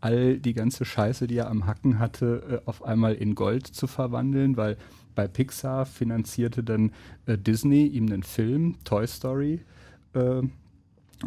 all 0.00 0.38
die 0.38 0.54
ganze 0.54 0.86
Scheiße, 0.86 1.26
die 1.26 1.36
er 1.36 1.50
am 1.50 1.66
Hacken 1.66 1.98
hatte, 1.98 2.62
auf 2.64 2.82
einmal 2.82 3.12
in 3.12 3.34
Gold 3.34 3.66
zu 3.66 3.86
verwandeln, 3.86 4.56
weil 4.56 4.78
bei 5.14 5.28
Pixar 5.28 5.84
finanzierte 5.84 6.64
dann 6.64 6.92
Disney 7.26 7.84
ihm 7.88 8.06
einen 8.06 8.22
Film, 8.22 8.76
Toy 8.84 9.06
Story, 9.06 9.60
äh, 10.14 10.42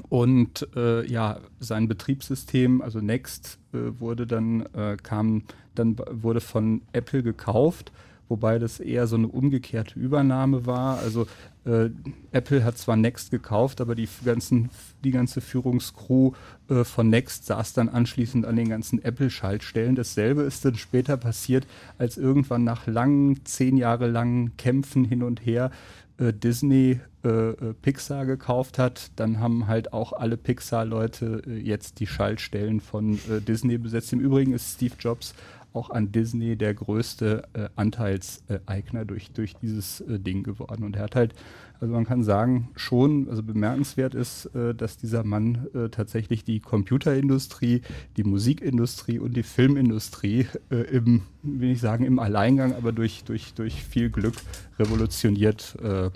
und 0.10 0.68
äh, 0.76 1.06
ja, 1.06 1.40
sein 1.60 1.88
Betriebssystem, 1.88 2.82
also 2.82 3.00
Next, 3.00 3.60
äh, 3.74 4.00
wurde 4.00 4.26
dann, 4.26 4.66
äh, 4.74 4.98
kam, 5.02 5.44
dann 5.76 5.98
wurde 6.10 6.42
von 6.42 6.82
Apple 6.94 7.24
gekauft, 7.24 7.92
wobei 8.30 8.60
das 8.60 8.80
eher 8.80 9.08
so 9.08 9.16
eine 9.16 9.28
umgekehrte 9.28 10.00
Übernahme 10.00 10.66
war. 10.66 11.00
Also 11.00 11.28
äh, 11.66 11.90
Apple 12.32 12.64
hat 12.64 12.78
zwar 12.78 12.96
Next 12.96 13.32
gekauft, 13.32 13.82
aber 13.82 13.96
die 13.96 14.08
ganzen, 14.26 14.70
die 15.04 15.12
ganze 15.12 15.42
Führungscrew 15.42 16.32
äh, 16.70 16.84
von 16.84 17.10
Next 17.10 17.46
saß 17.46 17.74
dann 17.74 17.90
anschließend 17.90 18.46
an 18.46 18.56
den 18.56 18.70
ganzen 18.70 19.04
Apple-Schaltstellen. 19.04 19.96
Dasselbe 19.96 20.44
ist 20.44 20.66
dann 20.66 20.76
später 20.76 21.18
passiert, 21.18 21.68
als 21.98 22.18
irgendwann 22.18 22.64
nach 22.64 22.88
langen, 22.88 23.46
zehn 23.46 23.78
Jahre 23.78 24.08
langen 24.08 24.58
Kämpfen 24.58 25.06
hin 25.06 25.24
und 25.24 25.46
her 25.46 25.72
äh, 26.18 26.34
Disney 26.34 27.00
äh, 27.24 27.30
äh, 27.30 27.74
Pixar 27.82 28.26
gekauft 28.26 28.78
hat, 28.78 29.12
dann 29.16 29.40
haben 29.40 29.68
halt 29.68 29.94
auch 29.94 30.14
alle 30.14 30.38
Pixar-Leute 30.38 31.42
äh, 31.48 31.58
jetzt 31.58 32.00
die 32.00 32.08
Schaltstellen 32.08 32.82
von 32.82 33.20
Disney 33.48 33.78
besetzt. 33.78 34.14
Im 34.14 34.20
Übrigen 34.20 34.54
ist 34.54 34.76
Steve 34.76 34.94
Jobs 35.00 35.34
auch 35.74 35.90
an 35.90 36.12
Disney 36.12 36.56
der 36.56 36.74
größte 36.74 37.44
äh, 37.54 37.70
Anteilseigner 37.76 39.06
durch, 39.06 39.32
durch 39.32 39.56
dieses 39.56 40.02
äh, 40.02 40.20
Ding 40.20 40.44
geworden. 40.44 40.84
Und 40.84 40.96
er 40.96 41.04
hat 41.04 41.16
halt, 41.16 41.34
also 41.80 41.94
man 41.94 42.06
kann 42.06 42.24
sagen, 42.24 42.70
schon, 42.76 43.28
also 43.30 43.44
bemerkenswert 43.44 44.16
ist, 44.16 44.46
äh, 44.56 44.74
dass 44.74 44.98
dieser 44.98 45.24
Mann 45.24 45.68
äh, 45.74 45.90
tatsächlich 45.90 46.44
die 46.44 46.60
Computerindustrie, 46.60 47.82
die 48.18 48.24
Musikindustrie 48.24 49.20
und 49.20 49.36
die 49.36 49.44
Filmindustrie 49.44 50.48
äh, 50.70 50.76
im, 50.76 51.24
will 51.42 51.72
ich 51.72 51.82
sagen, 51.82 52.06
im 52.06 52.20
Alleingang, 52.20 52.74
aber 52.74 52.92
durch, 52.92 53.24
durch, 53.24 53.54
durch 53.54 53.84
viel 53.84 54.10
Glück 54.10 54.36
revolutioniert 54.80 55.76
äh, 55.82 56.10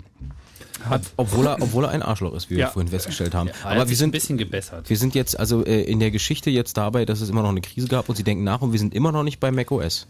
hat. 0.84 1.02
Obwohl 1.16 1.46
er, 1.46 1.60
obwohl 1.62 1.84
er 1.84 1.90
ein 1.90 2.02
Arschloch 2.02 2.34
ist, 2.34 2.50
wie 2.50 2.54
wir 2.56 2.60
Ja. 2.64 2.68
vorhin 2.70 2.88
festgestellt 2.88 3.34
haben. 3.34 3.48
Hat 3.50 3.64
Aber 3.64 3.74
wir 3.80 3.86
sich 3.86 3.92
ein 3.94 3.96
sind, 3.98 4.10
bisschen 4.12 4.38
gebessert. 4.38 4.88
wir 4.88 4.96
sind 4.96 5.14
jetzt 5.14 5.38
also 5.38 5.64
äh, 5.64 5.82
in 5.82 6.00
der 6.00 6.10
Geschichte 6.10 6.50
jetzt 6.50 6.76
dabei, 6.76 7.04
dass 7.04 7.20
es 7.20 7.28
immer 7.30 7.42
noch 7.42 7.50
eine 7.50 7.60
Krise 7.60 7.88
gab 7.88 8.08
und 8.08 8.16
sie 8.16 8.24
denken 8.24 8.44
nach 8.44 8.60
und 8.62 8.72
wir 8.72 8.78
sind 8.78 8.94
immer 8.94 9.12
noch 9.12 9.22
nicht 9.22 9.40
bei 9.40 9.50
macOS. 9.50 10.06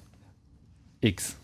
X. 1.01 1.37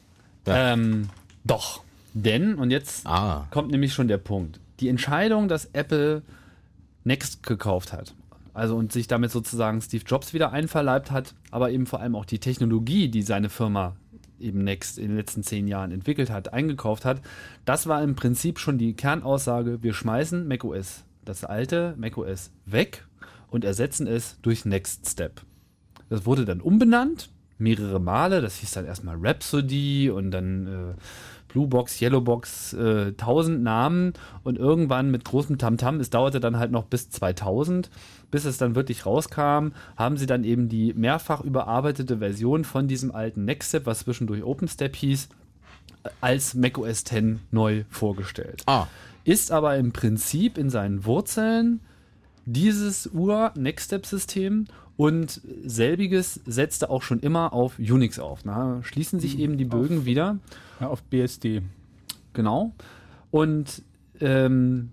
Ja. 0.47 0.72
Ähm, 0.72 1.09
doch. 1.45 1.83
Denn, 2.12 2.55
und 2.57 2.70
jetzt 2.70 3.07
Ah. 3.07 3.47
kommt 3.51 3.70
nämlich 3.70 3.93
schon 3.93 4.09
der 4.09 4.18
Punkt. 4.18 4.61
Die 4.81 4.89
Entscheidung, 4.89 5.49
dass 5.49 5.66
Apple 5.72 6.22
Next 7.05 7.43
gekauft 7.43 7.93
hat, 7.93 8.14
also 8.55 8.77
und 8.77 8.93
sich 8.93 9.09
damit 9.09 9.31
sozusagen 9.31 9.81
Steve 9.81 10.05
Jobs 10.07 10.33
wieder 10.33 10.53
einverleibt 10.53 11.11
hat, 11.11 11.35
aber 11.51 11.70
eben 11.70 11.87
vor 11.87 12.01
allem 12.01 12.14
auch 12.16 12.25
die 12.25 12.39
Technologie, 12.39 13.09
die 13.09 13.22
seine 13.22 13.49
Firma 13.49 13.95
eben 14.45 14.62
Next 14.62 14.99
in 14.99 15.09
den 15.09 15.16
letzten 15.16 15.42
zehn 15.42 15.66
Jahren 15.66 15.90
entwickelt 15.90 16.30
hat, 16.30 16.53
eingekauft 16.53 17.05
hat, 17.05 17.20
das 17.64 17.86
war 17.86 18.03
im 18.03 18.14
Prinzip 18.14 18.59
schon 18.59 18.78
die 18.78 18.95
Kernaussage, 18.95 19.82
wir 19.82 19.95
schmeißen 19.95 20.47
macOS, 20.47 21.05
das 21.24 21.45
alte 21.45 21.95
macOS 21.99 22.53
weg 22.66 23.05
und 23.49 23.64
ersetzen 23.64 24.07
es 24.07 24.38
durch 24.42 24.64
Next 24.64 25.09
Step. 25.09 25.42
Das 26.09 26.26
wurde 26.26 26.45
dann 26.45 26.61
umbenannt, 26.61 27.30
mehrere 27.59 28.01
Male. 28.01 28.40
Das 28.40 28.57
hieß 28.57 28.72
dann 28.72 28.86
erstmal 28.86 29.16
Rhapsody 29.18 30.11
und 30.11 30.30
dann 30.30 30.66
äh, 30.66 30.95
Blue 31.55 31.68
Box, 31.68 32.02
Yellow 32.02 32.20
Box, 32.20 32.72
äh, 32.72 33.12
tausend 33.12 33.62
Namen 33.62 34.12
und 34.42 34.59
irgendwann 34.59 35.12
mit 35.12 35.24
großem 35.24 35.57
Tamtam, 35.57 36.00
es 36.00 36.11
dauerte 36.11 36.40
dann 36.40 36.59
halt 36.59 36.72
noch 36.72 36.84
bis 36.84 37.11
2000, 37.11 37.90
bis 38.32 38.44
es 38.44 38.59
dann 38.59 38.74
wirklich 38.74 39.07
rauskam, 39.07 39.68
haben 39.96 40.16
sie 40.16 40.26
dann 40.26 40.42
eben 40.42 40.68
die 40.68 40.92
mehrfach 40.94 41.42
überarbeitete 41.42 42.18
Version 42.18 42.64
von 42.64 42.88
diesem 42.88 43.14
alten 43.14 43.44
Nextstep, 43.44 43.86
was 43.86 44.00
zwischendurch 44.00 44.42
OpenStep 44.42 44.96
hieß, 44.96 45.28
als 46.20 46.55
macOS 46.55 47.05
10 47.05 47.38
neu 47.52 47.84
vorgestellt. 47.88 48.64
Ah, 48.66 48.88
ist 49.22 49.52
aber 49.52 49.76
im 49.76 49.92
Prinzip 49.92 50.59
in 50.59 50.70
seinen 50.70 51.05
Wurzeln 51.05 51.80
dieses 52.46 53.09
Ur-Next-Step-System 53.14 54.66
und 54.97 55.40
selbiges 55.64 56.40
setzte 56.47 56.90
auch 56.90 57.03
schon 57.03 57.20
immer 57.20 57.53
auf 57.53 57.78
Unix 57.78 58.18
auf. 58.18 58.45
Na, 58.45 58.82
schließen 58.82 59.20
sich 59.20 59.38
eben 59.38 59.59
die 59.59 59.64
Bögen 59.64 60.05
wieder. 60.05 60.38
Ja, 60.80 60.88
auf 60.88 61.03
BSD. 61.03 61.62
Genau. 62.32 62.72
Und 63.30 63.82
ähm, 64.20 64.90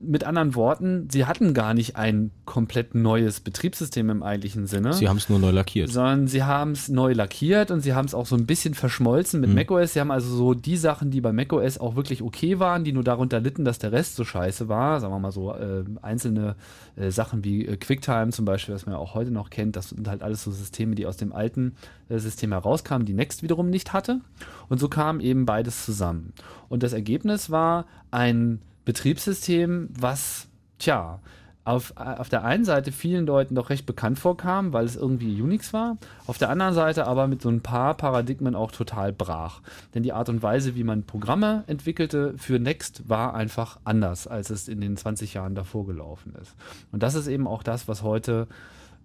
mit 0.00 0.24
anderen 0.24 0.54
Worten, 0.54 1.08
sie 1.10 1.26
hatten 1.26 1.54
gar 1.54 1.74
nicht 1.74 1.96
ein 1.96 2.30
komplett 2.44 2.94
neues 2.94 3.40
Betriebssystem 3.40 4.10
im 4.10 4.22
eigentlichen 4.22 4.66
Sinne 4.66 4.92
sie 4.92 5.08
haben 5.08 5.16
es 5.16 5.28
nur 5.28 5.38
neu 5.40 5.50
lackiert. 5.50 5.90
sondern 5.90 6.28
sie 6.28 6.44
haben 6.44 6.72
es 6.72 6.88
neu 6.88 7.12
lackiert 7.12 7.70
und 7.70 7.80
sie 7.80 7.94
haben 7.94 8.06
es 8.06 8.14
auch 8.14 8.26
so 8.26 8.36
ein 8.36 8.46
bisschen 8.46 8.74
verschmolzen 8.74 9.40
mit 9.40 9.52
macOS. 9.52 9.94
Sie 9.94 10.00
haben 10.00 10.10
also 10.10 10.34
so 10.34 10.54
die 10.54 10.76
Sachen, 10.76 11.10
die 11.10 11.20
bei 11.20 11.32
macOS 11.32 11.78
auch 11.78 11.96
wirklich 11.96 12.22
okay 12.22 12.58
waren, 12.60 12.84
die 12.84 12.92
nur 12.92 13.02
darunter 13.02 13.40
litten, 13.40 13.64
dass 13.64 13.78
der 13.78 13.92
Rest 13.92 14.14
so 14.16 14.24
scheiße 14.24 14.68
war. 14.68 15.00
Sagen 15.00 15.12
wir 15.12 15.18
mal 15.18 15.32
so 15.32 15.52
äh, 15.52 15.84
einzelne 16.00 16.54
äh, 16.96 17.10
Sachen 17.10 17.44
wie 17.44 17.66
äh, 17.66 17.76
QuickTime 17.76 18.30
zum 18.30 18.44
Beispiel, 18.44 18.74
was 18.74 18.86
man 18.86 18.94
ja 18.94 18.98
auch 19.00 19.14
heute 19.14 19.32
noch 19.32 19.50
kennt. 19.50 19.74
Das 19.74 19.90
sind 19.90 20.06
halt 20.06 20.22
alles 20.22 20.44
so 20.44 20.52
Systeme, 20.52 20.94
die 20.94 21.06
aus 21.06 21.16
dem 21.16 21.32
alten 21.32 21.74
äh, 22.08 22.18
System 22.18 22.52
herauskamen, 22.52 23.04
die 23.04 23.14
Next 23.14 23.42
wiederum 23.42 23.68
nicht 23.68 23.92
hatte. 23.92 24.20
Und 24.68 24.78
so 24.78 24.88
kam 24.88 25.20
eben 25.20 25.44
beides 25.44 25.84
zusammen. 25.84 26.32
Und 26.68 26.82
das 26.82 26.92
Ergebnis 26.92 27.50
war 27.50 27.86
ein 28.10 28.60
Betriebssystem, 28.88 29.90
was, 29.90 30.48
tja, 30.78 31.20
auf, 31.66 31.92
auf 31.98 32.30
der 32.30 32.42
einen 32.42 32.64
Seite 32.64 32.90
vielen 32.90 33.26
Leuten 33.26 33.54
doch 33.54 33.68
recht 33.68 33.84
bekannt 33.84 34.18
vorkam, 34.18 34.72
weil 34.72 34.86
es 34.86 34.96
irgendwie 34.96 35.42
Unix 35.42 35.74
war, 35.74 35.98
auf 36.26 36.38
der 36.38 36.48
anderen 36.48 36.72
Seite 36.72 37.06
aber 37.06 37.26
mit 37.26 37.42
so 37.42 37.50
ein 37.50 37.60
paar 37.60 37.92
Paradigmen 37.98 38.54
auch 38.54 38.72
total 38.72 39.12
brach. 39.12 39.60
Denn 39.94 40.04
die 40.04 40.14
Art 40.14 40.30
und 40.30 40.42
Weise, 40.42 40.74
wie 40.74 40.84
man 40.84 41.02
Programme 41.02 41.64
entwickelte 41.66 42.32
für 42.38 42.58
Next, 42.58 43.06
war 43.10 43.34
einfach 43.34 43.78
anders, 43.84 44.26
als 44.26 44.48
es 44.48 44.68
in 44.68 44.80
den 44.80 44.96
20 44.96 45.34
Jahren 45.34 45.54
davor 45.54 45.84
gelaufen 45.84 46.34
ist. 46.40 46.54
Und 46.90 47.02
das 47.02 47.14
ist 47.14 47.26
eben 47.26 47.46
auch 47.46 47.62
das, 47.62 47.88
was 47.88 48.02
heute, 48.02 48.48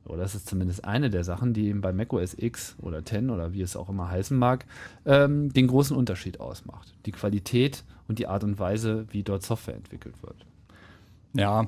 oder 0.06 0.24
das 0.24 0.36
ist 0.36 0.48
zumindest 0.48 0.86
eine 0.86 1.10
der 1.10 1.24
Sachen, 1.24 1.54
die 1.54 1.68
eben 1.68 1.82
bei 1.82 1.94
macOS 1.94 2.36
X 2.38 2.76
oder 2.82 3.06
10 3.06 3.30
oder 3.30 3.54
wie 3.54 3.62
es 3.62 3.76
auch 3.76 3.90
immer 3.90 4.10
heißen 4.10 4.38
mag, 4.38 4.66
ähm, 5.06 5.52
den 5.54 5.68
großen 5.68 5.96
Unterschied 5.96 6.40
ausmacht. 6.40 6.94
Die 7.06 7.12
Qualität 7.12 7.84
und 8.08 8.20
die 8.20 8.28
Art 8.28 8.44
und 8.44 8.60
Weise, 8.60 9.06
wie 9.12 9.24
dort 9.24 9.44
Software 9.44 9.76
entwickelt 9.76 10.16
wird. 10.22 10.46
Ja, 11.34 11.68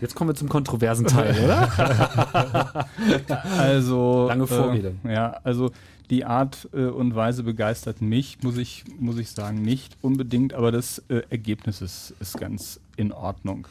Jetzt 0.00 0.14
kommen 0.14 0.30
wir 0.30 0.34
zum 0.34 0.48
kontroversen 0.48 1.06
Teil, 1.06 1.36
oder? 1.42 2.86
Also 3.58 4.28
Lange 4.28 4.46
Vorrede. 4.46 4.94
Äh, 5.04 5.12
ja, 5.12 5.40
also 5.42 5.72
die 6.10 6.24
Art 6.24 6.68
äh, 6.72 6.86
und 6.86 7.14
Weise 7.14 7.42
begeistert 7.42 8.00
mich, 8.00 8.38
muss 8.42 8.56
ich, 8.56 8.84
muss 8.98 9.18
ich 9.18 9.30
sagen, 9.30 9.60
nicht 9.62 9.96
unbedingt, 10.02 10.54
aber 10.54 10.72
das 10.72 11.02
äh, 11.08 11.22
Ergebnis 11.30 11.82
ist, 11.82 12.14
ist 12.20 12.38
ganz 12.38 12.80
in 12.96 13.12
Ordnung. 13.12 13.66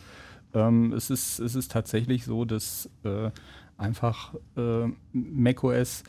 Ähm, 0.54 0.94
es, 0.94 1.10
ist, 1.10 1.40
es 1.40 1.56
ist 1.56 1.72
tatsächlich 1.72 2.26
so, 2.26 2.46
dass 2.46 2.90
äh, 3.04 3.32
einfach 3.78 4.34
äh, 4.56 4.88
macOS 5.14 6.04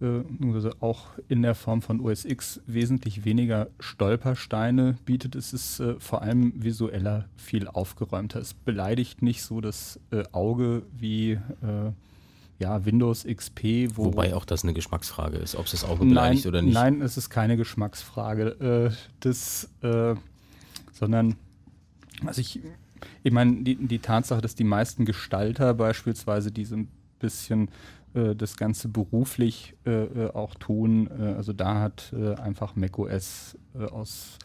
also 0.00 0.70
auch 0.80 1.08
in 1.28 1.42
der 1.42 1.54
Form 1.54 1.82
von 1.82 2.00
OS 2.00 2.24
X 2.24 2.60
wesentlich 2.66 3.24
weniger 3.24 3.68
Stolpersteine 3.78 4.96
bietet. 5.04 5.34
Es 5.34 5.52
ist 5.52 5.80
äh, 5.80 6.00
vor 6.00 6.22
allem 6.22 6.52
visueller 6.56 7.26
viel 7.36 7.68
aufgeräumter. 7.68 8.40
Es 8.40 8.54
beleidigt 8.54 9.20
nicht 9.20 9.42
so 9.42 9.60
das 9.60 10.00
äh, 10.10 10.22
Auge 10.32 10.82
wie 10.96 11.32
äh, 11.32 11.92
ja, 12.58 12.84
Windows 12.84 13.24
XP, 13.24 13.96
wo 13.96 14.06
Wobei 14.06 14.34
auch 14.34 14.44
das 14.44 14.64
eine 14.64 14.72
Geschmacksfrage 14.72 15.36
ist, 15.38 15.54
ob 15.56 15.66
es 15.66 15.72
das 15.72 15.84
Auge 15.84 16.04
beleidigt 16.04 16.46
oder 16.46 16.62
nicht. 16.62 16.74
Nein, 16.74 17.02
es 17.02 17.16
ist 17.16 17.28
keine 17.28 17.56
Geschmacksfrage. 17.56 18.90
Äh, 18.90 18.96
das, 19.20 19.68
äh, 19.82 20.14
sondern, 20.92 21.36
also 22.24 22.40
ich, 22.40 22.60
ich 23.22 23.32
meine, 23.32 23.62
die, 23.62 23.76
die 23.76 23.98
Tatsache, 23.98 24.40
dass 24.40 24.54
die 24.54 24.64
meisten 24.64 25.04
Gestalter 25.04 25.74
beispielsweise, 25.74 26.50
die 26.50 26.64
so 26.64 26.76
ein 26.76 26.88
bisschen 27.18 27.68
äh, 28.14 28.34
das 28.34 28.56
Ganze 28.56 28.88
beruflich 28.88 29.74
äh, 29.86 30.04
äh, 30.04 30.30
auch 30.32 30.54
tun, 30.54 31.08
äh, 31.18 31.34
also 31.34 31.52
da 31.52 31.80
hat 31.80 32.12
äh, 32.12 32.34
einfach 32.34 32.76
macOS 32.76 33.56
äh, 33.74 33.84
aus 33.84 34.38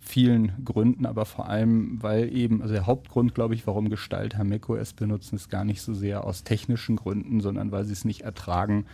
vielen 0.00 0.64
Gründen, 0.64 1.06
aber 1.06 1.24
vor 1.24 1.48
allem, 1.48 2.02
weil 2.02 2.34
eben, 2.34 2.60
also 2.60 2.74
der 2.74 2.86
Hauptgrund, 2.86 3.34
glaube 3.36 3.54
ich, 3.54 3.66
warum 3.68 3.88
Gestalter 3.88 4.42
macOS 4.42 4.94
benutzen, 4.94 5.36
ist 5.36 5.48
gar 5.48 5.64
nicht 5.64 5.80
so 5.80 5.94
sehr 5.94 6.24
aus 6.24 6.42
technischen 6.42 6.96
Gründen, 6.96 7.40
sondern 7.40 7.70
weil 7.70 7.84
sie 7.84 7.92
es 7.92 8.04
nicht 8.04 8.22
ertragen, 8.22 8.86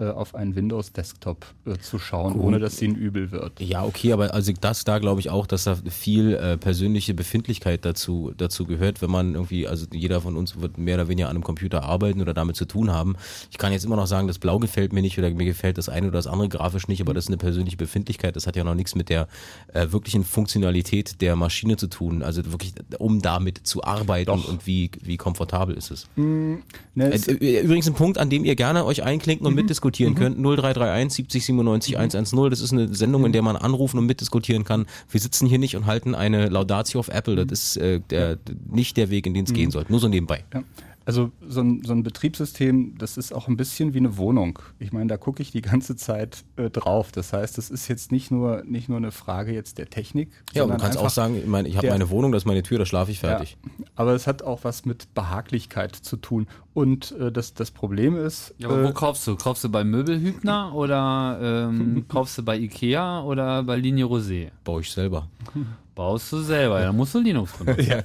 äh, 0.00 0.04
auf 0.08 0.34
einen 0.34 0.56
Windows-Desktop 0.56 1.44
äh, 1.66 1.76
zu 1.78 1.98
schauen, 1.98 2.32
Gut. 2.32 2.42
ohne 2.42 2.58
dass 2.58 2.80
ihnen 2.80 2.96
übel 2.96 3.30
wird. 3.30 3.60
Ja, 3.60 3.84
okay, 3.84 4.12
aber 4.14 4.32
also 4.32 4.50
das 4.58 4.84
da 4.84 4.98
glaube 4.98 5.20
ich 5.20 5.28
auch, 5.28 5.46
dass 5.46 5.64
da 5.64 5.76
viel 5.90 6.34
äh, 6.34 6.56
persönliche 6.56 7.12
Befindlichkeit 7.12 7.84
dazu 7.84 8.32
dazu 8.36 8.64
gehört, 8.64 9.02
wenn 9.02 9.10
man 9.10 9.34
irgendwie, 9.34 9.68
also 9.68 9.86
jeder 9.92 10.22
von 10.22 10.36
uns 10.36 10.58
wird 10.60 10.78
mehr 10.78 10.94
oder 10.94 11.08
weniger 11.08 11.28
an 11.28 11.36
einem 11.36 11.44
Computer 11.44 11.82
arbeiten 11.82 12.22
oder 12.22 12.32
damit 12.32 12.56
zu 12.56 12.64
tun 12.64 12.90
haben. 12.90 13.16
Ich 13.50 13.58
kann 13.58 13.72
jetzt 13.72 13.84
immer 13.84 13.96
noch 13.96 14.06
sagen, 14.06 14.26
das 14.26 14.38
Blau 14.38 14.58
gefällt 14.58 14.94
mir 14.94 15.02
nicht 15.02 15.18
oder 15.18 15.28
mir 15.28 15.44
gefällt 15.44 15.76
das 15.76 15.90
eine 15.90 16.06
oder 16.08 16.16
das 16.18 16.26
andere 16.26 16.48
grafisch 16.48 16.88
nicht, 16.88 17.02
aber 17.02 17.12
das 17.12 17.24
ist 17.24 17.28
eine 17.28 17.36
persönliche 17.36 17.76
Befindlichkeit. 17.76 18.36
Das 18.36 18.46
hat 18.46 18.56
ja 18.56 18.64
noch 18.64 18.74
nichts 18.74 18.94
mit 18.94 19.10
der 19.10 19.28
äh, 19.74 19.92
wirklichen 19.92 20.24
Funktionalität 20.24 21.20
der 21.20 21.36
Maschine 21.36 21.76
zu 21.76 21.88
tun. 21.88 22.22
Also 22.22 22.42
wirklich, 22.46 22.72
um 22.98 23.20
damit 23.20 23.66
zu 23.66 23.84
arbeiten 23.84 24.26
Doch. 24.26 24.48
und 24.48 24.66
wie 24.66 24.90
wie 25.02 25.18
komfortabel 25.18 25.76
ist 25.76 25.90
es. 25.90 26.08
Ne, 26.16 26.62
es, 26.94 27.28
Äh, 27.28 27.60
Übrigens 27.60 27.86
ein 27.86 27.94
Punkt, 27.94 28.16
an 28.16 28.30
dem 28.30 28.46
ihr 28.46 28.56
gerne 28.56 28.86
euch 28.86 29.02
einklinken 29.02 29.46
und 29.46 29.54
mitdiskutieren 29.54 29.89
könnt. 30.14 30.38
0331 30.38 31.16
70 31.16 31.44
97 31.46 31.98
110. 31.98 32.50
Das 32.50 32.60
ist 32.60 32.72
eine 32.72 32.94
Sendung, 32.94 33.26
in 33.26 33.32
der 33.32 33.42
man 33.42 33.56
anrufen 33.56 33.98
und 33.98 34.06
mitdiskutieren 34.06 34.64
kann. 34.64 34.86
Wir 35.08 35.20
sitzen 35.20 35.46
hier 35.46 35.58
nicht 35.58 35.76
und 35.76 35.86
halten 35.86 36.14
eine 36.14 36.48
Laudatio 36.48 37.00
auf 37.00 37.08
Apple. 37.08 37.46
Das 37.46 37.60
ist 37.60 37.76
äh, 37.76 38.00
der, 38.10 38.38
nicht 38.70 38.96
der 38.96 39.10
Weg, 39.10 39.26
in 39.26 39.34
den 39.34 39.44
es 39.44 39.52
gehen 39.52 39.70
sollte. 39.70 39.90
Nur 39.90 40.00
so 40.00 40.08
nebenbei. 40.08 40.44
Ja. 40.52 40.62
Also 41.06 41.32
so 41.46 41.60
ein, 41.60 41.82
so 41.82 41.92
ein 41.92 42.02
Betriebssystem, 42.02 42.96
das 42.98 43.16
ist 43.16 43.32
auch 43.32 43.48
ein 43.48 43.56
bisschen 43.56 43.94
wie 43.94 43.98
eine 43.98 44.16
Wohnung. 44.16 44.58
Ich 44.78 44.92
meine, 44.92 45.06
da 45.06 45.16
gucke 45.16 45.42
ich 45.42 45.50
die 45.50 45.62
ganze 45.62 45.96
Zeit 45.96 46.44
äh, 46.56 46.70
drauf. 46.70 47.10
Das 47.10 47.32
heißt, 47.32 47.56
das 47.58 47.70
ist 47.70 47.88
jetzt 47.88 48.12
nicht 48.12 48.30
nur, 48.30 48.62
nicht 48.64 48.88
nur 48.88 48.98
eine 48.98 49.10
Frage 49.10 49.52
jetzt 49.52 49.78
der 49.78 49.88
Technik. 49.88 50.30
Ja, 50.52 50.64
und 50.64 50.70
du 50.70 50.76
kannst 50.76 50.98
auch 50.98 51.10
sagen, 51.10 51.36
ich, 51.36 51.46
meine, 51.46 51.68
ich 51.68 51.76
habe 51.76 51.88
meine 51.88 52.10
Wohnung, 52.10 52.32
das 52.32 52.42
ist 52.42 52.46
meine 52.46 52.62
Tür, 52.62 52.78
da 52.78 52.86
schlafe 52.86 53.10
ich 53.10 53.20
fertig. 53.20 53.56
Ja, 53.78 53.84
aber 53.96 54.14
es 54.14 54.26
hat 54.26 54.42
auch 54.42 54.64
was 54.64 54.84
mit 54.84 55.14
Behaglichkeit 55.14 55.96
zu 55.96 56.16
tun. 56.16 56.46
Und 56.74 57.12
äh, 57.12 57.32
das, 57.32 57.54
das 57.54 57.70
Problem 57.70 58.16
ist, 58.16 58.54
Ja, 58.58 58.68
aber 58.68 58.84
wo 58.84 58.88
äh, 58.88 58.92
kaufst 58.92 59.26
du? 59.26 59.36
Kaufst 59.36 59.64
du 59.64 59.68
bei 59.68 59.84
Möbelhübner 59.84 60.74
oder 60.74 61.38
ähm, 61.42 62.04
kaufst 62.08 62.38
du 62.38 62.44
bei 62.44 62.58
Ikea 62.58 63.22
oder 63.22 63.62
bei 63.62 63.76
Linie 63.76 64.04
Rosé? 64.04 64.50
Baue 64.64 64.82
ich 64.82 64.90
selber. 64.90 65.28
Baust 65.94 66.32
du 66.32 66.38
selber, 66.38 66.80
dann 66.80 66.96
musst 66.96 67.14
du 67.14 67.20
Linux 67.20 67.52
benutzen. 67.52 67.84
ja, 67.90 68.02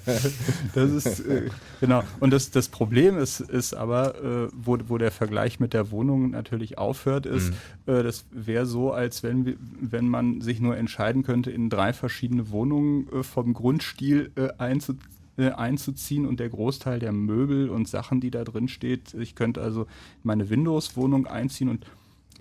das 0.74 0.92
ist 0.92 1.20
äh, 1.20 1.50
genau. 1.80 2.04
Und 2.20 2.32
das, 2.32 2.50
das 2.50 2.68
Problem 2.68 3.18
ist, 3.18 3.40
ist 3.40 3.74
aber, 3.74 4.16
äh, 4.16 4.50
wo, 4.54 4.78
wo 4.88 4.98
der 4.98 5.12
Vergleich 5.12 5.60
mit 5.60 5.74
der 5.74 5.92
Wohnung 5.92 6.32
natürlich 6.32 6.78
aufhört, 6.78 7.26
ist, 7.26 7.54
mhm. 7.86 7.94
äh, 7.94 8.04
das 8.04 8.26
wäre 8.32 8.66
so, 8.66 8.92
als 8.92 9.24
wenn, 9.24 9.58
wenn 9.80 10.08
man 10.10 10.42
sich 10.42 10.60
nur 10.60 10.76
entscheiden 10.76 11.24
könnte, 11.24 11.52
in 11.52 11.70
drei 11.70 11.94
verschiedene 11.94 12.50
Wohnungen 12.50 13.08
äh, 13.12 13.24
vom 13.24 13.54
Grundstil 13.54 14.32
äh, 14.36 14.50
einzu, 14.58 14.96
äh, 15.38 15.52
einzuziehen 15.52 16.26
und 16.26 16.40
der 16.40 16.50
Großteil 16.50 17.00
der 17.00 17.12
Möbel 17.12 17.70
und 17.70 17.88
Sachen, 17.88 18.20
die 18.20 18.32
da 18.32 18.44
drin 18.44 18.68
steht, 18.68 19.14
ich 19.14 19.36
könnte 19.36 19.62
also 19.62 19.84
in 19.84 19.88
meine 20.24 20.50
Windows-Wohnung 20.50 21.28
einziehen 21.28 21.70
und 21.70 21.86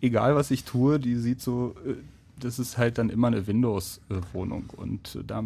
egal 0.01 0.37
was 0.37 0.51
ich 0.51 0.65
tue, 0.65 0.99
die 0.99 1.17
sieht 1.17 1.41
so 1.41 1.75
das 2.45 2.59
ist 2.59 2.77
halt 2.79 2.99
dann 2.99 3.11
immer 3.11 3.29
eine 3.29 3.47
Windows-Wohnung. 3.47 4.71
Und 4.77 5.17
äh, 5.17 5.25
da, 5.25 5.45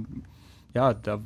ja, 0.74 0.94
da 0.94 1.20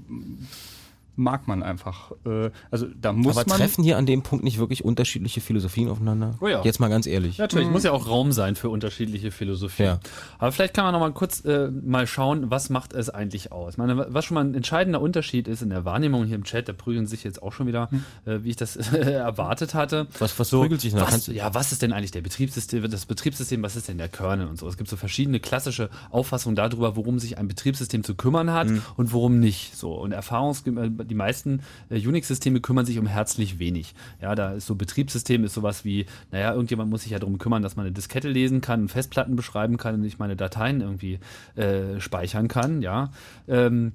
mag 1.16 1.46
man 1.46 1.62
einfach. 1.62 2.12
Äh, 2.24 2.50
also 2.70 2.86
da 3.00 3.12
muss 3.12 3.36
Aber 3.36 3.48
man. 3.48 3.58
treffen 3.58 3.84
hier 3.84 3.98
an 3.98 4.06
dem 4.06 4.22
Punkt 4.22 4.44
nicht 4.44 4.58
wirklich 4.58 4.84
unterschiedliche 4.84 5.40
Philosophien 5.40 5.88
aufeinander? 5.88 6.36
Oh 6.40 6.48
ja. 6.48 6.62
Jetzt 6.62 6.80
mal 6.80 6.88
ganz 6.88 7.06
ehrlich. 7.06 7.38
Natürlich, 7.38 7.66
mhm. 7.66 7.72
muss 7.72 7.84
ja 7.84 7.92
auch 7.92 8.08
Raum 8.08 8.32
sein 8.32 8.56
für 8.56 8.70
unterschiedliche 8.70 9.30
Philosophien. 9.30 9.86
Ja. 9.86 10.00
Aber 10.38 10.52
vielleicht 10.52 10.74
kann 10.74 10.84
man 10.84 10.92
noch 10.92 11.00
mal 11.00 11.12
kurz 11.12 11.44
äh, 11.44 11.68
mal 11.70 12.06
schauen, 12.06 12.50
was 12.50 12.70
macht 12.70 12.92
es 12.92 13.10
eigentlich 13.10 13.52
aus? 13.52 13.74
Ich 13.74 13.78
meine, 13.78 14.06
was 14.08 14.24
schon 14.24 14.34
mal 14.34 14.44
ein 14.44 14.54
entscheidender 14.54 15.00
Unterschied 15.00 15.48
ist 15.48 15.62
in 15.62 15.70
der 15.70 15.84
Wahrnehmung 15.84 16.24
hier 16.24 16.36
im 16.36 16.44
Chat, 16.44 16.68
da 16.68 16.72
prügeln 16.72 17.06
sich 17.06 17.24
jetzt 17.24 17.42
auch 17.42 17.52
schon 17.52 17.66
wieder, 17.66 17.88
mhm. 17.90 18.04
äh, 18.24 18.44
wie 18.44 18.50
ich 18.50 18.56
das 18.56 18.76
erwartet 18.92 19.74
hatte. 19.74 20.06
Was, 20.18 20.38
was 20.38 20.48
so, 20.48 20.60
prügelt 20.60 20.80
sich 20.80 20.94
noch? 20.94 21.10
Was, 21.12 21.26
ja, 21.26 21.54
was 21.54 21.72
ist 21.72 21.82
denn 21.82 21.92
eigentlich 21.92 22.10
der 22.10 22.22
Betriebssystem, 22.22 22.90
das 22.90 23.06
Betriebssystem, 23.06 23.62
was 23.62 23.76
ist 23.76 23.88
denn 23.88 23.98
der 23.98 24.08
Kernel 24.08 24.46
und 24.46 24.58
so? 24.58 24.66
Es 24.68 24.76
gibt 24.76 24.88
so 24.88 24.96
verschiedene 24.96 25.40
klassische 25.40 25.90
Auffassungen 26.10 26.56
darüber, 26.56 26.96
worum 26.96 27.18
sich 27.18 27.38
ein 27.38 27.48
Betriebssystem 27.48 28.04
zu 28.04 28.14
kümmern 28.14 28.52
hat 28.52 28.68
mhm. 28.68 28.82
und 28.96 29.12
worum 29.12 29.40
nicht. 29.40 29.76
So 29.76 29.92
und 29.94 30.12
erfahrungsgemäß 30.12 31.01
die 31.05 31.14
meisten 31.14 31.61
äh, 31.90 32.07
Unix-Systeme 32.07 32.61
kümmern 32.61 32.86
sich 32.86 32.98
um 32.98 33.07
herzlich 33.07 33.59
wenig. 33.59 33.94
Ja, 34.20 34.34
da 34.34 34.53
ist 34.53 34.66
so 34.66 34.74
Betriebssystem 34.74 35.44
ist 35.44 35.55
sowas 35.55 35.84
wie, 35.84 36.07
naja, 36.30 36.53
irgendjemand 36.53 36.90
muss 36.90 37.03
sich 37.03 37.12
ja 37.12 37.18
darum 37.18 37.38
kümmern, 37.38 37.62
dass 37.62 37.76
man 37.76 37.86
eine 37.86 37.94
Diskette 37.94 38.28
lesen 38.28 38.61
kann, 38.61 38.88
Festplatten 38.88 39.36
beschreiben 39.36 39.76
kann 39.76 39.96
und 39.96 40.05
ich 40.05 40.18
meine 40.18 40.36
Dateien 40.36 40.80
irgendwie 40.80 41.18
äh, 41.57 42.00
speichern 42.00 42.48
kann, 42.48 42.82
ja. 42.82 43.11
Ähm, 43.48 43.92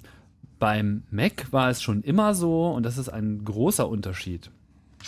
beim 0.58 1.04
Mac 1.10 1.52
war 1.52 1.70
es 1.70 1.82
schon 1.82 2.02
immer 2.02 2.34
so, 2.34 2.70
und 2.70 2.82
das 2.82 2.98
ist 2.98 3.08
ein 3.08 3.44
großer 3.44 3.88
Unterschied 3.88 4.50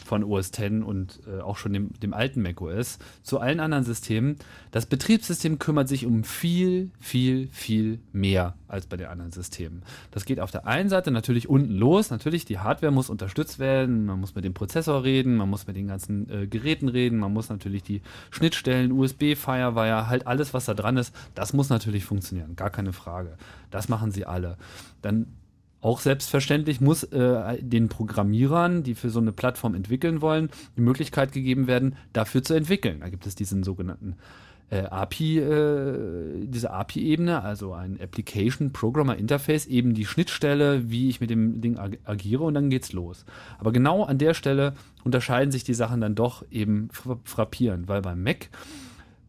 von 0.04 0.24
OS 0.24 0.48
X 0.48 0.60
und 0.84 1.20
äh, 1.26 1.40
auch 1.40 1.56
schon 1.56 1.72
dem, 1.72 1.90
dem 2.00 2.14
alten 2.14 2.42
macOS 2.42 2.98
zu 3.22 3.40
allen 3.40 3.60
anderen 3.60 3.84
Systemen. 3.84 4.36
Das 4.70 4.86
Betriebssystem 4.86 5.58
kümmert 5.58 5.88
sich 5.88 6.06
um 6.06 6.24
viel, 6.24 6.90
viel, 7.00 7.48
viel 7.52 8.00
mehr 8.12 8.54
als 8.68 8.86
bei 8.86 8.96
den 8.96 9.08
anderen 9.08 9.32
Systemen. 9.32 9.82
Das 10.10 10.24
geht 10.24 10.40
auf 10.40 10.50
der 10.50 10.66
einen 10.66 10.88
Seite 10.88 11.10
natürlich 11.10 11.48
unten 11.48 11.74
los. 11.74 12.10
Natürlich, 12.10 12.44
die 12.44 12.58
Hardware 12.58 12.92
muss 12.92 13.10
unterstützt 13.10 13.58
werden. 13.58 14.06
Man 14.06 14.20
muss 14.20 14.34
mit 14.34 14.44
dem 14.44 14.54
Prozessor 14.54 15.04
reden, 15.04 15.36
man 15.36 15.50
muss 15.50 15.66
mit 15.66 15.76
den 15.76 15.88
ganzen 15.88 16.30
äh, 16.30 16.46
Geräten 16.46 16.88
reden, 16.88 17.18
man 17.18 17.32
muss 17.32 17.48
natürlich 17.48 17.82
die 17.82 18.02
Schnittstellen, 18.30 18.92
USB, 18.92 19.34
Firewire, 19.34 20.08
halt 20.08 20.26
alles, 20.26 20.54
was 20.54 20.66
da 20.66 20.74
dran 20.74 20.96
ist, 20.96 21.14
das 21.34 21.52
muss 21.52 21.68
natürlich 21.68 22.04
funktionieren. 22.04 22.56
Gar 22.56 22.70
keine 22.70 22.92
Frage. 22.92 23.36
Das 23.70 23.88
machen 23.88 24.12
sie 24.12 24.24
alle. 24.24 24.56
Dann 25.02 25.26
auch 25.80 26.00
selbstverständlich 26.00 26.80
muss 26.80 27.04
äh, 27.04 27.62
den 27.62 27.88
Programmierern, 27.88 28.82
die 28.82 28.94
für 28.94 29.10
so 29.10 29.20
eine 29.20 29.32
Plattform 29.32 29.74
entwickeln 29.74 30.20
wollen, 30.20 30.50
die 30.76 30.82
Möglichkeit 30.82 31.32
gegeben 31.32 31.66
werden, 31.66 31.96
dafür 32.12 32.42
zu 32.42 32.54
entwickeln. 32.54 33.00
Da 33.00 33.08
gibt 33.08 33.26
es 33.26 33.34
diesen 33.34 33.62
sogenannten 33.62 34.16
äh, 34.70 34.82
API, 34.82 35.38
äh, 35.38 36.46
diese 36.46 36.70
API-Ebene, 36.70 37.42
also 37.42 37.72
ein 37.72 37.98
Application 38.00 38.72
Programmer 38.72 39.16
Interface, 39.16 39.66
eben 39.66 39.94
die 39.94 40.06
Schnittstelle, 40.06 40.90
wie 40.90 41.08
ich 41.08 41.20
mit 41.20 41.30
dem 41.30 41.60
Ding 41.60 41.76
ag 41.76 41.98
agiere 42.04 42.44
und 42.44 42.54
dann 42.54 42.70
geht's 42.70 42.92
los. 42.92 43.24
Aber 43.58 43.72
genau 43.72 44.04
an 44.04 44.18
der 44.18 44.34
Stelle 44.34 44.74
unterscheiden 45.02 45.50
sich 45.50 45.64
die 45.64 45.74
Sachen 45.74 46.00
dann 46.00 46.14
doch 46.14 46.44
eben 46.50 46.88
frappierend, 47.24 47.88
weil 47.88 48.02
beim 48.02 48.22
Mac 48.22 48.48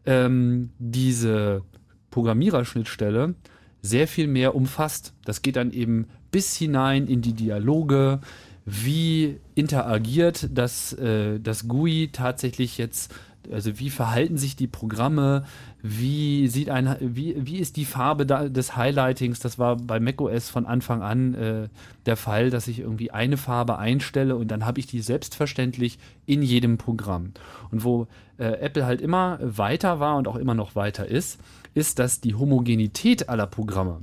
ähm, 0.06 0.70
diese 0.78 1.62
Programmiererschnittstelle 2.10 3.34
sehr 3.82 4.08
viel 4.08 4.28
mehr 4.28 4.54
umfasst. 4.54 5.12
Das 5.24 5.42
geht 5.42 5.56
dann 5.56 5.72
eben 5.72 6.06
bis 6.30 6.56
hinein 6.56 7.06
in 7.06 7.20
die 7.20 7.34
Dialoge, 7.34 8.20
wie 8.64 9.38
interagiert 9.54 10.48
das, 10.52 10.92
äh, 10.94 11.40
das 11.40 11.66
GUI 11.66 12.10
tatsächlich 12.12 12.78
jetzt, 12.78 13.12
also 13.50 13.78
wie 13.80 13.90
verhalten 13.90 14.38
sich 14.38 14.54
die 14.54 14.68
Programme, 14.68 15.44
wie 15.82 16.46
sieht 16.46 16.70
ein, 16.70 16.96
wie, 17.00 17.34
wie 17.44 17.58
ist 17.58 17.76
die 17.76 17.84
Farbe 17.84 18.24
da, 18.24 18.48
des 18.48 18.76
Highlightings? 18.76 19.40
Das 19.40 19.58
war 19.58 19.76
bei 19.76 19.98
macOS 19.98 20.48
von 20.48 20.64
Anfang 20.64 21.02
an 21.02 21.34
äh, 21.34 21.68
der 22.06 22.16
Fall, 22.16 22.50
dass 22.50 22.68
ich 22.68 22.78
irgendwie 22.78 23.10
eine 23.10 23.36
Farbe 23.36 23.78
einstelle 23.78 24.36
und 24.36 24.48
dann 24.48 24.64
habe 24.64 24.78
ich 24.78 24.86
die 24.86 25.00
selbstverständlich 25.00 25.98
in 26.24 26.42
jedem 26.42 26.78
Programm. 26.78 27.32
Und 27.72 27.82
wo 27.82 28.06
äh, 28.38 28.44
Apple 28.44 28.86
halt 28.86 29.00
immer 29.00 29.40
weiter 29.42 29.98
war 29.98 30.16
und 30.16 30.28
auch 30.28 30.36
immer 30.36 30.54
noch 30.54 30.76
weiter 30.76 31.08
ist, 31.08 31.40
ist, 31.74 31.98
dass 31.98 32.20
die 32.20 32.34
Homogenität 32.34 33.28
aller 33.28 33.46
Programme 33.46 34.00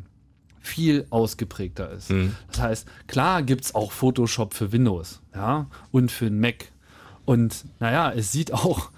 viel 0.59 1.05
ausgeprägter 1.09 1.91
ist. 1.91 2.11
Mhm. 2.11 2.35
Das 2.51 2.61
heißt, 2.61 2.87
klar 3.07 3.43
gibt 3.43 3.65
es 3.65 3.75
auch 3.75 3.91
Photoshop 3.91 4.53
für 4.53 4.71
Windows, 4.71 5.21
ja, 5.33 5.67
und 5.91 6.11
für 6.11 6.25
den 6.25 6.39
Mac. 6.39 6.71
Und 7.25 7.65
naja, 7.79 8.11
es 8.11 8.31
sieht 8.31 8.53
auch 8.53 8.91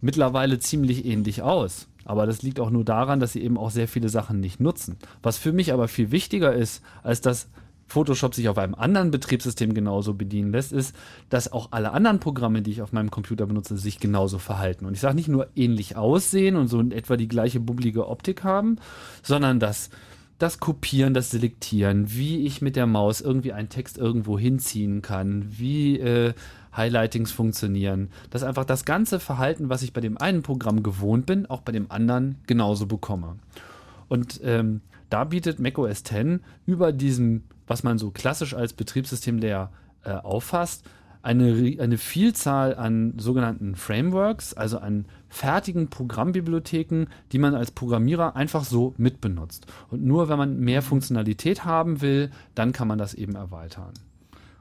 mittlerweile 0.00 0.58
ziemlich 0.58 1.04
ähnlich 1.04 1.42
aus. 1.42 1.88
Aber 2.04 2.26
das 2.26 2.42
liegt 2.42 2.58
auch 2.58 2.70
nur 2.70 2.84
daran, 2.84 3.20
dass 3.20 3.32
sie 3.32 3.42
eben 3.42 3.56
auch 3.56 3.70
sehr 3.70 3.86
viele 3.86 4.08
Sachen 4.08 4.40
nicht 4.40 4.60
nutzen. 4.60 4.96
Was 5.22 5.38
für 5.38 5.52
mich 5.52 5.72
aber 5.72 5.86
viel 5.86 6.10
wichtiger 6.10 6.52
ist, 6.52 6.82
als 7.02 7.20
dass 7.20 7.48
Photoshop 7.92 8.34
sich 8.34 8.48
auf 8.48 8.58
einem 8.58 8.74
anderen 8.74 9.10
Betriebssystem 9.10 9.74
genauso 9.74 10.14
bedienen 10.14 10.50
lässt, 10.50 10.72
ist, 10.72 10.96
dass 11.28 11.52
auch 11.52 11.68
alle 11.72 11.92
anderen 11.92 12.20
Programme, 12.20 12.62
die 12.62 12.70
ich 12.70 12.82
auf 12.82 12.92
meinem 12.92 13.10
Computer 13.10 13.46
benutze, 13.46 13.76
sich 13.76 14.00
genauso 14.00 14.38
verhalten. 14.38 14.86
Und 14.86 14.94
ich 14.94 15.00
sage 15.00 15.14
nicht 15.14 15.28
nur 15.28 15.48
ähnlich 15.54 15.96
aussehen 15.96 16.56
und 16.56 16.68
so 16.68 16.80
in 16.80 16.90
etwa 16.90 17.16
die 17.16 17.28
gleiche 17.28 17.60
bubbelige 17.60 18.08
Optik 18.08 18.44
haben, 18.44 18.76
sondern 19.22 19.60
dass 19.60 19.90
das 20.38 20.58
Kopieren, 20.58 21.14
das 21.14 21.30
Selektieren, 21.30 22.12
wie 22.12 22.46
ich 22.46 22.62
mit 22.62 22.74
der 22.74 22.86
Maus 22.86 23.20
irgendwie 23.20 23.52
einen 23.52 23.68
Text 23.68 23.98
irgendwo 23.98 24.38
hinziehen 24.38 25.02
kann, 25.02 25.44
wie 25.50 26.00
äh, 26.00 26.32
Highlightings 26.76 27.30
funktionieren, 27.30 28.08
dass 28.30 28.42
einfach 28.42 28.64
das 28.64 28.84
ganze 28.84 29.20
Verhalten, 29.20 29.68
was 29.68 29.82
ich 29.82 29.92
bei 29.92 30.00
dem 30.00 30.18
einen 30.18 30.42
Programm 30.42 30.82
gewohnt 30.82 31.26
bin, 31.26 31.46
auch 31.46 31.60
bei 31.60 31.72
dem 31.72 31.90
anderen 31.90 32.38
genauso 32.46 32.86
bekomme. 32.86 33.36
Und 34.08 34.40
ähm, 34.42 34.80
da 35.10 35.24
bietet 35.24 35.60
macOS 35.60 36.04
10 36.04 36.40
über 36.64 36.90
diesem, 36.90 37.42
was 37.72 37.82
man 37.82 37.96
so 37.96 38.10
klassisch 38.10 38.52
als 38.52 38.74
Betriebssystem 38.74 39.38
Layer 39.38 39.72
äh, 40.04 40.10
auffasst, 40.10 40.84
eine, 41.22 41.78
eine 41.80 41.96
Vielzahl 41.96 42.76
an 42.76 43.14
sogenannten 43.16 43.76
Frameworks, 43.76 44.52
also 44.52 44.76
an 44.76 45.06
fertigen 45.30 45.88
Programmbibliotheken, 45.88 47.06
die 47.30 47.38
man 47.38 47.54
als 47.54 47.70
Programmierer 47.70 48.36
einfach 48.36 48.64
so 48.64 48.92
mitbenutzt. 48.98 49.64
Und 49.88 50.04
nur 50.04 50.28
wenn 50.28 50.36
man 50.36 50.60
mehr 50.60 50.82
Funktionalität 50.82 51.64
haben 51.64 52.02
will, 52.02 52.30
dann 52.54 52.72
kann 52.72 52.88
man 52.88 52.98
das 52.98 53.14
eben 53.14 53.36
erweitern. 53.36 53.94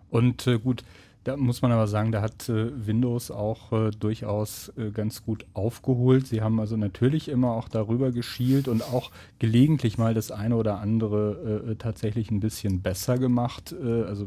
Und 0.09 0.47
äh, 0.47 0.57
gut, 0.57 0.85
da 1.23 1.37
muss 1.37 1.61
man 1.61 1.71
aber 1.71 1.87
sagen, 1.87 2.11
da 2.11 2.21
hat 2.21 2.49
äh, 2.49 2.87
Windows 2.87 3.29
auch 3.29 3.71
äh, 3.71 3.91
durchaus 3.91 4.71
äh, 4.77 4.89
ganz 4.91 5.23
gut 5.23 5.45
aufgeholt. 5.53 6.25
Sie 6.25 6.41
haben 6.41 6.59
also 6.59 6.77
natürlich 6.77 7.29
immer 7.29 7.51
auch 7.51 7.69
darüber 7.69 8.11
geschielt 8.11 8.67
und 8.67 8.81
auch 8.81 9.11
gelegentlich 9.37 9.97
mal 9.97 10.13
das 10.13 10.31
eine 10.31 10.55
oder 10.55 10.79
andere 10.79 11.63
äh, 11.69 11.75
tatsächlich 11.75 12.31
ein 12.31 12.39
bisschen 12.39 12.81
besser 12.81 13.19
gemacht. 13.19 13.73
Äh, 13.73 14.03
also 14.03 14.25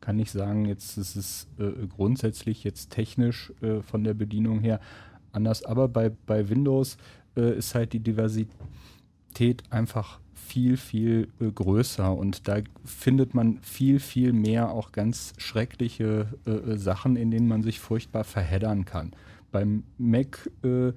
kann 0.00 0.18
ich 0.18 0.30
sagen, 0.30 0.66
jetzt 0.66 0.98
ist 0.98 1.16
es 1.16 1.48
äh, 1.58 1.86
grundsätzlich 1.88 2.64
jetzt 2.64 2.90
technisch 2.90 3.52
äh, 3.62 3.80
von 3.80 4.04
der 4.04 4.14
Bedienung 4.14 4.60
her 4.60 4.80
anders. 5.32 5.64
Aber 5.64 5.88
bei, 5.88 6.10
bei 6.26 6.48
Windows 6.50 6.98
äh, 7.36 7.56
ist 7.56 7.74
halt 7.74 7.92
die 7.92 8.00
Diversität 8.00 9.62
einfach 9.70 10.20
viel, 10.46 10.76
viel 10.76 11.28
äh, 11.40 11.50
größer 11.50 12.14
und 12.14 12.48
da 12.48 12.58
findet 12.84 13.34
man 13.34 13.58
viel, 13.62 13.98
viel 14.00 14.32
mehr 14.32 14.70
auch 14.70 14.92
ganz 14.92 15.34
schreckliche 15.38 16.28
äh, 16.46 16.76
Sachen, 16.76 17.16
in 17.16 17.30
denen 17.30 17.48
man 17.48 17.62
sich 17.62 17.80
furchtbar 17.80 18.24
verheddern 18.24 18.84
kann. 18.84 19.12
Beim 19.50 19.82
Mac 19.98 20.50
äh, 20.64 20.92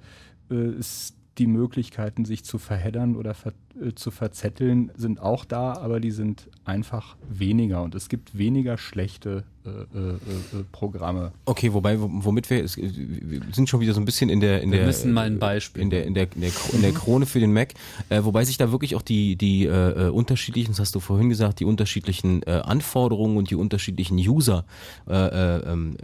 ist 0.48 1.16
die 1.38 1.46
Möglichkeiten, 1.46 2.24
sich 2.24 2.44
zu 2.44 2.58
verheddern 2.58 3.16
oder 3.16 3.34
ver 3.34 3.52
äh, 3.80 3.94
zu 3.94 4.10
verzetteln, 4.10 4.90
sind 4.96 5.20
auch 5.20 5.44
da, 5.44 5.74
aber 5.74 6.00
die 6.00 6.10
sind 6.10 6.48
einfach 6.64 7.16
weniger 7.28 7.82
und 7.82 7.94
es 7.94 8.08
gibt 8.08 8.36
weniger 8.36 8.78
schlechte 8.78 9.44
äh, 9.66 9.68
äh, 9.68 10.64
Programme. 10.72 11.32
Okay, 11.44 11.72
wobei, 11.74 11.96
womit 11.98 12.48
wir, 12.48 12.64
es, 12.64 12.78
wir 12.78 13.42
sind 13.52 13.68
schon 13.68 13.80
wieder 13.80 13.92
so 13.92 14.00
ein 14.00 14.06
bisschen 14.06 14.30
in 14.30 14.40
der, 14.40 14.62
in 14.62 14.70
Wir 14.70 14.78
der, 14.78 14.86
müssen 14.86 15.12
mal 15.12 15.26
ein 15.26 15.38
Beispiel 15.38 15.82
in 15.82 15.90
der, 15.90 16.06
in 16.06 16.14
der, 16.14 16.28
in 16.34 16.40
der, 16.40 16.50
in 16.72 16.80
der 16.80 16.92
Krone 16.92 17.26
für 17.26 17.40
den 17.40 17.52
Mac, 17.52 17.74
äh, 18.08 18.24
wobei 18.24 18.44
sich 18.46 18.56
da 18.56 18.72
wirklich 18.72 18.96
auch 18.96 19.02
die, 19.02 19.36
die 19.36 19.66
äh, 19.66 20.06
äh, 20.06 20.08
unterschiedlichen, 20.08 20.72
das 20.72 20.80
hast 20.80 20.94
du 20.94 21.00
vorhin 21.00 21.28
gesagt, 21.28 21.60
die 21.60 21.66
unterschiedlichen 21.66 22.42
äh, 22.44 22.52
Anforderungen 22.52 23.36
und 23.36 23.50
die 23.50 23.54
unterschiedlichen 23.54 24.16
User 24.16 24.64
äh, 25.06 25.12
äh, 25.12 25.70
ähm, 25.70 25.96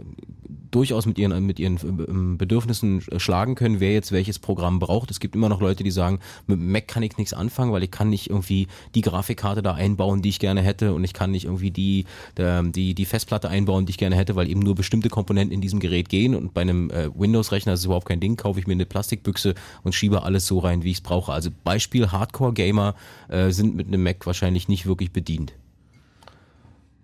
durchaus 0.69 1.07
mit 1.07 1.17
ihren, 1.17 1.43
mit 1.43 1.57
ihren 1.57 1.79
ähm, 1.83 2.37
Bedürfnissen 2.37 3.01
schlagen 3.17 3.55
können, 3.55 3.79
wer 3.79 3.93
jetzt 3.93 4.11
welches 4.11 4.37
Programm 4.37 4.77
braucht. 4.77 5.09
Es 5.09 5.19
gibt 5.19 5.33
immer 5.33 5.49
noch 5.49 5.61
Leute, 5.61 5.83
die 5.83 5.89
sagen, 5.89 6.19
mit 6.45 6.59
dem 6.59 6.71
Mac 6.71 6.87
kann 6.87 7.01
ich 7.01 7.17
nichts 7.17 7.33
anfangen, 7.33 7.56
weil 7.57 7.83
ich 7.83 7.91
kann 7.91 8.09
nicht 8.09 8.29
irgendwie 8.29 8.67
die 8.95 9.01
Grafikkarte 9.01 9.61
da 9.61 9.73
einbauen, 9.73 10.21
die 10.21 10.29
ich 10.29 10.39
gerne 10.39 10.61
hätte 10.61 10.93
und 10.93 11.03
ich 11.03 11.13
kann 11.13 11.31
nicht 11.31 11.45
irgendwie 11.45 11.71
die, 11.71 12.05
der, 12.37 12.63
die, 12.63 12.93
die 12.93 13.05
Festplatte 13.05 13.49
einbauen, 13.49 13.85
die 13.85 13.91
ich 13.91 13.97
gerne 13.97 14.15
hätte, 14.15 14.35
weil 14.35 14.49
eben 14.49 14.59
nur 14.59 14.75
bestimmte 14.75 15.09
Komponenten 15.09 15.53
in 15.53 15.61
diesem 15.61 15.79
Gerät 15.79 16.09
gehen 16.09 16.35
und 16.35 16.53
bei 16.53 16.61
einem 16.61 16.89
äh, 16.89 17.09
Windows-Rechner 17.13 17.73
ist 17.73 17.81
es 17.81 17.85
überhaupt 17.85 18.07
kein 18.07 18.19
Ding, 18.19 18.37
kaufe 18.37 18.59
ich 18.59 18.67
mir 18.67 18.73
eine 18.73 18.85
Plastikbüchse 18.85 19.55
und 19.83 19.93
schiebe 19.93 20.23
alles 20.23 20.45
so 20.45 20.59
rein, 20.59 20.83
wie 20.83 20.91
ich 20.91 20.97
es 20.97 21.01
brauche. 21.01 21.33
Also 21.33 21.49
Beispiel 21.63 22.11
Hardcore-Gamer 22.11 22.95
äh, 23.29 23.51
sind 23.51 23.75
mit 23.75 23.87
einem 23.87 24.03
Mac 24.03 24.25
wahrscheinlich 24.25 24.67
nicht 24.67 24.85
wirklich 24.85 25.11
bedient. 25.11 25.53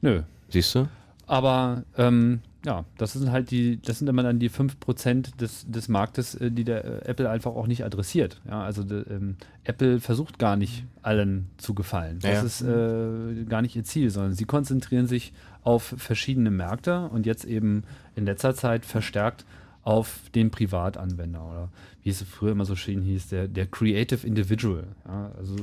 Nö. 0.01 0.23
Siehst 0.49 0.75
du? 0.75 0.87
Aber 1.25 1.83
ähm, 1.97 2.41
ja, 2.65 2.85
das 2.97 3.13
sind 3.13 3.31
halt 3.31 3.51
die, 3.51 3.81
das 3.81 3.99
sind 3.99 4.07
immer 4.07 4.23
dann 4.23 4.39
die 4.39 4.49
5% 4.49 5.35
des, 5.37 5.65
des 5.69 5.89
Marktes, 5.89 6.35
äh, 6.35 6.49
die 6.51 6.63
der 6.63 6.85
äh, 6.85 7.09
Apple 7.09 7.29
einfach 7.29 7.51
auch 7.51 7.67
nicht 7.67 7.83
adressiert. 7.83 8.39
Ja, 8.47 8.63
also 8.63 8.83
de, 8.83 9.03
ähm, 9.09 9.35
Apple 9.65 9.99
versucht 9.99 10.39
gar 10.39 10.55
nicht 10.55 10.85
allen 11.01 11.49
zu 11.57 11.73
gefallen. 11.73 12.19
Das 12.21 12.31
Ja. 12.31 12.41
ist 12.43 12.61
äh, 12.61 13.43
gar 13.45 13.61
nicht 13.61 13.75
ihr 13.75 13.83
Ziel, 13.83 14.09
sondern 14.09 14.33
sie 14.33 14.45
konzentrieren 14.45 15.07
sich 15.07 15.33
auf 15.63 15.93
verschiedene 15.97 16.51
Märkte 16.51 17.09
und 17.09 17.25
jetzt 17.25 17.45
eben 17.45 17.83
in 18.15 18.25
letzter 18.25 18.55
Zeit 18.55 18.85
verstärkt 18.85 19.45
auf 19.83 20.19
den 20.33 20.49
Privatanwender 20.49 21.43
oder 21.45 21.69
wie 22.03 22.09
es 22.09 22.21
früher 22.23 22.51
immer 22.53 22.65
so 22.65 22.75
schön 22.77 23.01
hieß, 23.01 23.27
der, 23.29 23.47
der 23.49 23.65
Creative 23.67 24.25
Individual. 24.25 24.85
Ja, 25.05 25.31
also 25.37 25.55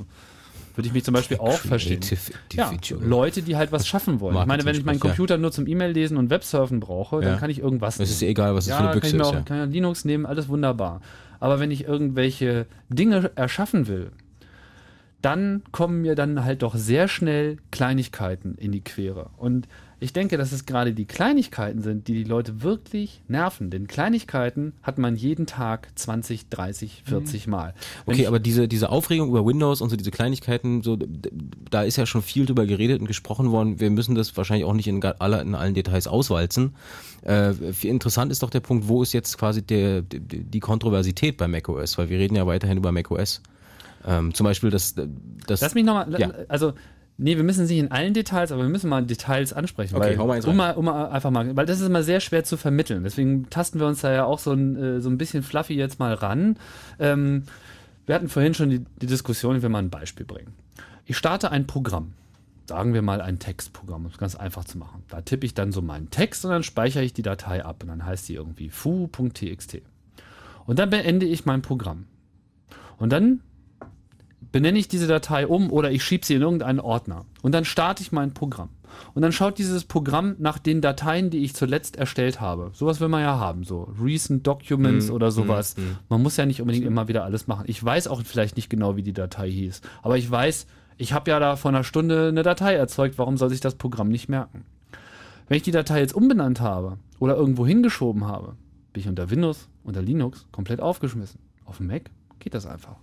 würde 0.76 0.86
ich 0.88 0.92
mich 0.94 1.04
zum 1.04 1.14
Beispiel 1.14 1.38
auch 1.38 1.58
verstehen. 1.58 2.00
Ja. 2.52 2.70
Leute, 3.00 3.42
die 3.42 3.56
halt 3.56 3.72
was 3.72 3.86
schaffen 3.86 4.20
wollen. 4.20 4.36
Ich 4.36 4.46
meine, 4.46 4.64
wenn 4.64 4.76
ich 4.76 4.84
meinen. 4.84 5.00
Computer 5.00 5.38
nur 5.38 5.52
zum 5.52 5.66
E-Mail 5.66 5.92
lesen 5.92 6.16
und 6.16 6.30
Websurfen 6.30 6.80
brauche, 6.80 7.20
dann 7.20 7.38
kann 7.38 7.50
ich 7.50 7.58
irgendwas 7.58 7.98
Es 7.98 8.10
ist 8.10 8.20
nehmen. 8.20 8.30
egal, 8.32 8.54
was 8.54 8.64
es 8.64 8.70
ja, 8.70 8.76
für 8.76 8.82
eine 8.82 8.90
kann 8.92 9.00
Büchse 9.00 9.08
ich 9.08 9.14
mir 9.16 9.22
ist. 9.22 9.28
auch, 9.28 9.34
Ja. 9.34 9.40
kann 9.42 9.56
ja 9.58 9.64
Linux 9.64 10.04
nehmen, 10.04 10.26
alles 10.26 10.48
wunderbar. 10.48 11.00
Aber 11.38 11.58
wenn 11.60 11.70
ich 11.70 11.84
irgendwelche 11.84 12.66
Dinge 12.88 13.30
erschaffen 13.34 13.86
will, 13.88 14.10
dann 15.22 15.62
kommen 15.72 16.02
mir 16.02 16.14
dann 16.14 16.44
halt 16.44 16.62
doch 16.62 16.74
sehr 16.74 17.08
schnell 17.08 17.58
Kleinigkeiten 17.70 18.56
in 18.56 18.72
die 18.72 18.80
Quere. 18.80 19.30
Und 19.36 19.68
ich 20.02 20.14
denke, 20.14 20.38
dass 20.38 20.52
es 20.52 20.64
gerade 20.64 20.94
die 20.94 21.04
Kleinigkeiten 21.04 21.82
sind, 21.82 22.08
die 22.08 22.14
die 22.14 22.24
Leute 22.24 22.62
wirklich 22.62 23.20
nerven. 23.28 23.68
Denn 23.70 23.86
Kleinigkeiten 23.86 24.72
hat 24.82 24.96
man 24.96 25.14
jeden 25.14 25.44
Tag 25.44 25.88
20, 25.94 26.48
30, 26.48 27.02
40 27.04 27.46
Mal. 27.46 27.74
Wenn 28.06 28.14
Okay, 28.14 28.26
aber 28.26 28.38
diese, 28.38 28.66
diese 28.66 28.88
Aufregung 28.88 29.28
über 29.28 29.44
Windows 29.44 29.82
und 29.82 29.90
so 29.90 29.96
diese 29.96 30.10
Kleinigkeiten, 30.10 30.82
so, 30.82 30.96
da 31.70 31.82
ist 31.82 31.96
ja 31.96 32.06
schon 32.06 32.22
viel 32.22 32.46
drüber 32.46 32.64
geredet 32.64 33.00
und 33.00 33.06
gesprochen 33.06 33.50
worden. 33.50 33.78
Wir 33.78 33.90
müssen 33.90 34.14
das 34.14 34.34
wahrscheinlich 34.38 34.64
auch 34.64 34.72
nicht 34.72 34.88
in, 34.88 35.04
aller, 35.04 35.42
in 35.42 35.54
allen 35.54 35.74
Details 35.74 36.06
auswalzen. 36.06 36.74
Äh, 37.22 37.52
interessant 37.82 38.32
ist 38.32 38.42
doch 38.42 38.50
der 38.50 38.60
Punkt, 38.60 38.88
wo 38.88 39.02
ist 39.02 39.12
jetzt 39.12 39.36
quasi 39.36 39.60
der, 39.60 40.00
die, 40.00 40.44
die 40.44 40.60
Kontroversität 40.60 41.36
bei 41.36 41.46
macOS? 41.46 41.98
Weil 41.98 42.08
wir 42.08 42.18
reden 42.18 42.36
ja 42.36 42.46
weiterhin 42.46 42.78
über 42.78 42.90
macOS. 42.90 43.42
Ähm, 44.07 44.34
zum 44.34 44.44
Beispiel 44.44 44.70
das, 44.70 44.94
das 45.46 45.61
Lass 45.61 45.74
mich 45.74 45.84
nochmal, 45.84 46.09
Ja. 46.18 46.30
also, 46.48 46.72
nee, 47.18 47.36
wir 47.36 47.44
müssen 47.44 47.64
es 47.64 47.70
nicht 47.70 47.78
in 47.78 47.90
allen 47.90 48.14
Details, 48.14 48.51
aber 48.53 48.62
wir 48.62 48.68
müssen 48.70 48.88
mal 48.88 49.05
Details 49.05 49.53
ansprechen. 49.53 49.96
Okay, 49.96 50.11
weil, 50.11 50.18
hau 50.18 50.26
mal 50.26 50.34
eins 50.36 50.46
um 50.46 50.57
mal, 50.57 50.72
um 50.72 50.84
mal 50.86 51.09
einfach 51.11 51.30
mal, 51.30 51.55
weil 51.57 51.66
das 51.66 51.80
ist 51.80 51.86
immer 51.86 52.03
sehr 52.03 52.20
schwer 52.20 52.44
zu 52.44 52.57
vermitteln. 52.57 53.05
Deswegen 53.05 53.51
tasten 53.51 53.78
wir 53.78 53.86
uns 53.86 54.01
da 54.01 54.12
ja 54.12 54.24
auch 54.24 54.38
so 54.38 54.53
ein, 54.53 54.76
äh, 54.76 55.01
so 55.01 55.11
ein 55.11 55.18
bisschen 55.18 55.42
fluffy 55.42 55.74
jetzt 55.74 55.98
mal 55.98 56.14
ran. 56.14 56.57
Ähm, 56.98 57.44
wir 58.07 58.14
hatten 58.14 58.28
vorhin 58.28 58.55
schon 58.55 58.70
die, 58.70 58.80
die 59.01 59.07
Diskussion, 59.07 59.57
ich 59.57 59.62
will 59.62 59.68
mal 59.68 59.78
ein 59.80 59.90
Beispiel 59.90 60.26
bringen. 60.26 60.55
Ich 61.05 61.16
starte 61.16 61.51
ein 61.51 61.66
Programm. 61.66 62.12
Sagen 62.66 62.94
wir 62.94 63.03
mal 63.03 63.20
ein 63.20 63.40
Textprogramm, 63.40 64.05
um 64.05 64.11
es 64.12 64.18
ganz 64.18 64.36
einfach 64.36 64.64
zu 64.64 64.78
machen. 64.78 65.03
Da 65.09 65.22
tippe 65.22 65.44
ich 65.44 65.55
dann 65.55 65.72
so 65.72 65.82
meinen 65.82 66.09
Text 66.11 66.44
und 66.44 66.53
dann 66.53 66.62
speichere 66.62 67.03
ich 67.03 67.12
die 67.12 67.22
Datei 67.22 67.64
ab 67.64 67.82
und 67.82 67.88
dann 67.88 68.07
heißt 68.07 68.28
die 68.28 68.34
irgendwie 68.34 68.70
fu.txt. 68.70 69.82
Und 70.66 70.78
dann 70.78 70.88
beende 70.88 71.26
ich 71.26 71.44
mein 71.46 71.62
Programm. 71.62 72.07
Und 72.96 73.11
dann 73.12 73.40
benenne 74.53 74.78
ich 74.78 74.88
diese 74.88 75.07
Datei 75.07 75.47
um 75.47 75.70
oder 75.70 75.91
ich 75.91 76.03
schiebe 76.03 76.24
sie 76.24 76.34
in 76.34 76.43
irgendeinen 76.43 76.80
Ordner. 76.80 77.24
Und 77.43 77.53
dann 77.53 77.64
starte 77.64 78.03
ich 78.03 78.12
mein 78.12 78.34
Programm. 78.34 78.70
Und 79.14 79.22
dann 79.22 79.32
schaut 79.32 79.59
dieses 79.59 79.84
Programm 79.84 80.34
nach 80.38 80.59
den 80.59 80.80
Dateien, 80.80 81.30
die 81.30 81.45
ich 81.45 81.55
zuletzt 81.55 81.97
erstellt 81.97 82.41
habe. 82.41 82.70
Sowas 82.74 83.01
will 83.01 83.09
man 83.09 83.22
ja 83.22 83.38
haben, 83.38 83.64
so 83.64 83.93
Recent 84.01 84.47
Documents 84.47 85.11
oder 85.11 85.30
sowas. 85.30 85.76
Man 86.09 86.22
muss 86.22 86.36
ja 86.36 86.47
nicht 86.47 86.61
unbedingt 86.61 86.86
immer 86.86 87.09
wieder 87.09 87.24
alles 87.24 87.47
machen. 87.47 87.64
Ich 87.68 87.82
weiß 87.82 88.09
auch 88.09 88.22
vielleicht 88.22 88.57
nicht 88.57 88.68
genau, 88.68 88.97
wie 88.97 89.03
die 89.03 89.12
Datei 89.12 89.51
hieß. 89.51 89.80
Aber 90.03 90.18
ich 90.18 90.28
weiß, 90.28 90.66
ich 90.97 91.12
habe 91.12 91.30
ja 91.30 91.38
da 91.38 91.57
vor 91.57 91.70
einer 91.70 91.84
Stunde 91.84 92.28
eine 92.28 92.43
Datei 92.43 92.74
erzeugt. 92.74 93.16
Warum 93.18 93.36
soll 93.36 93.51
sich 93.51 93.61
das 93.61 93.76
Programm 93.76 94.09
nicht 94.09 94.28
merken? 94.28 94.64
Wenn 95.49 95.57
ich 95.57 95.62
die 95.62 95.70
Datei 95.70 96.01
jetzt 96.01 96.14
umbenannt 96.14 96.61
habe 96.61 96.99
oder 97.18 97.36
irgendwo 97.36 97.66
hingeschoben 97.66 98.26
habe, 98.26 98.57
bin 98.93 99.03
ich 99.03 99.09
unter 99.09 99.30
Windows, 99.30 99.68
unter 99.84 100.03
Linux 100.03 100.47
komplett 100.53 100.80
aufgeschmissen. 100.80 101.41
Auf 101.64 101.78
dem 101.78 101.86
Mac 101.86 102.11
geht 102.41 102.55
das 102.55 102.66
einfach 102.66 102.97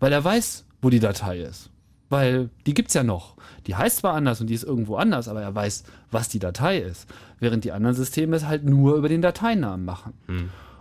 weil 0.00 0.12
er 0.12 0.22
weiß, 0.22 0.64
wo 0.82 0.90
die 0.90 1.00
Datei 1.00 1.40
ist. 1.40 1.70
Weil 2.10 2.48
die 2.66 2.74
gibt's 2.74 2.94
ja 2.94 3.02
noch. 3.02 3.36
Die 3.66 3.76
heißt 3.76 3.98
zwar 3.98 4.14
anders 4.14 4.40
und 4.40 4.48
die 4.48 4.54
ist 4.54 4.64
irgendwo 4.64 4.96
anders, 4.96 5.28
aber 5.28 5.42
er 5.42 5.54
weiß, 5.54 5.84
was 6.10 6.28
die 6.28 6.38
Datei 6.38 6.78
ist. 6.78 7.06
Während 7.38 7.64
die 7.64 7.72
anderen 7.72 7.94
Systeme 7.94 8.34
es 8.34 8.46
halt 8.46 8.64
nur 8.64 8.96
über 8.96 9.08
den 9.08 9.20
Dateinamen 9.20 9.84
machen. 9.84 10.14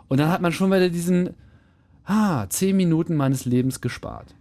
Und 0.07 0.20
dann 0.20 0.30
hat 0.30 0.41
man 0.41 0.53
schon 0.53 0.72
wieder 0.72 0.89
diesen, 0.89 1.32
ah, 2.05 2.47
zehn 2.47 2.78
Minuten 2.78 3.15
meines 3.15 3.45
Lebens 3.45 3.82
gespart. 3.82 4.34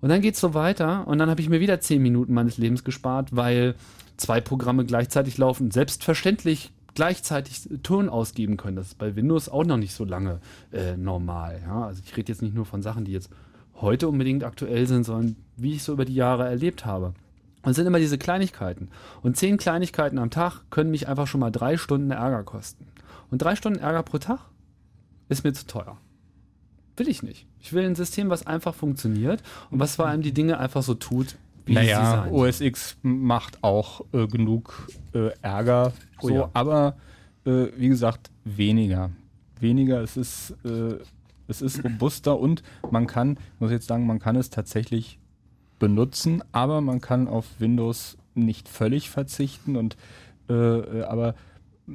Und 0.00 0.08
dann 0.08 0.22
geht's 0.22 0.40
so 0.40 0.54
weiter 0.54 1.06
und 1.06 1.18
dann 1.18 1.30
habe 1.30 1.40
ich 1.40 1.48
mir 1.48 1.60
wieder 1.60 1.80
zehn 1.80 2.02
Minuten 2.02 2.34
meines 2.34 2.58
Lebens 2.58 2.84
gespart, 2.84 3.34
weil 3.36 3.74
zwei 4.16 4.40
Programme 4.40 4.84
gleichzeitig 4.84 5.38
laufen. 5.38 5.70
Selbstverständlich 5.70 6.72
gleichzeitig 6.94 7.68
Ton 7.82 8.08
ausgeben 8.08 8.56
können. 8.56 8.76
Das 8.76 8.88
ist 8.88 8.98
bei 8.98 9.16
Windows 9.16 9.48
auch 9.48 9.64
noch 9.64 9.76
nicht 9.76 9.94
so 9.94 10.04
lange 10.04 10.40
äh, 10.72 10.96
normal. 10.96 11.60
Ja? 11.66 11.86
Also 11.86 12.02
ich 12.04 12.16
rede 12.16 12.32
jetzt 12.32 12.42
nicht 12.42 12.54
nur 12.54 12.66
von 12.66 12.82
Sachen, 12.82 13.04
die 13.04 13.12
jetzt 13.12 13.30
heute 13.80 14.08
unbedingt 14.08 14.44
aktuell 14.44 14.86
sind, 14.86 15.04
sondern 15.04 15.36
wie 15.56 15.74
ich 15.74 15.82
so 15.82 15.92
über 15.92 16.04
die 16.04 16.14
Jahre 16.14 16.46
erlebt 16.46 16.84
habe. 16.86 17.14
Und 17.62 17.70
es 17.70 17.76
sind 17.76 17.86
immer 17.86 17.98
diese 17.98 18.18
Kleinigkeiten. 18.18 18.88
Und 19.22 19.36
zehn 19.36 19.56
Kleinigkeiten 19.56 20.18
am 20.18 20.30
Tag 20.30 20.62
können 20.70 20.90
mich 20.90 21.08
einfach 21.08 21.26
schon 21.26 21.40
mal 21.40 21.50
drei 21.50 21.76
Stunden 21.76 22.10
Ärger 22.10 22.42
kosten. 22.42 22.86
Und 23.30 23.38
drei 23.38 23.56
Stunden 23.56 23.78
Ärger 23.80 24.02
pro 24.02 24.18
Tag 24.18 24.40
ist 25.28 25.44
mir 25.44 25.52
zu 25.52 25.66
teuer. 25.66 25.96
Will 26.96 27.08
ich 27.08 27.22
nicht. 27.22 27.46
Ich 27.60 27.72
will 27.72 27.84
ein 27.84 27.94
System, 27.94 28.30
was 28.30 28.46
einfach 28.46 28.74
funktioniert 28.74 29.42
und 29.70 29.80
was 29.80 29.96
vor 29.96 30.06
allem 30.06 30.22
die 30.22 30.32
Dinge 30.32 30.58
einfach 30.58 30.82
so 30.82 30.94
tut, 30.94 31.36
wie 31.66 31.72
naja, 31.74 31.98
sie 31.98 32.10
sein. 32.10 32.32
OS 32.32 32.60
X 32.60 32.96
macht 33.02 33.64
auch 33.64 34.02
äh, 34.12 34.26
genug 34.26 34.88
äh, 35.14 35.30
Ärger, 35.40 35.92
Oh 36.20 36.28
so, 36.28 36.34
ja. 36.34 36.50
aber 36.52 36.96
äh, 37.46 37.66
wie 37.76 37.88
gesagt, 37.88 38.30
weniger. 38.44 39.10
Weniger, 39.58 40.02
es 40.02 40.16
ist, 40.16 40.50
äh, 40.64 40.98
es 41.48 41.62
ist 41.62 41.84
robuster 41.84 42.38
und 42.38 42.62
man 42.90 43.06
kann, 43.06 43.38
muss 43.58 43.70
jetzt 43.70 43.86
sagen, 43.86 44.06
man 44.06 44.18
kann 44.18 44.36
es 44.36 44.50
tatsächlich 44.50 45.18
benutzen, 45.78 46.42
aber 46.52 46.80
man 46.80 47.00
kann 47.00 47.28
auf 47.28 47.46
Windows 47.58 48.16
nicht 48.34 48.68
völlig 48.68 49.10
verzichten 49.10 49.76
und 49.76 49.96
äh, 50.48 50.54
äh, 50.54 51.02
aber 51.04 51.34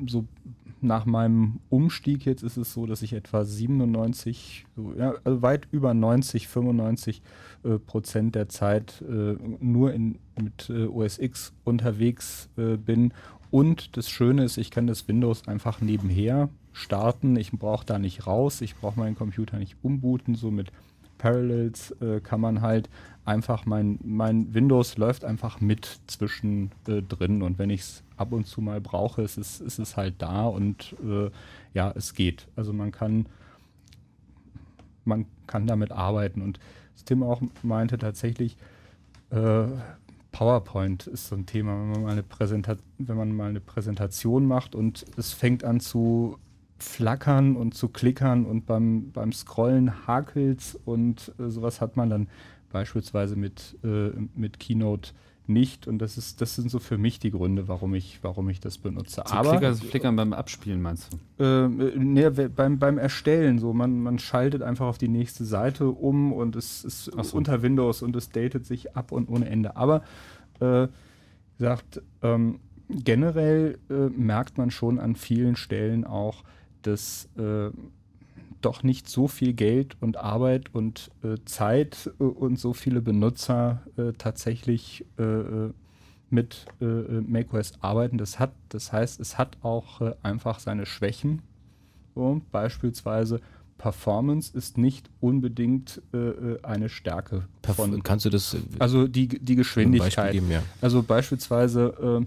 so 0.07 0.25
nach 0.81 1.05
meinem 1.05 1.59
Umstieg 1.69 2.25
jetzt 2.25 2.43
ist 2.43 2.57
es 2.57 2.73
so, 2.73 2.85
dass 2.85 3.01
ich 3.01 3.13
etwa 3.13 3.43
97, 3.43 4.65
so, 4.75 4.93
ja, 4.97 5.13
also 5.23 5.41
weit 5.41 5.67
über 5.71 5.93
90, 5.93 6.47
95 6.47 7.21
äh, 7.63 7.79
Prozent 7.79 8.35
der 8.35 8.49
Zeit 8.49 9.03
äh, 9.07 9.35
nur 9.59 9.93
in, 9.93 10.19
mit 10.41 10.69
äh, 10.69 10.85
OS 10.85 11.19
X 11.19 11.53
unterwegs 11.65 12.49
äh, 12.57 12.77
bin. 12.77 13.13
Und 13.51 13.97
das 13.97 14.09
Schöne 14.09 14.43
ist, 14.43 14.57
ich 14.57 14.71
kann 14.71 14.87
das 14.87 15.07
Windows 15.07 15.47
einfach 15.47 15.81
nebenher 15.81 16.49
starten. 16.79 17.35
Ich 17.35 17.51
brauche 17.51 17.85
da 17.85 17.99
nicht 17.99 18.25
raus. 18.27 18.61
Ich 18.61 18.75
brauche 18.75 18.99
meinen 18.99 19.15
Computer 19.15 19.57
nicht 19.57 19.77
umbooten. 19.81 20.35
So 20.35 20.51
mit 20.51 20.71
Parallels 21.17 21.91
äh, 22.01 22.21
kann 22.21 22.41
man 22.41 22.61
halt 22.61 22.89
einfach 23.25 23.65
mein, 23.65 23.99
mein 24.03 24.53
Windows 24.55 24.97
läuft 24.97 25.23
einfach 25.23 25.61
mit 25.61 25.99
zwischen 26.07 26.71
äh, 26.87 27.03
drin 27.03 27.43
und 27.43 27.59
wenn 27.59 27.69
ich 27.69 27.81
es 27.81 28.03
ab 28.17 28.31
und 28.31 28.47
zu 28.47 28.61
mal 28.61 28.81
brauche, 28.81 29.21
ist 29.21 29.37
es, 29.37 29.59
ist 29.59 29.77
es 29.77 29.97
halt 29.97 30.15
da 30.17 30.45
und 30.45 30.95
äh, 31.05 31.29
ja, 31.73 31.91
es 31.95 32.15
geht. 32.15 32.47
Also 32.55 32.73
man 32.73 32.91
kann 32.91 33.27
man 35.05 35.25
kann 35.45 35.67
damit 35.67 35.91
arbeiten 35.91 36.41
und 36.41 36.59
Tim 37.05 37.23
auch 37.23 37.41
meinte 37.63 37.97
tatsächlich 37.97 38.57
äh, 39.29 39.67
PowerPoint 40.31 41.07
ist 41.07 41.27
so 41.27 41.35
ein 41.35 41.45
Thema, 41.45 41.71
wenn 41.71 41.91
man 41.91 42.03
mal 42.03 42.11
eine 42.11 42.77
wenn 42.97 43.17
man 43.17 43.35
mal 43.35 43.49
eine 43.49 43.61
Präsentation 43.61 44.45
macht 44.45 44.75
und 44.75 45.05
es 45.17 45.33
fängt 45.33 45.63
an 45.63 45.79
zu 45.79 46.37
flackern 46.83 47.55
und 47.55 47.73
zu 47.73 47.89
klickern 47.89 48.45
und 48.45 48.65
beim, 48.65 49.11
beim 49.11 49.31
Scrollen 49.31 50.07
hakelt's 50.07 50.77
und 50.85 51.33
äh, 51.39 51.49
sowas 51.49 51.81
hat 51.81 51.97
man 51.97 52.09
dann 52.09 52.27
beispielsweise 52.71 53.35
mit, 53.35 53.77
äh, 53.83 54.11
mit 54.35 54.59
Keynote 54.59 55.11
nicht. 55.49 55.87
Und 55.87 55.99
das 55.99 56.17
ist, 56.17 56.41
das 56.41 56.55
sind 56.55 56.69
so 56.69 56.79
für 56.79 56.97
mich 56.97 57.19
die 57.19 57.31
Gründe, 57.31 57.67
warum 57.67 57.95
ich, 57.95 58.19
warum 58.21 58.49
ich 58.49 58.59
das 58.59 58.77
benutze. 58.77 59.23
So 59.25 59.33
Aber 59.33 59.57
Klicker, 59.57 59.75
Flickern 59.75 60.15
beim 60.15 60.31
Abspielen 60.31 60.81
meinst 60.81 61.09
du? 61.37 61.43
äh, 61.43 61.67
nee, 61.97 62.29
beim, 62.29 62.79
beim 62.79 62.97
Erstellen 62.97 63.59
so, 63.59 63.73
man, 63.73 64.01
man 64.01 64.19
schaltet 64.19 64.61
einfach 64.61 64.85
auf 64.85 64.97
die 64.97 65.07
nächste 65.07 65.43
Seite 65.43 65.89
um 65.89 66.31
und 66.31 66.55
es 66.55 66.85
ist 66.85 67.05
so. 67.05 67.35
unter 67.35 67.61
Windows 67.61 68.01
und 68.01 68.15
es 68.15 68.29
datet 68.29 68.65
sich 68.65 68.95
ab 68.95 69.11
und 69.11 69.27
ohne 69.27 69.49
Ende. 69.49 69.75
Aber 69.75 70.03
äh, 70.59 70.87
sagt, 71.57 72.01
ähm, 72.21 72.59
generell 72.87 73.79
äh, 73.89 74.09
merkt 74.09 74.57
man 74.57 74.71
schon 74.71 74.99
an 74.99 75.15
vielen 75.15 75.55
Stellen 75.55 76.05
auch, 76.05 76.43
dass 76.81 77.29
äh, 77.37 77.69
doch 78.61 78.83
nicht 78.83 79.07
so 79.09 79.27
viel 79.27 79.53
Geld 79.53 79.95
und 80.01 80.17
Arbeit 80.17 80.73
und 80.73 81.11
äh, 81.23 81.35
Zeit 81.45 82.11
äh, 82.19 82.23
und 82.23 82.59
so 82.59 82.73
viele 82.73 83.01
Benutzer 83.01 83.81
äh, 83.97 84.13
tatsächlich 84.17 85.05
äh, 85.17 85.69
mit 86.31 86.67
macOS 86.79 87.73
arbeiten. 87.81 88.19
Das 88.19 88.37
hat, 88.37 88.51
das 88.69 88.93
heißt, 88.93 89.19
es 89.19 89.39
hat 89.39 89.57
auch 89.63 89.99
einfach 90.21 90.59
seine 90.59 90.85
Schwächen. 90.85 91.41
So, 92.13 92.39
beispielsweise 92.51 93.41
Performance 93.79 94.55
ist 94.55 94.77
nicht 94.77 95.09
unbedingt 95.21 96.01
äh, 96.13 96.61
eine 96.61 96.89
Stärke 96.89 97.47
Perf 97.63 97.77
von. 97.77 98.03
Kannst 98.03 98.25
du 98.25 98.29
das 98.29 98.53
äh, 98.53 98.59
Also 98.77 99.07
die, 99.07 99.27
die 99.27 99.55
Geschwindigkeit. 99.55 100.33
geben, 100.33 100.51
ja. 100.51 100.61
Also 100.81 101.01
beispielsweise 101.01 102.21
äh, 102.21 102.25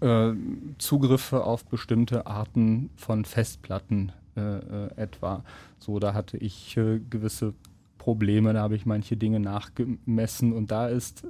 äh, 0.00 0.32
Zugriffe 0.78 1.44
auf 1.44 1.64
bestimmte 1.64 2.26
Arten 2.26 2.90
von 2.96 3.24
Festplatten 3.24 4.12
äh, 4.36 4.40
äh, 4.40 4.90
etwa. 4.96 5.44
So, 5.78 5.98
da 5.98 6.14
hatte 6.14 6.36
ich 6.38 6.76
äh, 6.76 7.00
gewisse 7.10 7.54
Probleme, 7.98 8.52
da 8.52 8.62
habe 8.62 8.76
ich 8.76 8.86
manche 8.86 9.16
Dinge 9.16 9.40
nachgemessen 9.40 10.52
und 10.52 10.72
da 10.72 10.88
ist, 10.88 11.24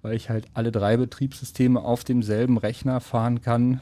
weil 0.00 0.14
ich 0.14 0.30
halt 0.30 0.46
alle 0.54 0.72
drei 0.72 0.96
Betriebssysteme 0.96 1.82
auf 1.82 2.02
demselben 2.02 2.56
Rechner 2.56 3.00
fahren 3.00 3.42
kann, 3.42 3.80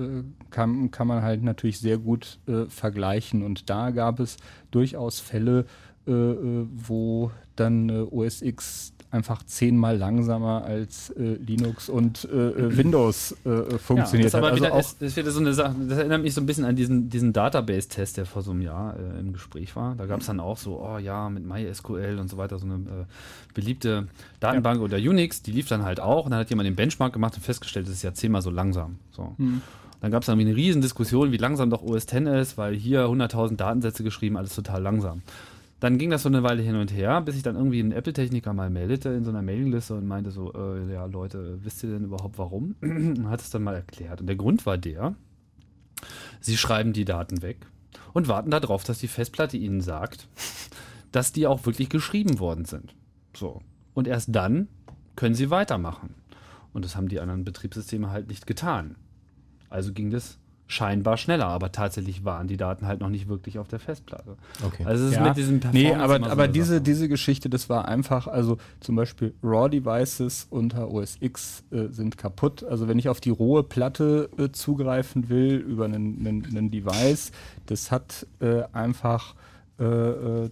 äh, 0.00 0.22
kann, 0.50 0.90
kann 0.90 1.06
man 1.06 1.22
halt 1.22 1.42
natürlich 1.42 1.78
sehr 1.78 1.98
gut 1.98 2.38
äh, 2.46 2.66
vergleichen. 2.66 3.42
Und 3.42 3.68
da 3.68 3.90
gab 3.90 4.18
es 4.20 4.38
durchaus 4.70 5.20
Fälle, 5.20 5.66
äh, 6.06 6.12
wo 6.12 7.30
dann 7.56 7.90
OS 7.90 8.40
X 8.40 8.94
einfach 9.10 9.42
zehnmal 9.44 9.96
langsamer 9.96 10.64
als 10.64 11.10
äh, 11.10 11.34
Linux 11.44 11.88
und 11.88 12.28
äh, 12.30 12.36
äh, 12.36 12.76
Windows 12.76 13.36
äh, 13.44 13.48
äh, 13.48 13.78
funktioniert 13.78 14.32
ja, 14.32 14.40
das, 14.40 14.50
Also 14.50 14.64
wieder, 14.64 14.72
auch, 14.72 14.78
ist, 14.78 15.02
ist 15.02 15.16
wieder 15.16 15.30
so 15.30 15.40
eine 15.40 15.52
Sache, 15.52 15.74
das 15.88 15.98
erinnert 15.98 16.22
mich 16.22 16.34
so 16.34 16.40
ein 16.40 16.46
bisschen 16.46 16.64
an 16.64 16.76
diesen, 16.76 17.10
diesen 17.10 17.32
Database-Test, 17.32 18.18
der 18.18 18.26
vor 18.26 18.42
so 18.42 18.52
einem 18.52 18.62
Jahr 18.62 18.94
äh, 18.96 19.18
im 19.18 19.32
Gespräch 19.32 19.74
war. 19.74 19.96
Da 19.96 20.06
gab 20.06 20.20
es 20.20 20.26
dann 20.26 20.38
auch 20.38 20.58
so, 20.58 20.80
oh 20.80 20.98
ja, 20.98 21.28
mit 21.28 21.44
MySQL 21.44 22.18
und 22.20 22.28
so 22.28 22.36
weiter, 22.36 22.58
so 22.58 22.66
eine 22.66 23.06
beliebte 23.52 24.06
Datenbank 24.38 24.80
oder 24.80 24.96
Unix, 24.96 25.42
die 25.42 25.50
lief 25.52 25.68
dann 25.68 25.84
halt 25.84 25.98
auch 25.98 26.24
und 26.24 26.30
dann 26.30 26.40
hat 26.40 26.50
jemand 26.50 26.68
den 26.68 26.76
Benchmark 26.76 27.12
gemacht 27.12 27.34
und 27.34 27.42
festgestellt, 27.42 27.86
das 27.86 27.94
ist 27.94 28.02
ja 28.02 28.14
zehnmal 28.14 28.42
so 28.42 28.50
langsam. 28.50 28.98
So. 29.10 29.34
Dann 30.00 30.10
gab 30.10 30.22
es 30.22 30.26
dann 30.26 30.38
eine 30.38 30.56
riesen 30.56 30.80
Diskussion, 30.80 31.32
wie 31.32 31.36
langsam 31.36 31.68
doch 31.68 31.82
OS 31.82 32.04
X 32.04 32.12
ist, 32.12 32.58
weil 32.58 32.74
hier 32.74 33.06
100.000 33.06 33.56
Datensätze 33.56 34.02
geschrieben, 34.02 34.36
alles 34.36 34.54
total 34.54 34.82
langsam. 34.82 35.22
Dann 35.80 35.96
ging 35.96 36.10
das 36.10 36.22
so 36.22 36.28
eine 36.28 36.42
Weile 36.42 36.62
hin 36.62 36.76
und 36.76 36.92
her, 36.92 37.20
bis 37.22 37.34
sich 37.34 37.42
dann 37.42 37.56
irgendwie 37.56 37.80
ein 37.80 37.92
Apple-Techniker 37.92 38.52
mal 38.52 38.68
meldete 38.68 39.08
in 39.08 39.24
so 39.24 39.30
einer 39.30 39.42
Mailingliste 39.42 39.94
und 39.94 40.06
meinte 40.06 40.30
so, 40.30 40.52
äh, 40.52 40.92
ja 40.92 41.06
Leute, 41.06 41.58
wisst 41.64 41.82
ihr 41.82 41.90
denn 41.90 42.04
überhaupt 42.04 42.36
warum? 42.38 42.76
und 42.82 43.28
hat 43.30 43.40
es 43.40 43.50
dann 43.50 43.64
mal 43.64 43.74
erklärt. 43.74 44.20
Und 44.20 44.26
der 44.26 44.36
Grund 44.36 44.66
war 44.66 44.76
der, 44.76 45.14
sie 46.40 46.58
schreiben 46.58 46.92
die 46.92 47.06
Daten 47.06 47.40
weg 47.40 47.66
und 48.12 48.28
warten 48.28 48.50
darauf, 48.50 48.84
dass 48.84 48.98
die 48.98 49.08
Festplatte 49.08 49.56
ihnen 49.56 49.80
sagt, 49.80 50.28
dass 51.12 51.32
die 51.32 51.46
auch 51.46 51.64
wirklich 51.64 51.88
geschrieben 51.88 52.38
worden 52.38 52.66
sind. 52.66 52.94
So. 53.34 53.62
Und 53.94 54.06
erst 54.06 54.34
dann 54.34 54.68
können 55.16 55.34
sie 55.34 55.50
weitermachen. 55.50 56.14
Und 56.72 56.84
das 56.84 56.94
haben 56.94 57.08
die 57.08 57.20
anderen 57.20 57.44
Betriebssysteme 57.44 58.10
halt 58.10 58.28
nicht 58.28 58.46
getan. 58.46 58.96
Also 59.70 59.92
ging 59.92 60.10
das 60.10 60.38
scheinbar 60.70 61.16
schneller, 61.16 61.46
aber 61.46 61.72
tatsächlich 61.72 62.24
waren 62.24 62.46
die 62.46 62.56
Daten 62.56 62.86
halt 62.86 63.00
noch 63.00 63.08
nicht 63.08 63.28
wirklich 63.28 63.58
auf 63.58 63.66
der 63.66 63.80
Festplatte. 63.80 64.36
Okay. 64.64 64.84
Also 64.84 65.04
es 65.04 65.10
ist 65.10 65.16
ja, 65.16 65.24
mit 65.24 65.36
diesem 65.36 65.56
nee, 65.72 65.90
Performance 65.90 66.04
aber, 66.04 66.18
so 66.24 66.30
aber 66.30 66.42
eine 66.44 66.52
diese, 66.52 66.74
Sache. 66.74 66.80
diese 66.82 67.08
Geschichte, 67.08 67.50
das 67.50 67.68
war 67.68 67.88
einfach, 67.88 68.28
also 68.28 68.56
zum 68.78 68.94
Beispiel 68.94 69.34
RAW-Devices 69.42 70.46
unter 70.50 70.90
OS 70.92 71.16
X 71.20 71.64
äh, 71.72 71.88
sind 71.88 72.16
kaputt. 72.18 72.62
Also 72.62 72.86
wenn 72.86 72.98
ich 73.00 73.08
auf 73.08 73.20
die 73.20 73.30
rohe 73.30 73.64
Platte 73.64 74.30
äh, 74.38 74.50
zugreifen 74.52 75.28
will 75.28 75.56
über 75.56 75.86
einen, 75.86 76.24
einen, 76.26 76.46
einen 76.46 76.70
Device, 76.70 77.32
das 77.66 77.90
hat 77.90 78.26
äh, 78.40 78.62
einfach 78.72 79.34
äh, 79.80 79.84
äh, 79.84 80.50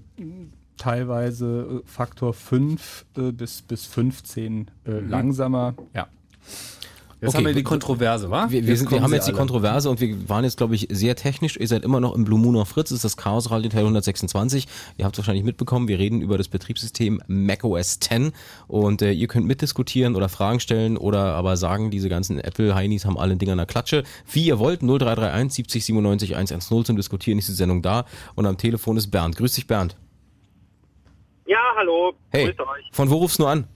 teilweise 0.76 1.82
äh, 1.84 1.88
Faktor 1.88 2.34
5 2.34 3.06
äh, 3.16 3.32
bis, 3.32 3.62
bis 3.62 3.86
15 3.86 4.68
äh, 4.84 4.90
Mhm. 4.90 5.10
langsamer. 5.10 5.74
Ja. 5.94 6.08
Jetzt 7.20 7.30
Okay. 7.30 7.38
haben 7.38 7.46
wir 7.46 7.54
die 7.54 7.64
Kontroverse, 7.64 8.30
wa? 8.30 8.46
Wir, 8.48 8.64
wir, 8.64 8.76
sind, 8.76 8.92
wir 8.92 9.02
haben 9.02 9.08
sie 9.10 9.16
jetzt 9.16 9.26
die 9.26 9.32
alle. 9.32 9.38
Kontroverse 9.38 9.90
und 9.90 10.00
wir 10.00 10.28
waren 10.28 10.44
jetzt, 10.44 10.56
glaube 10.56 10.76
ich, 10.76 10.86
sehr 10.90 11.16
technisch. 11.16 11.56
Ihr 11.56 11.66
seid 11.66 11.82
immer 11.82 11.98
noch 11.98 12.14
im 12.14 12.22
Blue 12.24 12.38
Moon 12.38 12.54
auf 12.56 12.68
Fritz, 12.68 12.90
das 12.90 12.96
ist 12.98 13.04
das 13.04 13.16
Chaos 13.16 13.50
Radio 13.50 13.68
Teil 13.70 13.80
126. 13.80 14.68
Ihr 14.98 15.04
habt 15.04 15.16
es 15.16 15.18
wahrscheinlich 15.18 15.42
mitbekommen, 15.44 15.88
wir 15.88 15.98
reden 15.98 16.20
über 16.20 16.38
das 16.38 16.46
Betriebssystem 16.46 17.20
macOS 17.26 17.98
10 17.98 18.30
und 18.68 19.02
äh, 19.02 19.10
ihr 19.10 19.26
könnt 19.26 19.46
mitdiskutieren 19.48 20.14
oder 20.14 20.28
Fragen 20.28 20.60
stellen 20.60 20.96
oder 20.96 21.34
aber 21.34 21.56
sagen, 21.56 21.90
diese 21.90 22.08
ganzen 22.08 22.38
Apple-Heinis 22.38 23.04
haben 23.04 23.18
alle 23.18 23.34
Dinger 23.36 23.52
in 23.52 23.58
der 23.58 23.66
Klatsche. 23.66 24.04
Wie 24.30 24.44
ihr 24.46 24.60
wollt, 24.60 24.80
0331 24.82 25.54
70 25.56 25.84
97 25.86 26.36
110 26.36 26.84
zum 26.84 26.94
Diskutieren 26.96 27.38
ist 27.38 27.48
die 27.48 27.52
Sendung 27.54 27.82
da 27.82 28.04
und 28.36 28.46
am 28.46 28.56
Telefon 28.58 28.96
ist 28.96 29.10
Bernd. 29.10 29.36
Grüß 29.36 29.54
dich, 29.54 29.66
Bernd. 29.66 29.96
Ja, 31.46 31.58
hallo. 31.76 32.12
Hey, 32.30 32.44
Grüß 32.46 32.60
euch. 32.60 32.84
von 32.92 33.10
wo 33.10 33.16
rufst 33.16 33.40
du 33.40 33.46
an? 33.46 33.66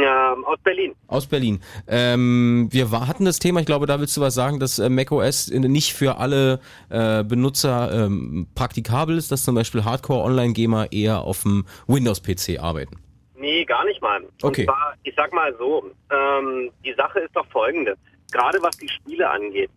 Ja, 0.00 0.36
aus 0.44 0.58
Berlin. 0.62 0.94
Aus 1.06 1.26
Berlin. 1.26 1.60
Ähm, 1.86 2.68
wir 2.70 2.90
hatten 2.90 3.24
das 3.24 3.38
Thema, 3.38 3.60
ich 3.60 3.66
glaube, 3.66 3.86
da 3.86 4.00
willst 4.00 4.16
du 4.16 4.20
was 4.20 4.34
sagen, 4.34 4.58
dass 4.58 4.78
äh, 4.78 4.88
macOS 4.88 5.50
nicht 5.50 5.94
für 5.94 6.18
alle 6.18 6.60
äh, 6.90 7.22
Benutzer 7.22 7.92
ähm, 7.92 8.48
praktikabel 8.54 9.16
ist, 9.16 9.30
dass 9.30 9.44
zum 9.44 9.54
Beispiel 9.54 9.84
Hardcore-Online-Gamer 9.84 10.90
eher 10.92 11.20
auf 11.20 11.42
dem 11.42 11.64
Windows-PC 11.86 12.58
arbeiten. 12.60 12.96
Nee, 13.36 13.64
gar 13.64 13.84
nicht 13.84 14.02
mal. 14.02 14.22
Okay. 14.42 14.62
Und 14.62 14.66
zwar, 14.66 14.94
ich 15.04 15.14
sag 15.16 15.32
mal 15.32 15.54
so, 15.58 15.90
ähm, 16.10 16.70
die 16.84 16.94
Sache 16.94 17.20
ist 17.20 17.36
doch 17.36 17.46
folgende. 17.48 17.96
Gerade 18.32 18.60
was 18.62 18.76
die 18.78 18.88
Spiele 18.88 19.28
angeht. 19.30 19.70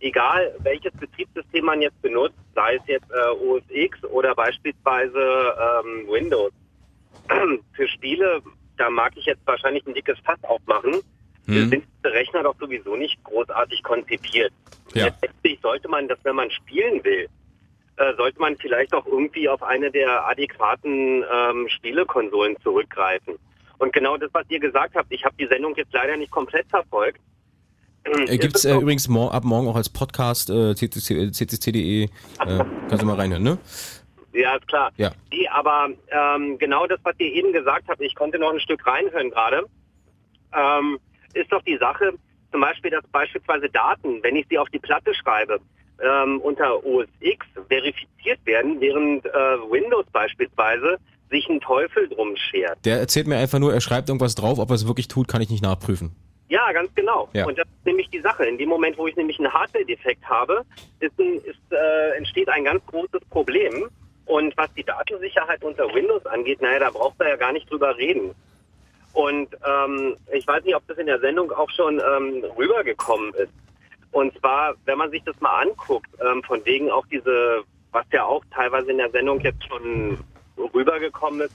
Egal, 0.00 0.54
welches 0.60 0.92
Betriebssystem 0.92 1.64
man 1.64 1.80
jetzt 1.80 2.00
benutzt, 2.02 2.36
sei 2.54 2.76
es 2.76 2.82
jetzt 2.86 3.10
äh, 3.10 3.44
OS 3.44 3.62
X 3.70 4.04
oder 4.04 4.34
beispielsweise 4.34 5.18
ähm, 5.18 6.06
Windows. 6.08 6.52
Für 7.72 7.88
Spiele, 7.88 8.42
da 8.76 8.90
mag 8.90 9.12
ich 9.16 9.24
jetzt 9.26 9.40
wahrscheinlich 9.46 9.86
ein 9.86 9.94
dickes 9.94 10.18
Fass 10.24 10.42
aufmachen, 10.42 11.00
Hm. 11.46 11.68
sind 11.70 11.84
diese 12.02 12.12
Rechner 12.12 12.42
doch 12.42 12.56
sowieso 12.58 12.96
nicht 12.96 13.22
großartig 13.22 13.82
konzipiert. 13.84 14.52
Ja. 14.94 15.04
Letztendlich 15.04 15.60
sollte 15.62 15.88
man 15.88 16.08
das, 16.08 16.18
wenn 16.24 16.34
man 16.34 16.50
spielen 16.50 17.04
will, 17.04 17.28
äh, 17.98 18.14
sollte 18.16 18.40
man 18.40 18.56
vielleicht 18.56 18.92
auch 18.92 19.06
irgendwie 19.06 19.48
auf 19.48 19.62
eine 19.62 19.90
der 19.92 20.26
adäquaten 20.26 21.24
ähm, 21.32 21.68
Spielekonsolen 21.68 22.56
zurückgreifen. 22.62 23.34
Und 23.78 23.92
genau 23.92 24.16
das, 24.16 24.30
was 24.32 24.44
ihr 24.48 24.58
gesagt 24.58 24.96
habt, 24.96 25.12
ich 25.12 25.24
habe 25.24 25.36
die 25.38 25.46
Sendung 25.46 25.74
jetzt 25.76 25.92
leider 25.92 26.16
nicht 26.16 26.32
komplett 26.32 26.66
verfolgt. 26.68 27.20
Äh, 28.04 28.38
gibt's 28.38 28.64
äh, 28.64 28.74
übrigens 28.74 29.06
mor 29.08 29.32
ab 29.32 29.44
morgen 29.44 29.68
auch 29.68 29.76
als 29.76 29.88
Podcast 29.88 30.50
äh, 30.50 30.72
ccc- 30.72 31.30
ccc.de, 31.32 32.04
äh, 32.04 32.08
kannst 32.88 33.02
du 33.02 33.06
mal 33.06 33.16
reinhören, 33.16 33.42
ne? 33.42 33.58
Ja, 34.36 34.56
ist 34.56 34.68
klar. 34.68 34.92
Ja. 34.96 35.12
Die, 35.32 35.48
aber 35.48 35.88
ähm, 36.10 36.58
genau 36.58 36.86
das, 36.86 37.00
was 37.02 37.14
ihr 37.18 37.32
eben 37.32 37.52
gesagt 37.52 37.88
habt, 37.88 38.00
ich 38.00 38.14
konnte 38.14 38.38
noch 38.38 38.52
ein 38.52 38.60
Stück 38.60 38.86
reinhören 38.86 39.30
gerade, 39.30 39.64
ähm, 40.54 40.98
ist 41.34 41.50
doch 41.52 41.62
die 41.62 41.76
Sache, 41.78 42.12
zum 42.52 42.60
Beispiel, 42.60 42.90
dass 42.90 43.06
beispielsweise 43.08 43.68
Daten, 43.68 44.22
wenn 44.22 44.36
ich 44.36 44.46
sie 44.48 44.58
auf 44.58 44.68
die 44.70 44.78
Platte 44.78 45.14
schreibe, 45.14 45.58
ähm, 46.02 46.40
unter 46.40 46.84
OS 46.84 47.08
X 47.20 47.46
verifiziert 47.68 48.38
werden, 48.44 48.80
während 48.80 49.24
äh, 49.26 49.30
Windows 49.70 50.06
beispielsweise 50.12 50.98
sich 51.30 51.48
ein 51.48 51.60
Teufel 51.60 52.08
drum 52.08 52.36
schert. 52.36 52.78
Der 52.84 52.98
erzählt 52.98 53.26
mir 53.26 53.36
einfach 53.36 53.58
nur, 53.58 53.72
er 53.72 53.80
schreibt 53.80 54.08
irgendwas 54.08 54.34
drauf, 54.34 54.58
ob 54.58 54.70
er 54.70 54.74
es 54.74 54.86
wirklich 54.86 55.08
tut, 55.08 55.28
kann 55.28 55.40
ich 55.40 55.50
nicht 55.50 55.62
nachprüfen. 55.62 56.14
Ja, 56.48 56.72
ganz 56.72 56.94
genau. 56.94 57.28
Ja. 57.32 57.46
Und 57.46 57.58
das 57.58 57.66
ist 57.66 57.86
nämlich 57.86 58.08
die 58.10 58.20
Sache. 58.20 58.44
In 58.44 58.56
dem 58.56 58.68
Moment, 58.68 58.96
wo 58.98 59.06
ich 59.08 59.16
nämlich 59.16 59.38
einen 59.38 59.52
Hardware-Defekt 59.52 60.24
habe, 60.28 60.62
ist 61.00 61.18
ein, 61.18 61.38
ist, 61.38 61.58
äh, 61.70 62.16
entsteht 62.16 62.48
ein 62.48 62.64
ganz 62.64 62.84
großes 62.86 63.20
Problem. 63.30 63.88
Und 64.26 64.56
was 64.56 64.72
die 64.74 64.84
Datensicherheit 64.84 65.62
unter 65.62 65.92
Windows 65.94 66.26
angeht, 66.26 66.60
naja, 66.60 66.80
da 66.80 66.90
braucht 66.90 67.18
man 67.18 67.28
ja 67.28 67.36
gar 67.36 67.52
nicht 67.52 67.70
drüber 67.70 67.96
reden. 67.96 68.34
Und 69.12 69.48
ähm, 69.66 70.16
ich 70.32 70.46
weiß 70.46 70.64
nicht, 70.64 70.74
ob 70.74 70.86
das 70.88 70.98
in 70.98 71.06
der 71.06 71.20
Sendung 71.20 71.50
auch 71.52 71.70
schon 71.70 72.00
ähm, 72.00 72.44
rübergekommen 72.58 73.32
ist. 73.34 73.52
Und 74.10 74.36
zwar, 74.38 74.74
wenn 74.84 74.98
man 74.98 75.10
sich 75.10 75.22
das 75.24 75.40
mal 75.40 75.62
anguckt, 75.62 76.10
ähm, 76.20 76.42
von 76.42 76.64
wegen 76.64 76.90
auch 76.90 77.06
diese, 77.06 77.62
was 77.92 78.04
ja 78.12 78.24
auch 78.24 78.44
teilweise 78.52 78.90
in 78.90 78.98
der 78.98 79.10
Sendung 79.10 79.40
jetzt 79.40 79.66
schon 79.66 80.18
rübergekommen 80.74 81.42
ist, 81.42 81.54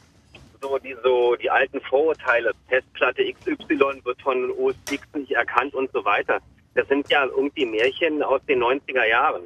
so 0.61 0.77
die 0.77 0.95
so 1.03 1.35
die 1.35 1.49
alten 1.49 1.81
Vorurteile, 1.81 2.51
Festplatte 2.67 3.23
XY 3.33 4.01
wird 4.03 4.21
von 4.21 4.51
OS 4.51 4.75
X 4.89 5.03
nicht 5.13 5.31
erkannt 5.31 5.73
und 5.73 5.91
so 5.91 6.05
weiter. 6.05 6.39
Das 6.75 6.87
sind 6.87 7.09
ja 7.09 7.25
irgendwie 7.25 7.65
Märchen 7.65 8.23
aus 8.23 8.41
den 8.47 8.63
90er 8.63 9.07
Jahren. 9.07 9.43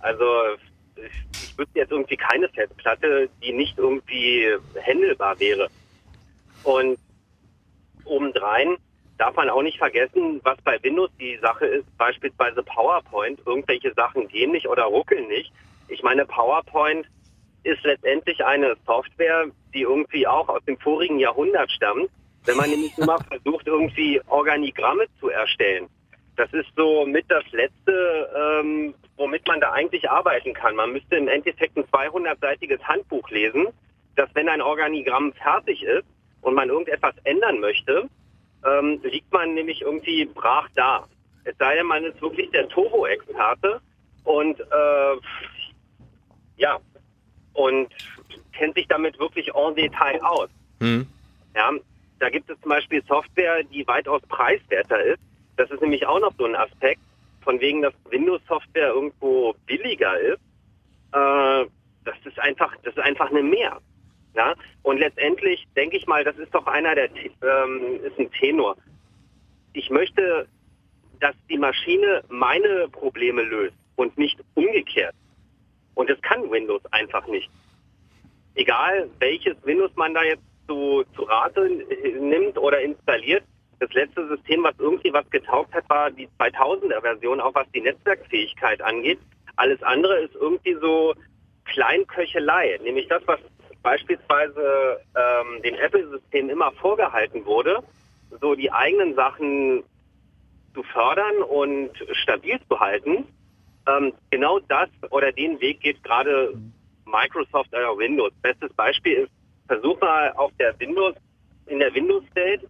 Also 0.00 0.24
ich, 0.96 1.42
ich 1.42 1.58
wüsste 1.58 1.78
jetzt 1.78 1.92
irgendwie 1.92 2.16
keine 2.16 2.48
Festplatte, 2.48 3.28
die 3.42 3.52
nicht 3.52 3.78
irgendwie 3.78 4.48
händelbar 4.74 5.38
wäre. 5.40 5.68
Und 6.64 6.98
obendrein 8.04 8.76
darf 9.18 9.36
man 9.36 9.50
auch 9.50 9.62
nicht 9.62 9.78
vergessen, 9.78 10.40
was 10.42 10.60
bei 10.62 10.82
Windows 10.82 11.10
die 11.20 11.38
Sache 11.40 11.66
ist, 11.66 11.86
beispielsweise 11.96 12.62
PowerPoint, 12.62 13.40
irgendwelche 13.46 13.92
Sachen 13.94 14.28
gehen 14.28 14.52
nicht 14.52 14.68
oder 14.68 14.84
ruckeln 14.84 15.28
nicht. 15.28 15.52
Ich 15.88 16.02
meine, 16.02 16.24
PowerPoint 16.26 17.06
ist 17.62 17.82
letztendlich 17.84 18.44
eine 18.44 18.76
Software, 18.86 19.46
die 19.72 19.82
irgendwie 19.82 20.26
auch 20.26 20.48
aus 20.48 20.64
dem 20.64 20.78
vorigen 20.78 21.18
Jahrhundert 21.18 21.70
stammt. 21.70 22.10
Wenn 22.44 22.56
man 22.56 22.70
nämlich 22.70 22.96
immer 22.98 23.18
versucht, 23.18 23.66
irgendwie 23.66 24.20
Organigramme 24.26 25.06
zu 25.20 25.28
erstellen. 25.28 25.88
Das 26.36 26.52
ist 26.52 26.68
so 26.76 27.04
mit 27.04 27.30
das 27.30 27.44
Letzte, 27.52 28.30
ähm, 28.34 28.94
womit 29.16 29.46
man 29.46 29.60
da 29.60 29.72
eigentlich 29.72 30.08
arbeiten 30.10 30.54
kann. 30.54 30.74
Man 30.76 30.92
müsste 30.92 31.16
im 31.16 31.28
Endeffekt 31.28 31.76
ein 31.76 31.84
200-seitiges 31.84 32.82
Handbuch 32.84 33.28
lesen, 33.30 33.68
dass 34.16 34.34
wenn 34.34 34.48
ein 34.48 34.62
Organigramm 34.62 35.32
fertig 35.34 35.82
ist 35.82 36.06
und 36.40 36.54
man 36.54 36.68
irgendetwas 36.68 37.14
ändern 37.24 37.60
möchte, 37.60 38.08
ähm, 38.64 39.00
liegt 39.02 39.30
man 39.32 39.54
nämlich 39.54 39.82
irgendwie 39.82 40.24
brach 40.24 40.68
da. 40.74 41.06
Es 41.44 41.56
sei 41.58 41.74
denn, 41.76 41.86
man 41.86 42.04
ist 42.04 42.20
wirklich 42.22 42.50
der 42.50 42.68
Turbo-Experte 42.68 43.80
und 44.24 44.60
äh, 44.60 45.16
ja, 46.56 46.78
und 47.54 47.88
kennt 48.52 48.74
sich 48.74 48.86
damit 48.88 49.18
wirklich 49.18 49.54
en 49.54 49.74
Detail 49.74 50.22
aus. 50.22 50.48
Hm. 50.80 51.06
Ja, 51.54 51.70
da 52.20 52.30
gibt 52.30 52.48
es 52.48 52.60
zum 52.60 52.70
Beispiel 52.70 53.02
Software, 53.06 53.62
die 53.64 53.86
weitaus 53.86 54.22
preiswerter 54.28 55.02
ist. 55.02 55.20
Das 55.62 55.70
ist 55.70 55.80
nämlich 55.80 56.04
auch 56.06 56.18
noch 56.18 56.32
so 56.36 56.44
ein 56.44 56.56
Aspekt, 56.56 57.00
von 57.42 57.60
wegen, 57.60 57.82
dass 57.82 57.94
Windows-Software 58.10 58.88
irgendwo 58.88 59.54
billiger 59.66 60.18
ist. 60.18 60.40
Äh, 61.12 61.66
das 62.04 62.16
ist 62.24 62.38
einfach, 62.40 62.74
das 62.82 62.94
ist 62.94 63.02
einfach 63.02 63.30
eine 63.30 63.44
Mehr. 63.44 63.80
Ja, 64.34 64.54
und 64.82 64.98
letztendlich 64.98 65.64
denke 65.76 65.96
ich 65.96 66.06
mal, 66.08 66.24
das 66.24 66.36
ist 66.38 66.52
doch 66.52 66.66
einer 66.66 66.96
der, 66.96 67.10
ähm, 67.14 68.00
ist 68.02 68.18
ein 68.18 68.30
Tenor. 68.32 68.76
Ich 69.72 69.88
möchte, 69.88 70.48
dass 71.20 71.36
die 71.48 71.58
Maschine 71.58 72.24
meine 72.28 72.88
Probleme 72.88 73.42
löst 73.42 73.76
und 73.94 74.18
nicht 74.18 74.40
umgekehrt. 74.54 75.14
Und 75.94 76.10
das 76.10 76.20
kann 76.22 76.50
Windows 76.50 76.82
einfach 76.90 77.24
nicht. 77.28 77.48
Egal, 78.56 79.08
welches 79.20 79.56
Windows 79.64 79.94
man 79.94 80.12
da 80.12 80.24
jetzt 80.24 80.42
zu, 80.66 81.04
zu 81.14 81.22
Rate 81.22 81.68
nimmt 82.18 82.58
oder 82.58 82.80
installiert, 82.80 83.44
das 83.82 83.92
letzte 83.94 84.28
System, 84.28 84.62
was 84.62 84.74
irgendwie 84.78 85.12
was 85.12 85.28
getaugt 85.30 85.74
hat, 85.74 85.88
war 85.90 86.10
die 86.10 86.28
2000er 86.38 87.00
Version, 87.00 87.40
auch 87.40 87.54
was 87.54 87.66
die 87.74 87.80
Netzwerkfähigkeit 87.80 88.80
angeht. 88.80 89.18
Alles 89.56 89.82
andere 89.82 90.20
ist 90.20 90.34
irgendwie 90.36 90.74
so 90.80 91.14
Kleinköchelei, 91.64 92.78
nämlich 92.84 93.08
das, 93.08 93.22
was 93.26 93.40
beispielsweise 93.82 95.00
ähm, 95.16 95.62
dem 95.62 95.74
Apple-System 95.74 96.48
immer 96.48 96.70
vorgehalten 96.72 97.44
wurde, 97.44 97.82
so 98.40 98.54
die 98.54 98.70
eigenen 98.70 99.16
Sachen 99.16 99.82
zu 100.74 100.84
fördern 100.84 101.42
und 101.42 101.90
stabil 102.12 102.60
zu 102.68 102.78
halten. 102.78 103.26
Ähm, 103.88 104.12
genau 104.30 104.60
das 104.60 104.88
oder 105.10 105.32
den 105.32 105.60
Weg 105.60 105.80
geht 105.80 106.02
gerade 106.04 106.54
Microsoft 107.04 107.70
oder 107.72 107.98
Windows. 107.98 108.32
Bestes 108.42 108.72
Beispiel 108.74 109.24
ist, 109.24 109.32
versuch 109.66 110.00
mal 110.00 110.32
auf 110.36 110.52
der 110.60 110.78
Windows, 110.78 111.16
in 111.66 111.80
der 111.80 111.92
Windows-Welt, 111.92 112.62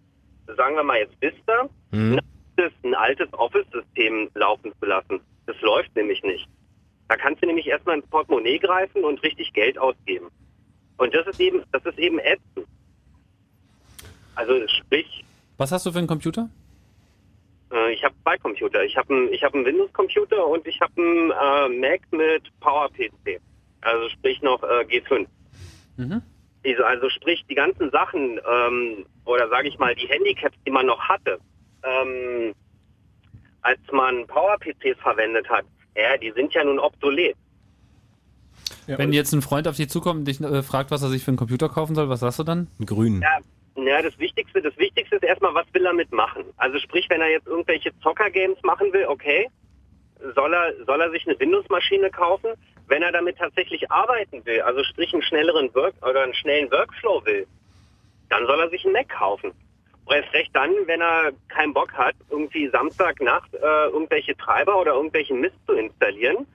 sagen 0.57 0.77
wir 0.77 0.83
mal 0.83 0.99
jetzt 0.99 1.15
Vista, 1.21 1.69
Mhm. 1.91 2.15
ein 2.19 2.21
altes, 2.57 2.73
ein 2.85 2.95
altes 2.95 3.33
Office-System 3.35 4.31
laufen 4.35 4.73
zu 4.81 4.87
lassen. 4.87 5.21
Das 5.47 5.61
läuft 5.61 5.95
nämlich 5.97 6.23
nicht. 6.23 6.49
Da 7.09 7.17
kannst 7.17 7.43
du 7.43 7.47
nämlich 7.47 7.67
erstmal 7.67 7.97
ins 7.99 8.07
Portemonnaie 8.07 8.59
greifen 8.59 9.05
und 9.05 9.23
richtig 9.23 9.53
Geld 9.53 9.77
ausgeben. 9.79 10.29
Und 10.99 11.15
das 11.15 11.27
ist 11.27 11.41
eben, 11.41 11.63
das 11.73 11.85
ist 11.85 11.99
eben 11.99 12.19
ätzend. 12.21 12.67
Also 14.35 14.55
sprich, 14.69 15.25
Was 15.59 15.73
hast 15.73 15.85
du 15.87 15.93
für 15.93 15.99
einen 15.99 16.07
Computer? 16.07 16.49
äh, 17.71 17.93
ich 17.93 18.03
habe 18.05 18.15
zwei 18.23 18.39
Computer. 18.39 18.83
Ich 18.85 18.97
habe 18.97 19.13
einen 19.15 19.33
ich 19.33 19.43
hab 19.43 19.55
einen 19.55 19.65
Windows-Computer 19.65 20.47
und 20.47 20.67
ich 20.67 20.81
habe 20.81 20.93
einen 20.97 21.31
äh, 21.31 21.69
Mac 21.81 22.01
mit 22.13 22.45
PowerPC. 22.61 23.41
Also 23.83 24.09
sprich 24.11 24.41
noch 24.43 24.63
äh, 24.63 24.85
G5. 24.89 25.27
Mhm. 25.97 26.23
Also, 26.65 26.85
also 26.85 27.11
sprich 27.11 27.45
die 27.49 27.55
ganzen 27.55 27.91
Sachen 27.91 28.41
ähm, 28.49 29.07
oder 29.25 29.49
sage 29.49 29.69
ich 29.69 29.79
mal 29.79 29.95
die 29.95 30.07
Handicaps, 30.07 30.57
die 30.67 30.71
man 30.71 30.87
noch 30.87 31.01
hatte, 31.01 31.39
ähm, 31.83 32.55
als 33.63 33.81
man 33.91 34.27
PowerPCs 34.27 35.01
verwendet 35.01 35.49
hat, 35.49 35.65
ja, 35.97 36.17
die 36.17 36.33
sind 36.33 36.53
ja 36.55 36.65
nun 36.65 36.79
obsolet. 36.79 37.37
Wenn 38.87 39.13
jetzt 39.13 39.33
ein 39.33 39.43
Freund 39.43 39.69
auf 39.69 39.77
dich 39.77 39.89
zukommt 39.89 40.21
und 40.21 40.25
dich 40.27 40.41
äh, 40.41 40.63
fragt, 40.63 40.91
was 40.91 41.03
er 41.03 41.09
sich 41.09 41.25
für 41.25 41.31
einen 41.31 41.37
Computer 41.37 41.69
kaufen 41.69 41.95
soll, 41.95 42.09
was 42.09 42.21
sagst 42.21 42.39
du 42.39 42.45
dann? 42.45 42.69
Einen 42.79 42.87
grünen. 42.87 43.23
Ja, 43.23 43.39
ja, 43.77 44.03
das 44.03 44.19
Wichtigste, 44.19 44.61
das 44.61 44.77
Wichtigste 44.77 45.17
ist 45.17 45.25
erstmal, 45.25 45.55
was 45.55 45.67
will 45.73 45.87
er 45.87 45.93
mitmachen? 45.93 46.45
Also 46.57 46.79
sprich, 46.79 47.07
wenn 47.09 47.21
er 47.21 47.31
jetzt 47.31 47.47
irgendwelche 47.47 47.91
Zocker-Games 48.01 48.59
machen 48.63 48.93
will, 48.93 49.07
okay, 49.07 49.49
soll 50.35 50.55
er, 50.55 50.73
soll 50.85 51.01
er 51.01 51.11
sich 51.11 51.27
eine 51.27 51.39
Windows-Maschine 51.39 52.11
kaufen? 52.11 52.51
Wenn 52.89 53.03
er 53.03 53.13
damit 53.13 53.39
tatsächlich 53.39 53.91
arbeiten 53.91 54.45
will, 54.45 54.61
also 54.63 54.83
sprich 54.85 55.13
einen 55.13 55.23
schnelleren 55.23 55.75
Work 55.75 55.95
oder 56.03 56.23
einen 56.23 56.35
schnellen 56.35 56.71
Workflow 56.71 57.25
will, 57.25 57.47
dann 58.29 58.47
soll 58.47 58.61
er 58.61 58.71
sich 58.71 58.85
einen 58.85 58.95
Mac 58.95 59.09
kaufen. 59.09 59.53
Und 60.05 60.17
erst 60.17 60.33
recht 60.35 60.51
dann, 60.55 60.71
wenn 60.87 61.01
er 61.01 61.33
keinen 61.49 61.73
Bock 61.73 61.93
hat, 61.93 62.15
irgendwie 62.31 62.69
Samstagnacht 62.69 63.55
äh, 63.55 63.87
irgendwelche 63.87 64.37
Treiber 64.37 64.81
oder 64.81 64.95
irgendwelchen 64.95 65.41
Mist 65.41 65.55
zu 65.67 65.75
installieren 65.75 66.47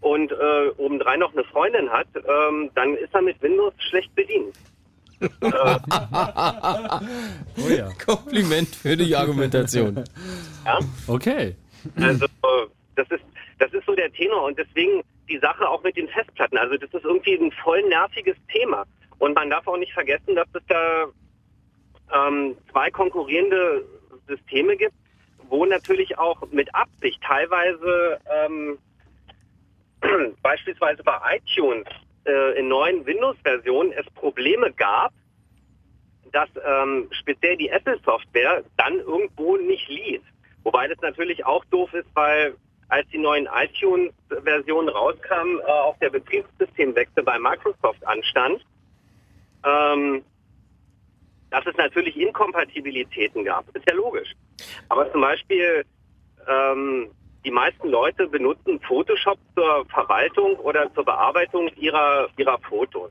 und 0.00 0.32
äh, 0.32 0.68
obendrein 0.78 1.20
noch 1.20 1.32
eine 1.32 1.44
Freundin 1.44 1.90
hat, 1.90 2.06
ähm, 2.16 2.70
dann 2.74 2.94
ist 2.96 3.14
er 3.14 3.22
mit 3.22 3.40
Windows 3.42 3.74
schlecht 3.88 4.14
bedient. 4.14 4.56
Oh 7.56 7.68
ja. 7.68 7.88
Kompliment 8.04 8.74
für 8.74 8.96
die 8.96 9.14
Argumentation. 9.14 10.04
Ja? 10.64 10.78
Okay. 11.06 11.54
Also 11.96 12.24
äh, 12.24 12.28
das 12.96 13.10
ist 13.10 13.24
das 13.58 13.72
ist 13.72 13.86
so 13.86 13.94
der 13.94 14.12
Tenor 14.12 14.44
und 14.44 14.58
deswegen 14.58 15.02
die 15.28 15.38
Sache 15.38 15.68
auch 15.68 15.82
mit 15.82 15.96
den 15.96 16.08
Festplatten. 16.08 16.58
Also 16.58 16.76
das 16.76 16.92
ist 16.92 17.04
irgendwie 17.04 17.34
ein 17.34 17.52
voll 17.52 17.82
nerviges 17.88 18.36
Thema 18.52 18.84
und 19.18 19.34
man 19.34 19.50
darf 19.50 19.66
auch 19.66 19.76
nicht 19.76 19.92
vergessen, 19.92 20.34
dass 20.34 20.48
es 20.52 20.62
da 20.68 21.06
ähm, 22.14 22.56
zwei 22.70 22.90
konkurrierende 22.90 23.84
Systeme 24.28 24.76
gibt, 24.76 24.94
wo 25.48 25.64
natürlich 25.64 26.18
auch 26.18 26.40
mit 26.50 26.74
Absicht 26.74 27.22
teilweise 27.22 28.18
ähm, 28.30 28.78
beispielsweise 30.42 31.02
bei 31.02 31.18
iTunes 31.36 31.86
äh, 32.26 32.58
in 32.58 32.68
neuen 32.68 33.04
Windows-Versionen 33.06 33.92
es 33.92 34.06
Probleme 34.14 34.72
gab, 34.72 35.12
dass 36.32 36.48
ähm, 36.66 37.08
speziell 37.12 37.56
die 37.56 37.68
Apple-Software 37.68 38.64
dann 38.76 38.98
irgendwo 38.98 39.56
nicht 39.56 39.88
lief. 39.88 40.22
Wobei 40.64 40.88
das 40.88 40.98
natürlich 41.00 41.44
auch 41.44 41.64
doof 41.66 41.92
ist, 41.94 42.08
weil 42.14 42.56
als 42.88 43.08
die 43.10 43.18
neuen 43.18 43.48
iTunes-Versionen 43.52 44.88
rauskamen, 44.88 45.60
äh, 45.60 45.70
auch 45.70 45.98
der 45.98 46.10
Betriebssystemwechsel 46.10 47.22
bei 47.22 47.38
Microsoft 47.38 48.06
anstand, 48.06 48.64
ähm, 49.64 50.22
dass 51.50 51.66
es 51.66 51.76
natürlich 51.76 52.16
Inkompatibilitäten 52.16 53.44
gab. 53.44 53.64
Ist 53.76 53.88
ja 53.88 53.94
logisch. 53.94 54.32
Aber 54.88 55.10
zum 55.12 55.20
Beispiel 55.20 55.84
ähm, 56.48 57.10
die 57.44 57.50
meisten 57.50 57.88
Leute 57.88 58.26
benutzen 58.26 58.80
Photoshop 58.80 59.38
zur 59.54 59.84
Verwaltung 59.86 60.56
oder 60.56 60.92
zur 60.94 61.04
Bearbeitung 61.04 61.68
ihrer, 61.76 62.28
ihrer 62.36 62.58
Fotos. 62.58 63.10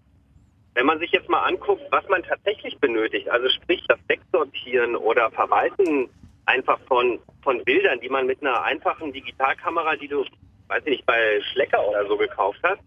Wenn 0.73 0.87
man 0.87 0.97
sich 0.99 1.11
jetzt 1.11 1.29
mal 1.29 1.43
anguckt, 1.43 1.83
was 1.91 2.07
man 2.09 2.23
tatsächlich 2.23 2.77
benötigt, 2.79 3.29
also 3.29 3.47
sprich 3.49 3.85
das 3.87 3.99
Wegsortieren 4.07 4.95
oder 4.95 5.29
Verwalten 5.31 6.09
einfach 6.45 6.79
von, 6.87 7.19
von 7.41 7.63
Bildern, 7.63 7.99
die 7.99 8.09
man 8.09 8.25
mit 8.25 8.41
einer 8.41 8.63
einfachen 8.63 9.13
Digitalkamera, 9.13 9.95
die 9.95 10.07
du, 10.07 10.25
weiß 10.67 10.83
ich 10.85 10.91
nicht, 10.91 11.05
bei 11.05 11.41
Schlecker 11.51 11.87
oder 11.87 12.07
so 12.07 12.17
gekauft 12.17 12.59
hast, 12.63 12.81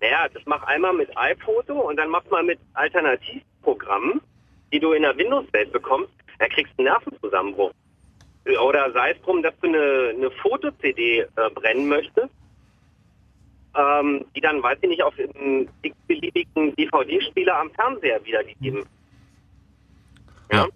naja, 0.00 0.28
das 0.32 0.42
mach 0.46 0.62
einmal 0.64 0.92
mit 0.92 1.10
iPhoto 1.16 1.74
und 1.88 1.96
dann 1.96 2.10
mach 2.10 2.24
mal 2.30 2.42
mit 2.42 2.58
Alternativprogrammen, 2.74 4.20
die 4.72 4.80
du 4.80 4.92
in 4.92 5.02
der 5.02 5.16
Windows-Welt 5.16 5.72
bekommst, 5.72 6.12
da 6.38 6.46
kriegst 6.48 6.72
du 6.76 6.82
einen 6.82 6.92
Nervenzusammenbruch. 6.92 7.72
Oder 8.62 8.92
sei 8.92 9.10
es 9.10 9.20
drum, 9.22 9.42
dass 9.42 9.54
du 9.60 9.68
eine, 9.68 10.14
eine 10.16 10.30
Foto-CD 10.30 11.20
äh, 11.20 11.50
brennen 11.50 11.88
möchtest, 11.88 12.30
ähm, 13.76 14.24
die 14.34 14.40
dann, 14.40 14.62
weiß 14.62 14.78
ich 14.80 14.88
nicht, 14.88 15.02
auf 15.02 15.14
einem 15.18 15.68
x-beliebigen 15.82 16.74
DVD-Spieler 16.76 17.58
am 17.58 17.70
Fernseher 17.72 18.24
wiedergegeben. 18.24 18.84
Ja. 20.50 20.66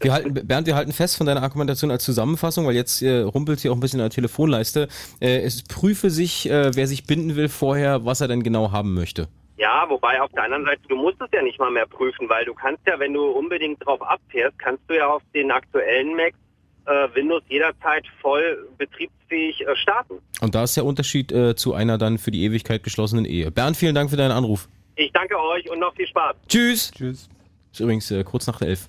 Wir 0.00 0.12
halten, 0.12 0.34
Bernd, 0.34 0.66
wir 0.66 0.74
halten 0.74 0.92
fest 0.92 1.16
von 1.16 1.26
deiner 1.26 1.42
Argumentation 1.42 1.90
als 1.90 2.04
Zusammenfassung, 2.04 2.66
weil 2.66 2.74
jetzt 2.74 3.02
äh, 3.02 3.20
rumpelt 3.20 3.60
hier 3.60 3.72
auch 3.72 3.76
ein 3.76 3.80
bisschen 3.80 4.00
an 4.00 4.04
der 4.04 4.10
Telefonleiste. 4.10 4.88
Äh, 5.20 5.40
es 5.40 5.62
prüfe 5.62 6.10
sich, 6.10 6.48
äh, 6.48 6.74
wer 6.74 6.86
sich 6.86 7.06
binden 7.06 7.36
will, 7.36 7.48
vorher, 7.48 8.04
was 8.04 8.20
er 8.20 8.28
denn 8.28 8.42
genau 8.42 8.72
haben 8.72 8.94
möchte. 8.94 9.28
Ja, 9.56 9.86
wobei 9.88 10.20
auf 10.20 10.30
der 10.32 10.44
anderen 10.44 10.64
Seite, 10.64 10.82
du 10.88 10.96
musst 10.96 11.20
es 11.20 11.28
ja 11.32 11.42
nicht 11.42 11.58
mal 11.58 11.70
mehr 11.70 11.86
prüfen, 11.86 12.28
weil 12.28 12.44
du 12.44 12.54
kannst 12.54 12.80
ja, 12.86 12.98
wenn 12.98 13.12
du 13.12 13.24
unbedingt 13.24 13.84
drauf 13.84 14.02
abfährst, 14.02 14.58
kannst 14.58 14.82
du 14.88 14.94
ja 14.94 15.06
auf 15.06 15.22
den 15.32 15.50
aktuellen 15.50 16.16
Macs 16.16 16.36
äh, 16.86 17.08
Windows 17.14 17.42
jederzeit 17.48 18.04
voll 18.20 18.68
betriebsfähig 18.78 19.60
äh, 19.60 19.76
starten. 19.76 20.14
Und 20.40 20.54
da 20.54 20.64
ist 20.64 20.76
der 20.76 20.84
Unterschied 20.84 21.32
äh, 21.32 21.54
zu 21.54 21.74
einer 21.74 21.98
dann 21.98 22.18
für 22.18 22.30
die 22.30 22.44
Ewigkeit 22.44 22.82
geschlossenen 22.82 23.24
Ehe. 23.24 23.50
Bernd, 23.50 23.76
vielen 23.76 23.94
Dank 23.94 24.10
für 24.10 24.16
deinen 24.16 24.32
Anruf. 24.32 24.68
Ich 24.96 25.12
danke 25.12 25.38
euch 25.38 25.70
und 25.70 25.80
noch 25.80 25.94
viel 25.94 26.06
Spaß. 26.06 26.36
Tschüss. 26.48 26.90
Tschüss. 26.90 27.28
Ist 27.72 27.80
übrigens 27.80 28.10
äh, 28.10 28.22
kurz 28.22 28.46
nach 28.46 28.58
der 28.58 28.68
elf. 28.68 28.88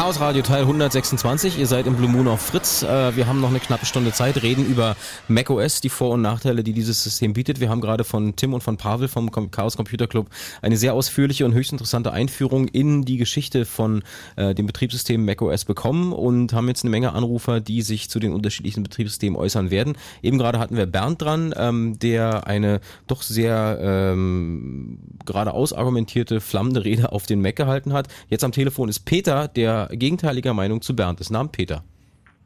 Chaos 0.00 0.18
Radio 0.18 0.40
Teil 0.40 0.62
126. 0.62 1.58
Ihr 1.58 1.66
seid 1.66 1.86
im 1.86 1.94
Blue 1.94 2.08
Moon 2.08 2.26
auf 2.26 2.40
Fritz. 2.40 2.82
Äh, 2.82 3.14
wir 3.16 3.26
haben 3.26 3.42
noch 3.42 3.50
eine 3.50 3.60
knappe 3.60 3.84
Stunde 3.84 4.12
Zeit, 4.12 4.42
reden 4.42 4.64
über 4.64 4.96
macOS, 5.28 5.82
die 5.82 5.90
Vor- 5.90 6.12
und 6.12 6.22
Nachteile, 6.22 6.64
die 6.64 6.72
dieses 6.72 7.04
System 7.04 7.34
bietet. 7.34 7.60
Wir 7.60 7.68
haben 7.68 7.82
gerade 7.82 8.02
von 8.04 8.34
Tim 8.34 8.54
und 8.54 8.62
von 8.62 8.78
Pavel 8.78 9.08
vom 9.08 9.30
Chaos 9.50 9.76
Computer 9.76 10.06
Club 10.06 10.30
eine 10.62 10.78
sehr 10.78 10.94
ausführliche 10.94 11.44
und 11.44 11.52
höchst 11.52 11.72
interessante 11.72 12.12
Einführung 12.12 12.66
in 12.68 13.04
die 13.04 13.18
Geschichte 13.18 13.66
von 13.66 14.02
äh, 14.36 14.54
dem 14.54 14.64
Betriebssystem 14.64 15.22
macOS 15.22 15.66
bekommen 15.66 16.14
und 16.14 16.54
haben 16.54 16.68
jetzt 16.68 16.82
eine 16.82 16.90
Menge 16.90 17.12
Anrufer, 17.12 17.60
die 17.60 17.82
sich 17.82 18.08
zu 18.08 18.20
den 18.20 18.32
unterschiedlichen 18.32 18.82
Betriebssystemen 18.82 19.38
äußern 19.38 19.70
werden. 19.70 19.98
Eben 20.22 20.38
gerade 20.38 20.58
hatten 20.58 20.78
wir 20.78 20.86
Bernd 20.86 21.20
dran, 21.20 21.52
ähm, 21.58 21.98
der 21.98 22.46
eine 22.46 22.80
doch 23.06 23.20
sehr 23.20 23.78
ähm, 23.82 24.98
geradeaus 25.26 25.74
argumentierte, 25.74 26.40
flammende 26.40 26.86
Rede 26.86 27.12
auf 27.12 27.26
den 27.26 27.42
Mac 27.42 27.56
gehalten 27.56 27.92
hat. 27.92 28.08
Jetzt 28.30 28.44
am 28.44 28.52
Telefon 28.52 28.88
ist 28.88 29.00
Peter, 29.00 29.46
der 29.46 29.89
gegenteiliger 29.96 30.54
Meinung 30.54 30.80
zu 30.82 30.94
Bernd 30.96 31.20
ist. 31.20 31.30
Namen 31.30 31.50
Peter. 31.52 31.82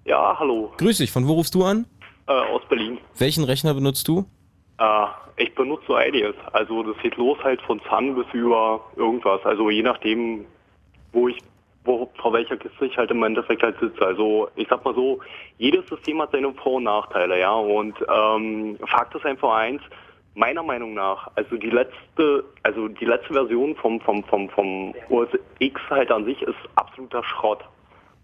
Ja, 0.05 0.37
hallo, 0.39 0.73
Grüß 0.77 0.99
dich, 0.99 1.11
von 1.11 1.27
wo 1.29 1.33
rufst 1.35 1.55
du 1.55 1.65
an? 1.65 1.87
äh, 2.27 2.33
aus 2.33 2.63
Berlin. 2.69 2.99
Welchen 3.19 3.45
Rechner 3.45 3.75
benutzt 3.75 4.07
du? 4.09 4.25
Äh, 4.79 5.07
ich 5.37 5.55
benutze 5.55 5.97
einiges. 5.97 6.35
Also 6.53 6.83
das 6.83 6.97
geht 7.03 7.17
los 7.17 7.39
halt 7.43 7.61
von 7.63 7.81
Sun 7.89 8.15
bis 8.15 8.27
über 8.33 8.81
irgendwas. 8.97 9.41
Also 9.45 9.71
je 9.71 9.83
nachdem, 9.83 10.45
wo 11.13 11.29
ich, 11.29 11.39
wo, 11.85 12.11
vor 12.21 12.33
welcher 12.33 12.57
Kiste 12.57 12.87
ich 12.87 12.97
halt 12.97 13.11
im 13.11 13.23
Endeffekt 13.23 13.63
halt 13.63 13.79
sitze. 13.81 14.01
Also 14.05 14.49
ich 14.57 14.67
sag 14.69 14.85
mal 14.85 14.95
so, 14.95 15.21
jedes 15.59 15.87
System 15.89 16.21
hat 16.23 16.33
seine 16.33 16.53
Vor- 16.55 16.75
und 16.75 16.85
Nachteile, 16.85 17.39
ja. 17.41 17.53
Und 17.53 17.95
ähm, 18.15 18.79
Fakt 18.87 19.15
ist 19.15 19.25
einfach 19.27 19.53
eins, 19.55 19.83
meiner 20.35 20.63
Meinung 20.63 20.95
nach, 20.95 21.31
also 21.37 21.57
die 21.57 21.71
letzte, 21.71 22.45
also 22.63 22.89
die 22.89 23.05
letzte 23.05 23.33
Version 23.33 23.77
vom, 23.77 24.01
vom, 24.01 24.25
vom, 24.25 24.49
vom 24.51 24.95
OS 25.09 25.29
X 25.61 25.81
halt 25.91 26.11
an 26.11 26.25
sich 26.25 26.43
ist 26.43 26.57
absoluter 26.75 27.23
Schrott. 27.25 27.65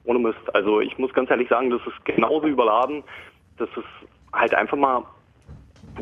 Ohne 0.05 0.19
Mist. 0.19 0.55
Also 0.55 0.81
ich 0.81 0.97
muss 0.99 1.13
ganz 1.13 1.31
ehrlich 1.31 1.49
sagen, 1.49 1.71
das 1.71 1.81
ist 1.87 2.05
genauso 2.05 2.47
überladen. 2.47 3.05
Das 3.59 3.69
ist 3.77 4.09
halt 4.33 4.55
einfach 4.55 4.77
mal, 4.77 5.05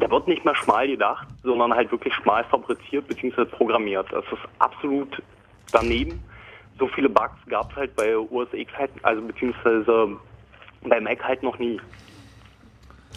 da 0.01 0.11
wird 0.11 0.29
nicht 0.29 0.45
mehr 0.45 0.55
schmal 0.55 0.87
gedacht, 0.89 1.27
sondern 1.43 1.75
halt 1.75 1.91
wirklich 1.91 2.15
schmal 2.15 2.45
fabriziert 2.45 3.07
bzw. 3.09 3.45
programmiert. 3.45 4.07
Das 4.11 4.25
ist 4.27 4.49
absolut 4.61 5.23
daneben. 5.73 6.23
So 6.79 6.87
viele 6.89 7.09
Bugs 7.09 7.37
gab 7.49 7.71
es 7.73 7.77
halt 7.77 7.97
bei 7.97 8.17
OS 8.17 8.49
X 8.53 8.73
halt, 8.79 8.91
also 9.03 9.21
beziehungsweise 9.21 10.17
bei 10.83 11.01
Mac 11.01 11.23
halt 11.23 11.43
noch 11.43 11.59
nie. 11.59 11.81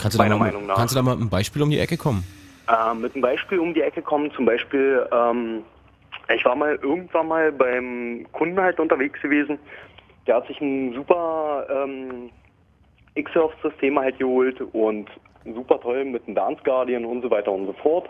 Kannst 0.01 0.15
du, 0.15 0.17
da 0.17 0.23
Meiner 0.23 0.37
mal, 0.37 0.45
Meinung 0.45 0.65
nach. 0.65 0.75
kannst 0.75 0.95
du 0.95 0.99
da 0.99 1.03
mal 1.03 1.13
einem 1.15 1.29
Beispiel 1.29 1.61
um 1.61 1.69
die 1.69 1.77
Ecke 1.77 1.95
kommen? 1.95 2.23
Äh, 2.71 2.93
mit 2.95 3.13
einem 3.13 3.21
Beispiel 3.21 3.59
um 3.59 3.73
die 3.73 3.81
Ecke 3.81 4.01
kommen, 4.01 4.31
zum 4.31 4.45
Beispiel, 4.45 5.05
ähm, 5.11 5.63
ich 6.33 6.45
war 6.45 6.55
mal 6.55 6.79
irgendwann 6.81 7.27
mal 7.27 7.51
beim 7.51 8.25
Kunden 8.31 8.59
halt 8.59 8.79
unterwegs 8.79 9.19
gewesen, 9.21 9.59
der 10.25 10.35
hat 10.35 10.47
sich 10.47 10.61
ein 10.61 10.93
super 10.93 11.67
ähm, 11.69 12.29
Xsurf-System 13.21 13.99
halt 13.99 14.17
geholt 14.19 14.61
und 14.71 15.09
super 15.53 15.81
toll 15.81 16.05
mit 16.05 16.25
einem 16.25 16.35
Dance 16.35 16.61
Guardian 16.63 17.03
und 17.03 17.21
so 17.23 17.29
weiter 17.29 17.51
und 17.51 17.65
so 17.65 17.73
fort. 17.73 18.09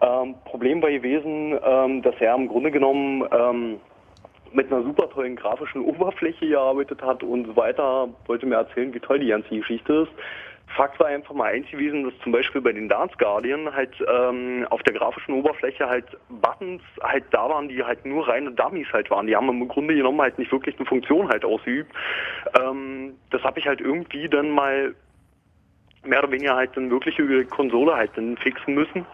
Ähm, 0.00 0.36
Problem 0.44 0.80
war 0.80 0.90
gewesen, 0.90 1.58
ähm, 1.64 2.02
dass 2.02 2.14
er 2.20 2.36
im 2.36 2.46
Grunde 2.46 2.70
genommen 2.70 3.24
ähm, 3.32 3.80
mit 4.52 4.70
einer 4.70 4.82
super 4.84 5.10
tollen 5.10 5.34
grafischen 5.34 5.82
Oberfläche 5.82 6.46
gearbeitet 6.46 7.02
hat 7.02 7.24
und 7.24 7.46
so 7.46 7.56
weiter, 7.56 8.08
wollte 8.26 8.46
mir 8.46 8.56
erzählen, 8.56 8.94
wie 8.94 9.00
toll 9.00 9.18
die 9.18 9.28
ganze 9.28 9.48
Geschichte 9.48 9.92
ist. 9.92 10.12
Fakt 10.76 11.00
war 11.00 11.06
einfach 11.06 11.34
mal 11.34 11.52
eins 11.52 11.68
gewesen, 11.70 12.04
dass 12.04 12.12
zum 12.22 12.32
Beispiel 12.32 12.60
bei 12.60 12.72
den 12.72 12.88
Dance 12.88 13.14
Guardian 13.18 13.72
halt 13.74 13.94
ähm, 14.06 14.66
auf 14.70 14.82
der 14.82 14.94
grafischen 14.94 15.34
Oberfläche 15.34 15.88
halt 15.88 16.04
Buttons 16.28 16.82
halt 17.02 17.24
da 17.30 17.48
waren, 17.48 17.68
die 17.68 17.82
halt 17.82 18.04
nur 18.04 18.28
reine 18.28 18.52
Dummies 18.52 18.86
halt 18.92 19.10
waren. 19.10 19.26
Die 19.26 19.34
haben 19.34 19.48
im 19.48 19.66
Grunde 19.66 19.94
genommen 19.94 20.20
halt 20.20 20.38
nicht 20.38 20.52
wirklich 20.52 20.76
eine 20.76 20.86
Funktion 20.86 21.28
halt 21.28 21.44
ausgeübt. 21.44 21.92
Ähm, 22.60 23.14
das 23.30 23.42
habe 23.42 23.58
ich 23.58 23.66
halt 23.66 23.80
irgendwie 23.80 24.28
dann 24.28 24.50
mal 24.50 24.94
mehr 26.04 26.20
oder 26.20 26.30
weniger 26.30 26.54
halt 26.54 26.76
dann 26.76 26.90
wirklich 26.90 27.18
über 27.18 27.38
die 27.38 27.44
Konsole 27.44 27.96
halt 27.96 28.10
dann 28.16 28.36
fixen 28.36 28.74
müssen. 28.74 29.06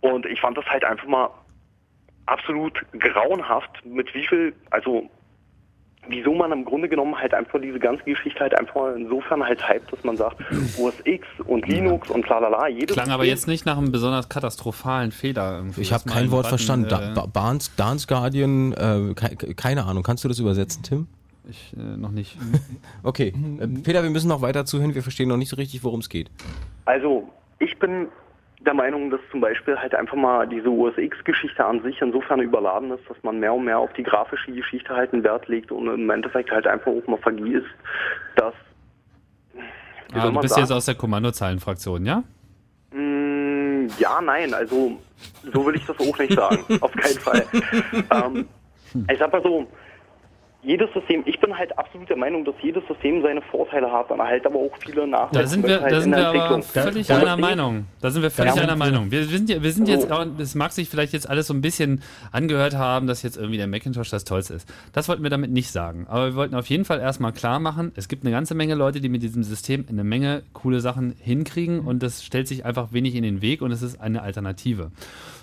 Und 0.00 0.26
ich 0.26 0.40
fand 0.40 0.56
das 0.56 0.66
halt 0.66 0.84
einfach 0.84 1.06
mal 1.06 1.30
absolut 2.26 2.80
grauenhaft, 2.98 3.84
mit 3.84 4.14
wie 4.14 4.26
viel, 4.26 4.54
also 4.70 5.08
wieso 6.08 6.34
man 6.34 6.52
im 6.52 6.64
Grunde 6.64 6.88
genommen 6.88 7.16
halt 7.18 7.34
einfach 7.34 7.60
diese 7.60 7.78
ganze 7.78 8.02
Geschichte 8.04 8.40
halt 8.40 8.58
einfach 8.58 8.94
insofern 8.96 9.42
halt 9.44 9.66
hype, 9.68 9.88
dass 9.90 10.02
man 10.04 10.16
sagt, 10.16 10.36
OS 10.78 10.94
X 11.04 11.26
und 11.46 11.66
Linux 11.68 12.10
und 12.10 12.28
lalala, 12.28 12.68
jedes 12.68 12.94
Klang 12.96 13.10
aber 13.10 13.24
jetzt 13.24 13.46
nicht 13.46 13.66
nach 13.66 13.78
einem 13.78 13.92
besonders 13.92 14.28
katastrophalen 14.28 15.12
Fehler. 15.12 15.56
Irgendwie, 15.58 15.80
Ich 15.82 15.92
habe 15.92 16.04
kein 16.08 16.24
ein 16.24 16.30
Wort 16.30 16.44
Button, 16.44 16.48
verstanden. 16.48 16.86
äh, 16.86 17.14
Da, 17.14 17.26
Dance, 17.32 17.70
Dance 17.76 18.06
Guardian, 18.06 18.72
äh, 18.72 19.14
ke 19.14 19.54
keine 19.54 19.84
Ahnung. 19.84 20.02
Kannst 20.02 20.24
du 20.24 20.28
das 20.28 20.38
übersetzen, 20.38 20.82
Tim? 20.82 21.06
ich 21.48 21.72
äh, 21.76 21.96
noch 21.96 22.10
nicht. 22.10 22.36
Okay. 23.02 23.32
Äh, 23.60 23.66
Peter, 23.82 24.02
wir 24.02 24.10
müssen 24.10 24.28
noch 24.28 24.42
weiter 24.42 24.64
zuhören. 24.64 24.94
Wir 24.94 25.02
verstehen 25.02 25.28
noch 25.28 25.36
nicht 25.36 25.48
so 25.48 25.56
richtig, 25.56 25.82
worum 25.84 26.00
es 26.00 26.08
geht. 26.08 26.30
Also, 26.84 27.28
ich 27.58 27.78
bin 27.78 28.08
der 28.60 28.74
Meinung, 28.74 29.10
dass 29.10 29.20
zum 29.30 29.40
Beispiel 29.40 29.78
halt 29.78 29.94
einfach 29.94 30.16
mal 30.16 30.46
diese 30.48 30.68
OS 30.68 30.96
X-Geschichte 30.98 31.64
an 31.64 31.80
sich 31.82 32.00
insofern 32.02 32.40
überladen 32.40 32.90
ist, 32.90 33.08
dass 33.08 33.16
man 33.22 33.38
mehr 33.38 33.54
und 33.54 33.64
mehr 33.64 33.78
auf 33.78 33.92
die 33.92 34.02
grafische 34.02 34.52
Geschichte 34.52 34.94
halt 34.94 35.12
einen 35.12 35.22
Wert 35.22 35.46
legt 35.48 35.70
und 35.70 35.86
im 35.88 36.10
Endeffekt 36.10 36.50
halt 36.50 36.66
einfach 36.66 36.90
auch 36.90 37.06
mal 37.06 37.18
vergisst, 37.18 37.66
dass 38.36 38.54
Ah, 40.12 40.30
du 40.30 40.40
bist 40.40 40.54
sagen? 40.54 40.62
jetzt 40.62 40.72
aus 40.72 40.86
der 40.86 40.94
Kommandozeilenfraktion, 40.94 42.06
ja? 42.06 42.22
Mm, 42.92 43.88
ja, 43.98 44.20
nein, 44.22 44.54
also 44.54 44.98
so 45.52 45.66
will 45.66 45.76
ich 45.76 45.84
das 45.84 45.98
auch 46.00 46.18
nicht 46.18 46.32
sagen. 46.32 46.64
Auf 46.80 46.92
keinen 46.92 47.18
Fall. 47.18 47.44
ähm, 48.10 48.48
ich 49.10 49.18
sag 49.18 49.30
mal 49.30 49.42
so, 49.42 49.66
jedes 50.62 50.92
System, 50.92 51.22
ich 51.24 51.38
bin 51.40 51.56
halt 51.56 51.76
absolut 51.78 52.08
der 52.08 52.16
Meinung, 52.16 52.44
dass 52.44 52.54
jedes 52.60 52.82
System 52.88 53.22
seine 53.22 53.40
Vorteile 53.42 53.90
hat, 53.92 54.10
und 54.10 54.20
halt 54.20 54.44
aber 54.44 54.56
auch 54.56 54.76
viele 54.84 55.06
Nachteile. 55.06 55.42
Da 55.44 55.48
sind 55.48 55.66
wir, 55.66 55.78
da 55.78 56.00
sind 56.00 56.12
in 56.12 56.18
wir 56.18 56.26
aber 56.28 56.62
völlig 56.62 57.06
Da- 57.06 57.16
einer 57.16 57.24
da- 57.26 57.36
Meinung. 57.36 57.86
Da 58.00 58.10
sind 58.10 58.22
wir 58.22 58.30
völlig 58.30 58.54
Da- 58.54 58.62
einer 58.62 58.74
Meinung. 58.76 59.10
Wir, 59.10 59.20
wir 59.20 59.38
sind, 59.38 59.48
ja- 59.48 59.62
wir 59.62 59.70
sind 59.70 59.88
jetzt, 59.88 60.08
es 60.38 60.54
mag 60.56 60.72
sich 60.72 60.88
vielleicht 60.88 61.12
jetzt 61.12 61.28
alles 61.30 61.46
so 61.46 61.54
ein 61.54 61.60
bisschen 61.60 62.02
angehört 62.32 62.74
haben, 62.76 63.06
dass 63.06 63.22
jetzt 63.22 63.36
irgendwie 63.36 63.56
der 63.56 63.68
Macintosh 63.68 64.10
das 64.10 64.24
Tollste 64.24 64.54
ist. 64.54 64.68
Das 64.92 65.08
wollten 65.08 65.22
wir 65.22 65.30
damit 65.30 65.52
nicht 65.52 65.70
sagen. 65.70 66.06
Aber 66.08 66.26
wir 66.26 66.34
wollten 66.34 66.56
auf 66.56 66.66
jeden 66.66 66.84
Fall 66.84 66.98
erstmal 66.98 67.32
klar 67.32 67.60
machen, 67.60 67.92
es 67.94 68.08
gibt 68.08 68.24
eine 68.24 68.32
ganze 68.32 68.54
Menge 68.56 68.74
Leute, 68.74 69.00
die 69.00 69.08
mit 69.08 69.22
diesem 69.22 69.44
System 69.44 69.84
eine 69.88 70.02
Menge 70.02 70.42
coole 70.54 70.80
Sachen 70.80 71.14
hinkriegen 71.22 71.80
und 71.80 72.02
das 72.02 72.24
stellt 72.24 72.48
sich 72.48 72.64
einfach 72.64 72.92
wenig 72.92 73.14
in 73.14 73.22
den 73.22 73.42
Weg 73.42 73.62
und 73.62 73.70
es 73.70 73.82
ist 73.82 74.00
eine 74.00 74.22
Alternative. 74.22 74.90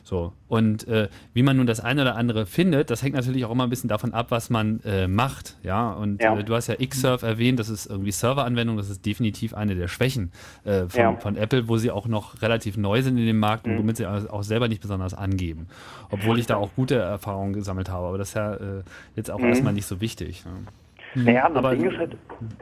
So. 0.08 0.34
Und 0.48 0.88
äh, 0.88 1.10
wie 1.34 1.42
man 1.42 1.58
nun 1.58 1.66
das 1.66 1.80
eine 1.80 2.04
oder 2.04 2.16
andere 2.16 2.46
findet, 2.46 2.92
das 2.92 3.02
hängt 3.02 3.16
natürlich 3.16 3.44
auch 3.44 3.50
immer 3.50 3.64
ein 3.64 3.72
bisschen 3.72 3.88
davon 3.88 4.14
ab, 4.14 4.28
was 4.30 4.52
man 4.52 4.80
äh, 4.86 5.08
macht. 5.08 5.58
Ja, 5.64 5.94
und 5.94 6.22
Ja. 6.22 6.38
Äh, 6.38 6.44
du 6.44 6.54
hast 6.54 6.68
ja 6.68 6.76
Xsurf 6.76 7.24
erwähnt, 7.24 7.60
das 7.60 7.70
ist 7.70 7.88
irgendwie 7.88 8.12
Serveranwendung, 8.12 8.78
das 8.78 8.92
ist 8.92 9.04
definitiv 9.04 9.56
eine 9.56 9.74
der 9.74 9.88
Schwächen 9.88 10.32
äh, 10.64 10.88
von, 10.88 11.00
Ja. 11.02 11.12
Mhm. 11.12 11.18
von 11.22 11.36
Apple, 11.38 11.68
wo 11.68 11.78
sie 11.78 11.90
auch 11.90 12.06
noch 12.06 12.40
relativ 12.44 12.78
neu 12.78 13.02
sind 13.02 13.18
in 13.18 13.26
dem 13.26 13.40
Markt 13.40 13.66
und 13.66 13.80
womit 13.80 13.98
sie 13.98 14.06
auch 14.06 14.44
selber 14.44 14.68
nicht 14.68 14.82
besonders 14.84 15.16
angeben. 15.16 15.66
Obwohl 16.12 16.38
ich 16.38 16.46
da 16.46 16.58
auch 16.58 16.70
gute 16.76 16.96
Erfahrungen 16.98 17.54
gesammelt 17.54 17.90
habe, 17.90 18.06
aber 18.06 18.20
das 18.20 18.30
ist 18.30 18.36
ja 18.36 18.54
äh, 18.54 18.84
jetzt 19.16 19.32
auch 19.32 19.40
erstmal 19.40 19.74
nicht 19.74 19.88
so 19.88 20.02
wichtig. 20.02 20.46
Ne? 20.46 21.24
Naja, 21.26 21.48
das 21.50 21.58
Aber- 21.58 21.76
Ding 21.76 21.90
ist 21.90 21.98
halt, 21.98 22.16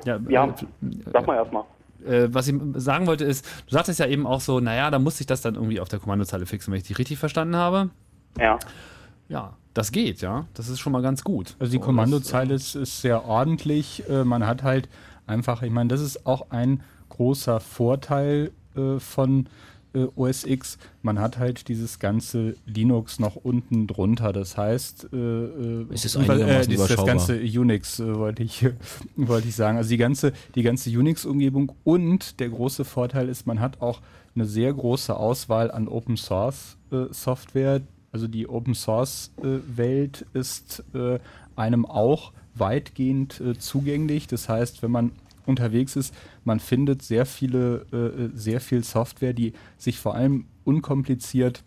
Ja, 0.06 0.18
ja, 0.30 0.46
äh, 0.46 0.52
sag 1.12 1.28
mal 1.28 1.36
erstmal. 1.36 1.64
Äh, 2.06 2.34
was 2.34 2.48
ich 2.48 2.56
sagen 2.76 3.08
wollte 3.08 3.24
ist, 3.24 3.46
du 3.68 3.74
sagtest 3.74 4.00
ja 4.00 4.08
eben 4.08 4.26
auch 4.28 4.42
so, 4.42 4.60
naja, 4.60 4.92
da 4.92 5.00
musste 5.00 5.22
ich 5.22 5.28
das 5.28 5.42
dann 5.42 5.56
irgendwie 5.56 5.80
auf 5.80 5.90
der 5.90 6.00
Kommandozeile 6.00 6.46
fixen, 6.46 6.72
wenn 6.72 6.80
ich 6.80 6.88
dich 6.88 6.98
richtig 6.98 7.18
verstanden 7.20 7.56
habe. 7.56 7.90
Ja. 8.40 8.60
Ja, 9.30 9.54
das 9.74 9.92
geht, 9.92 10.22
ja. 10.22 10.46
Das 10.54 10.70
ist 10.70 10.80
schon 10.80 10.94
mal 10.94 11.02
ganz 11.02 11.24
gut. 11.24 11.56
Also 11.60 11.72
die 11.72 11.78
So, 11.78 11.84
Kommandozeile 11.86 12.54
ist, 12.54 12.76
ist 12.76 13.02
sehr 13.02 13.26
ordentlich. 13.26 14.04
Äh, 14.10 14.24
man 14.24 14.46
hat 14.46 14.64
halt 14.64 14.90
einfach, 15.26 15.62
ich 15.62 15.72
meine, 15.72 15.88
das 15.88 16.02
ist 16.02 16.26
auch 16.26 16.52
ein 16.52 16.82
großer 17.10 17.60
Vorteil 17.60 18.52
äh, 18.76 19.00
von 19.00 19.48
äh, 19.94 20.08
OS 20.16 20.46
X. 20.46 20.78
Man 21.02 21.20
hat 21.20 21.38
halt 21.38 21.68
dieses 21.68 22.00
ganze 22.00 22.56
Linux 22.66 23.20
noch 23.20 23.36
unten 23.36 23.88
drunter. 23.88 24.34
Das 24.34 24.58
heißt, 24.58 25.10
äh, 25.14 25.18
äh, 25.18 25.86
Es 25.92 26.06
ist 26.06 26.18
einigermaßen 26.18 26.76
das, 26.76 27.06
ganze 27.06 27.40
Unix 27.40 28.00
äh, 28.00 28.16
wollte 28.16 28.44
ich 28.44 28.66
wollte 29.16 29.48
ich 29.48 29.56
sagen. 29.56 29.78
Also 29.78 29.90
die 29.90 29.98
ganze 29.98 30.34
die 30.56 30.64
ganze 30.64 30.90
Unix-Umgebung 30.90 31.74
und 31.84 32.40
der 32.40 32.50
große 32.50 32.86
Vorteil 32.86 33.30
ist, 33.30 33.48
man 33.48 33.60
hat 33.60 33.82
auch 33.82 34.02
eine 34.36 34.46
sehr 34.46 34.74
große 34.74 35.16
Auswahl 35.16 35.72
an 35.72 35.88
Open 35.88 36.18
Source 36.18 36.78
äh, 36.92 37.06
Software. 37.12 37.82
Also 38.12 38.28
die 38.28 38.48
Open 38.48 38.76
Source 38.76 39.32
äh, 39.42 39.60
Welt 39.76 40.26
ist 40.34 40.84
äh, 40.94 41.20
einem 41.56 41.86
auch 41.86 42.32
weitgehend 42.56 43.42
äh, 43.42 43.58
zugänglich. 43.58 44.28
Das 44.28 44.50
heißt, 44.50 44.84
wenn 44.84 44.92
man 44.92 45.12
unterwegs 45.46 45.96
ist, 45.96 46.14
man 46.44 46.60
findet 46.60 47.02
sehr 47.02 47.26
viele, 47.26 47.86
äh, 47.92 48.38
sehr 48.38 48.62
viel 48.62 48.84
Software, 48.84 49.34
die 49.34 49.54
sich 49.78 50.00
vor 50.00 50.16
allem 50.16 50.46
unkompliziert 50.64 51.64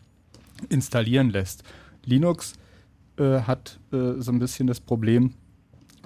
installieren 0.68 1.30
lässt. 1.30 1.62
Linux 2.04 2.54
äh, 3.18 3.40
hat 3.40 3.78
äh, 3.92 4.14
so 4.18 4.32
ein 4.32 4.38
bisschen 4.38 4.66
das 4.66 4.80
Problem, 4.80 5.34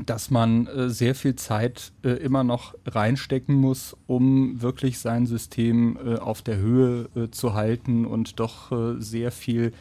dass 0.06 0.30
man 0.30 0.66
äh, 0.66 0.88
sehr 0.88 1.14
viel 1.14 1.36
Zeit 1.36 1.92
äh, 2.04 2.10
immer 2.10 2.44
noch 2.44 2.74
reinstecken 2.86 3.54
muss, 3.54 3.96
um 4.06 4.62
wirklich 4.62 4.98
sein 4.98 5.26
System 5.26 5.98
äh, 6.04 6.16
auf 6.16 6.42
der 6.42 6.56
Höhe 6.56 7.08
äh, 7.14 7.30
zu 7.30 7.54
halten 7.54 8.06
und 8.06 8.40
doch 8.40 8.72
äh, 8.72 9.00
sehr 9.00 9.30
viel 9.30 9.72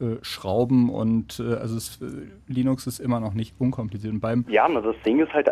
äh, 0.00 0.16
Schrauben 0.22 0.90
und 0.90 1.40
also 1.40 1.76
es, 1.76 1.98
Linux 2.46 2.86
ist 2.86 3.00
immer 3.00 3.20
noch 3.20 3.34
nicht 3.34 3.54
unkompliziert. 3.58 4.12
Und 4.12 4.20
beim 4.20 4.44
ja, 4.48 4.68
na, 4.68 4.80
das 4.80 4.96
Ding 5.04 5.20
ist 5.20 5.32
halt 5.32 5.48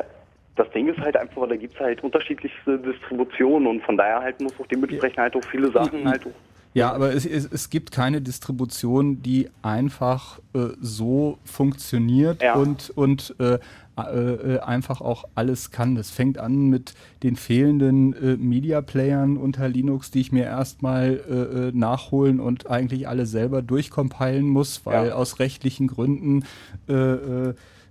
das 0.57 0.71
Ding 0.71 0.89
ist 0.89 0.99
halt 0.99 1.17
einfach, 1.17 1.49
da 1.49 1.57
gibt 1.57 1.75
es 1.75 1.81
halt 1.81 2.03
unterschiedlichste 2.03 2.79
Distributionen 2.79 3.69
und 3.69 3.83
von 3.83 3.97
daher 3.97 4.21
halt 4.21 4.41
muss 4.41 4.53
auch 4.61 4.67
dementsprechend 4.67 5.19
halt 5.19 5.37
auch 5.37 5.45
viele 5.45 5.71
Sachen 5.71 6.09
halt 6.09 6.27
auch 6.27 6.33
ja, 6.75 6.93
aber 6.93 7.15
es, 7.15 7.25
es, 7.25 7.49
es, 7.51 7.71
gibt 7.71 7.93
keine 7.93 8.21
Distribution, 8.21 9.23
die 9.23 9.49
einfach 9.63 10.41
äh, 10.55 10.71
so 10.81 11.39
funktioniert 11.45 12.43
ja. 12.43 12.55
und, 12.55 12.91
und 12.97 13.33
äh, 13.39 13.59
äh, 13.97 14.59
einfach 14.59 15.01
auch 15.01 15.25
alles 15.37 15.71
kann. 15.71 15.95
Das 15.95 16.11
fängt 16.11 16.37
an 16.37 16.69
mit 16.69 16.95
den 17.23 17.37
fehlenden 17.37 18.13
äh, 18.15 18.37
Media 18.37 18.81
Playern 18.81 19.37
unter 19.37 19.69
Linux, 19.69 20.11
die 20.11 20.21
ich 20.21 20.33
mir 20.33 20.47
erstmal 20.47 21.21
äh, 21.31 21.69
äh, 21.69 21.73
nachholen 21.73 22.41
und 22.41 22.69
eigentlich 22.69 23.07
alle 23.07 23.27
selber 23.27 23.63
durchcompilen 23.63 24.49
muss, 24.49 24.85
weil 24.85 25.09
ja. 25.09 25.15
aus 25.15 25.39
rechtlichen 25.39 25.87
Gründen 25.87 26.45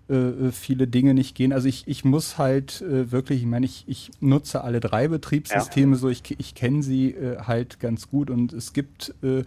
äh, 0.09 0.15
äh, 0.15 0.51
viele 0.51 0.87
Dinge 0.87 1.13
nicht 1.13 1.33
gehen. 1.33 1.53
Also 1.53 1.69
ich, 1.69 1.87
ich 1.87 2.03
muss 2.03 2.37
halt 2.37 2.81
äh, 2.81 3.11
wirklich, 3.11 3.41
ich 3.41 3.47
meine, 3.47 3.65
ich, 3.65 3.85
ich 3.87 4.11
nutze 4.19 4.61
alle 4.61 4.81
drei 4.81 5.07
Betriebssysteme 5.07 5.93
ja. 5.93 5.97
so, 5.97 6.09
ich, 6.09 6.23
ich 6.37 6.55
kenne 6.55 6.83
sie 6.83 7.11
äh, 7.11 7.39
halt 7.39 7.79
ganz 7.79 8.09
gut 8.09 8.29
und 8.29 8.51
es 8.51 8.73
gibt 8.73 9.13
äh, 9.23 9.43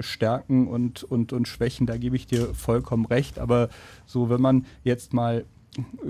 Stärken 0.00 0.66
und, 0.66 1.04
und, 1.04 1.34
und 1.34 1.46
Schwächen, 1.46 1.86
da 1.86 1.98
gebe 1.98 2.16
ich 2.16 2.26
dir 2.26 2.54
vollkommen 2.54 3.04
recht. 3.04 3.38
Aber 3.38 3.68
so, 4.06 4.30
wenn 4.30 4.40
man 4.40 4.64
jetzt 4.82 5.12
mal 5.12 5.44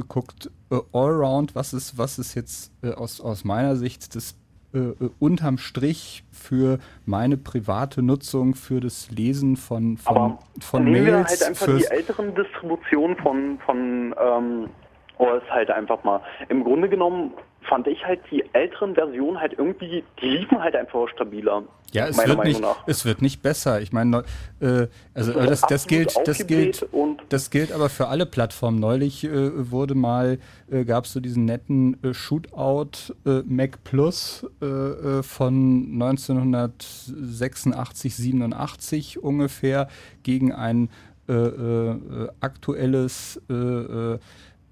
guckt, 0.06 0.48
allround, 0.92 1.56
was 1.56 1.72
ist, 1.72 1.98
was 1.98 2.20
ist 2.20 2.34
jetzt 2.34 2.70
aus, 2.82 3.20
aus 3.20 3.42
meiner 3.42 3.74
Sicht 3.74 4.14
das 4.14 4.36
äh, 4.74 4.78
äh, 4.78 5.10
unterm 5.18 5.58
Strich 5.58 6.24
für 6.30 6.78
meine 7.04 7.36
private 7.36 8.02
Nutzung, 8.02 8.54
für 8.54 8.80
das 8.80 9.10
Lesen 9.10 9.56
von, 9.56 9.98
von, 9.98 10.16
Aber 10.16 10.38
von 10.60 10.84
nehmen 10.84 11.04
Mails. 11.04 11.06
wir 11.06 11.24
halt 11.24 11.42
einfach 11.42 11.66
die 11.76 11.84
älteren 11.86 12.34
Distributionen 12.34 13.16
von, 13.18 13.58
von 13.66 14.14
ähm, 14.18 14.70
OS 15.18 15.42
halt 15.50 15.70
einfach 15.70 16.02
mal. 16.04 16.20
Im 16.48 16.64
Grunde 16.64 16.88
genommen 16.88 17.32
fand 17.68 17.86
ich 17.86 18.04
halt 18.04 18.20
die 18.30 18.44
älteren 18.52 18.94
Versionen 18.94 19.40
halt 19.40 19.54
irgendwie, 19.58 20.04
die 20.20 20.26
liefen 20.26 20.60
halt 20.60 20.76
einfach 20.76 21.08
stabiler. 21.08 21.62
Ja, 21.92 22.08
es 22.08 22.18
wird 22.26 22.44
nicht, 22.44 22.62
es 22.86 23.04
wird 23.04 23.20
nicht 23.20 23.42
besser. 23.42 23.82
Ich 23.82 23.92
meine, 23.92 24.24
äh, 24.60 24.86
also 25.12 25.32
das, 25.32 25.60
das 25.62 25.86
gilt, 25.86 26.14
das 26.24 26.46
gilt, 26.46 26.88
das 27.28 27.50
gilt 27.50 27.70
aber 27.70 27.90
für 27.90 28.08
alle 28.08 28.24
Plattformen. 28.24 28.80
Neulich 28.80 29.24
äh, 29.24 29.70
wurde 29.70 29.94
mal, 29.94 30.38
äh, 30.70 30.84
gab 30.84 31.04
es 31.04 31.12
so 31.12 31.20
diesen 31.20 31.44
netten 31.44 32.02
äh, 32.02 32.14
Shootout 32.14 33.12
äh, 33.26 33.42
Mac 33.44 33.84
Plus 33.84 34.46
äh, 34.62 34.66
äh 34.66 35.22
von 35.22 35.90
1986, 35.92 38.16
87 38.16 39.22
ungefähr 39.22 39.88
gegen 40.22 40.52
ein 40.52 40.88
äh, 41.28 41.34
äh, 41.34 42.28
aktuelles 42.40 43.38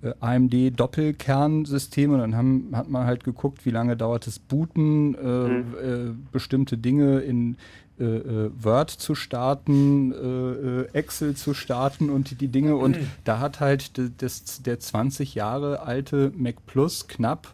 äh, 0.02 0.14
AMD 0.20 0.78
Doppelkernsystem 0.78 2.12
und 2.12 2.20
dann 2.20 2.34
haben, 2.34 2.70
hat 2.72 2.88
man 2.88 3.06
halt 3.06 3.22
geguckt, 3.22 3.66
wie 3.66 3.70
lange 3.70 3.96
dauert 3.96 4.26
es 4.26 4.38
Booten, 4.38 5.14
äh, 5.14 5.26
mhm. 5.26 5.74
äh, 5.74 6.14
bestimmte 6.32 6.78
Dinge 6.78 7.20
in 7.20 7.56
äh, 7.98 8.04
äh 8.04 8.50
Word 8.58 8.90
zu 8.90 9.14
starten, 9.14 10.12
äh, 10.12 10.96
Excel 10.96 11.34
zu 11.34 11.52
starten 11.52 12.08
und 12.08 12.30
die, 12.30 12.34
die 12.34 12.48
Dinge 12.48 12.76
und 12.76 12.96
mhm. 12.96 13.06
da 13.24 13.40
hat 13.40 13.60
halt 13.60 14.00
das, 14.22 14.62
der 14.62 14.80
20 14.80 15.34
Jahre 15.34 15.82
alte 15.82 16.32
Mac 16.34 16.64
Plus 16.66 17.06
knapp 17.06 17.52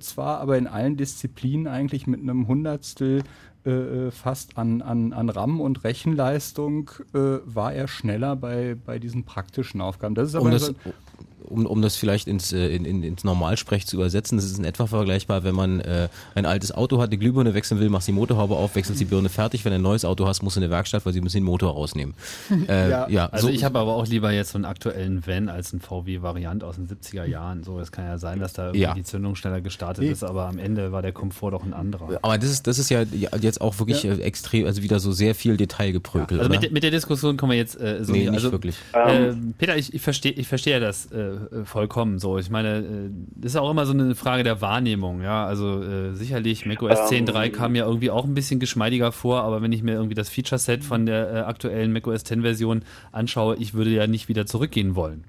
zwar, 0.00 0.40
aber 0.40 0.58
in 0.58 0.66
allen 0.66 0.96
Disziplinen 0.96 1.68
eigentlich 1.68 2.08
mit 2.08 2.20
einem 2.20 2.48
Hundertstel 2.48 3.22
fast 4.10 4.58
an, 4.58 4.82
an, 4.82 5.12
an 5.12 5.28
RAM 5.28 5.60
und 5.60 5.84
Rechenleistung 5.84 6.90
äh, 7.14 7.38
war 7.44 7.72
er 7.74 7.86
schneller 7.86 8.34
bei, 8.34 8.74
bei 8.74 8.98
diesen 8.98 9.24
praktischen 9.24 9.80
Aufgaben. 9.80 10.16
Das 10.16 10.30
ist 10.30 10.34
aber 10.34 10.50
um 11.48 11.64
das, 11.64 11.70
um, 11.70 11.82
das 11.82 11.96
vielleicht 11.96 12.28
ins, 12.28 12.52
äh, 12.52 12.68
in, 12.68 12.84
in, 12.84 13.02
ins 13.02 13.24
Normalsprech 13.24 13.86
zu 13.86 13.96
übersetzen, 13.96 14.38
das 14.38 14.44
ist 14.44 14.58
in 14.58 14.64
etwa 14.64 14.86
vergleichbar, 14.86 15.44
wenn 15.44 15.54
man 15.54 15.80
äh, 15.80 16.08
ein 16.34 16.46
altes 16.46 16.72
Auto 16.72 17.00
hat, 17.00 17.12
die 17.12 17.18
Glühbirne 17.18 17.54
wechseln 17.54 17.80
will, 17.80 17.88
machst 17.88 18.08
die 18.08 18.12
Motorhaube 18.12 18.56
auf, 18.56 18.74
wechselst 18.74 19.00
die 19.00 19.04
Birne 19.04 19.28
fertig. 19.28 19.64
Wenn 19.64 19.72
du 19.72 19.76
ein 19.76 19.82
neues 19.82 20.04
Auto 20.04 20.26
hast, 20.26 20.42
musst 20.42 20.56
du 20.56 20.60
in 20.60 20.64
eine 20.64 20.72
Werkstatt, 20.72 21.04
weil 21.06 21.12
sie 21.12 21.20
müssen 21.20 21.38
den 21.38 21.44
Motor 21.44 21.72
rausnehmen. 21.72 22.14
Äh, 22.68 22.90
ja. 22.90 23.08
ja. 23.08 23.26
Also 23.26 23.46
so, 23.46 23.52
ich 23.52 23.64
habe 23.64 23.78
aber 23.78 23.94
auch 23.94 24.06
lieber 24.06 24.30
jetzt 24.30 24.50
so 24.50 24.58
einen 24.58 24.64
aktuellen 24.64 25.26
Van 25.26 25.48
als 25.48 25.72
einen 25.72 25.80
VW-Variant 25.80 26.64
aus 26.64 26.74
den 26.74 26.88
70er 26.88 27.24
Jahren. 27.24 27.62
So, 27.62 27.78
es 27.78 27.92
kann 27.92 28.04
ja 28.04 28.18
sein, 28.18 28.40
dass 28.40 28.52
da 28.52 28.72
ja. 28.72 28.94
die 28.94 29.04
Zündung 29.04 29.36
schneller 29.36 29.60
gestartet 29.60 30.04
nee. 30.04 30.10
ist, 30.10 30.24
aber 30.24 30.46
am 30.48 30.58
Ende 30.58 30.92
war 30.92 31.00
der 31.00 31.12
Komfort 31.12 31.52
doch 31.52 31.64
ein 31.64 31.72
anderer. 31.72 32.18
Aber 32.20 32.36
das 32.36 32.50
ist, 32.50 32.66
das 32.66 32.78
ist 32.78 32.90
ja 32.90 33.04
jetzt 33.40 33.60
auch 33.60 33.78
wirklich 33.78 34.02
ja. 34.02 34.12
Äh, 34.12 34.22
extrem, 34.22 34.66
also 34.66 34.82
wieder 34.82 34.98
so 34.98 35.12
sehr 35.12 35.34
viel 35.34 35.56
Detailgeprügelt. 35.56 36.40
also 36.40 36.50
mit, 36.50 36.72
mit, 36.72 36.82
der 36.82 36.90
Diskussion 36.90 37.36
kommen 37.36 37.52
wir 37.52 37.58
jetzt 37.58 37.80
äh, 37.80 38.04
so 38.04 38.12
nee, 38.12 38.24
nicht 38.24 38.32
also, 38.32 38.52
wirklich. 38.52 38.76
Ähm. 38.94 39.54
Peter, 39.56 39.76
ich, 39.76 39.94
ich 39.94 40.02
verstehe 40.02 40.32
ich 40.32 40.48
versteh 40.48 40.72
ja 40.72 40.80
das 40.80 41.06
äh, 41.06 41.37
vollkommen 41.64 42.18
so. 42.18 42.38
Ich 42.38 42.50
meine, 42.50 42.78
äh, 42.78 43.10
das 43.36 43.52
ist 43.52 43.56
auch 43.56 43.70
immer 43.70 43.86
so 43.86 43.92
eine 43.92 44.14
Frage 44.14 44.42
der 44.42 44.60
Wahrnehmung, 44.60 45.22
ja. 45.22 45.44
Also 45.46 45.82
äh, 45.82 46.12
sicherlich, 46.14 46.66
macOS 46.66 47.10
10.3 47.10 47.46
ähm, 47.46 47.52
kam 47.52 47.72
mir 47.72 47.84
irgendwie 47.84 48.10
auch 48.10 48.24
ein 48.24 48.34
bisschen 48.34 48.60
geschmeidiger 48.60 49.12
vor, 49.12 49.42
aber 49.42 49.62
wenn 49.62 49.72
ich 49.72 49.82
mir 49.82 49.94
irgendwie 49.94 50.14
das 50.14 50.28
Feature-Set 50.28 50.84
von 50.84 51.06
der 51.06 51.32
äh, 51.32 51.38
aktuellen 51.40 51.92
macOS 51.92 52.24
10-Version 52.24 52.82
anschaue, 53.12 53.56
ich 53.56 53.74
würde 53.74 53.90
ja 53.90 54.06
nicht 54.06 54.28
wieder 54.28 54.46
zurückgehen 54.46 54.96
wollen. 54.96 55.24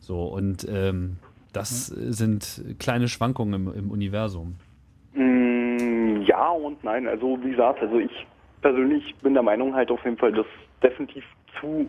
So, 0.00 0.24
und 0.24 0.66
ähm, 0.70 1.16
das 1.52 1.86
sind 1.86 2.62
kleine 2.78 3.08
Schwankungen 3.08 3.54
im, 3.54 3.74
im 3.74 3.90
Universum. 3.90 4.56
Mm, 5.14 6.22
ja 6.22 6.50
und 6.50 6.82
nein. 6.84 7.06
Also 7.08 7.38
wie 7.42 7.50
gesagt, 7.50 7.80
also 7.80 7.98
ich 7.98 8.26
persönlich 8.60 9.14
bin 9.22 9.34
der 9.34 9.42
Meinung 9.42 9.74
halt 9.74 9.90
auf 9.90 10.04
jeden 10.04 10.16
Fall, 10.16 10.32
dass 10.32 10.46
definitiv 10.82 11.24
zu, 11.60 11.88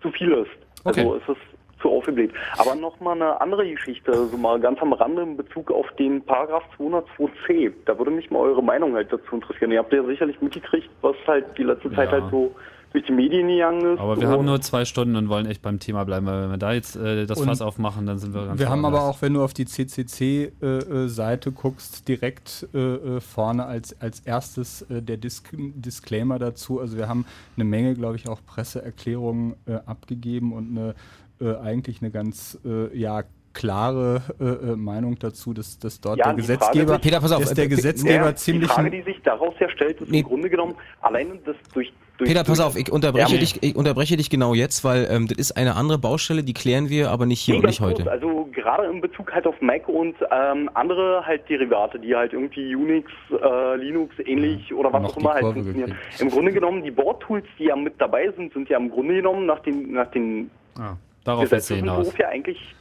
zu 0.00 0.10
viel 0.12 0.32
ist. 0.32 0.50
Okay. 0.84 1.00
Also 1.00 1.16
es 1.16 1.28
ist 1.28 1.53
zu 1.84 1.90
aufgebläht. 1.90 2.32
Aber 2.56 2.74
nochmal 2.74 3.14
eine 3.14 3.40
andere 3.40 3.68
Geschichte, 3.70 4.12
so 4.26 4.36
mal 4.36 4.58
ganz 4.58 4.80
am 4.80 4.94
Rande 4.94 5.22
in 5.22 5.36
Bezug 5.36 5.70
auf 5.70 5.86
den 5.98 6.22
Paragraph 6.22 6.64
202c. 6.78 7.72
Da 7.84 7.98
würde 7.98 8.10
mich 8.10 8.30
mal 8.30 8.38
eure 8.38 8.62
Meinung 8.62 8.94
halt 8.94 9.12
dazu 9.12 9.34
interessieren. 9.34 9.70
Ihr 9.70 9.80
habt 9.80 9.92
ja 9.92 10.02
sicherlich 10.04 10.40
mitgekriegt, 10.40 10.88
was 11.02 11.16
halt 11.26 11.44
die 11.58 11.64
letzte 11.64 11.92
Zeit 11.92 12.10
ja. 12.10 12.12
halt 12.12 12.30
so 12.30 12.54
durch 12.94 13.04
die 13.06 13.12
Medien 13.12 13.48
gegangen 13.48 13.94
ist. 13.94 14.00
Aber 14.00 14.20
wir 14.20 14.28
haben 14.28 14.44
nur 14.44 14.60
zwei 14.60 14.84
Stunden 14.84 15.16
und 15.16 15.28
wollen 15.28 15.46
echt 15.46 15.62
beim 15.62 15.80
Thema 15.80 16.04
bleiben, 16.04 16.26
weil 16.26 16.44
wenn 16.44 16.50
wir 16.50 16.58
da 16.58 16.72
jetzt 16.72 16.94
äh, 16.94 17.26
das 17.26 17.40
und 17.40 17.46
Fass 17.46 17.60
aufmachen, 17.60 18.06
dann 18.06 18.18
sind 18.18 18.32
wir 18.32 18.46
ganz 18.46 18.60
Wir 18.60 18.68
haben 18.68 18.84
aber 18.84 19.02
auch, 19.02 19.20
wenn 19.20 19.34
du 19.34 19.42
auf 19.42 19.52
die 19.52 19.66
CCC-Seite 19.66 21.48
äh, 21.48 21.52
äh 21.52 21.54
guckst, 21.54 22.06
direkt 22.06 22.68
äh, 22.72 22.78
äh, 22.78 23.20
vorne 23.20 23.66
als, 23.66 24.00
als 24.00 24.20
erstes 24.20 24.82
äh, 24.82 25.02
der 25.02 25.16
Dis 25.16 25.42
Disclaimer 25.52 26.38
dazu. 26.38 26.80
Also 26.80 26.96
wir 26.96 27.08
haben 27.08 27.26
eine 27.56 27.64
Menge, 27.64 27.94
glaube 27.94 28.14
ich, 28.14 28.28
auch 28.28 28.38
Presseerklärungen 28.46 29.56
abgegeben 29.86 30.52
und 30.52 30.70
eine 30.70 30.94
äh, 31.40 31.56
eigentlich 31.56 32.02
eine 32.02 32.10
ganz 32.10 32.58
äh, 32.64 32.96
ja 32.96 33.24
klare 33.52 34.22
äh, 34.40 34.44
äh, 34.44 34.76
Meinung 34.76 35.18
dazu, 35.18 35.54
dass, 35.54 35.78
dass 35.78 36.00
dort 36.00 36.18
ja, 36.18 36.26
der 36.26 36.34
Gesetzgeber, 36.34 36.94
Frage, 36.94 37.02
Peter, 37.02 37.20
pass 37.20 37.32
auf, 37.32 37.40
dass 37.40 37.54
der 37.54 37.68
Gesetzgeber 37.68 38.26
ja, 38.26 38.34
ziemlich. 38.34 38.68
Die 38.68 38.74
Frage, 38.74 38.90
die 38.90 39.02
sich 39.02 39.22
daraus 39.22 39.54
ja 39.60 39.68
stellt, 39.68 40.00
ist 40.00 40.10
nee. 40.10 40.20
im 40.20 40.24
Grunde 40.24 40.50
genommen 40.50 40.74
allein 41.00 41.38
das 41.44 41.56
durch 41.72 41.92
durch, 42.16 42.30
Peter, 42.30 42.44
pass 42.44 42.60
auf, 42.60 42.76
ich 42.76 42.92
unterbreche, 42.92 43.34
ja, 43.34 43.40
dich, 43.40 43.60
ich 43.60 43.74
unterbreche 43.74 44.16
dich 44.16 44.30
genau 44.30 44.54
jetzt, 44.54 44.84
weil 44.84 45.08
ähm, 45.10 45.26
das 45.26 45.36
ist 45.36 45.56
eine 45.56 45.74
andere 45.74 45.98
Baustelle, 45.98 46.44
die 46.44 46.54
klären 46.54 46.88
wir 46.88 47.10
aber 47.10 47.26
nicht 47.26 47.40
hier 47.40 47.54
nee, 47.54 47.60
und 47.60 47.66
nicht 47.66 47.80
heute. 47.80 48.08
Also 48.08 48.48
gerade 48.52 48.86
in 48.86 49.00
Bezug 49.00 49.32
halt 49.32 49.48
auf 49.48 49.60
Mac 49.60 49.88
und 49.88 50.14
ähm, 50.30 50.70
andere 50.74 51.26
halt 51.26 51.48
Derivate, 51.48 51.98
die 51.98 52.14
halt 52.14 52.32
irgendwie 52.32 52.76
Unix, 52.76 53.10
äh, 53.32 53.76
Linux 53.76 54.14
ähnlich 54.24 54.68
ja, 54.68 54.76
oder 54.76 54.92
was 54.92 55.10
auch 55.10 55.16
immer 55.16 55.34
halt 55.34 55.42
funktionieren. 55.42 55.96
Im 56.20 56.28
Grunde 56.28 56.52
genommen, 56.52 56.84
die 56.84 56.92
Board-Tools, 56.92 57.46
die 57.58 57.64
ja 57.64 57.74
mit 57.74 57.94
dabei 58.00 58.30
sind, 58.36 58.52
sind 58.52 58.68
ja 58.68 58.78
im 58.78 58.90
Grunde 58.90 59.16
genommen 59.16 59.46
nach 59.46 59.58
den, 59.60 59.90
nach 59.92 60.10
den 60.12 60.50
ah. 60.78 60.94
Darauf 61.24 61.50
ist 61.50 61.68
hinaus. 61.68 62.12
ja 62.18 62.28
eigentlich 62.28 62.74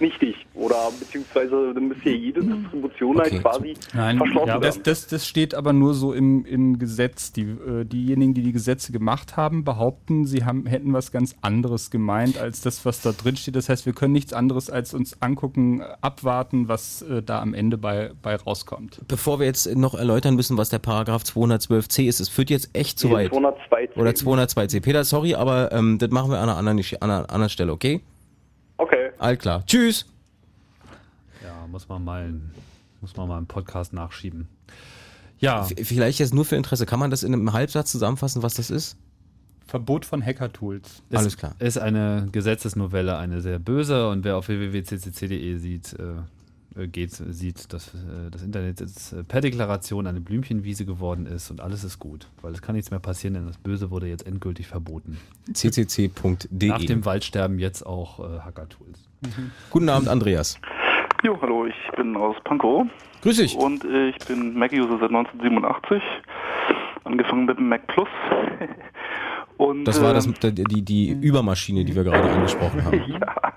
nichtig 0.00 0.46
oder 0.54 0.76
beziehungsweise 0.98 1.72
dann 1.74 1.88
müsste 1.88 2.10
ja 2.10 2.16
jede 2.16 2.42
Distribution 2.42 3.18
halt 3.18 3.32
okay. 3.32 3.42
halt 3.44 3.44
quasi 3.44 3.74
Nein, 3.94 4.18
verschlossen 4.18 4.48
ja, 4.48 4.58
das, 4.58 4.82
das, 4.82 5.06
das 5.06 5.26
steht 5.26 5.54
aber 5.54 5.72
nur 5.72 5.94
so 5.94 6.12
im, 6.12 6.44
im 6.44 6.78
Gesetz. 6.78 7.32
Die, 7.32 7.42
äh, 7.42 7.84
diejenigen, 7.84 8.34
die 8.34 8.42
die 8.42 8.52
Gesetze 8.52 8.92
gemacht 8.92 9.36
haben, 9.36 9.64
behaupten, 9.64 10.26
sie 10.26 10.44
haben, 10.44 10.66
hätten 10.66 10.92
was 10.92 11.12
ganz 11.12 11.36
anderes 11.42 11.90
gemeint 11.90 12.38
als 12.38 12.60
das, 12.60 12.84
was 12.84 13.02
da 13.02 13.12
drin 13.12 13.36
steht. 13.36 13.56
Das 13.56 13.68
heißt, 13.68 13.86
wir 13.86 13.92
können 13.92 14.12
nichts 14.12 14.32
anderes 14.32 14.70
als 14.70 14.94
uns 14.94 15.20
angucken, 15.22 15.82
abwarten, 16.00 16.68
was 16.68 17.02
äh, 17.02 17.22
da 17.22 17.40
am 17.40 17.54
Ende 17.54 17.78
bei, 17.78 18.12
bei 18.22 18.36
rauskommt. 18.36 19.02
Bevor 19.08 19.38
wir 19.38 19.46
jetzt 19.46 19.74
noch 19.76 19.94
erläutern 19.94 20.34
müssen, 20.36 20.56
was 20.56 20.68
der 20.68 20.78
Paragraph 20.78 21.22
212c 21.22 22.04
ist, 22.08 22.20
es 22.20 22.28
führt 22.28 22.50
jetzt 22.50 22.70
echt 22.72 22.98
zu 22.98 23.10
weit. 23.10 23.32
202c. 23.32 23.96
Oder 23.96 24.10
202c. 24.10 24.80
Peter, 24.80 25.04
sorry, 25.04 25.34
aber 25.34 25.72
ähm, 25.72 25.98
das 25.98 26.10
machen 26.10 26.30
wir 26.30 26.38
an 26.38 26.48
einer 26.48 26.56
anderen, 26.56 26.78
an 27.00 27.10
einer 27.10 27.30
anderen 27.30 27.50
Stelle, 27.50 27.72
okay? 27.72 28.00
Okay. 28.80 29.10
All 29.18 29.36
klar. 29.36 29.64
Tschüss. 29.66 30.06
Ja, 31.42 31.66
muss 31.66 31.86
man 31.88 32.02
mal, 32.02 32.32
muss 33.02 33.14
man 33.14 33.28
mal 33.28 33.36
einen 33.36 33.46
Podcast 33.46 33.92
nachschieben. 33.92 34.48
Ja. 35.38 35.64
Vielleicht 35.64 36.18
jetzt 36.18 36.32
nur 36.32 36.46
für 36.46 36.56
Interesse. 36.56 36.86
Kann 36.86 36.98
man 36.98 37.10
das 37.10 37.22
in 37.22 37.34
einem 37.34 37.52
Halbsatz 37.52 37.92
zusammenfassen, 37.92 38.42
was 38.42 38.54
das 38.54 38.70
ist? 38.70 38.96
Verbot 39.66 40.06
von 40.06 40.24
Hacker-Tools. 40.24 41.02
Alles 41.12 41.36
klar. 41.36 41.54
Ist 41.58 41.78
eine 41.78 42.28
Gesetzesnovelle, 42.32 43.18
eine 43.18 43.42
sehr 43.42 43.58
böse 43.58 44.08
und 44.08 44.24
wer 44.24 44.36
auf 44.36 44.48
www.ccc.de 44.48 45.56
sieht, 45.58 45.92
äh, 45.92 46.14
geht, 46.76 47.10
sieht, 47.10 47.72
dass 47.72 47.94
äh, 47.94 48.30
das 48.30 48.42
Internet 48.42 48.80
jetzt 48.80 49.12
äh, 49.12 49.24
per 49.24 49.40
Deklaration 49.40 50.06
eine 50.06 50.20
Blümchenwiese 50.20 50.84
geworden 50.84 51.26
ist 51.26 51.50
und 51.50 51.60
alles 51.60 51.84
ist 51.84 51.98
gut, 51.98 52.28
weil 52.42 52.52
es 52.52 52.62
kann 52.62 52.74
nichts 52.74 52.90
mehr 52.90 53.00
passieren, 53.00 53.34
denn 53.34 53.46
das 53.46 53.58
Böse 53.58 53.90
wurde 53.90 54.06
jetzt 54.06 54.26
endgültig 54.26 54.66
verboten. 54.66 55.18
ccc.de. 55.52 56.68
Nach 56.68 56.84
dem 56.84 57.04
Waldsterben 57.04 57.58
jetzt 57.58 57.84
auch 57.84 58.20
äh, 58.20 58.40
Hacker-Tools. 58.40 58.98
Guten 59.70 59.88
Abend, 59.88 60.08
Andreas. 60.08 60.58
Jo, 61.22 61.38
hallo, 61.42 61.66
ich 61.66 61.96
bin 61.96 62.16
aus 62.16 62.36
Pankow. 62.44 62.86
Grüß 63.22 63.36
dich. 63.36 63.56
Und 63.56 63.84
äh, 63.84 64.08
ich 64.08 64.18
bin 64.26 64.58
Mac-User 64.58 64.98
seit 65.00 65.10
1987. 65.10 66.02
Angefangen 67.04 67.44
mit 67.44 67.58
dem 67.58 67.68
Mac 67.68 67.86
Plus. 67.88 68.08
Und, 69.58 69.84
Das 69.84 70.02
war 70.02 70.12
äh, 70.12 70.14
das, 70.14 70.26
die, 70.40 70.82
die 70.82 71.10
Übermaschine, 71.10 71.84
die 71.84 71.94
wir 71.94 72.04
gerade 72.04 72.30
angesprochen 72.30 72.82
haben. 72.82 73.02
ja, 73.20 73.52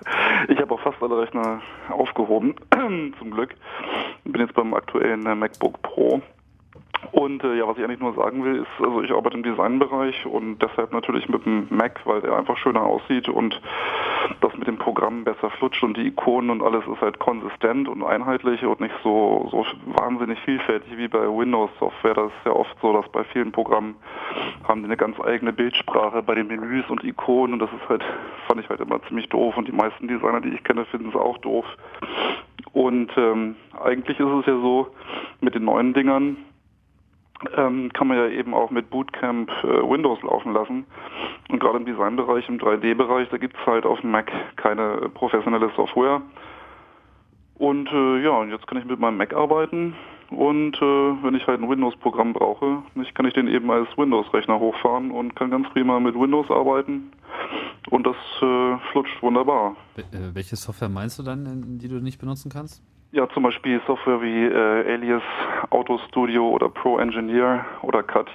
alle 1.04 1.22
Rechner 1.22 1.62
aufgehoben, 1.90 2.56
zum 3.20 3.32
Glück. 3.32 3.56
Bin 4.24 4.42
jetzt 4.42 4.54
beim 4.54 4.74
aktuellen 4.74 5.26
äh, 5.26 5.36
MacBook 5.36 5.82
Pro. 5.82 6.22
Und 7.12 7.44
äh, 7.44 7.56
ja, 7.56 7.68
was 7.68 7.78
ich 7.78 7.84
eigentlich 7.84 8.00
nur 8.00 8.14
sagen 8.14 8.44
will, 8.44 8.58
ist, 8.58 8.86
also 8.86 9.02
ich 9.02 9.12
arbeite 9.12 9.38
im 9.38 9.44
Designbereich 9.44 10.26
und 10.26 10.60
deshalb 10.60 10.94
natürlich 10.94 11.28
mit 11.30 11.46
dem 11.46 11.68
Mac, 11.70 12.00
weil 12.06 12.22
der 12.22 12.36
einfach 12.38 12.58
schöner 12.58 12.84
aussieht 12.84 13.30
und 13.30 13.60
das 14.42 14.56
mit 14.58 14.68
dem 14.68 14.78
Programm 14.78 15.24
besser 15.24 15.50
flutscht 15.52 15.84
und 15.84 15.98
die 15.98 16.08
Ikonen 16.08 16.50
und 16.50 16.62
alles 16.62 16.86
ist 16.88 17.02
halt 17.02 17.20
konsistent 17.20 17.88
und 17.88 18.04
einheitlich 18.04 18.64
und 18.66 18.80
nicht 18.80 18.96
so, 19.04 19.48
so 19.52 19.66
wahnsinnig 19.98 20.40
vielfältig 20.42 20.98
wie 20.98 21.08
bei 21.08 21.28
Windows-Software. 21.28 22.14
Das 22.14 22.28
ist 22.28 22.46
ja 22.46 22.52
oft 22.52 22.76
so, 22.82 22.94
dass 22.94 23.10
bei 23.10 23.24
vielen 23.26 23.52
Programmen 23.52 23.96
haben 24.68 24.82
die 24.82 24.86
eine 24.86 24.98
ganz 24.98 25.20
eigene 25.20 25.54
Bildsprache 25.54 26.24
bei 26.24 26.36
den 26.36 26.48
Menüs 26.48 26.90
und 26.90 27.04
Ikonen 27.04 27.54
und 27.54 27.60
das 27.60 27.70
ist 27.72 27.90
halt, 27.90 28.04
fand 28.48 28.62
ich 28.62 28.70
halt 28.70 28.80
immer 28.80 29.02
ziemlich 29.08 29.28
doof 29.30 29.58
und 29.58 29.68
die 29.68 29.74
meisten 29.74 30.08
Designer, 30.08 30.42
die 30.42 30.50
ich 30.50 30.64
kenne, 30.64 30.86
finden 30.86 31.10
es 31.10 31.16
auch 31.16 31.38
doof. 31.40 31.66
Und 32.72 33.12
ähm, 33.18 33.56
eigentlich 33.84 34.20
ist 34.20 34.26
es 34.26 34.46
ja 34.46 34.54
so, 34.54 34.88
mit 35.42 35.56
den 35.56 35.66
neuen 35.66 35.94
Dingern 35.94 36.38
ähm, 37.56 37.92
kann 37.94 38.08
man 38.08 38.18
ja 38.18 38.28
eben 38.28 38.54
auch 38.54 38.70
mit 38.72 38.90
Bootcamp 38.90 39.50
äh, 39.64 39.68
Windows 39.68 40.22
laufen 40.24 40.54
lassen. 40.54 40.86
Und 41.50 41.60
gerade 41.60 41.78
im 41.78 41.86
Designbereich, 41.86 42.48
im 42.50 42.58
3D-Bereich, 42.60 43.30
da 43.30 43.38
gibt 43.38 43.56
es 43.60 43.66
halt 43.66 43.86
auf 43.86 44.02
dem 44.02 44.12
Mac 44.12 44.32
keine 44.56 45.02
äh, 45.02 45.10
professionelle 45.10 45.70
Software. 45.76 46.22
Und 47.56 47.88
äh, 47.92 48.24
ja, 48.24 48.32
und 48.32 48.50
jetzt 48.50 48.68
kann 48.68 48.78
ich 48.78 48.86
mit 48.86 49.00
meinem 49.00 49.18
Mac 49.18 49.34
arbeiten 49.34 49.94
und 50.32 50.76
äh, 50.78 50.82
wenn 51.24 51.36
ich 51.36 51.46
halt 51.46 51.62
ein 51.62 51.70
Windows-Programm 51.70 52.34
brauche, 52.34 52.82
ich 52.96 53.14
kann 53.14 53.26
ich 53.28 53.34
den 53.36 53.48
eben 53.48 53.70
als 53.70 53.88
Windows-Rechner 53.96 54.60
hochfahren 54.60 55.12
und 55.12 55.36
kann 55.36 55.52
ganz 55.52 55.70
prima 55.70 56.00
mit 56.00 56.16
Windows 56.16 56.50
arbeiten 56.50 57.12
und 57.92 58.08
das 58.08 58.16
äh, 58.42 58.78
flutscht 58.92 59.22
wunderbar. 59.22 59.76
Äh, 59.98 60.02
welche 60.34 60.56
Software 60.56 60.90
meinst 60.90 61.20
du 61.20 61.24
dann, 61.24 61.46
in- 61.46 61.78
die 61.78 61.88
du 61.88 61.96
nicht 62.02 62.20
benutzen 62.20 62.52
kannst? 62.52 62.82
Ja, 63.14 63.30
zum 63.30 63.44
Beispiel 63.44 63.80
Software 63.86 64.20
wie 64.24 64.46
äh, 64.46 64.92
Alias 64.92 65.22
Auto 65.70 66.00
Studio 66.08 66.50
oder 66.50 66.68
Pro 66.68 66.98
Engineer 66.98 67.64
oder. 67.84 68.02
Das 68.02 68.32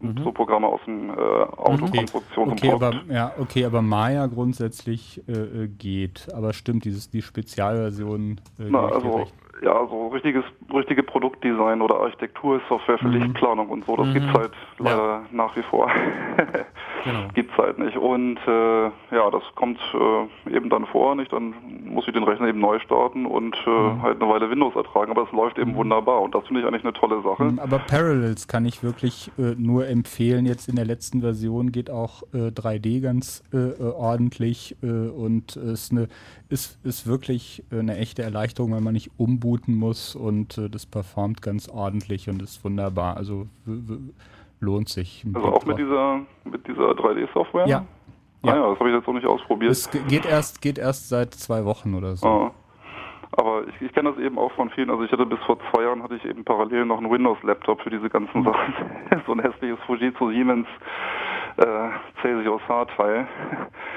sind 0.00 0.18
so 0.24 0.32
Programme 0.32 0.66
aus 0.66 0.80
dem 0.84 1.10
äh, 1.10 1.12
Autokonstruktions- 1.12 2.36
und 2.36 2.52
Okay, 2.54 2.72
aber, 2.72 2.90
Produkt. 2.90 3.10
ja, 3.12 3.30
okay, 3.38 3.64
aber 3.64 3.80
Maya 3.80 4.26
grundsätzlich 4.26 5.22
äh, 5.28 5.32
äh, 5.32 5.68
geht. 5.68 6.26
Aber 6.34 6.52
stimmt, 6.52 6.84
dieses, 6.84 7.10
die 7.10 7.22
Spezialversion. 7.22 8.40
Äh, 8.58 8.64
Na, 8.70 8.86
also, 8.88 9.28
ja, 9.62 9.86
so 9.86 10.08
richtiges, 10.08 10.42
richtige 10.74 11.04
Produktdesign 11.04 11.80
oder 11.80 12.00
Architektursoftware 12.00 12.98
für 12.98 13.06
Mhm. 13.06 13.12
Lichtplanung 13.14 13.68
und 13.68 13.86
so, 13.86 13.94
das 13.94 14.08
Mhm. 14.08 14.14
gibt's 14.14 14.32
halt 14.34 14.52
leider 14.80 15.22
nach 15.30 15.54
wie 15.56 15.62
vor. 15.62 15.88
Genau. 17.04 17.28
gibt's 17.34 17.56
halt 17.58 17.78
nicht. 17.78 17.96
Und 17.96 18.38
äh, 18.46 18.84
ja, 19.14 19.30
das 19.30 19.42
kommt 19.54 19.78
äh, 19.94 20.54
eben 20.56 20.70
dann 20.70 20.86
vor, 20.86 21.14
nicht? 21.14 21.32
Dann 21.32 21.54
muss 21.84 22.06
ich 22.06 22.12
den 22.14 22.22
Rechner 22.22 22.48
eben 22.48 22.60
neu 22.60 22.78
starten 22.80 23.26
und 23.26 23.56
äh, 23.66 23.70
Mhm. 23.70 24.02
halt 24.02 24.20
eine 24.22 24.30
Weile 24.30 24.50
Windows 24.50 24.74
ertragen, 24.76 25.10
aber 25.10 25.24
es 25.24 25.32
läuft 25.32 25.58
eben 25.58 25.74
wunderbar 25.74 26.22
und 26.22 26.34
das 26.34 26.46
finde 26.46 26.60
ich 26.60 26.66
eigentlich 26.66 26.84
eine 26.84 26.92
tolle 26.92 27.22
Sache. 27.22 27.42
Ähm, 27.44 27.58
Aber 27.58 27.78
Parallels 27.78 28.46
kann 28.48 28.64
ich 28.66 28.82
wirklich 28.82 29.30
äh, 29.38 29.54
nur 29.56 29.86
empfehlen. 29.88 30.46
Jetzt 30.46 30.68
in 30.68 30.76
der 30.76 30.84
letzten 30.84 31.20
Version 31.20 31.72
geht 31.72 31.90
auch 31.90 32.22
äh, 32.32 32.48
3D 32.50 33.00
ganz 33.00 33.42
äh, 33.52 33.56
äh, 33.56 33.82
ordentlich 33.92 34.76
äh, 34.82 34.86
und 34.86 35.56
ist, 35.56 35.92
eine, 35.92 36.08
ist, 36.48 36.78
ist 36.84 37.06
wirklich 37.06 37.64
äh, 37.72 37.78
eine 37.80 37.96
echte 37.96 38.22
Erleichterung, 38.22 38.72
weil 38.72 38.80
man 38.80 38.92
nicht 38.94 39.10
umbooten 39.16 39.74
muss 39.74 40.14
und 40.14 40.58
äh, 40.58 40.68
das 40.70 40.86
performt 40.86 41.42
ganz 41.42 41.68
ordentlich 41.68 42.28
und 42.28 42.42
ist 42.42 42.64
wunderbar. 42.64 43.16
Also 43.16 43.46
lohnt 44.62 44.88
sich. 44.88 45.24
Also 45.34 45.48
auch 45.48 45.66
mit 45.66 45.76
dieser 45.78 46.20
mit 46.44 46.66
dieser 46.66 46.92
3D-Software? 46.92 47.66
Ja. 47.66 47.84
Ah, 48.44 48.48
ja, 48.56 48.70
das 48.70 48.78
habe 48.80 48.88
ich 48.88 48.96
jetzt 48.96 49.06
noch 49.06 49.14
nicht 49.14 49.26
ausprobiert. 49.26 49.70
Es 49.70 49.90
ge- 49.90 50.00
geht 50.08 50.24
erst, 50.26 50.60
geht 50.62 50.78
erst 50.78 51.08
seit 51.08 51.32
zwei 51.34 51.64
Wochen 51.64 51.94
oder 51.94 52.16
so. 52.16 52.26
Ah. 52.26 52.50
Aber 53.34 53.62
ich, 53.68 53.80
ich 53.86 53.92
kenne 53.94 54.10
das 54.12 54.18
eben 54.18 54.38
auch 54.38 54.50
von 54.52 54.68
vielen. 54.70 54.90
Also 54.90 55.04
ich 55.04 55.12
hatte 55.12 55.24
bis 55.26 55.38
vor 55.46 55.58
zwei 55.72 55.84
Jahren 55.84 56.02
hatte 56.02 56.16
ich 56.16 56.24
eben 56.24 56.44
parallel 56.44 56.84
noch 56.86 56.98
einen 56.98 57.10
Windows-Laptop 57.10 57.80
für 57.82 57.90
diese 57.90 58.10
ganzen 58.10 58.34
Hm. 58.34 58.44
Sachen. 58.44 58.74
so 59.26 59.32
ein 59.32 59.40
hässliches 59.40 59.78
Fujitsu 59.86 60.30
Siemens 60.30 60.66
äh, 61.58 61.88
Celsius 62.20 62.62
H-Teil 62.68 63.26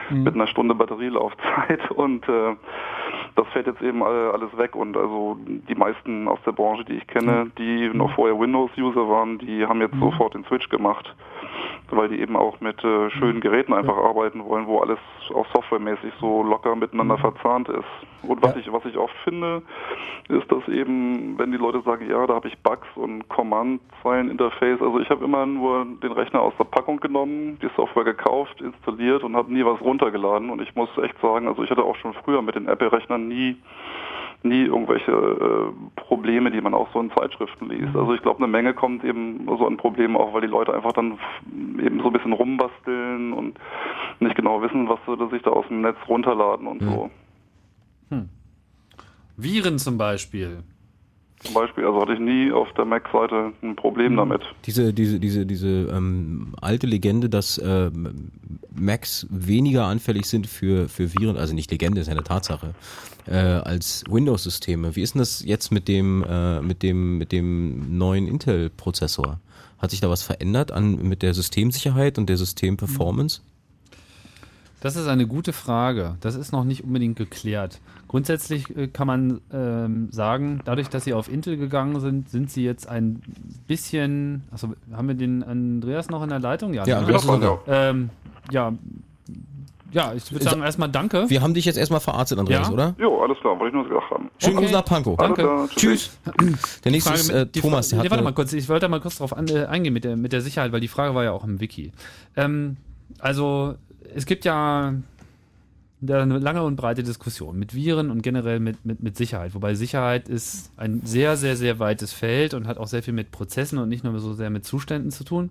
Hm. 0.09 0.23
mit 0.23 0.35
einer 0.35 0.45
Stunde 0.47 0.75
Batterielaufzeit 0.75 1.89
und 1.95 2.27
äh, 2.29 2.55
das 3.35 3.47
fällt 3.49 3.67
jetzt 3.67 3.81
eben 3.81 4.01
alle, 4.01 4.31
alles 4.33 4.57
weg 4.57 4.75
und 4.75 4.95
also 4.95 5.37
die 5.45 5.75
meisten 5.75 6.27
aus 6.27 6.39
der 6.45 6.53
Branche, 6.53 6.85
die 6.85 6.93
ich 6.93 7.07
kenne, 7.07 7.51
die 7.57 7.89
noch 7.89 8.13
vorher 8.15 8.39
Windows-User 8.39 9.09
waren, 9.09 9.37
die 9.39 9.65
haben 9.65 9.81
jetzt 9.81 9.99
sofort 9.99 10.33
den 10.33 10.45
Switch 10.45 10.69
gemacht, 10.69 11.13
weil 11.91 12.09
die 12.09 12.19
eben 12.19 12.35
auch 12.35 12.59
mit 12.61 12.83
äh, 12.83 13.09
schönen 13.11 13.41
Geräten 13.41 13.73
einfach 13.73 13.97
arbeiten 13.97 14.43
wollen, 14.45 14.67
wo 14.67 14.79
alles 14.79 14.99
auch 15.33 15.45
softwaremäßig 15.53 16.13
so 16.19 16.43
locker 16.43 16.75
miteinander 16.75 17.17
verzahnt 17.17 17.69
ist. 17.69 17.85
Und 18.23 18.41
was 18.41 18.55
ich 18.55 18.71
was 18.71 18.83
ich 18.85 18.97
oft 18.97 19.15
finde, 19.23 19.61
ist, 20.29 20.51
dass 20.51 20.67
eben, 20.67 21.37
wenn 21.37 21.51
die 21.51 21.57
Leute 21.57 21.81
sagen, 21.81 22.09
ja, 22.09 22.25
da 22.25 22.35
habe 22.35 22.47
ich 22.47 22.57
Bugs 22.59 22.87
und 22.95 23.27
Command-Zeilen-Interface, 23.29 24.81
also 24.81 24.99
ich 24.99 25.09
habe 25.09 25.25
immer 25.25 25.45
nur 25.45 25.85
den 25.85 26.11
Rechner 26.11 26.41
aus 26.41 26.53
der 26.57 26.65
Packung 26.65 26.99
genommen, 26.99 27.59
die 27.61 27.69
Software 27.75 28.03
gekauft, 28.03 28.61
installiert 28.61 29.23
und 29.23 29.35
habe 29.35 29.53
nie 29.53 29.63
was 29.63 29.79
runtergeladen. 29.81 30.49
Und 30.49 30.61
ich 30.61 30.75
muss 30.75 30.89
echt 30.97 31.19
sagen, 31.21 31.47
also 31.47 31.63
ich 31.63 31.69
hatte 31.69 31.83
auch 31.83 31.95
schon 31.97 32.13
früher 32.13 32.41
mit 32.41 32.55
den 32.55 32.67
Apple-Rechnern 32.67 33.27
nie 33.27 33.57
nie 34.45 34.63
irgendwelche 34.63 35.11
äh, 35.11 35.99
Probleme, 35.99 36.51
die 36.51 36.61
man 36.61 36.73
auch 36.73 36.87
so 36.93 37.01
in 37.01 37.11
Zeitschriften 37.11 37.69
liest. 37.69 37.95
Also 37.95 38.13
ich 38.13 38.21
glaube, 38.21 38.39
eine 38.39 38.47
Menge 38.47 38.73
kommt 38.73 39.03
eben 39.03 39.45
so 39.47 39.65
an 39.65 39.77
Problemen 39.77 40.15
auch, 40.15 40.33
weil 40.33 40.41
die 40.41 40.47
Leute 40.47 40.73
einfach 40.73 40.93
dann 40.93 41.17
eben 41.79 41.99
so 41.99 42.07
ein 42.07 42.13
bisschen 42.13 42.33
rumbasteln 42.33 43.33
und 43.33 43.59
nicht 44.19 44.35
genau 44.35 44.61
wissen, 44.61 44.87
was 44.87 44.99
sie 45.05 45.29
sich 45.29 45.41
da 45.43 45.51
aus 45.51 45.67
dem 45.67 45.81
Netz 45.81 45.97
runterladen 46.07 46.67
und 46.67 46.81
so. 46.81 47.09
Viren 49.37 49.77
zum 49.79 49.97
Beispiel. 49.97 50.63
Zum 51.39 51.53
Beispiel, 51.53 51.85
also 51.85 52.01
hatte 52.01 52.13
ich 52.13 52.19
nie 52.19 52.51
auf 52.51 52.71
der 52.73 52.85
Mac-Seite 52.85 53.51
ein 53.61 53.75
Problem 53.75 54.15
damit. 54.15 54.41
Diese, 54.65 54.93
diese, 54.93 55.19
diese, 55.19 55.45
diese 55.45 55.89
ähm, 55.91 56.55
alte 56.61 56.87
Legende, 56.87 57.29
dass 57.29 57.61
ähm, 57.63 58.31
Macs 58.73 59.27
weniger 59.29 59.85
anfällig 59.85 60.25
sind 60.25 60.47
für, 60.47 60.87
für 60.87 61.13
Viren, 61.13 61.37
also 61.37 61.53
nicht 61.53 61.69
Legende, 61.69 62.01
ist 62.01 62.07
ja 62.07 62.13
eine 62.13 62.23
Tatsache, 62.23 62.73
äh, 63.27 63.35
als 63.35 64.05
Windows-Systeme. 64.09 64.95
Wie 64.95 65.01
ist 65.01 65.13
denn 65.13 65.19
das 65.19 65.43
jetzt 65.45 65.71
mit 65.71 65.87
dem, 65.87 66.23
äh, 66.27 66.61
mit 66.61 66.81
dem, 66.81 67.17
mit 67.17 67.31
dem 67.31 67.97
neuen 67.97 68.27
Intel-Prozessor? 68.27 69.39
Hat 69.85 69.91
sich 69.91 70.01
da 70.01 70.09
was 70.09 70.23
verändert 70.23 70.71
an, 70.71 70.95
mit 70.95 71.21
der 71.21 71.35
Systemsicherheit 71.35 72.17
und 72.17 72.27
der 72.27 72.37
Systemperformance? 72.37 73.41
Das 74.79 74.95
ist 74.95 75.05
eine 75.05 75.27
gute 75.27 75.53
Frage. 75.53 76.15
Das 76.21 76.33
ist 76.33 76.51
noch 76.51 76.63
nicht 76.63 76.83
unbedingt 76.83 77.17
geklärt. 77.17 77.79
Grundsätzlich 78.07 78.75
äh, 78.75 78.87
kann 78.87 79.05
man 79.05 79.41
ähm, 79.53 80.07
sagen, 80.11 80.61
dadurch, 80.65 80.89
dass 80.89 81.03
sie 81.03 81.13
auf 81.13 81.31
Intel 81.31 81.57
gegangen 81.57 81.99
sind, 81.99 82.31
sind 82.31 82.49
sie 82.49 82.63
jetzt 82.63 82.87
ein 82.89 83.21
bisschen. 83.67 84.45
Also 84.49 84.73
haben 84.91 85.07
wir 85.07 85.13
den 85.13 85.43
Andreas 85.43 86.09
noch 86.09 86.23
in 86.23 86.29
der 86.29 86.39
Leitung? 86.39 86.73
Ja, 86.73 86.83
ne? 86.83 87.07
Noch 87.07 87.39
da. 87.39 87.59
Ähm, 87.67 88.09
ja, 88.49 88.73
ja, 89.91 90.13
ich 90.13 90.31
würde 90.31 90.43
sagen 90.45 90.61
erstmal 90.61 90.89
Danke. 90.89 91.29
Wir 91.29 91.41
haben 91.41 91.53
dich 91.53 91.65
jetzt 91.65 91.77
erstmal 91.77 91.99
verarztet, 91.99 92.37
Andreas, 92.39 92.67
Ja? 92.67 92.73
oder? 92.73 92.95
Jo, 92.97 93.21
alles 93.21 93.37
klar, 93.39 93.57
wollte 93.59 93.67
ich 93.77 93.83
nur 93.83 93.87
gesagt 93.87 94.11
haben. 94.11 94.29
Schönen 94.39 94.57
Gruß 94.57 94.71
nach 94.71 94.85
Pankow. 94.85 95.17
Danke. 95.17 95.41
Klar, 95.43 95.69
Tschüss. 95.75 96.17
Der 96.83 96.91
nächste 96.91 97.09
Frage 97.11 97.21
ist 97.21 97.27
mit- 97.27 97.35
äh, 97.37 97.47
die 97.47 97.61
Thomas. 97.61 97.89
Der 97.89 98.03
nee, 98.03 98.09
warte 98.11 98.23
mal 98.23 98.33
kurz, 98.33 98.53
ich 98.53 98.67
wollte 98.69 98.87
mal 98.89 98.99
kurz 99.01 99.17
darauf 99.17 99.35
an, 99.37 99.47
äh, 99.47 99.65
eingehen 99.65 99.93
mit 99.93 100.03
der, 100.03 100.15
mit 100.17 100.33
der 100.33 100.41
Sicherheit, 100.41 100.71
weil 100.71 100.81
die 100.81 100.87
Frage 100.87 101.15
war 101.15 101.23
ja 101.23 101.31
auch 101.31 101.43
im 101.43 101.59
Wiki. 101.59 101.91
Ähm, 102.35 102.77
also, 103.19 103.75
es 104.13 104.25
gibt 104.25 104.45
ja 104.45 104.93
da 106.01 106.21
eine 106.21 106.37
lange 106.39 106.61
und 106.63 106.75
breite 106.75 107.01
Diskussion 107.03 107.57
mit 107.57 107.73
Viren 107.73 108.11
und 108.11 108.21
generell 108.21 108.59
mit, 108.59 108.85
mit, 108.85 109.01
mit 109.01 109.17
Sicherheit. 109.17 109.55
Wobei 109.55 109.73
Sicherheit 109.75 110.27
ist 110.29 110.71
ein 110.77 111.01
sehr, 111.05 111.37
sehr, 111.37 111.55
sehr 111.55 111.79
weites 111.79 112.13
Feld 112.13 112.53
und 112.53 112.67
hat 112.67 112.77
auch 112.77 112.87
sehr 112.87 113.01
viel 113.01 113.13
mit 113.13 113.31
Prozessen 113.31 113.79
und 113.79 113.89
nicht 113.89 114.03
nur 114.03 114.19
so 114.19 114.33
sehr 114.33 114.49
mit 114.49 114.65
Zuständen 114.65 115.09
zu 115.11 115.23
tun. 115.23 115.49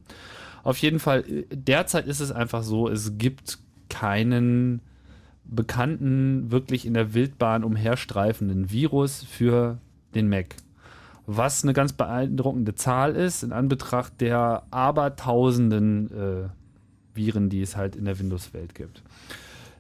Auf 0.63 0.79
jeden 0.79 0.99
Fall, 1.01 1.25
äh, 1.29 1.45
derzeit 1.51 2.07
ist 2.07 2.21
es 2.21 2.31
einfach 2.31 2.63
so, 2.63 2.89
es 2.89 3.19
gibt 3.19 3.59
keinen 3.95 4.81
bekannten, 5.45 6.51
wirklich 6.51 6.85
in 6.85 6.95
der 6.95 7.15
Wildbahn 7.15 7.63
umherstreifenden 7.63 8.73
Virus 8.73 9.23
für 9.23 9.79
den 10.17 10.29
Mac. 10.29 10.57
Was 11.27 11.63
eine 11.63 11.75
ganz 11.75 11.93
beeindruckende 11.93 12.75
Zahl 12.75 13.15
ist, 13.15 13.45
in 13.45 13.53
Anbetracht 13.53 14.21
der 14.21 14.65
Abertausenden 14.73 16.11
äh, 16.11 16.49
Viren, 17.15 17.51
die 17.51 17.63
es 17.63 17.77
halt 17.77 17.95
in 17.95 18.05
der 18.05 18.19
Windows-Welt 18.19 18.75
gibt. 18.75 19.03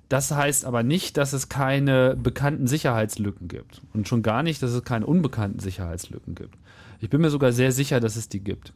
Das 0.08 0.30
heißt 0.30 0.64
aber 0.64 0.84
nicht, 0.84 1.16
dass 1.16 1.32
es 1.32 1.48
keine 1.48 2.16
bekannten 2.16 2.68
Sicherheitslücken 2.68 3.48
gibt. 3.48 3.82
Und 3.94 4.06
schon 4.06 4.22
gar 4.22 4.44
nicht, 4.44 4.62
dass 4.62 4.70
es 4.70 4.84
keine 4.84 5.06
unbekannten 5.06 5.58
Sicherheitslücken 5.58 6.36
gibt. 6.36 6.56
Ich 7.00 7.10
bin 7.10 7.20
mir 7.20 7.30
sogar 7.30 7.52
sehr 7.52 7.72
sicher, 7.72 7.98
dass 7.98 8.14
es 8.14 8.28
die 8.28 8.40
gibt. 8.40 8.72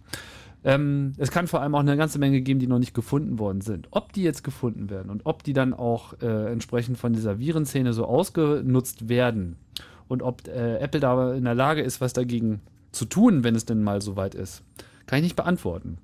Ähm, 0.65 1.13
es 1.19 1.31
kann 1.31 1.47
vor 1.47 1.61
allem 1.63 1.75
auch 1.75 1.81
eine 1.81 1.97
ganze 1.97 2.19
Menge 2.19 2.41
geben, 2.41 2.61
die 2.61 2.67
noch 2.67 2.79
nicht 2.79 2.95
gefunden 2.95 3.39
worden 3.39 3.61
sind. 3.61 3.89
Ob 3.91 4.13
die 4.13 4.23
jetzt 4.23 4.43
gefunden 4.43 4.91
werden 4.91 5.11
und 5.11 5.25
ob 5.25 5.43
die 5.43 5.53
dann 5.53 5.73
auch 5.73 6.15
äh, 6.21 6.51
entsprechend 6.51 6.99
von 6.99 7.13
dieser 7.13 7.39
Virenszene 7.39 7.93
so 7.93 8.05
ausgenutzt 8.05 9.09
werden 9.09 9.57
und 10.09 10.23
ob 10.23 10.49
äh, 10.49 10.79
Apple 10.79 11.01
da 11.01 11.33
in 11.35 11.45
der 11.45 11.55
Lage 11.55 11.83
ist, 11.83 12.01
was 12.01 12.13
dagegen 12.13 12.61
zu 12.93 13.05
tun, 13.05 13.45
wenn 13.45 13.55
es 13.55 13.67
denn 13.67 13.83
mal 13.83 14.03
soweit 14.03 14.35
ist, 14.35 14.63
kann 15.07 15.19
ich 15.19 15.25
nicht 15.25 15.37
beantworten. 15.37 15.99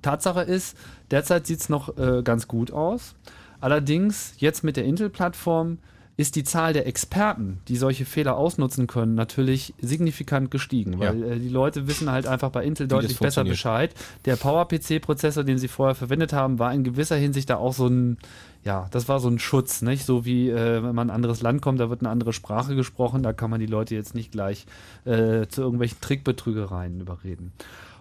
Tatsache 0.00 0.42
ist, 0.42 0.76
derzeit 1.10 1.46
sieht 1.46 1.60
es 1.60 1.68
noch 1.68 1.96
äh, 1.98 2.22
ganz 2.22 2.48
gut 2.48 2.72
aus. 2.72 3.14
Allerdings, 3.60 4.34
jetzt 4.38 4.64
mit 4.64 4.76
der 4.76 4.84
Intel-Plattform 4.84 5.78
ist 6.16 6.36
die 6.36 6.44
Zahl 6.44 6.72
der 6.74 6.86
Experten, 6.86 7.60
die 7.68 7.76
solche 7.76 8.04
Fehler 8.04 8.36
ausnutzen 8.36 8.86
können, 8.86 9.14
natürlich 9.14 9.72
signifikant 9.80 10.50
gestiegen, 10.50 10.98
weil 10.98 11.20
ja. 11.20 11.26
äh, 11.26 11.38
die 11.38 11.48
Leute 11.48 11.88
wissen 11.88 12.10
halt 12.10 12.26
einfach 12.26 12.50
bei 12.50 12.64
Intel 12.64 12.86
deutlich 12.86 13.18
besser 13.18 13.44
Bescheid. 13.44 13.94
Der 14.26 14.36
PowerPC-Prozessor, 14.36 15.44
den 15.44 15.56
sie 15.56 15.68
vorher 15.68 15.94
verwendet 15.94 16.32
haben, 16.32 16.58
war 16.58 16.74
in 16.74 16.84
gewisser 16.84 17.16
Hinsicht 17.16 17.48
da 17.48 17.56
auch 17.56 17.72
so 17.72 17.86
ein, 17.86 18.18
ja, 18.62 18.88
das 18.90 19.08
war 19.08 19.20
so 19.20 19.28
ein 19.28 19.38
Schutz, 19.38 19.80
nicht? 19.80 20.04
So 20.04 20.26
wie 20.26 20.50
äh, 20.50 20.82
wenn 20.82 20.94
man 20.94 21.08
in 21.08 21.10
ein 21.10 21.16
anderes 21.16 21.40
Land 21.40 21.62
kommt, 21.62 21.80
da 21.80 21.88
wird 21.88 22.02
eine 22.02 22.10
andere 22.10 22.34
Sprache 22.34 22.76
gesprochen, 22.76 23.22
da 23.22 23.32
kann 23.32 23.50
man 23.50 23.60
die 23.60 23.66
Leute 23.66 23.94
jetzt 23.94 24.14
nicht 24.14 24.32
gleich 24.32 24.66
äh, 25.04 25.46
zu 25.46 25.62
irgendwelchen 25.62 26.00
Trickbetrügereien 26.00 27.00
überreden. 27.00 27.52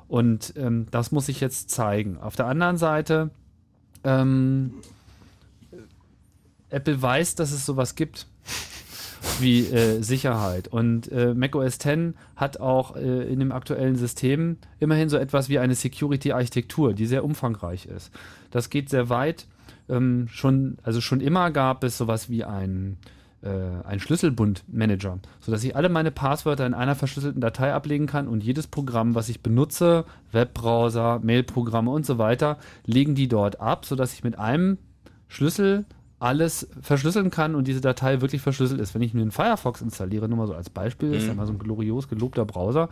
Und 0.10 0.54
ähm, 0.58 0.88
das 0.92 1.14
muss 1.14 1.30
ich 1.30 1.40
jetzt 1.40 1.70
zeigen. 1.70 2.18
Auf 2.18 2.36
der 2.36 2.48
anderen 2.48 2.76
Seite, 2.76 3.30
ähm, 4.04 4.74
Apple 6.72 7.02
weiß, 7.02 7.36
dass 7.36 7.52
es 7.52 7.66
sowas 7.66 7.96
gibt 7.96 8.28
wie 9.40 9.68
äh, 9.68 10.02
Sicherheit. 10.02 10.68
Und 10.68 11.12
äh, 11.12 11.34
macOS 11.34 11.78
10 11.80 12.16
hat 12.36 12.60
auch 12.60 12.96
äh, 12.96 13.32
in 13.32 13.40
dem 13.40 13.52
aktuellen 13.52 13.96
System 13.96 14.58
immerhin 14.80 15.10
so 15.10 15.18
etwas 15.18 15.50
wie 15.50 15.60
eine 15.60 15.76
Security-Architektur, 15.76 16.94
die 16.94 17.06
sehr 17.06 17.24
umfangreich 17.24 17.86
ist. 17.86 18.12
Das 18.50 18.70
geht 18.70 18.90
sehr 18.90 19.10
weit. 19.10 19.48
Ähm, 19.90 20.28
schon, 20.32 20.78
also 20.84 21.02
schon 21.02 21.22
immer 21.22 21.52
gab 21.52 21.84
es 21.84 21.98
sowas 21.98 22.30
wie 22.30 22.44
ein 22.44 22.98
äh, 23.44 23.50
ein 23.84 24.00
Schlüsselbundmanager, 24.00 25.20
sodass 25.40 25.64
ich 25.64 25.76
alle 25.76 25.90
meine 25.90 26.12
Passwörter 26.12 26.66
in 26.66 26.76
einer 26.76 26.94
verschlüsselten 26.96 27.42
Datei 27.42 27.74
ablegen 27.74 28.06
kann 28.06 28.28
und 28.28 28.44
jedes 28.44 28.68
Programm, 28.68 29.16
was 29.16 29.30
ich 29.30 29.42
benutze, 29.42 30.06
Webbrowser, 30.32 31.20
Mailprogramme 31.24 31.90
und 31.90 32.06
so 32.06 32.20
weiter, 32.20 32.60
legen 32.86 33.16
die 33.16 33.28
dort 33.28 33.60
ab, 33.60 33.86
sodass 33.86 34.14
ich 34.14 34.24
mit 34.24 34.38
einem 34.38 34.78
Schlüssel 35.28 35.86
alles 36.22 36.68
verschlüsseln 36.82 37.32
kann 37.32 37.56
und 37.56 37.68
diese 37.68 37.82
Datei 37.82 38.22
wirklich 38.22 38.42
verschlüsselt 38.42 38.80
ist. 38.80 38.94
Wenn 38.94 39.02
ich 39.02 39.14
mir 39.14 39.22
einen 39.22 39.32
Firefox 39.32 39.82
installiere, 39.82 40.30
nur 40.30 40.38
mal 40.38 40.48
so 40.48 40.54
als 40.54 40.70
Beispiel, 40.70 41.10
mhm. 41.10 41.16
ist 41.16 41.28
ja 41.28 41.34
mal 41.34 41.48
so 41.48 41.54
ein 41.54 41.60
glorios 41.60 42.08
gelobter 42.08 42.46
Browser, 42.46 42.90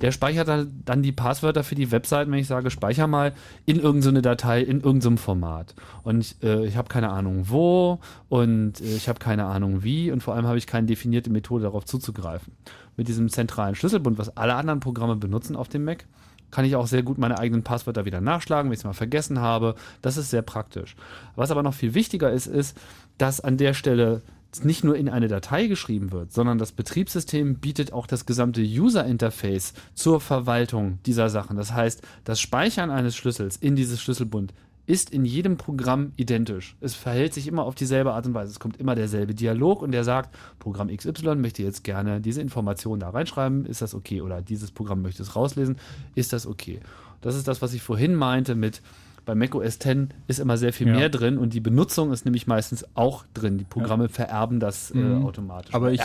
der 0.00 0.10
speichert 0.10 0.48
dann 0.84 1.02
die 1.02 1.12
Passwörter 1.12 1.64
für 1.64 1.74
die 1.74 1.90
Webseiten, 1.92 2.30
wenn 2.32 2.40
ich 2.40 2.48
sage, 2.48 2.70
speicher 2.70 3.06
mal 3.06 3.32
in 3.66 3.78
irgendeine 3.78 4.20
Datei, 4.20 4.60
in 4.60 4.80
irgendeinem 4.80 5.16
Format. 5.16 5.74
Und 6.02 6.36
äh, 6.42 6.64
ich 6.66 6.76
habe 6.76 6.88
keine 6.88 7.10
Ahnung 7.10 7.44
wo 7.48 8.00
und 8.28 8.80
äh, 8.80 8.96
ich 8.96 9.08
habe 9.08 9.18
keine 9.18 9.46
Ahnung 9.46 9.82
wie 9.82 10.10
und 10.10 10.22
vor 10.22 10.34
allem 10.34 10.46
habe 10.46 10.58
ich 10.58 10.66
keine 10.66 10.86
definierte 10.86 11.30
Methode 11.30 11.64
darauf 11.64 11.84
zuzugreifen. 11.84 12.52
Mit 12.96 13.08
diesem 13.08 13.28
zentralen 13.28 13.74
Schlüsselbund, 13.74 14.18
was 14.18 14.36
alle 14.36 14.54
anderen 14.54 14.80
Programme 14.80 15.16
benutzen 15.16 15.56
auf 15.56 15.68
dem 15.68 15.84
Mac, 15.84 16.04
kann 16.52 16.64
ich 16.64 16.76
auch 16.76 16.86
sehr 16.86 17.02
gut 17.02 17.18
meine 17.18 17.40
eigenen 17.40 17.64
Passwörter 17.64 18.04
wieder 18.04 18.20
nachschlagen, 18.20 18.70
wenn 18.70 18.74
ich 18.74 18.80
es 18.80 18.84
mal 18.84 18.92
vergessen 18.92 19.40
habe. 19.40 19.74
Das 20.02 20.16
ist 20.16 20.30
sehr 20.30 20.42
praktisch. 20.42 20.94
Was 21.34 21.50
aber 21.50 21.64
noch 21.64 21.74
viel 21.74 21.94
wichtiger 21.94 22.30
ist, 22.30 22.46
ist, 22.46 22.78
dass 23.18 23.40
an 23.40 23.56
der 23.56 23.74
Stelle 23.74 24.22
nicht 24.62 24.84
nur 24.84 24.96
in 24.96 25.08
eine 25.08 25.28
Datei 25.28 25.66
geschrieben 25.66 26.12
wird, 26.12 26.32
sondern 26.32 26.58
das 26.58 26.72
Betriebssystem 26.72 27.56
bietet 27.56 27.92
auch 27.92 28.06
das 28.06 28.26
gesamte 28.26 28.60
User 28.60 29.04
Interface 29.06 29.72
zur 29.94 30.20
Verwaltung 30.20 30.98
dieser 31.06 31.30
Sachen. 31.30 31.56
Das 31.56 31.72
heißt, 31.72 32.02
das 32.24 32.38
Speichern 32.38 32.90
eines 32.90 33.16
Schlüssels 33.16 33.56
in 33.56 33.76
dieses 33.76 34.02
Schlüsselbund 34.02 34.52
ist 34.86 35.10
in 35.10 35.24
jedem 35.24 35.56
Programm 35.56 36.12
identisch. 36.16 36.76
Es 36.80 36.94
verhält 36.94 37.34
sich 37.34 37.46
immer 37.46 37.64
auf 37.64 37.74
dieselbe 37.74 38.12
Art 38.12 38.26
und 38.26 38.34
Weise. 38.34 38.50
Es 38.50 38.60
kommt 38.60 38.78
immer 38.78 38.94
derselbe 38.94 39.34
Dialog 39.34 39.82
und 39.82 39.92
der 39.92 40.04
sagt, 40.04 40.34
Programm 40.58 40.88
XY 40.88 41.36
möchte 41.36 41.62
jetzt 41.62 41.84
gerne 41.84 42.20
diese 42.20 42.40
Information 42.40 43.00
da 43.00 43.10
reinschreiben, 43.10 43.64
ist 43.64 43.82
das 43.82 43.94
okay? 43.94 44.20
Oder 44.20 44.42
dieses 44.42 44.72
Programm 44.72 45.02
möchte 45.02 45.22
es 45.22 45.36
rauslesen, 45.36 45.76
ist 46.14 46.32
das 46.32 46.46
okay? 46.46 46.80
Das 47.20 47.36
ist 47.36 47.46
das, 47.46 47.62
was 47.62 47.74
ich 47.74 47.82
vorhin 47.82 48.16
meinte 48.16 48.54
mit, 48.54 48.82
bei 49.24 49.34
macOS 49.34 49.78
10 49.78 50.08
ist 50.26 50.40
immer 50.40 50.56
sehr 50.56 50.72
viel 50.72 50.88
ja. 50.88 50.94
mehr 50.94 51.08
drin 51.08 51.38
und 51.38 51.54
die 51.54 51.60
Benutzung 51.60 52.12
ist 52.12 52.24
nämlich 52.24 52.46
meistens 52.46 52.84
auch 52.94 53.24
drin. 53.34 53.58
Die 53.58 53.64
Programme 53.64 54.04
ja. 54.04 54.08
vererben 54.08 54.58
das 54.58 54.90
äh, 54.90 54.98
mhm. 54.98 55.24
automatisch. 55.24 55.74
Aber 55.74 55.92
ich, 55.92 56.00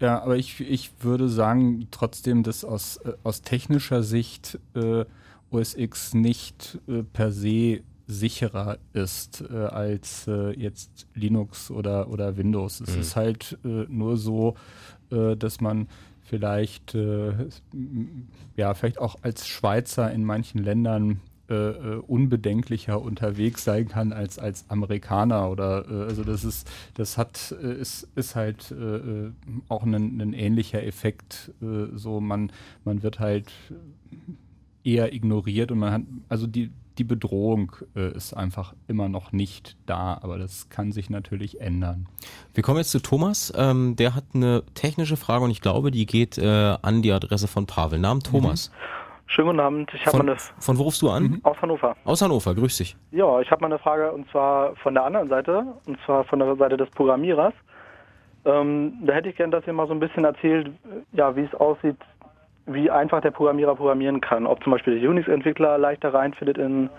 Ja, 0.00 0.22
aber 0.22 0.36
ich, 0.36 0.60
ich 0.60 0.92
würde 1.00 1.28
sagen 1.28 1.88
trotzdem, 1.90 2.42
dass 2.42 2.64
aus, 2.64 2.98
äh, 2.98 3.12
aus 3.24 3.42
technischer 3.42 4.02
Sicht 4.02 4.58
äh, 4.74 5.04
OS 5.50 5.74
X 5.74 6.14
nicht 6.14 6.78
äh, 6.86 7.02
per 7.02 7.32
se 7.32 7.80
sicherer 8.10 8.78
ist 8.92 9.44
äh, 9.50 9.54
als 9.54 10.26
äh, 10.26 10.50
jetzt 10.58 11.06
Linux 11.14 11.70
oder, 11.70 12.08
oder 12.10 12.36
Windows. 12.36 12.80
Es 12.80 12.94
mhm. 12.94 13.00
ist 13.00 13.16
halt 13.16 13.58
äh, 13.64 13.86
nur 13.88 14.16
so, 14.16 14.56
äh, 15.10 15.36
dass 15.36 15.60
man 15.60 15.88
vielleicht, 16.22 16.94
äh, 16.94 17.32
ja, 18.56 18.74
vielleicht 18.74 18.98
auch 18.98 19.16
als 19.22 19.46
Schweizer 19.46 20.10
in 20.12 20.24
manchen 20.24 20.62
Ländern 20.62 21.20
äh, 21.48 21.96
unbedenklicher 22.06 23.00
unterwegs 23.00 23.64
sein 23.64 23.88
kann 23.88 24.12
als 24.12 24.38
als 24.38 24.64
Amerikaner 24.68 25.50
oder 25.50 25.84
also 25.88 26.22
das 26.22 26.44
ist 26.44 26.70
das 26.94 27.18
hat 27.18 27.50
ist 27.50 28.06
ist 28.14 28.36
halt 28.36 28.72
auch 29.66 29.82
ein, 29.82 30.20
ein 30.20 30.32
ähnlicher 30.32 30.80
Effekt 30.84 31.50
so 31.92 32.20
man 32.20 32.52
man 32.84 33.02
wird 33.02 33.18
halt 33.18 33.50
eher 34.84 35.12
ignoriert 35.12 35.72
und 35.72 35.80
man 35.80 35.92
hat 35.92 36.02
also 36.28 36.46
die 36.46 36.70
die 37.00 37.04
Bedrohung 37.04 37.72
äh, 37.96 38.12
ist 38.14 38.34
einfach 38.34 38.74
immer 38.86 39.08
noch 39.08 39.32
nicht 39.32 39.78
da, 39.86 40.20
aber 40.22 40.36
das 40.36 40.68
kann 40.68 40.92
sich 40.92 41.08
natürlich 41.08 41.58
ändern. 41.58 42.06
Wir 42.52 42.62
kommen 42.62 42.76
jetzt 42.76 42.90
zu 42.90 43.00
Thomas. 43.00 43.50
Ähm, 43.56 43.96
der 43.96 44.14
hat 44.14 44.24
eine 44.34 44.62
technische 44.74 45.16
Frage 45.16 45.44
und 45.44 45.50
ich 45.50 45.62
glaube, 45.62 45.90
die 45.90 46.04
geht 46.04 46.36
äh, 46.36 46.76
an 46.82 47.00
die 47.00 47.10
Adresse 47.10 47.48
von 47.48 47.66
Pavel. 47.66 47.98
Namen 47.98 48.20
Thomas. 48.20 48.70
Mhm. 48.70 48.74
Schönen 49.28 49.48
guten 49.48 49.60
Abend. 49.60 49.90
Ich 49.94 50.04
von, 50.04 50.20
eine 50.20 50.36
von 50.58 50.76
wo 50.76 50.82
rufst 50.82 51.00
du 51.00 51.08
an? 51.08 51.22
Mhm. 51.22 51.40
Aus 51.42 51.56
Hannover. 51.62 51.96
Aus 52.04 52.20
Hannover, 52.20 52.54
grüß 52.54 52.76
dich. 52.76 52.96
Ja, 53.12 53.40
ich 53.40 53.50
habe 53.50 53.62
mal 53.62 53.68
eine 53.68 53.78
Frage 53.78 54.12
und 54.12 54.28
zwar 54.30 54.76
von 54.76 54.92
der 54.92 55.04
anderen 55.04 55.30
Seite, 55.30 55.64
und 55.86 55.98
zwar 56.04 56.24
von 56.24 56.38
der 56.40 56.54
Seite 56.56 56.76
des 56.76 56.90
Programmierers. 56.90 57.54
Ähm, 58.44 58.92
da 59.06 59.14
hätte 59.14 59.30
ich 59.30 59.36
gern, 59.36 59.50
dass 59.50 59.66
ihr 59.66 59.72
mal 59.72 59.86
so 59.86 59.94
ein 59.94 60.00
bisschen 60.00 60.24
erzählt, 60.24 60.70
ja, 61.12 61.34
wie 61.34 61.44
es 61.44 61.54
aussieht 61.54 61.96
wie 62.66 62.90
einfach 62.90 63.20
der 63.20 63.30
Programmierer 63.30 63.74
programmieren 63.74 64.20
kann. 64.20 64.46
Ob 64.46 64.62
zum 64.62 64.72
Beispiel 64.72 65.00
der 65.00 65.10
Unix-Entwickler 65.10 65.78
leichter 65.78 66.12
reinfindet 66.14 66.58
in 66.58 66.90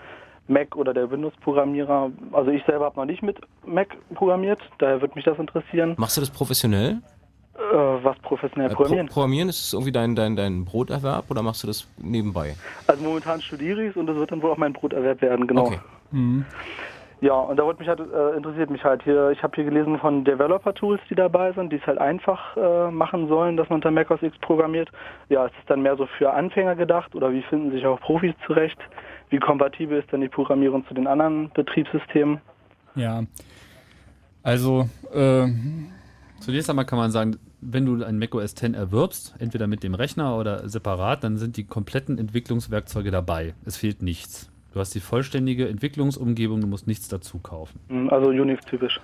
Mac 0.48 0.76
oder 0.76 0.92
der 0.92 1.10
Windows-Programmierer. 1.10 2.10
Also 2.32 2.50
ich 2.50 2.64
selber 2.64 2.86
habe 2.86 3.00
noch 3.00 3.06
nicht 3.06 3.22
mit 3.22 3.38
Mac 3.64 3.88
programmiert, 4.14 4.60
daher 4.78 5.00
würde 5.00 5.14
mich 5.14 5.24
das 5.24 5.38
interessieren. 5.38 5.94
Machst 5.96 6.16
du 6.16 6.20
das 6.20 6.30
professionell? 6.30 6.98
Äh, 7.54 7.60
was 8.02 8.18
professionell 8.18 8.70
äh, 8.70 8.74
programmieren? 8.74 9.06
Pro 9.06 9.14
programmieren, 9.14 9.48
ist 9.48 9.64
es 9.64 9.72
irgendwie 9.72 9.92
dein, 9.92 10.16
dein, 10.16 10.36
dein 10.36 10.64
Broterwerb 10.64 11.30
oder 11.30 11.42
machst 11.42 11.62
du 11.62 11.66
das 11.66 11.86
nebenbei? 11.98 12.56
Also 12.86 13.04
momentan 13.04 13.40
studiere 13.40 13.82
ich 13.82 13.90
es 13.90 13.96
und 13.96 14.06
das 14.06 14.16
wird 14.16 14.32
dann 14.32 14.42
wohl 14.42 14.50
auch 14.50 14.56
mein 14.56 14.72
Broterwerb 14.72 15.20
werden, 15.22 15.46
genau. 15.46 15.66
Okay. 15.66 15.80
Mhm. 16.10 16.44
Ja, 17.22 17.34
und 17.34 17.56
da 17.56 17.64
mich 17.64 17.86
halt, 17.86 18.00
äh, 18.00 18.36
interessiert 18.36 18.68
mich 18.68 18.82
halt 18.82 19.04
hier, 19.04 19.30
ich 19.30 19.40
habe 19.44 19.54
hier 19.54 19.62
gelesen 19.62 19.96
von 20.00 20.24
Developer-Tools, 20.24 21.00
die 21.08 21.14
dabei 21.14 21.52
sind, 21.52 21.72
die 21.72 21.76
es 21.76 21.86
halt 21.86 21.98
einfach 21.98 22.56
äh, 22.56 22.90
machen 22.90 23.28
sollen, 23.28 23.56
dass 23.56 23.68
man 23.68 23.76
unter 23.76 23.92
Mac 23.92 24.10
OS 24.10 24.22
X 24.22 24.36
programmiert. 24.40 24.90
Ja, 25.28 25.46
ist 25.46 25.54
es 25.60 25.64
dann 25.66 25.82
mehr 25.82 25.96
so 25.96 26.06
für 26.18 26.32
Anfänger 26.32 26.74
gedacht 26.74 27.14
oder 27.14 27.32
wie 27.32 27.42
finden 27.42 27.70
sich 27.70 27.86
auch 27.86 28.00
Profis 28.00 28.34
zurecht? 28.44 28.76
Wie 29.30 29.38
kompatibel 29.38 30.00
ist 30.00 30.10
denn 30.10 30.20
die 30.20 30.28
Programmierung 30.28 30.84
zu 30.88 30.94
den 30.94 31.06
anderen 31.06 31.52
Betriebssystemen? 31.54 32.40
Ja, 32.96 33.22
also 34.42 34.88
äh, 35.14 35.46
zunächst 36.40 36.68
einmal 36.70 36.86
kann 36.86 36.98
man 36.98 37.12
sagen, 37.12 37.36
wenn 37.60 37.86
du 37.86 38.04
ein 38.04 38.18
Mac 38.18 38.34
OS 38.34 38.60
X 38.60 38.62
erwirbst, 38.62 39.36
entweder 39.38 39.68
mit 39.68 39.84
dem 39.84 39.94
Rechner 39.94 40.36
oder 40.36 40.68
separat, 40.68 41.22
dann 41.22 41.36
sind 41.36 41.56
die 41.56 41.68
kompletten 41.68 42.18
Entwicklungswerkzeuge 42.18 43.12
dabei. 43.12 43.54
Es 43.64 43.76
fehlt 43.76 44.02
nichts. 44.02 44.51
Du 44.72 44.80
hast 44.80 44.94
die 44.94 45.00
vollständige 45.00 45.68
Entwicklungsumgebung, 45.68 46.60
du 46.60 46.66
musst 46.66 46.86
nichts 46.86 47.08
dazu 47.08 47.38
kaufen. 47.38 47.80
Hm, 47.88 48.10
also 48.10 48.28
Unix-typisch. 48.28 49.00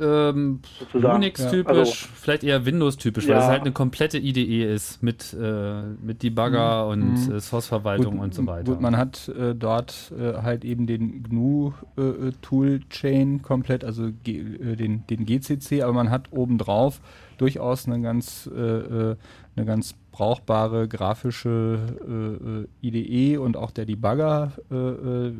Ähm, 0.00 0.60
Unix-typisch, 0.94 1.74
ja. 1.74 1.80
also, 1.80 2.06
vielleicht 2.14 2.44
eher 2.44 2.64
Windows-typisch, 2.64 3.26
ja. 3.26 3.34
weil 3.34 3.42
es 3.42 3.48
halt 3.48 3.62
eine 3.62 3.72
komplette 3.72 4.18
IDE 4.18 4.72
ist 4.72 5.02
mit, 5.02 5.34
äh, 5.34 5.82
mit 6.00 6.22
Debugger 6.22 6.84
mhm. 6.84 6.90
und 6.90 7.28
mhm. 7.28 7.34
äh, 7.34 7.40
Source-Verwaltung 7.40 8.20
und 8.20 8.32
so 8.32 8.46
weiter. 8.46 8.70
Gut, 8.72 8.80
man 8.80 8.96
hat 8.96 9.28
äh, 9.28 9.54
dort 9.54 10.12
äh, 10.18 10.40
halt 10.42 10.64
eben 10.64 10.86
den 10.86 11.22
GNU-Toolchain 11.24 13.36
äh, 13.36 13.40
komplett, 13.40 13.84
also 13.84 14.10
G, 14.22 14.38
äh, 14.38 14.76
den, 14.76 15.06
den 15.08 15.26
GCC, 15.26 15.82
aber 15.82 15.92
man 15.92 16.10
hat 16.10 16.28
obendrauf 16.30 17.02
durchaus 17.40 17.86
eine 17.86 18.00
ganz, 18.00 18.48
eine 18.52 19.16
ganz 19.64 19.94
brauchbare 20.12 20.88
grafische 20.88 21.78
äh, 22.82 22.86
äh 22.86 22.88
IDE 22.88 23.38
und 23.38 23.56
auch 23.56 23.70
der 23.70 23.86
Debugger 23.86 24.52
äh, 24.70 24.74
äh, 24.74 25.32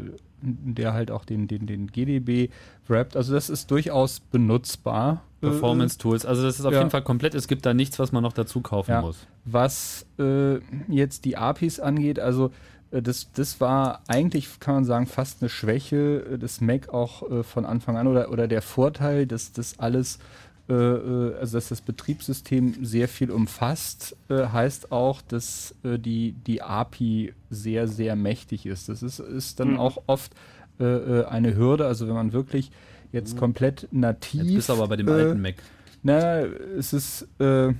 der 0.42 0.94
halt 0.94 1.10
auch 1.10 1.26
den, 1.26 1.48
den, 1.48 1.66
den 1.66 1.88
GDB 1.88 2.48
wrappt. 2.88 3.14
Also 3.14 3.34
das 3.34 3.50
ist 3.50 3.70
durchaus 3.70 4.20
benutzbar. 4.20 5.22
Performance 5.42 5.98
Tools. 5.98 6.24
Also 6.24 6.42
das 6.42 6.58
ist 6.58 6.64
auf 6.64 6.72
ja. 6.72 6.78
jeden 6.78 6.90
Fall 6.90 7.02
komplett. 7.02 7.34
Es 7.34 7.46
gibt 7.46 7.66
da 7.66 7.74
nichts, 7.74 7.98
was 7.98 8.12
man 8.12 8.22
noch 8.22 8.32
dazu 8.32 8.62
kaufen 8.62 8.90
Ja. 8.90 9.02
muss. 9.02 9.26
Was 9.44 10.06
äh, 10.18 10.56
jetzt 10.88 11.26
die 11.26 11.36
APIs 11.36 11.78
angeht, 11.78 12.18
also 12.20 12.52
äh, 12.90 13.02
das, 13.02 13.30
das 13.32 13.60
war 13.60 14.00
eigentlich, 14.06 14.60
kann 14.60 14.76
man 14.76 14.84
sagen, 14.84 15.06
fast 15.06 15.42
eine 15.42 15.48
Schwäche 15.48 16.24
äh, 16.32 16.38
des 16.38 16.60
Mac 16.60 16.88
auch 16.88 17.30
äh, 17.30 17.42
von 17.42 17.64
Anfang 17.66 17.96
an 17.96 18.06
oder, 18.06 18.30
oder 18.30 18.48
der 18.48 18.62
Vorteil, 18.62 19.26
dass 19.26 19.52
das 19.52 19.78
alles, 19.78 20.16
äh, 20.16 20.20
äh, 20.20 20.49
also 20.74 21.56
dass 21.56 21.68
das 21.68 21.80
Betriebssystem 21.80 22.84
sehr 22.84 23.08
viel 23.08 23.30
umfasst, 23.30 24.16
äh, 24.28 24.46
heißt 24.46 24.92
auch, 24.92 25.22
dass 25.22 25.74
äh, 25.82 25.98
die, 25.98 26.32
die 26.46 26.62
API 26.62 27.34
sehr, 27.50 27.88
sehr 27.88 28.16
mächtig 28.16 28.66
ist. 28.66 28.88
Das 28.88 29.02
ist, 29.02 29.18
ist 29.20 29.60
dann 29.60 29.72
Mhm. 29.72 29.78
auch 29.80 30.02
oft 30.06 30.32
äh, 30.78 30.84
äh, 30.84 31.24
eine 31.26 31.56
Hürde, 31.56 31.86
also 31.86 32.06
wenn 32.08 32.14
man 32.14 32.32
wirklich 32.32 32.70
jetzt 33.12 33.36
komplett 33.36 33.88
nativ. 33.90 34.42
Mhm. 34.42 34.46
Jetzt 34.48 34.54
bist 34.56 34.68
du 34.68 34.72
aber 34.74 34.88
bei 34.88 34.96
dem 34.96 35.08
äh, 35.08 35.12
alten 35.12 35.40
Mac. 35.42 35.56
na, 36.02 36.40
es 36.40 36.92
ist, 36.92 37.26
äh, 37.38 37.72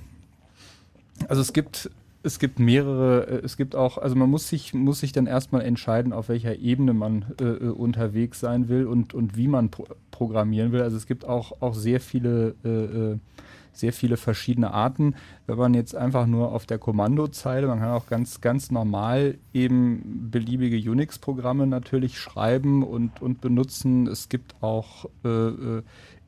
also 1.27 1.41
es 1.41 1.53
gibt, 1.53 1.89
es 2.23 2.39
gibt 2.39 2.59
mehrere, 2.59 3.27
äh, 3.27 3.45
es 3.45 3.57
gibt 3.57 3.75
auch, 3.75 3.97
also 3.97 4.15
man 4.15 4.29
muss 4.29 4.47
sich, 4.47 4.73
muss 4.73 4.99
sich 4.99 5.11
dann 5.11 5.27
erstmal 5.27 5.63
entscheiden, 5.63 6.13
auf 6.13 6.29
welcher 6.29 6.57
Ebene 6.57 6.93
man 6.93 7.25
äh, 7.39 7.45
äh, 7.45 7.69
unterwegs 7.69 8.39
sein 8.39 8.69
will 8.69 8.85
und, 8.85 9.13
und 9.13 9.37
wie 9.37 9.47
man 9.47 9.69
pro 9.69 9.85
programmieren 10.11 10.71
will. 10.71 10.83
Also 10.83 10.97
es 10.97 11.07
gibt 11.07 11.25
auch, 11.25 11.63
auch 11.63 11.73
sehr 11.73 11.99
viele, 11.99 12.53
äh, 12.63 12.69
äh, 13.13 13.17
sehr 13.73 13.91
viele 13.91 14.17
verschiedene 14.17 14.71
Arten. 14.71 15.15
Wenn 15.47 15.57
man 15.57 15.73
jetzt 15.73 15.95
einfach 15.95 16.27
nur 16.27 16.51
auf 16.51 16.67
der 16.67 16.77
Kommandozeile, 16.77 17.65
man 17.65 17.79
kann 17.79 17.89
auch 17.89 18.05
ganz, 18.05 18.39
ganz 18.39 18.69
normal 18.69 19.39
eben 19.51 20.29
beliebige 20.29 20.77
Unix-Programme 20.91 21.65
natürlich 21.65 22.19
schreiben 22.19 22.83
und, 22.83 23.19
und 23.19 23.41
benutzen. 23.41 24.05
Es 24.05 24.29
gibt 24.29 24.61
auch 24.61 25.05
äh, 25.23 25.81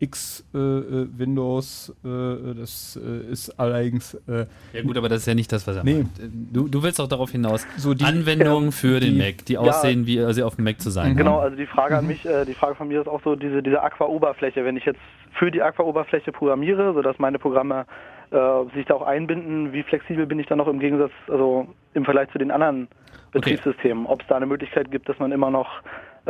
X 0.03 0.43
äh, 0.53 0.57
äh, 0.57 1.07
Windows, 1.17 1.89
äh, 2.03 2.53
das 2.59 2.99
äh, 3.01 3.31
ist 3.31 3.57
allerdings 3.59 4.13
äh, 4.27 4.45
Ja 4.73 4.81
gut, 4.83 4.97
aber 4.97 5.09
das 5.09 5.19
ist 5.21 5.25
ja 5.27 5.33
nicht 5.35 5.51
das, 5.51 5.65
was 5.65 5.77
er 5.77 5.83
Nee. 5.83 5.93
meint. 6.03 6.09
Du, 6.51 6.67
du 6.67 6.83
willst 6.83 6.99
auch 7.01 7.07
darauf 7.07 7.31
hinaus, 7.31 7.65
So 7.77 7.93
die- 7.93 8.03
Anwendungen 8.03 8.65
ja, 8.65 8.71
für 8.71 8.99
den 8.99 9.13
die- 9.13 9.19
Mac, 9.19 9.45
die 9.45 9.53
Ja. 9.53 9.59
aussehen, 9.61 10.05
wie 10.05 10.21
sie 10.33 10.43
auf 10.43 10.55
dem 10.57 10.65
Mac 10.65 10.79
zu 10.81 10.89
sein 10.89 11.15
Genau, 11.15 11.37
haben. 11.37 11.43
also 11.43 11.55
die 11.57 11.65
Frage 11.67 11.97
an 11.97 12.05
mich, 12.07 12.25
äh, 12.25 12.45
die 12.45 12.53
Frage 12.53 12.75
von 12.75 12.87
mir 12.87 13.01
ist 13.01 13.07
auch 13.07 13.21
so 13.23 13.35
diese, 13.35 13.63
diese 13.63 13.81
Aqua-Oberfläche. 13.81 14.63
Wenn 14.65 14.77
ich 14.77 14.85
jetzt 14.85 14.99
für 15.39 15.49
die 15.51 15.61
Aqua-Oberfläche 15.61 16.31
programmiere, 16.31 16.93
sodass 16.93 17.17
meine 17.19 17.39
Programme 17.39 17.85
äh, 18.31 18.37
sich 18.75 18.85
da 18.87 18.95
auch 18.95 19.03
einbinden, 19.03 19.73
wie 19.73 19.83
flexibel 19.83 20.25
bin 20.25 20.39
ich 20.39 20.47
dann 20.47 20.57
noch 20.57 20.67
im 20.67 20.79
Gegensatz, 20.79 21.11
also 21.27 21.67
im 21.93 22.03
Vergleich 22.03 22.29
zu 22.31 22.39
den 22.39 22.49
anderen 22.51 22.87
Betriebssystemen? 23.31 24.05
Ob 24.07 24.21
es 24.21 24.27
da 24.27 24.35
eine 24.37 24.45
Möglichkeit 24.47 24.89
gibt, 24.91 25.07
dass 25.09 25.19
man 25.19 25.31
immer 25.31 25.49
noch 25.51 25.69
äh, 25.81 25.81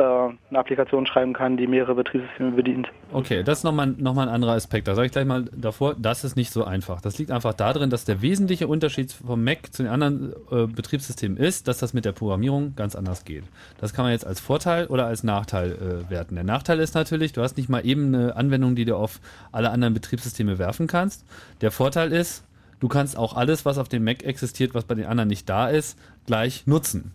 eine 0.02 0.58
Applikation 0.58 1.06
schreiben 1.06 1.32
kann, 1.32 1.56
die 1.56 1.66
mehrere 1.66 1.94
Betriebssysteme 1.94 2.52
bedient? 2.52 2.88
Okay, 3.12 3.42
das 3.42 3.58
ist 3.58 3.64
nochmal 3.64 3.88
noch 3.96 4.14
mal 4.14 4.28
ein 4.28 4.34
anderer 4.34 4.52
Aspekt. 4.52 4.88
Da 4.88 4.94
sage 4.94 5.06
ich 5.06 5.12
gleich 5.12 5.24
mal 5.24 5.44
davor, 5.56 5.94
das 5.96 6.24
ist 6.24 6.36
nicht 6.36 6.50
so 6.50 6.64
einfach. 6.64 7.00
Das 7.00 7.18
liegt 7.18 7.30
einfach 7.30 7.54
darin, 7.54 7.90
dass 7.90 8.04
der 8.04 8.20
wesentliche 8.20 8.66
Unterschied 8.66 9.12
vom 9.12 9.44
Mac 9.44 9.72
zu 9.72 9.82
den 9.84 9.92
anderen 9.92 10.32
äh, 10.50 10.66
Betriebssystemen 10.66 11.36
ist, 11.36 11.68
dass 11.68 11.78
das 11.78 11.94
mit 11.94 12.04
der 12.04 12.12
Programmierung 12.12 12.74
ganz 12.74 12.96
anders 12.96 13.24
geht. 13.24 13.44
Das 13.80 13.94
kann 13.94 14.04
man 14.04 14.12
jetzt 14.12 14.26
als 14.26 14.40
Vorteil 14.40 14.86
oder 14.86 15.06
als 15.06 15.22
Nachteil 15.22 15.72
äh, 15.72 16.10
werten. 16.10 16.34
Der 16.34 16.44
Nachteil 16.44 16.80
ist 16.80 16.94
natürlich, 16.94 17.32
du 17.32 17.42
hast 17.42 17.56
nicht 17.56 17.68
mal 17.68 17.86
eben 17.86 18.14
eine 18.14 18.36
Anwendung, 18.36 18.74
die 18.74 18.84
du 18.84 18.96
auf 18.96 19.20
alle 19.52 19.70
anderen 19.70 19.94
Betriebssysteme 19.94 20.58
werfen 20.58 20.88
kannst. 20.88 21.24
Der 21.60 21.70
Vorteil 21.70 22.12
ist, 22.12 22.44
du 22.80 22.88
kannst 22.88 23.16
auch 23.16 23.36
alles, 23.36 23.64
was 23.64 23.78
auf 23.78 23.88
dem 23.88 24.02
Mac 24.02 24.24
existiert, 24.24 24.74
was 24.74 24.84
bei 24.84 24.94
den 24.94 25.06
anderen 25.06 25.28
nicht 25.28 25.48
da 25.48 25.68
ist, 25.68 25.98
gleich 26.26 26.66
nutzen 26.66 27.12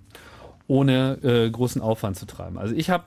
ohne 0.69 1.17
äh, 1.23 1.49
großen 1.49 1.81
Aufwand 1.81 2.15
zu 2.15 2.25
treiben. 2.25 2.57
Also 2.57 2.75
ich 2.75 2.91
habe, 2.91 3.03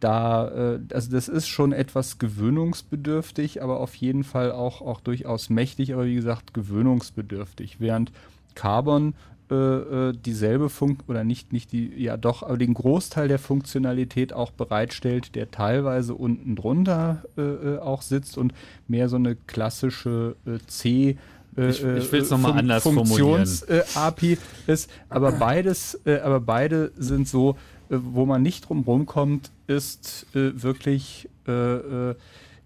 da, 0.00 0.78
also 0.92 1.10
das 1.10 1.28
ist 1.28 1.48
schon 1.48 1.72
etwas 1.72 2.18
gewöhnungsbedürftig, 2.18 3.62
aber 3.62 3.80
auf 3.80 3.94
jeden 3.96 4.24
Fall 4.24 4.52
auch, 4.52 4.80
auch 4.80 5.02
durchaus 5.02 5.50
mächtig, 5.50 5.92
aber 5.92 6.06
wie 6.06 6.14
gesagt, 6.14 6.54
gewöhnungsbedürftig. 6.54 7.78
Während 7.78 8.12
Carbon 8.54 9.12
äh, 9.50 9.54
äh, 9.54 10.12
dieselbe 10.12 10.68
Funk 10.68 11.04
oder 11.08 11.22
nicht, 11.24 11.52
nicht 11.52 11.70
die, 11.72 11.92
ja 11.96 12.16
doch, 12.16 12.42
aber 12.42 12.56
den 12.58 12.74
Großteil 12.74 13.28
der 13.28 13.38
Funktionalität 13.38 14.32
auch 14.32 14.50
bereitstellt, 14.50 15.34
der 15.34 15.50
teilweise 15.50 16.14
unten 16.14 16.56
drunter 16.56 17.22
äh, 17.38 17.42
äh, 17.42 17.78
auch 17.78 18.02
sitzt 18.02 18.38
und 18.38 18.52
mehr 18.88 19.08
so 19.08 19.16
eine 19.16 19.36
klassische 19.36 20.36
äh, 20.46 20.58
C 20.66 21.16
äh, 21.56 21.70
Ich- 21.70 21.82
ich 21.84 22.12
will's 22.12 22.30
noch 22.30 22.38
mal 22.38 22.52
anders 22.58 22.82
Funktions, 22.82 23.62
äh, 23.62 23.82
API 23.94 24.38
ist, 24.66 24.90
aber 25.08 25.32
beides, 25.38 26.00
aber 26.04 26.40
beide 26.40 26.90
sind 26.96 27.28
so, 27.28 27.56
wo 27.88 28.26
man 28.26 28.42
nicht 28.42 28.68
drum 28.68 28.82
rumkommt, 28.82 29.50
ist 29.68 30.26
wirklich 30.32 31.28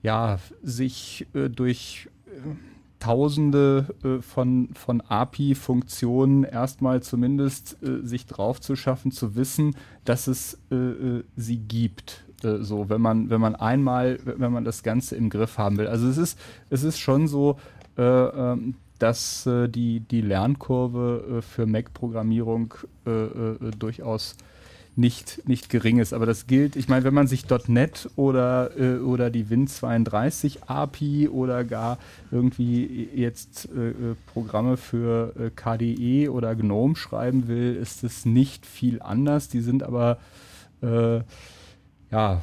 ja 0.02 0.38
sich 0.62 1.26
durch 1.54 2.08
Tausende 3.00 3.86
äh, 4.04 4.22
von, 4.22 4.68
von 4.74 5.00
API-Funktionen 5.00 6.44
erstmal 6.44 7.02
zumindest 7.02 7.82
äh, 7.82 8.06
sich 8.06 8.26
drauf 8.26 8.60
zu 8.60 8.76
schaffen, 8.76 9.10
zu 9.10 9.34
wissen, 9.34 9.74
dass 10.04 10.26
es 10.26 10.58
äh, 10.70 10.76
äh, 10.76 11.24
sie 11.34 11.56
gibt. 11.56 12.24
Äh, 12.44 12.58
so, 12.58 12.88
wenn 12.88 13.00
man, 13.00 13.30
wenn 13.30 13.40
man 13.40 13.56
einmal, 13.56 14.18
wenn 14.24 14.52
man 14.52 14.64
das 14.64 14.82
Ganze 14.82 15.16
im 15.16 15.30
Griff 15.30 15.58
haben 15.58 15.78
will. 15.78 15.88
Also 15.88 16.08
es 16.08 16.18
ist, 16.18 16.38
es 16.68 16.84
ist 16.84 16.98
schon 16.98 17.26
so, 17.26 17.58
äh, 17.96 18.02
ähm, 18.02 18.74
dass 18.98 19.48
die, 19.48 20.00
die 20.00 20.20
Lernkurve 20.20 21.40
für 21.40 21.64
Mac-Programmierung 21.64 22.74
äh, 23.06 23.10
äh, 23.10 23.70
durchaus 23.78 24.36
nicht, 25.00 25.48
nicht 25.48 25.70
gering 25.70 25.98
ist. 25.98 26.12
Aber 26.12 26.26
das 26.26 26.46
gilt, 26.46 26.76
ich 26.76 26.88
meine, 26.88 27.04
wenn 27.04 27.14
man 27.14 27.26
sich 27.26 27.44
.NET 27.68 28.10
oder, 28.16 28.78
äh, 28.78 28.98
oder 28.98 29.30
die 29.30 29.46
Win32 29.46 30.58
API 30.66 31.28
oder 31.28 31.64
gar 31.64 31.98
irgendwie 32.30 33.08
jetzt 33.14 33.68
äh, 33.74 33.88
äh, 33.88 33.94
Programme 34.32 34.76
für 34.76 35.34
äh, 35.36 35.50
KDE 35.50 36.28
oder 36.28 36.54
GNOME 36.54 36.96
schreiben 36.96 37.48
will, 37.48 37.76
ist 37.76 38.04
es 38.04 38.26
nicht 38.26 38.66
viel 38.66 39.00
anders. 39.00 39.48
Die 39.48 39.60
sind 39.60 39.82
aber 39.82 40.18
äh, 40.82 41.20
ja. 42.10 42.42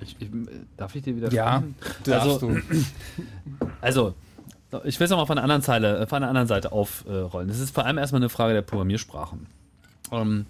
Ich, 0.00 0.16
ich, 0.18 0.28
darf 0.76 0.94
ich 0.94 1.02
dir 1.02 1.16
wieder 1.16 1.32
Ja, 1.32 1.62
darfst 2.04 2.28
also, 2.28 2.38
du. 2.50 2.60
also, 3.80 4.14
ich 4.84 5.00
will 5.00 5.04
es 5.04 5.10
nochmal 5.10 5.26
von 5.26 5.36
der 5.36 5.44
anderen 5.44 5.62
Zeile, 5.62 6.00
äh, 6.00 6.06
von 6.06 6.20
der 6.20 6.28
anderen 6.28 6.48
Seite 6.48 6.70
aufrollen. 6.70 7.48
Es 7.48 7.60
ist 7.60 7.74
vor 7.74 7.86
allem 7.86 7.96
erstmal 7.96 8.20
eine 8.20 8.28
Frage 8.28 8.52
der 8.52 8.62
Programmiersprachen. 8.62 9.46
Ähm, 10.12 10.44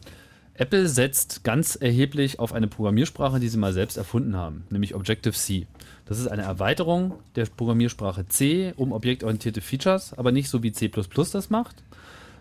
Apple 0.56 0.86
setzt 0.86 1.42
ganz 1.42 1.74
erheblich 1.74 2.38
auf 2.38 2.52
eine 2.52 2.68
Programmiersprache, 2.68 3.40
die 3.40 3.48
sie 3.48 3.58
mal 3.58 3.72
selbst 3.72 3.96
erfunden 3.96 4.36
haben, 4.36 4.62
nämlich 4.70 4.94
Objective-C. 4.94 5.66
Das 6.06 6.20
ist 6.20 6.28
eine 6.28 6.42
Erweiterung 6.42 7.14
der 7.34 7.46
Programmiersprache 7.46 8.26
C 8.28 8.72
um 8.76 8.92
objektorientierte 8.92 9.60
Features, 9.60 10.16
aber 10.16 10.30
nicht 10.30 10.48
so 10.48 10.62
wie 10.62 10.70
C 10.70 10.88
das 10.88 11.50
macht, 11.50 11.82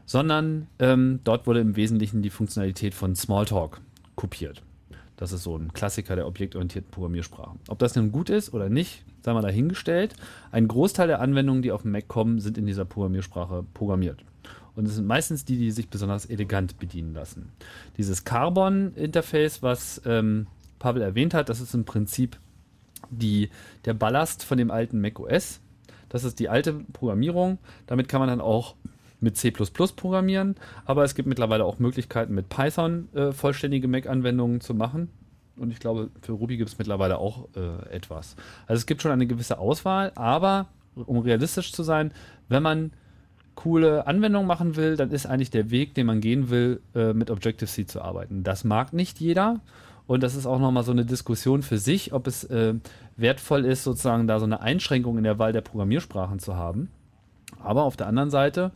sondern 0.05 0.67
ähm, 0.77 1.21
dort 1.23 1.47
wurde 1.47 1.61
im 1.61 1.75
Wesentlichen 1.75 2.21
die 2.21 2.29
Funktionalität 2.29 2.93
von 2.93 3.15
Smalltalk 3.15 3.81
kopiert. 4.15 4.61
Das 5.17 5.31
ist 5.31 5.41
so 5.41 5.57
ein 5.57 5.73
Klassiker 5.73 6.15
der 6.15 6.27
objektorientierten 6.27 6.91
Programmiersprachen. 6.91 7.59
Ob 7.67 7.79
das 7.79 7.95
nun 7.95 8.11
gut 8.11 8.29
ist 8.29 8.53
oder 8.53 8.69
nicht, 8.69 9.03
sei 9.23 9.33
mal 9.33 9.41
dahingestellt. 9.41 10.13
Ein 10.51 10.67
Großteil 10.67 11.07
der 11.07 11.19
Anwendungen, 11.19 11.63
die 11.63 11.71
auf 11.71 11.81
dem 11.81 11.91
Mac 11.91 12.07
kommen, 12.07 12.39
sind 12.39 12.59
in 12.59 12.67
dieser 12.67 12.85
Programmiersprache 12.85 13.65
programmiert. 13.73 14.23
Und 14.75 14.87
es 14.87 14.95
sind 14.95 15.05
meistens 15.05 15.45
die, 15.45 15.57
die 15.57 15.71
sich 15.71 15.89
besonders 15.89 16.25
elegant 16.25 16.79
bedienen 16.79 17.13
lassen. 17.13 17.51
Dieses 17.97 18.23
Carbon-Interface, 18.23 19.61
was 19.61 20.01
ähm, 20.05 20.47
Pavel 20.79 21.01
erwähnt 21.01 21.33
hat, 21.33 21.49
das 21.49 21.61
ist 21.61 21.73
im 21.73 21.85
Prinzip 21.85 22.39
die, 23.09 23.49
der 23.85 23.93
Ballast 23.93 24.43
von 24.43 24.57
dem 24.57 24.71
alten 24.71 24.99
Mac 24.99 25.19
OS. 25.19 25.59
Das 26.09 26.23
ist 26.23 26.39
die 26.39 26.49
alte 26.49 26.73
Programmierung. 26.93 27.59
Damit 27.87 28.07
kann 28.07 28.19
man 28.19 28.29
dann 28.29 28.41
auch 28.41 28.75
mit 29.19 29.37
C 29.37 29.51
programmieren, 29.51 30.55
aber 30.85 31.03
es 31.03 31.15
gibt 31.15 31.29
mittlerweile 31.29 31.63
auch 31.63 31.79
Möglichkeiten, 31.79 32.35
mit 32.35 32.49
Python 32.49 33.07
äh, 33.13 33.31
vollständige 33.31 33.87
Mac-Anwendungen 33.87 34.59
zu 34.59 34.73
machen. 34.73 35.09
Und 35.55 35.71
ich 35.71 35.79
glaube, 35.79 36.09
für 36.21 36.33
Ruby 36.33 36.57
gibt 36.57 36.69
es 36.69 36.77
mittlerweile 36.77 37.19
auch 37.19 37.47
äh, 37.55 37.89
etwas. 37.89 38.35
Also 38.67 38.79
es 38.79 38.85
gibt 38.85 39.01
schon 39.01 39.11
eine 39.11 39.27
gewisse 39.27 39.59
Auswahl, 39.59 40.11
aber 40.15 40.67
um 40.95 41.19
realistisch 41.19 41.71
zu 41.71 41.83
sein, 41.83 42.11
wenn 42.49 42.63
man 42.63 42.91
coole 43.55 44.07
Anwendungen 44.07 44.47
machen 44.47 44.75
will, 44.75 44.95
dann 44.95 45.11
ist 45.11 45.25
eigentlich 45.25 45.51
der 45.51 45.69
Weg, 45.69 45.93
den 45.93 46.05
man 46.07 46.21
gehen 46.21 46.49
will, 46.49 46.81
äh, 46.95 47.13
mit 47.13 47.29
Objective-C 47.29 47.85
zu 47.85 48.01
arbeiten. 48.01 48.43
Das 48.43 48.63
mag 48.63 48.93
nicht 48.93 49.19
jeder. 49.19 49.59
Und 50.05 50.21
das 50.21 50.35
ist 50.35 50.45
auch 50.45 50.59
nochmal 50.59 50.83
so 50.83 50.91
eine 50.91 51.05
Diskussion 51.05 51.61
für 51.61 51.77
sich, 51.77 52.13
ob 52.13 52.27
es 52.27 52.43
äh, 52.45 52.73
wertvoll 53.15 53.65
ist, 53.65 53.83
sozusagen 53.83 54.27
da 54.27 54.39
so 54.39 54.45
eine 54.45 54.61
Einschränkung 54.61 55.17
in 55.17 55.23
der 55.23 55.39
Wahl 55.39 55.53
der 55.53 55.61
Programmiersprachen 55.61 56.39
zu 56.39 56.55
haben. 56.55 56.89
Aber 57.61 57.83
auf 57.83 57.95
der 57.95 58.07
anderen 58.07 58.29
Seite 58.29 58.71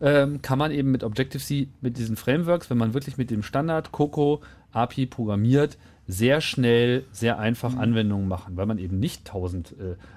ähm, 0.00 0.42
kann 0.42 0.58
man 0.58 0.72
eben 0.72 0.90
mit 0.90 1.04
Objective-C, 1.04 1.68
mit 1.80 1.96
diesen 1.96 2.16
Frameworks, 2.16 2.70
wenn 2.70 2.78
man 2.78 2.92
wirklich 2.94 3.16
mit 3.16 3.30
dem 3.30 3.42
Standard 3.42 3.92
Coco 3.92 4.40
API 4.72 5.06
programmiert, 5.06 5.78
sehr 6.06 6.40
schnell, 6.40 7.04
sehr 7.12 7.38
einfach 7.38 7.72
mhm. 7.72 7.78
Anwendungen 7.78 8.28
machen, 8.28 8.56
weil 8.56 8.66
man 8.66 8.78
eben 8.78 8.98
nicht 8.98 9.28
1000 9.28 9.72
äh, 9.72 9.74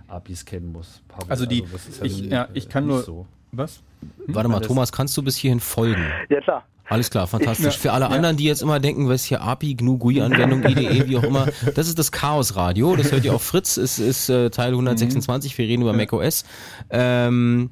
APIs 0.07 0.45
kennen 0.45 0.71
muss. 0.71 1.01
Pavel. 1.07 1.29
Also 1.29 1.45
die, 1.45 1.63
also 1.63 2.03
ich, 2.03 2.21
ja, 2.21 2.29
ja, 2.29 2.49
ich 2.53 2.67
kann 2.67 2.87
nur, 2.87 3.03
so. 3.03 3.25
Was? 3.51 3.81
Hm? 4.01 4.35
Warte 4.35 4.49
mal, 4.49 4.59
Thomas, 4.61 4.91
kannst 4.91 5.15
du 5.17 5.23
bis 5.23 5.37
hierhin 5.37 5.59
folgen? 5.59 6.05
Ja, 6.29 6.41
klar. 6.41 6.65
Alles 6.89 7.09
klar, 7.09 7.27
fantastisch. 7.27 7.75
Ich, 7.75 7.79
Für 7.79 7.91
alle 7.91 8.05
ja. 8.05 8.11
anderen, 8.11 8.37
die 8.37 8.45
jetzt 8.45 8.61
immer 8.61 8.79
denken, 8.79 9.09
was 9.09 9.25
hier 9.25 9.41
API, 9.41 9.75
GNU, 9.75 9.97
GUI-Anwendung, 9.97 10.63
IDE, 10.63 11.05
wie 11.07 11.17
auch 11.17 11.23
immer, 11.23 11.47
das 11.75 11.87
ist 11.87 11.99
das 11.99 12.11
Chaos 12.13 12.55
Radio. 12.55 12.95
Das 12.95 13.11
hört 13.11 13.25
ihr 13.25 13.33
auf 13.33 13.43
Fritz, 13.43 13.75
ist, 13.75 13.99
ist 13.99 14.29
äh, 14.29 14.49
Teil 14.49 14.69
126. 14.69 15.53
Mhm. 15.53 15.57
Wir 15.57 15.67
reden 15.67 15.81
über 15.81 15.91
ja. 15.91 15.97
macOS. 15.97 16.45
Ähm, 16.89 17.71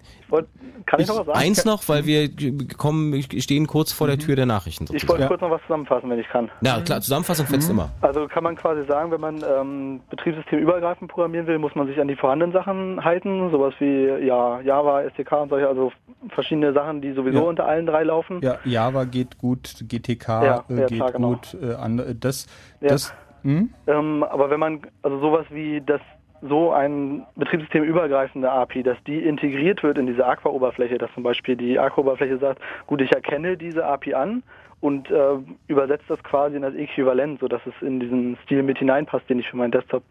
kann 0.86 1.00
ich, 1.00 1.08
noch 1.08 1.20
was 1.20 1.26
sagen? 1.26 1.40
Eins 1.40 1.66
noch, 1.66 1.88
weil 1.88 2.06
wir 2.06 2.30
kommen, 2.78 3.22
stehen 3.40 3.68
kurz 3.68 3.92
vor 3.92 4.08
der 4.08 4.18
mhm. 4.18 4.22
Tür 4.22 4.36
der 4.36 4.46
Nachrichten. 4.46 4.88
Sozusagen. 4.88 5.04
Ich 5.04 5.10
wollte 5.10 5.28
kurz 5.28 5.42
noch 5.42 5.52
was 5.52 5.62
zusammenfassen, 5.64 6.10
wenn 6.10 6.20
ich 6.20 6.28
kann. 6.28 6.50
Ja, 6.62 6.80
klar, 6.82 7.02
Zusammenfassung 7.02 7.48
fetzt 7.48 7.70
mhm. 7.70 7.80
immer. 7.80 7.90
Also 8.02 8.28
kann 8.28 8.44
man 8.44 8.56
quasi 8.56 8.86
sagen, 8.86 9.12
wenn 9.12 9.22
man 9.22 9.44
ähm, 9.44 10.02
betriebssystemübergreifend 10.10 11.12
programmieren 11.12 11.48
will, 11.48 11.60
muss 11.60 11.76
man 11.76 11.88
sich 11.88 12.00
an 12.00 12.08
die 12.08 12.16
vorhandenen 12.16 12.54
Sachen 12.54 13.04
halten, 13.04 13.50
sowas 13.52 13.74
wie 13.80 14.26
ja, 14.26 14.62
Java, 14.62 15.02
SDK 15.04 15.44
und 15.44 15.50
solche, 15.50 15.68
also 15.68 15.92
verschiedene 16.30 16.74
Sachen, 16.74 17.02
die 17.02 17.14
sowieso 17.14 17.40
ja. 17.40 17.44
unter 17.44 17.66
allen 17.66 17.86
drei 17.86 18.04
laufen. 18.04 18.42
Ja, 18.42 18.58
Java 18.64 19.06
geht 19.06 19.38
gut, 19.38 19.76
GTK 19.88 20.28
ja, 20.28 20.64
äh, 20.70 20.86
geht 20.86 21.14
genau. 21.14 21.30
gut, 21.30 21.58
äh, 21.62 21.74
an, 21.74 22.18
das, 22.20 22.48
das 22.82 23.14
hm? 23.46 23.70
ähm, 23.86 24.24
aber 24.24 24.50
wenn 24.50 24.60
man, 24.60 24.82
also 25.04 25.20
sowas 25.20 25.46
wie 25.52 25.80
das 25.86 26.02
so 26.48 26.72
ein 26.72 27.24
betriebssystemübergreifende 27.36 28.52
API, 28.52 28.84
dass 28.84 28.98
die 29.06 29.20
integriert 29.20 29.84
wird 29.84 29.98
in 29.98 30.08
diese 30.08 30.26
Aqua-Oberfläche, 30.26 30.98
dass 30.98 31.12
zum 31.14 31.24
Beispiel 31.24 31.56
die 31.56 31.80
Aqua-Oberfläche 31.80 32.38
sagt, 32.38 32.62
gut, 32.88 33.02
ich 33.02 33.12
erkenne 33.12 33.58
diese 33.58 33.86
API 33.86 34.14
an 34.14 34.44
und 34.80 35.10
äh, 35.10 35.38
übersetzt 35.68 36.06
das 36.08 36.24
quasi 36.24 36.56
in 36.56 36.62
das 36.62 36.76
Äquivalent, 36.76 37.40
sodass 37.40 37.62
es 37.66 37.74
in 37.82 38.00
diesen 38.00 38.38
Stil 38.44 38.64
mit 38.64 38.78
hineinpasst, 38.78 39.30
den 39.30 39.40
ich 39.40 39.50
für 39.50 39.58
meinen 39.58 39.72
Desktop 39.72 40.04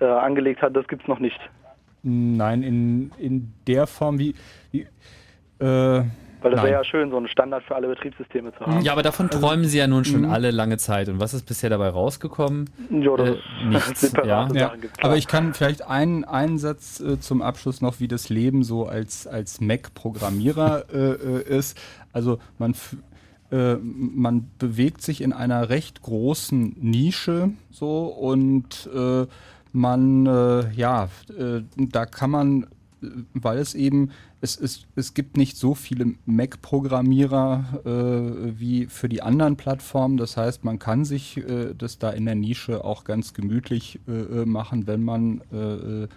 äh, 0.00 0.04
angelegt 0.04 0.62
habe, 0.62 0.72
das 0.72 0.88
gibt 0.88 1.02
es 1.02 1.08
noch 1.08 1.20
nicht. 1.20 1.38
Nein, 2.02 2.62
in, 2.62 3.12
in 3.18 3.52
der 3.66 3.86
Form 3.86 4.18
wie, 4.18 4.34
wie 4.72 4.86
äh 5.60 6.02
weil 6.44 6.52
das 6.52 6.62
wäre 6.62 6.72
ja 6.72 6.84
schön, 6.84 7.10
so 7.10 7.16
einen 7.16 7.26
Standard 7.26 7.64
für 7.64 7.74
alle 7.74 7.88
Betriebssysteme 7.88 8.52
zu 8.52 8.60
haben. 8.60 8.82
Ja, 8.82 8.92
aber 8.92 9.02
davon 9.02 9.26
also, 9.26 9.40
träumen 9.40 9.64
sie 9.64 9.78
ja 9.78 9.86
nun 9.86 10.04
schon 10.04 10.22
mhm. 10.22 10.30
alle 10.30 10.50
lange 10.50 10.76
Zeit. 10.76 11.08
Und 11.08 11.18
was 11.18 11.32
ist 11.32 11.46
bisher 11.46 11.70
dabei 11.70 11.88
rausgekommen? 11.88 12.68
Ja, 12.90 13.16
das 13.16 13.30
äh, 13.30 13.66
nichts. 13.66 14.12
ja. 14.24 14.48
ja. 14.52 14.72
Aber 15.00 15.16
ich 15.16 15.26
kann 15.26 15.54
vielleicht 15.54 15.86
einen, 15.88 16.24
einen 16.24 16.58
Satz 16.58 17.00
äh, 17.00 17.18
zum 17.18 17.40
Abschluss 17.40 17.80
noch, 17.80 17.98
wie 17.98 18.08
das 18.08 18.28
Leben 18.28 18.62
so 18.62 18.86
als, 18.86 19.26
als 19.26 19.62
Mac-Programmierer 19.62 20.84
äh, 20.92 20.98
äh, 20.98 21.58
ist. 21.58 21.80
Also 22.12 22.38
man 22.58 22.74
äh, 23.50 23.76
man 23.76 24.50
bewegt 24.58 25.00
sich 25.00 25.22
in 25.22 25.32
einer 25.32 25.70
recht 25.70 26.02
großen 26.02 26.76
Nische 26.78 27.52
so 27.70 28.04
und 28.06 28.88
äh, 28.94 29.26
man 29.72 30.26
äh, 30.26 30.70
ja 30.72 31.08
äh, 31.38 31.62
da 31.76 32.04
kann 32.04 32.30
man 32.30 32.66
weil 33.32 33.58
es 33.58 33.74
eben, 33.74 34.10
es, 34.40 34.58
es, 34.58 34.86
es 34.94 35.14
gibt 35.14 35.36
nicht 35.36 35.56
so 35.56 35.74
viele 35.74 36.14
Mac-Programmierer 36.26 37.80
äh, 37.84 38.58
wie 38.58 38.86
für 38.86 39.08
die 39.08 39.22
anderen 39.22 39.56
Plattformen. 39.56 40.16
Das 40.16 40.36
heißt, 40.36 40.64
man 40.64 40.78
kann 40.78 41.04
sich 41.04 41.36
äh, 41.38 41.74
das 41.76 41.98
da 41.98 42.10
in 42.10 42.26
der 42.26 42.34
Nische 42.34 42.84
auch 42.84 43.04
ganz 43.04 43.34
gemütlich 43.34 44.00
äh, 44.08 44.12
äh 44.12 44.46
machen, 44.46 44.86
wenn 44.86 45.02
man, 45.02 45.40
äh, 45.52 45.56
äh, 46.04 46.08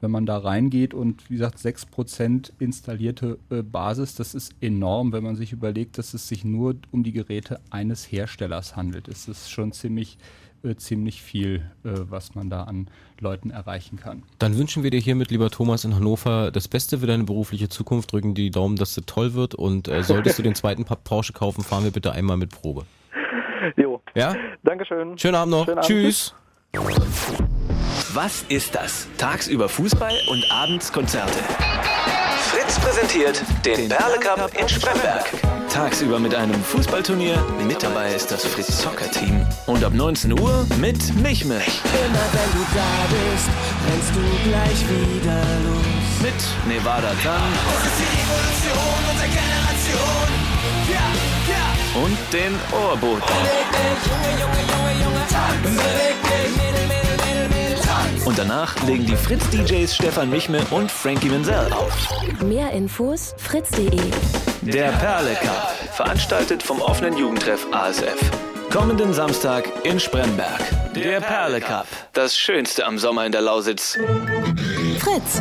wenn 0.00 0.10
man 0.10 0.26
da 0.26 0.38
reingeht. 0.38 0.94
Und 0.94 1.28
wie 1.30 1.34
gesagt, 1.34 1.58
6% 1.58 2.52
installierte 2.58 3.38
Basis, 3.70 4.14
das 4.14 4.34
ist 4.34 4.54
enorm, 4.60 5.12
wenn 5.12 5.24
man 5.24 5.36
sich 5.36 5.52
überlegt, 5.52 5.98
dass 5.98 6.12
es 6.12 6.28
sich 6.28 6.44
nur 6.44 6.76
um 6.90 7.02
die 7.02 7.12
Geräte 7.12 7.60
eines 7.70 8.12
Herstellers 8.12 8.76
handelt. 8.76 9.08
Es 9.08 9.26
ist 9.26 9.50
schon 9.50 9.72
ziemlich 9.72 10.18
äh, 10.66 10.76
ziemlich 10.76 11.22
viel, 11.22 11.70
äh, 11.84 11.90
was 12.08 12.34
man 12.34 12.50
da 12.50 12.64
an 12.64 12.88
Leuten 13.20 13.50
erreichen 13.50 13.98
kann. 13.98 14.22
Dann 14.38 14.58
wünschen 14.58 14.82
wir 14.82 14.90
dir 14.90 15.00
hiermit, 15.00 15.30
lieber 15.30 15.50
Thomas 15.50 15.84
in 15.84 15.94
Hannover, 15.94 16.50
das 16.50 16.68
Beste 16.68 16.98
für 16.98 17.06
deine 17.06 17.24
berufliche 17.24 17.68
Zukunft. 17.68 18.12
Drücken 18.12 18.34
die 18.34 18.50
Daumen, 18.50 18.76
dass 18.76 18.96
es 18.96 19.06
toll 19.06 19.34
wird. 19.34 19.54
Und 19.54 19.88
äh, 19.88 20.02
solltest 20.02 20.38
du 20.38 20.42
den 20.42 20.54
zweiten 20.54 20.84
Porsche 20.84 21.32
kaufen, 21.32 21.62
fahren 21.62 21.84
wir 21.84 21.90
bitte 21.90 22.12
einmal 22.12 22.36
mit 22.36 22.50
Probe. 22.50 22.84
Jo. 23.76 24.00
Ja? 24.14 24.34
Dankeschön. 24.62 25.18
Schönen 25.18 25.34
Abend 25.34 25.52
noch. 25.52 25.64
Schönen 25.64 25.78
Abend. 25.78 25.88
Tschüss. 25.88 26.34
Was 28.12 28.42
ist 28.48 28.74
das? 28.74 29.08
Tagsüber 29.18 29.68
Fußball 29.68 30.14
und 30.28 30.44
abends 30.50 30.92
Konzerte. 30.92 31.38
Fritz 32.38 32.78
präsentiert 32.80 33.42
den 33.64 33.88
Perle 33.88 34.18
Cup 34.20 34.50
in 34.58 34.68
Spremberg. 34.68 35.65
Tagsüber 35.76 36.18
mit 36.18 36.34
einem 36.34 36.54
Fußballturnier. 36.64 37.36
Mit 37.66 37.82
dabei 37.82 38.14
ist 38.14 38.32
das 38.32 38.46
Fritz 38.46 38.80
Soccer 38.80 39.10
Team. 39.10 39.46
Und 39.66 39.84
ab 39.84 39.92
19 39.92 40.32
Uhr 40.40 40.66
mit 40.80 40.96
Michme. 41.16 41.56
Immer 41.56 42.24
wenn 42.32 42.50
du 42.54 42.64
da 42.74 43.04
bist, 43.10 43.50
rennst 43.86 44.14
du 44.14 44.20
gleich 44.48 44.80
wieder 44.88 45.36
los. 45.66 45.84
Mit 46.22 46.32
Nevada 46.66 47.12
Tan. 47.22 47.42
Und 47.42 47.84
ist 47.84 47.98
die 48.00 48.08
Evolution 48.24 49.04
unserer 49.10 49.28
Generation. 49.28 50.28
Ja, 50.90 51.04
ja. 51.52 51.66
Und 52.02 52.16
den 52.32 52.54
Ohrboten. 52.72 53.20
Beweg 53.20 53.68
dich, 53.76 54.00
Junge, 54.08 54.30
Junge, 54.40 54.62
Junge, 54.72 54.92
Junge. 55.04 55.22
Tanz. 57.82 58.24
Und 58.24 58.38
danach 58.38 58.82
legen 58.86 59.04
die 59.04 59.16
Fritz-DJs 59.16 59.94
Stefan 59.94 60.30
Michme 60.30 60.64
und 60.70 60.90
Frankie 60.90 61.28
Menzel 61.28 61.70
auf. 61.70 61.92
Mehr 62.42 62.70
Infos 62.72 63.34
fritz.de 63.36 64.00
der 64.66 64.90
Perle 64.92 65.34
Cup, 65.34 65.72
veranstaltet 65.92 66.62
vom 66.62 66.80
offenen 66.80 67.16
Jugendtreff 67.16 67.66
ASF. 67.70 68.18
Kommenden 68.70 69.12
Samstag 69.14 69.64
in 69.84 70.00
Spremberg. 70.00 70.60
Der 70.94 71.20
Perle 71.20 71.60
Cup, 71.60 71.86
das 72.12 72.36
Schönste 72.36 72.84
am 72.84 72.98
Sommer 72.98 73.24
in 73.26 73.32
der 73.32 73.42
Lausitz. 73.42 73.96
Fritz. 74.98 75.40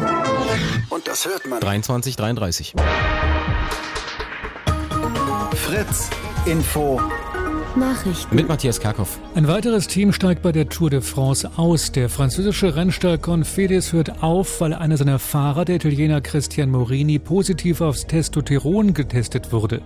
Und 0.89 1.07
das 1.07 1.25
hört 1.25 1.45
man. 1.47 1.59
23, 1.59 2.15
33. 2.15 2.73
Fritz, 5.55 6.09
Info, 6.45 7.01
Nachrichten. 7.77 8.35
Mit 8.35 8.47
Matthias 8.47 8.79
Karkow. 8.79 9.19
Ein 9.35 9.47
weiteres 9.47 9.87
Team 9.87 10.13
steigt 10.13 10.41
bei 10.41 10.51
der 10.51 10.69
Tour 10.69 10.89
de 10.89 11.01
France 11.01 11.49
aus. 11.57 11.91
Der 11.91 12.09
französische 12.09 12.75
Rennstall 12.75 13.17
Confidis 13.17 13.91
hört 13.93 14.23
auf, 14.23 14.61
weil 14.61 14.73
einer 14.73 14.97
seiner 14.97 15.19
Fahrer, 15.19 15.65
der 15.65 15.75
Italiener 15.75 16.21
Christian 16.21 16.71
Morini, 16.71 17.19
positiv 17.19 17.81
aufs 17.81 18.07
Testosteron 18.07 18.93
getestet 18.93 19.51
wurde. 19.51 19.81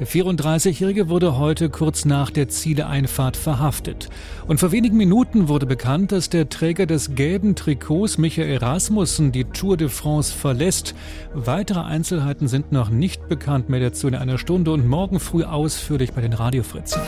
Der 0.00 0.06
34-Jährige 0.06 1.08
wurde 1.08 1.38
heute 1.38 1.70
kurz 1.70 2.04
nach 2.04 2.30
der 2.30 2.48
Zieleeinfahrt 2.48 3.36
verhaftet. 3.36 4.08
Und 4.46 4.60
vor 4.60 4.72
wenigen 4.72 4.96
Minuten 4.96 5.48
wurde 5.48 5.66
bekannt, 5.66 6.12
dass 6.12 6.30
der 6.30 6.48
Träger 6.48 6.86
des 6.86 7.14
gelben 7.14 7.54
Trikots, 7.54 8.18
Michael 8.18 8.58
Rasmussen, 8.58 9.32
die 9.32 9.44
Tour 9.44 9.76
de 9.76 9.88
France 9.88 10.34
verlässt. 10.34 10.94
Weitere 11.34 11.80
Einzelheiten 11.80 12.48
sind 12.48 12.72
noch 12.72 12.90
nicht 12.90 13.28
bekannt. 13.28 13.68
Mehr 13.68 13.80
dazu 13.80 14.08
in 14.08 14.14
einer 14.14 14.38
Stunde 14.38 14.72
und 14.72 14.86
morgen 14.86 15.20
früh 15.20 15.44
ausführlich 15.44 16.12
bei 16.12 16.20
den 16.20 16.32
Radiofritzen. 16.32 17.02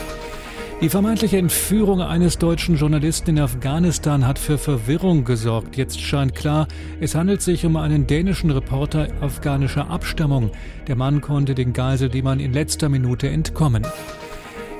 Die 0.80 0.88
vermeintliche 0.88 1.36
Entführung 1.36 2.00
eines 2.00 2.38
deutschen 2.38 2.76
Journalisten 2.76 3.36
in 3.36 3.40
Afghanistan 3.40 4.26
hat 4.26 4.38
für 4.38 4.56
Verwirrung 4.56 5.24
gesorgt. 5.24 5.76
Jetzt 5.76 6.00
scheint 6.00 6.34
klar, 6.34 6.68
es 7.00 7.14
handelt 7.14 7.42
sich 7.42 7.66
um 7.66 7.76
einen 7.76 8.06
dänischen 8.06 8.50
Reporter 8.50 9.08
afghanischer 9.20 9.90
Abstammung. 9.90 10.50
Der 10.86 10.96
Mann 10.96 11.20
konnte 11.20 11.54
den 11.54 11.74
Geiselnehmern 11.74 12.40
in 12.40 12.54
letzter 12.54 12.88
Minute 12.88 13.28
entkommen. 13.28 13.86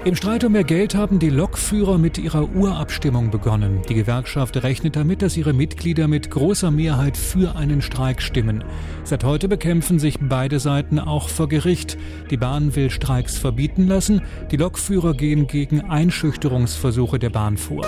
Im 0.02 0.16
Streit 0.16 0.44
um 0.44 0.52
mehr 0.52 0.64
Geld 0.64 0.94
haben 0.94 1.18
die 1.18 1.28
Lokführer 1.28 1.98
mit 1.98 2.16
ihrer 2.16 2.48
Urabstimmung 2.54 3.30
begonnen. 3.30 3.82
Die 3.86 3.94
Gewerkschaft 3.94 4.56
rechnet 4.62 4.96
damit, 4.96 5.20
dass 5.20 5.36
ihre 5.36 5.52
Mitglieder 5.52 6.08
mit 6.08 6.30
großer 6.30 6.70
Mehrheit 6.70 7.18
für 7.18 7.54
einen 7.54 7.82
Streik 7.82 8.22
stimmen. 8.22 8.64
Seit 9.04 9.24
heute 9.24 9.46
bekämpfen 9.46 9.98
sich 9.98 10.16
beide 10.18 10.58
Seiten 10.58 10.98
auch 10.98 11.28
vor 11.28 11.50
Gericht. 11.50 11.98
Die 12.30 12.38
Bahn 12.38 12.74
will 12.74 12.88
Streiks 12.88 13.36
verbieten 13.36 13.88
lassen, 13.88 14.22
die 14.50 14.56
Lokführer 14.56 15.12
gehen 15.12 15.46
gegen 15.46 15.82
Einschüchterungsversuche 15.82 17.18
der 17.18 17.30
Bahn 17.30 17.58
vor. 17.58 17.84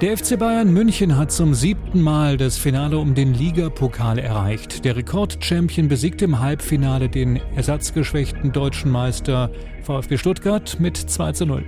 Der 0.00 0.18
FC 0.18 0.36
Bayern 0.36 0.72
München 0.72 1.16
hat 1.16 1.30
zum 1.30 1.54
siebten 1.54 2.00
Mal 2.00 2.36
das 2.36 2.58
Finale 2.58 2.98
um 2.98 3.14
den 3.14 3.32
Ligapokal 3.32 4.18
erreicht. 4.18 4.84
Der 4.84 4.96
Rekordchampion 4.96 5.86
besiegte 5.86 6.24
im 6.24 6.40
Halbfinale 6.40 7.08
den 7.08 7.40
ersatzgeschwächten 7.54 8.50
deutschen 8.50 8.90
Meister 8.90 9.50
VfB 9.82 10.18
Stuttgart 10.18 10.78
mit 10.80 10.96
2 10.96 11.32
zu 11.32 11.46
0. 11.46 11.64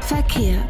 Verkehr. 0.00 0.66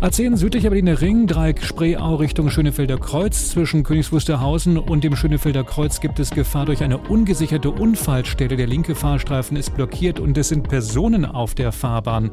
A10 0.00 0.38
südlicher 0.38 0.70
Berliner 0.70 0.98
Ring, 1.02 1.26
Dreieck 1.26 1.62
Spreeau 1.62 2.14
Richtung 2.14 2.48
Schönefelder 2.48 2.96
Kreuz. 2.96 3.50
Zwischen 3.50 3.84
Königs 3.84 4.10
Wusterhausen 4.10 4.78
und 4.78 5.04
dem 5.04 5.14
Schönefelder 5.14 5.62
Kreuz 5.62 6.00
gibt 6.00 6.18
es 6.18 6.30
Gefahr 6.30 6.64
durch 6.64 6.82
eine 6.82 6.96
ungesicherte 6.96 7.70
Unfallstelle. 7.70 8.56
Der 8.56 8.66
linke 8.66 8.94
Fahrstreifen 8.94 9.58
ist 9.58 9.74
blockiert 9.74 10.18
und 10.18 10.38
es 10.38 10.48
sind 10.48 10.70
Personen 10.70 11.26
auf 11.26 11.54
der 11.54 11.70
Fahrbahn. 11.70 12.30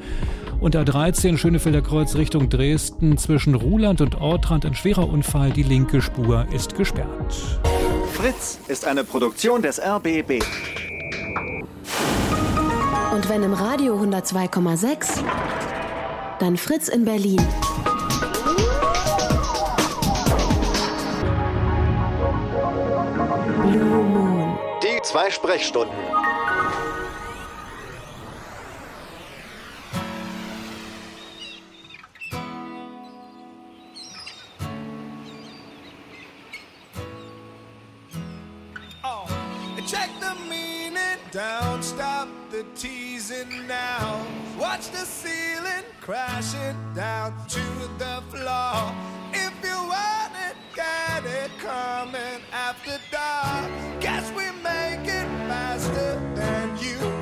Und 0.62 0.78
A13 0.78 1.38
Schönefelder 1.38 1.82
Kreuz 1.82 2.16
Richtung 2.16 2.48
Dresden 2.48 3.18
zwischen 3.18 3.54
Ruhland 3.54 4.00
und 4.00 4.16
Ortrand 4.16 4.66
ein 4.66 4.74
schwerer 4.74 5.10
Unfall. 5.10 5.52
Die 5.52 5.64
linke 5.64 6.02
Spur 6.02 6.46
ist 6.54 6.78
gesperrt. 6.78 7.60
Fritz 8.14 8.60
ist 8.70 8.88
eine 8.88 9.04
Produktion 9.04 9.62
des 9.62 9.78
RBB. 9.78 10.42
Und 13.14 13.28
wenn 13.28 13.44
im 13.44 13.52
Radio 13.52 14.02
102,6, 14.02 15.22
dann 16.40 16.58
Fritz 16.58 16.88
in 16.88 17.06
Berlin. 17.06 17.42
Blue 23.62 24.04
Moon. 24.04 24.58
Die 24.84 25.02
zwei 25.04 25.30
Sprechstunden. 25.30 25.96
Check 39.88 40.10
the 40.20 40.36
meaning 40.50 41.18
down, 41.32 41.82
stop 41.82 42.28
the 42.52 42.66
teasing 42.76 43.68
now. 43.70 44.37
Watch 44.60 44.90
the 44.90 45.06
ceiling 45.06 45.86
crashing 46.02 46.76
down 46.96 47.36
to 47.48 47.62
the 48.00 48.24
floor. 48.32 48.92
If 49.32 49.54
you 49.64 49.78
want 49.94 50.34
it, 50.48 50.56
get 50.76 51.26
it 51.26 51.52
coming 51.60 52.42
after 52.52 52.98
dark. 53.12 53.70
Guess 54.00 54.32
we 54.32 54.46
make 54.64 55.08
it 55.08 55.28
faster 55.48 56.20
than 56.34 56.76
you 56.80 57.17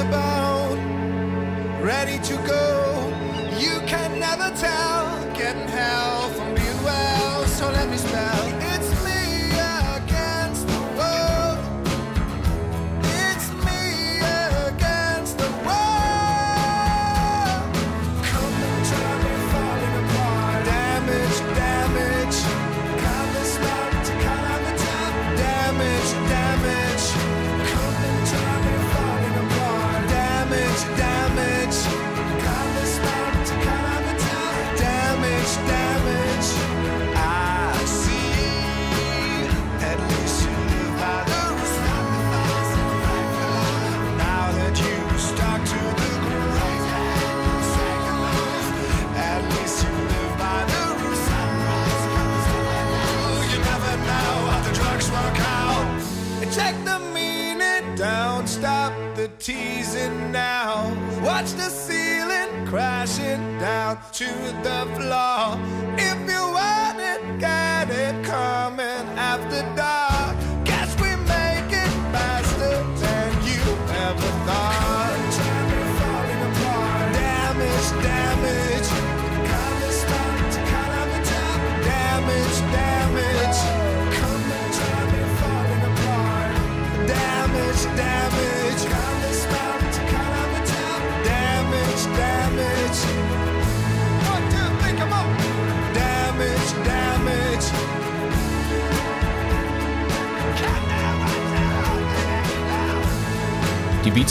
the 0.00 0.10
bone, 0.10 1.82
ready 1.82 2.18
to 2.18 2.34
go. 2.46 2.64
You 3.58 3.80
can 3.86 4.18
never 4.18 4.48
tell. 4.56 4.99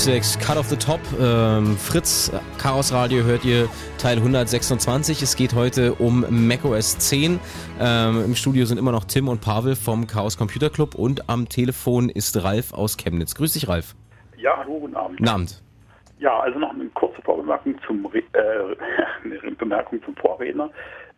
Beatsteaks 0.10 0.40
Cut 0.40 0.57
of 0.57 0.65
the 0.65 0.76
Top. 0.76 0.99
Ähm, 1.22 1.77
Fritz 1.77 2.31
Chaos 2.57 2.91
Radio 2.91 3.23
hört 3.23 3.45
ihr 3.45 3.69
Teil 3.99 4.18
126. 4.18 5.22
Es 5.22 5.36
geht 5.36 5.53
heute 5.53 5.94
um 5.94 6.26
macOS 6.48 6.98
10. 6.98 7.40
Ähm, 7.80 8.26
Im 8.26 8.34
Studio 8.34 8.65
sind 8.65 8.80
immer 8.80 8.91
noch 8.91 9.03
Tim 9.03 9.27
und 9.27 9.41
Pavel 9.41 9.76
vom 9.76 10.07
Chaos 10.07 10.36
Computer 10.36 10.72
Club 10.72 10.95
und 10.95 11.30
am 11.30 11.48
Telefon 11.48 12.10
ist 12.10 12.44
Ralf 12.44 12.73
aus 12.73 12.98
Chemnitz. 12.98 13.36
Grüß 13.36 13.53
dich, 13.53 13.68
Ralf. 13.68 13.94
Ja, 14.36 14.57
hallo, 14.57 14.80
guten 14.80 14.95
Abend. 14.95 15.18
Guten 15.19 15.30
Abend. 15.30 15.64
Ja, 16.18 16.40
also 16.40 16.57
noch 16.57 16.73
eine 16.73 16.86
kurze 16.95 17.22
Vorbemerkung 17.22 17.76
zum, 17.86 18.03
Re 18.07 18.23
äh, 18.34 18.76
eine 19.45 19.56
Bemerkung 19.57 20.02
zum 20.03 20.15
Vorredner. 20.15 20.72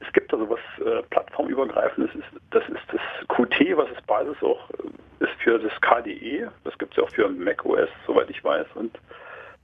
Es 0.05 0.11
gibt 0.11 0.33
also 0.33 0.49
was 0.49 0.59
äh, 0.85 1.01
plattformübergreifendes, 1.11 2.11
das 2.49 2.63
ist 2.67 2.81
das 2.91 3.01
Qt, 3.29 3.77
was 3.77 3.87
es 3.95 4.03
beides 4.05 4.35
auch 4.43 4.69
äh, 4.71 4.80
ist 5.21 5.31
für 5.43 5.59
das 5.59 5.71
KDE. 5.81 6.49
Das 6.63 6.77
gibt 6.77 6.91
es 6.93 6.97
ja 6.97 7.03
auch 7.03 7.09
für 7.11 7.29
macOS, 7.29 7.89
soweit 8.05 8.29
ich 8.29 8.43
weiß, 8.43 8.67
und 8.75 8.97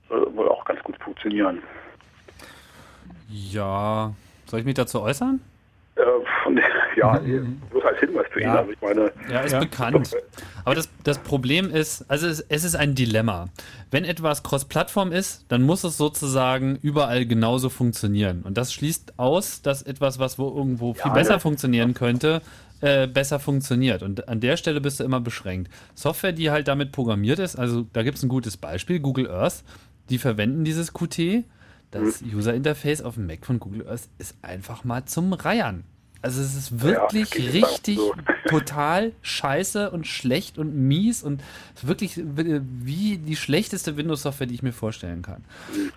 soll 0.08 0.34
wohl 0.34 0.48
auch 0.48 0.64
ganz 0.64 0.82
gut 0.82 0.96
funktionieren. 1.02 1.62
Ja, 3.28 4.12
soll 4.46 4.60
ich 4.60 4.66
mich 4.66 4.74
dazu 4.74 5.02
äußern? 5.02 5.40
Äh, 5.96 6.02
von, 6.44 6.58
ja, 6.96 7.20
bloß 7.70 7.84
als 7.84 7.98
Hinweis 7.98 8.26
für 8.30 8.40
ihn. 8.40 8.46
Ja. 8.46 8.58
Also 8.60 8.70
ich 8.70 8.80
meine, 8.80 9.12
Ja, 9.30 9.40
ist 9.40 9.58
bekannt. 9.58 10.16
Aber 10.64 10.74
das, 10.74 10.88
das 11.02 11.18
Problem 11.18 11.70
ist, 11.70 12.08
also 12.08 12.26
es, 12.28 12.40
es 12.40 12.64
ist 12.64 12.76
ein 12.76 12.94
Dilemma. 12.94 13.48
Wenn 13.90 14.04
etwas 14.04 14.42
Cross-Plattform 14.42 15.12
ist, 15.12 15.44
dann 15.48 15.62
muss 15.62 15.82
es 15.84 15.96
sozusagen 15.96 16.78
überall 16.82 17.26
genauso 17.26 17.68
funktionieren. 17.68 18.42
Und 18.44 18.56
das 18.56 18.72
schließt 18.72 19.18
aus, 19.18 19.60
dass 19.62 19.82
etwas, 19.82 20.18
was 20.18 20.38
wo 20.38 20.48
irgendwo 20.48 20.94
viel 20.94 21.06
Ja, 21.06 21.12
besser 21.12 21.32
ja. 21.34 21.38
funktionieren 21.38 21.94
könnte, 21.94 22.42
äh, 22.80 23.06
besser 23.06 23.38
funktioniert. 23.40 24.02
Und 24.02 24.28
an 24.28 24.40
der 24.40 24.56
Stelle 24.56 24.80
bist 24.80 25.00
du 25.00 25.04
immer 25.04 25.20
beschränkt. 25.20 25.72
Software, 25.94 26.32
die 26.32 26.50
halt 26.50 26.68
damit 26.68 26.92
programmiert 26.92 27.38
ist, 27.38 27.56
also 27.56 27.86
da 27.92 28.02
gibt 28.02 28.18
es 28.18 28.22
ein 28.22 28.28
gutes 28.28 28.56
Beispiel, 28.56 29.00
Google 29.00 29.30
Earth, 29.30 29.64
die 30.10 30.18
verwenden 30.18 30.64
dieses 30.64 30.92
Qt. 30.92 31.44
Das 31.90 32.22
User 32.22 32.52
Interface 32.54 33.00
auf 33.00 33.14
dem 33.14 33.26
Mac 33.26 33.46
von 33.46 33.58
Google 33.60 33.88
Earth 33.88 34.08
ist 34.18 34.36
einfach 34.42 34.84
mal 34.84 35.06
zum 35.06 35.32
Reiern. 35.32 35.84
Also 36.20 36.42
es 36.42 36.54
ist 36.56 36.80
wirklich 36.80 37.32
Ja, 37.34 37.50
richtig 37.52 37.96
so. 37.96 38.12
total 38.48 39.12
scheiße 39.22 39.90
und 39.90 40.06
schlecht 40.06 40.58
und 40.58 40.74
mies 40.74 41.22
und 41.22 41.42
wirklich 41.80 42.20
wie 42.20 43.18
die 43.18 43.36
schlechteste 43.36 43.96
Windows-Software, 43.96 44.48
die 44.48 44.54
ich 44.54 44.62
mir 44.62 44.72
vorstellen 44.72 45.22
kann. 45.22 45.44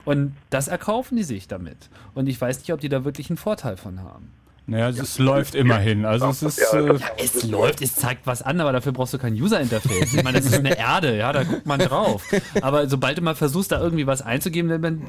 Und 0.05 0.35
das 0.51 0.67
erkaufen 0.67 1.17
die 1.17 1.23
sich 1.23 1.47
damit. 1.47 1.89
Und 2.13 2.27
ich 2.27 2.39
weiß 2.39 2.59
nicht, 2.59 2.71
ob 2.71 2.79
die 2.79 2.89
da 2.89 3.03
wirklich 3.03 3.29
einen 3.29 3.37
Vorteil 3.37 3.77
von 3.77 4.01
haben. 4.01 4.29
Naja, 4.67 4.89
es 4.89 4.99
es 4.99 5.19
läuft 5.19 5.55
immerhin. 5.55 6.05
Also 6.05 6.27
es 6.29 6.43
ist. 6.43 6.59
Äh, 6.73 6.97
Es 7.17 7.43
läuft, 7.43 7.81
es 7.81 7.95
zeigt 7.95 8.25
was 8.27 8.41
an, 8.41 8.61
aber 8.61 8.71
dafür 8.71 8.91
brauchst 8.91 9.13
du 9.13 9.17
kein 9.17 9.33
User-Interface. 9.33 10.13
Ich 10.13 10.23
meine, 10.23 10.37
das 10.37 10.45
ist 10.47 10.59
eine 10.59 10.77
Erde, 10.77 11.17
ja, 11.17 11.33
da 11.33 11.43
guckt 11.43 11.65
man 11.65 11.79
drauf. 11.79 12.23
Aber 12.61 12.87
sobald 12.87 13.17
du 13.17 13.21
mal 13.21 13.35
versuchst, 13.35 13.71
da 13.71 13.81
irgendwie 13.81 14.07
was 14.07 14.21
einzugeben, 14.21 14.81
dann 14.81 15.01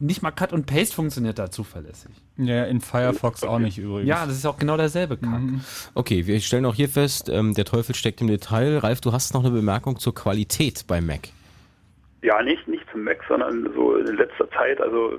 nicht 0.00 0.20
mal 0.22 0.32
Cut 0.32 0.52
und 0.52 0.66
Paste 0.66 0.94
funktioniert 0.94 1.38
da 1.38 1.50
zuverlässig. 1.50 2.10
ja, 2.36 2.64
in 2.64 2.80
Firefox 2.80 3.44
auch 3.44 3.60
nicht 3.60 3.78
übrigens. 3.78 4.08
Ja, 4.08 4.26
das 4.26 4.36
ist 4.36 4.46
auch 4.46 4.58
genau 4.58 4.76
derselbe 4.76 5.16
Kack. 5.16 5.40
Okay, 5.94 6.26
wir 6.26 6.40
stellen 6.40 6.66
auch 6.66 6.74
hier 6.74 6.88
fest, 6.88 7.28
ähm, 7.28 7.54
der 7.54 7.64
Teufel 7.64 7.94
steckt 7.94 8.20
im 8.20 8.26
Detail. 8.26 8.78
Ralf, 8.78 9.00
du 9.00 9.12
hast 9.12 9.32
noch 9.32 9.42
eine 9.44 9.52
Bemerkung 9.52 9.98
zur 10.00 10.14
Qualität 10.14 10.84
bei 10.88 11.00
Mac. 11.00 11.28
Ja, 12.22 12.40
nicht, 12.40 12.68
nicht 12.68 12.88
zum 12.90 13.02
Mac, 13.02 13.18
sondern 13.28 13.72
so 13.74 13.96
in 13.96 14.16
letzter 14.16 14.48
Zeit, 14.50 14.80
also 14.80 15.18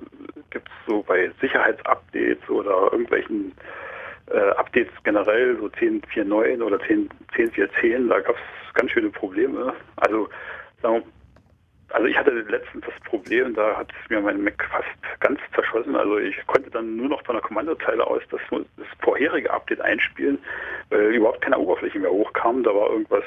gibt 0.51 0.69
es 0.69 0.73
so 0.87 1.03
bei 1.03 1.29
Sicherheitsupdates 1.41 2.49
oder 2.49 2.91
irgendwelchen 2.91 3.53
äh, 4.27 4.49
Updates 4.51 4.93
generell, 5.03 5.57
so 5.57 5.65
10.4.9 5.65 6.61
oder 6.63 6.79
10 6.79 7.09
10.4.10, 7.35 8.07
da 8.07 8.19
gab 8.21 8.35
es 8.35 8.73
ganz 8.73 8.91
schöne 8.91 9.09
Probleme. 9.09 9.73
Also, 9.97 10.29
wir, 10.81 11.03
also 11.89 12.07
ich 12.07 12.17
hatte 12.17 12.31
letztens 12.31 12.85
das 12.85 12.99
Problem, 13.07 13.53
da 13.53 13.77
hat 13.77 13.91
mir 14.09 14.21
mein 14.21 14.43
Mac 14.43 14.63
fast 14.71 15.19
ganz 15.19 15.39
zerschossen. 15.53 15.95
Also 15.95 16.17
ich 16.17 16.35
konnte 16.47 16.71
dann 16.71 16.95
nur 16.95 17.09
noch 17.09 17.23
von 17.23 17.35
der 17.35 17.43
Kommandozeile 17.43 18.05
aus 18.05 18.21
das, 18.31 18.41
das 18.49 18.87
vorherige 18.99 19.51
Update 19.51 19.81
einspielen, 19.81 20.39
weil 20.89 21.13
überhaupt 21.13 21.41
keine 21.41 21.59
Oberfläche 21.59 21.99
mehr 21.99 22.09
hochkam. 22.09 22.63
Da 22.63 22.73
war 22.73 22.89
irgendwas 22.89 23.23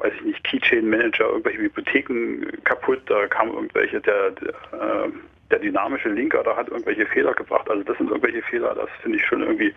weiß 0.00 0.12
ich 0.16 0.22
nicht, 0.22 0.44
Keychain 0.44 0.88
Manager, 0.88 1.28
irgendwelche 1.28 1.58
Bibliotheken 1.58 2.46
kaputt, 2.64 3.02
da 3.06 3.26
kam 3.26 3.48
irgendwelche, 3.48 4.00
der, 4.00 4.30
der, 4.32 4.50
äh, 4.50 5.10
der 5.50 5.58
dynamische 5.58 6.08
Linker, 6.08 6.42
da 6.42 6.56
hat 6.56 6.68
irgendwelche 6.68 7.06
Fehler 7.06 7.34
gebracht. 7.34 7.68
Also 7.68 7.82
das 7.82 7.96
sind 7.98 8.08
irgendwelche 8.08 8.42
Fehler, 8.42 8.74
das 8.74 8.88
finde 9.02 9.18
ich 9.18 9.24
schon 9.26 9.42
irgendwie 9.42 9.74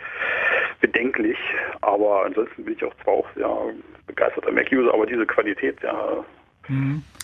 bedenklich. 0.81 1.37
Aber 1.81 2.25
ansonsten 2.25 2.63
bin 2.63 2.75
ich 2.75 2.83
auch 2.83 2.95
zwar 3.03 3.13
auch 3.13 3.27
sehr 3.35 3.49
begeisterter 4.07 4.51
Mac-User, 4.51 4.93
aber 4.93 5.05
diese 5.05 5.25
Qualität 5.25 5.81
der, 5.81 6.23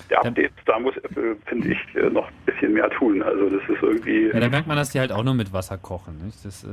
der 0.09 0.25
Updates, 0.25 0.51
da 0.65 0.79
muss 0.79 0.97
Apple, 0.97 1.37
finde 1.45 1.69
ich, 1.69 1.95
äh, 1.95 2.09
noch 2.09 2.27
ein 2.27 2.33
bisschen 2.45 2.73
mehr 2.73 2.89
tun. 2.89 3.21
Also 3.23 3.49
das 3.49 3.61
ist 3.69 3.81
irgendwie. 3.81 4.27
Ja, 4.27 4.39
da 4.39 4.49
merkt 4.49 4.67
man, 4.67 4.77
dass 4.77 4.91
die 4.91 4.99
halt 4.99 5.11
auch 5.11 5.23
nur 5.23 5.33
mit 5.33 5.53
Wasser 5.53 5.77
kochen. 5.77 6.17
Nicht? 6.25 6.43
Das, 6.43 6.63
äh, 6.63 6.67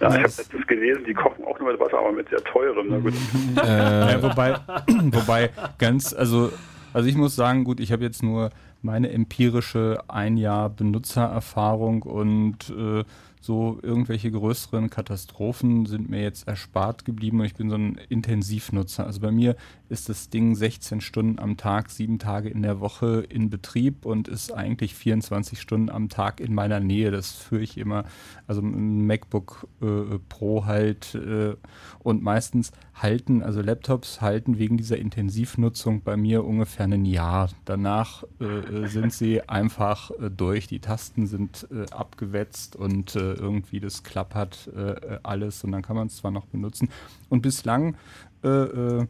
Ja, 0.00 0.08
ich 0.08 0.14
habe 0.14 0.22
letztens 0.22 0.66
gelesen, 0.66 1.04
die 1.06 1.14
kochen 1.14 1.44
auch 1.44 1.58
nur 1.58 1.72
mit 1.72 1.80
Wasser, 1.80 1.98
aber 1.98 2.12
mit 2.12 2.28
sehr 2.28 2.42
teurem. 2.44 2.86
Na 2.88 2.98
gut. 2.98 3.14
Ja, 3.56 4.22
wobei, 4.22 4.56
wobei 5.12 5.50
ganz, 5.78 6.12
also, 6.12 6.52
also 6.92 7.08
ich 7.08 7.16
muss 7.16 7.36
sagen, 7.36 7.64
gut, 7.64 7.80
ich 7.80 7.92
habe 7.92 8.02
jetzt 8.04 8.22
nur 8.22 8.50
meine 8.82 9.10
empirische 9.10 9.98
ein 10.08 10.36
Jahr 10.36 10.68
Benutzererfahrung 10.68 12.02
und 12.02 12.70
äh, 12.70 13.04
so 13.44 13.78
irgendwelche 13.82 14.30
größeren 14.30 14.88
Katastrophen 14.88 15.84
sind 15.84 16.08
mir 16.08 16.22
jetzt 16.22 16.48
erspart 16.48 17.04
geblieben 17.04 17.40
und 17.40 17.46
ich 17.46 17.54
bin 17.54 17.68
so 17.68 17.76
ein 17.76 18.00
Intensivnutzer. 18.08 19.04
Also 19.04 19.20
bei 19.20 19.30
mir 19.30 19.54
ist 19.90 20.08
das 20.08 20.30
Ding 20.30 20.54
16 20.54 21.02
Stunden 21.02 21.38
am 21.38 21.58
Tag, 21.58 21.90
sieben 21.90 22.18
Tage 22.18 22.48
in 22.48 22.62
der 22.62 22.80
Woche 22.80 23.22
in 23.28 23.50
Betrieb 23.50 24.06
und 24.06 24.28
ist 24.28 24.50
eigentlich 24.50 24.94
24 24.94 25.60
Stunden 25.60 25.90
am 25.90 26.08
Tag 26.08 26.40
in 26.40 26.54
meiner 26.54 26.80
Nähe. 26.80 27.10
Das 27.10 27.32
führe 27.32 27.60
ich 27.60 27.76
immer, 27.76 28.04
also 28.46 28.62
ein 28.62 29.06
MacBook 29.06 29.68
äh, 29.82 30.18
Pro 30.30 30.64
halt 30.64 31.14
äh, 31.14 31.54
und 31.98 32.22
meistens 32.22 32.72
halten, 32.94 33.42
also 33.42 33.60
Laptops 33.60 34.20
halten 34.22 34.58
wegen 34.58 34.78
dieser 34.78 34.96
Intensivnutzung 34.96 36.02
bei 36.02 36.16
mir 36.16 36.44
ungefähr 36.44 36.86
ein 36.86 37.04
Jahr. 37.04 37.50
Danach 37.66 38.24
äh, 38.40 38.86
sind 38.86 39.12
sie 39.12 39.46
einfach 39.48 40.10
äh, 40.12 40.30
durch. 40.30 40.66
Die 40.66 40.78
Tasten 40.78 41.26
sind 41.26 41.68
äh, 41.70 41.90
abgewetzt 41.92 42.76
und 42.76 43.16
äh, 43.16 43.33
irgendwie 43.34 43.80
das 43.80 44.02
klappert 44.02 44.70
äh, 44.74 45.18
alles 45.22 45.64
und 45.64 45.72
dann 45.72 45.82
kann 45.82 45.96
man 45.96 46.06
es 46.08 46.16
zwar 46.16 46.30
noch 46.30 46.46
benutzen. 46.46 46.88
Und 47.28 47.42
bislang 47.42 47.96
äh, 48.42 48.48
äh, 48.48 49.06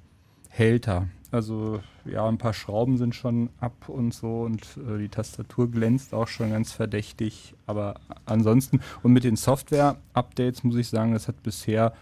hält 0.49 0.89
er. 0.89 1.09
Also 1.31 1.81
ja, 2.05 2.29
ein 2.29 2.39
paar 2.39 2.53
Schrauben 2.53 2.97
sind 2.97 3.15
schon 3.15 3.51
ab 3.59 3.89
und 3.89 4.15
so 4.15 4.43
und 4.43 4.63
äh, 4.89 4.99
die 4.99 5.09
Tastatur 5.09 5.69
glänzt 5.69 6.15
auch 6.15 6.29
schon 6.29 6.51
ganz 6.51 6.73
verdächtig. 6.73 7.55
Aber 7.67 7.97
ansonsten 8.25 8.81
und 9.03 9.13
mit 9.13 9.25
den 9.25 9.37
Software-Updates 9.37 10.63
muss 10.63 10.77
ich 10.77 10.89
sagen, 10.89 11.13
das 11.13 11.27
hat 11.27 11.43
bisher 11.43 11.93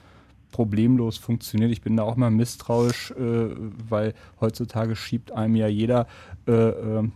problemlos 0.52 1.18
funktioniert. 1.18 1.72
Ich 1.72 1.82
bin 1.82 1.96
da 1.96 2.04
auch 2.04 2.14
mal 2.14 2.30
misstrauisch, 2.30 3.10
äh, 3.12 3.14
weil 3.88 4.14
heutzutage 4.40 4.94
schiebt 4.94 5.32
einem 5.32 5.56
ja 5.56 5.66
jeder 5.66 6.06
äh, 6.46 6.52
äh, 6.52 7.08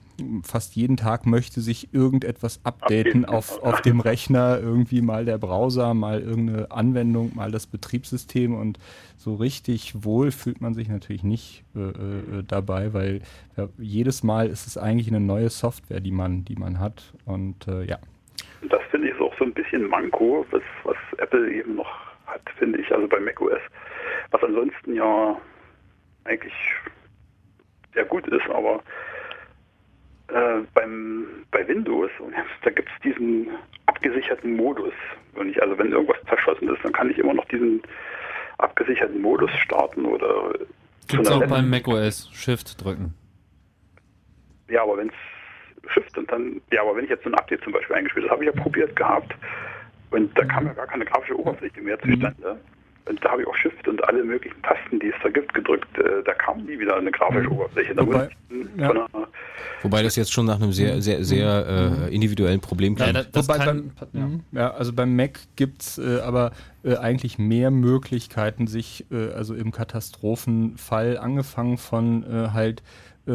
fast 0.43 0.77
jeden 0.77 0.97
Tag 0.97 1.27
möchte 1.27 1.61
sich 1.61 1.93
irgendetwas 1.93 2.61
updaten 2.65 3.25
auf, 3.25 3.63
auf 3.63 3.83
dem 3.83 4.01
Rechner, 4.01 4.59
irgendwie 4.61 5.03
mal 5.03 5.25
der 5.25 5.39
Browser, 5.39 5.95
mal 5.95 6.21
irgendeine 6.21 6.71
Anwendung, 6.71 7.33
mal 7.35 7.51
das 7.51 7.67
Betriebssystem 7.67 8.55
und 8.55 8.79
so 9.17 9.35
richtig 9.35 10.05
wohl 10.05 10.31
fühlt 10.31 10.61
man 10.61 10.75
sich 10.75 10.89
natürlich 10.89 11.23
nicht 11.23 11.65
äh, 11.75 11.81
äh, 11.81 12.45
dabei, 12.47 12.95
weil 12.95 13.21
ja, 13.57 13.69
jedes 13.79 14.23
Mal 14.23 14.49
ist 14.49 14.67
es 14.67 14.79
eigentlich 14.79 15.09
eine 15.09 15.21
neue 15.21 15.51
Software, 15.51 16.01
die 16.01 16.13
man, 16.13 16.45
die 16.45 16.57
man 16.57 16.81
hat 16.81 17.13
und 17.25 17.69
äh, 17.69 17.85
ja. 17.85 17.99
Das 18.71 18.81
finde 18.91 19.09
ich 19.09 19.21
auch 19.21 19.37
so 19.39 19.45
ein 19.45 19.53
bisschen 19.53 19.87
Manko, 19.89 20.47
was, 20.51 20.63
was 20.85 20.97
Apple 21.19 21.53
eben 21.53 21.77
noch 21.77 22.16
hat, 22.27 22.43
finde 22.59 22.81
ich, 22.81 22.93
also 22.93 23.07
bei 23.09 23.21
macOS. 23.21 23.61
Was 24.31 24.43
ansonsten 24.43 24.95
ja 24.95 25.41
eigentlich 26.25 26.55
sehr 27.95 28.05
gut 28.05 28.27
ist, 28.29 28.49
aber 28.51 28.83
äh, 30.29 30.63
beim, 30.75 31.27
bei 31.51 31.67
Windows, 31.67 32.11
da 32.63 32.71
gibt 32.71 32.89
es 32.89 33.03
diesen 33.03 33.49
abgesicherten 33.87 34.57
Modus. 34.57 34.93
Wenn 35.35 35.51
ich, 35.51 35.63
also 35.63 35.79
wenn 35.79 35.93
irgendwas 35.93 36.19
zerschossen 36.29 36.69
ist, 36.69 36.85
dann 36.85 36.93
kann 36.93 37.11
ich 37.11 37.19
immer 37.19 37.35
noch 37.35 37.45
diesen 37.47 37.83
abgesicherten 38.59 39.21
Modus 39.21 39.51
starten 39.59 40.05
oder 40.05 40.53
Gibt's 41.09 41.31
einer 41.31 41.45
auch 41.45 41.49
beim 41.49 41.71
macOS. 41.71 42.29
Shift 42.33 42.83
drücken. 42.83 43.15
Ja, 44.69 44.83
aber 44.83 44.97
wenn 44.97 45.09
es 45.09 45.93
Shift 45.93 46.19
und 46.19 46.31
dann, 46.33 46.61
ja, 46.73 46.83
aber 46.83 46.97
wenn 46.97 47.05
ich 47.05 47.11
jetzt 47.11 47.23
so 47.23 47.31
ein 47.31 47.35
Update 47.35 47.63
zum 47.63 47.73
Beispiel 47.73 47.95
eingespielt 47.95 48.25
habe, 48.29 48.35
habe 48.35 48.45
ich 48.45 48.55
ja 48.55 48.61
probiert 48.61 48.97
gehabt 48.97 49.33
und 50.11 50.37
da 50.39 50.45
kam 50.45 50.67
ja 50.67 50.73
gar 50.75 50.87
keine 50.87 51.05
grafische 51.05 51.39
Oberfläche 51.39 51.81
mehr 51.81 51.99
zustande. 52.01 52.57
Und 53.09 53.25
da 53.25 53.31
habe 53.31 53.43
ich 53.43 53.47
auch 53.47 53.55
Shift 53.55 53.87
und 53.87 54.03
alle 54.03 54.25
möglichen 54.25 54.61
Tasten, 54.63 54.99
die 54.99 55.07
es 55.07 55.15
da 55.23 55.29
gibt, 55.29 55.55
gedrückt. 55.55 55.97
Äh, 55.97 56.25
da 56.25 56.35
kam 56.35 56.65
nie 56.65 56.77
wieder 56.77 56.97
eine 56.97 57.13
grafische 57.13 57.49
Oberfläche. 57.51 57.95
Da 57.95 58.05
Wobei- 58.05 58.29
ja. 58.77 59.07
Wobei 59.83 60.03
das 60.03 60.17
jetzt 60.17 60.33
schon 60.33 60.47
nach 60.47 60.57
einem 60.61 60.73
sehr, 60.73 61.01
sehr, 61.01 61.23
sehr 61.23 62.01
äh, 62.09 62.13
individuellen 62.13 62.61
Problem 62.61 62.97
klingt. 62.97 63.29
Wobei 63.33 63.59
beim, 63.59 63.93
Mhm. 64.13 64.41
ja. 64.51 64.73
also 64.73 64.93
beim 64.93 65.15
Mac 65.15 65.39
gibt 65.55 65.83
es 65.83 65.99
äh, 65.99 66.19
aber 66.21 66.51
äh, 66.83 66.97
eigentlich 66.97 67.39
mehr 67.39 67.71
Möglichkeiten, 67.71 68.67
sich 68.67 69.07
äh, 69.13 69.31
also 69.35 69.55
im 69.55 69.71
Katastrophenfall 69.71 71.19
angefangen 71.19 71.79
von 71.79 72.23
äh, 72.25 72.49
halt 72.53 72.83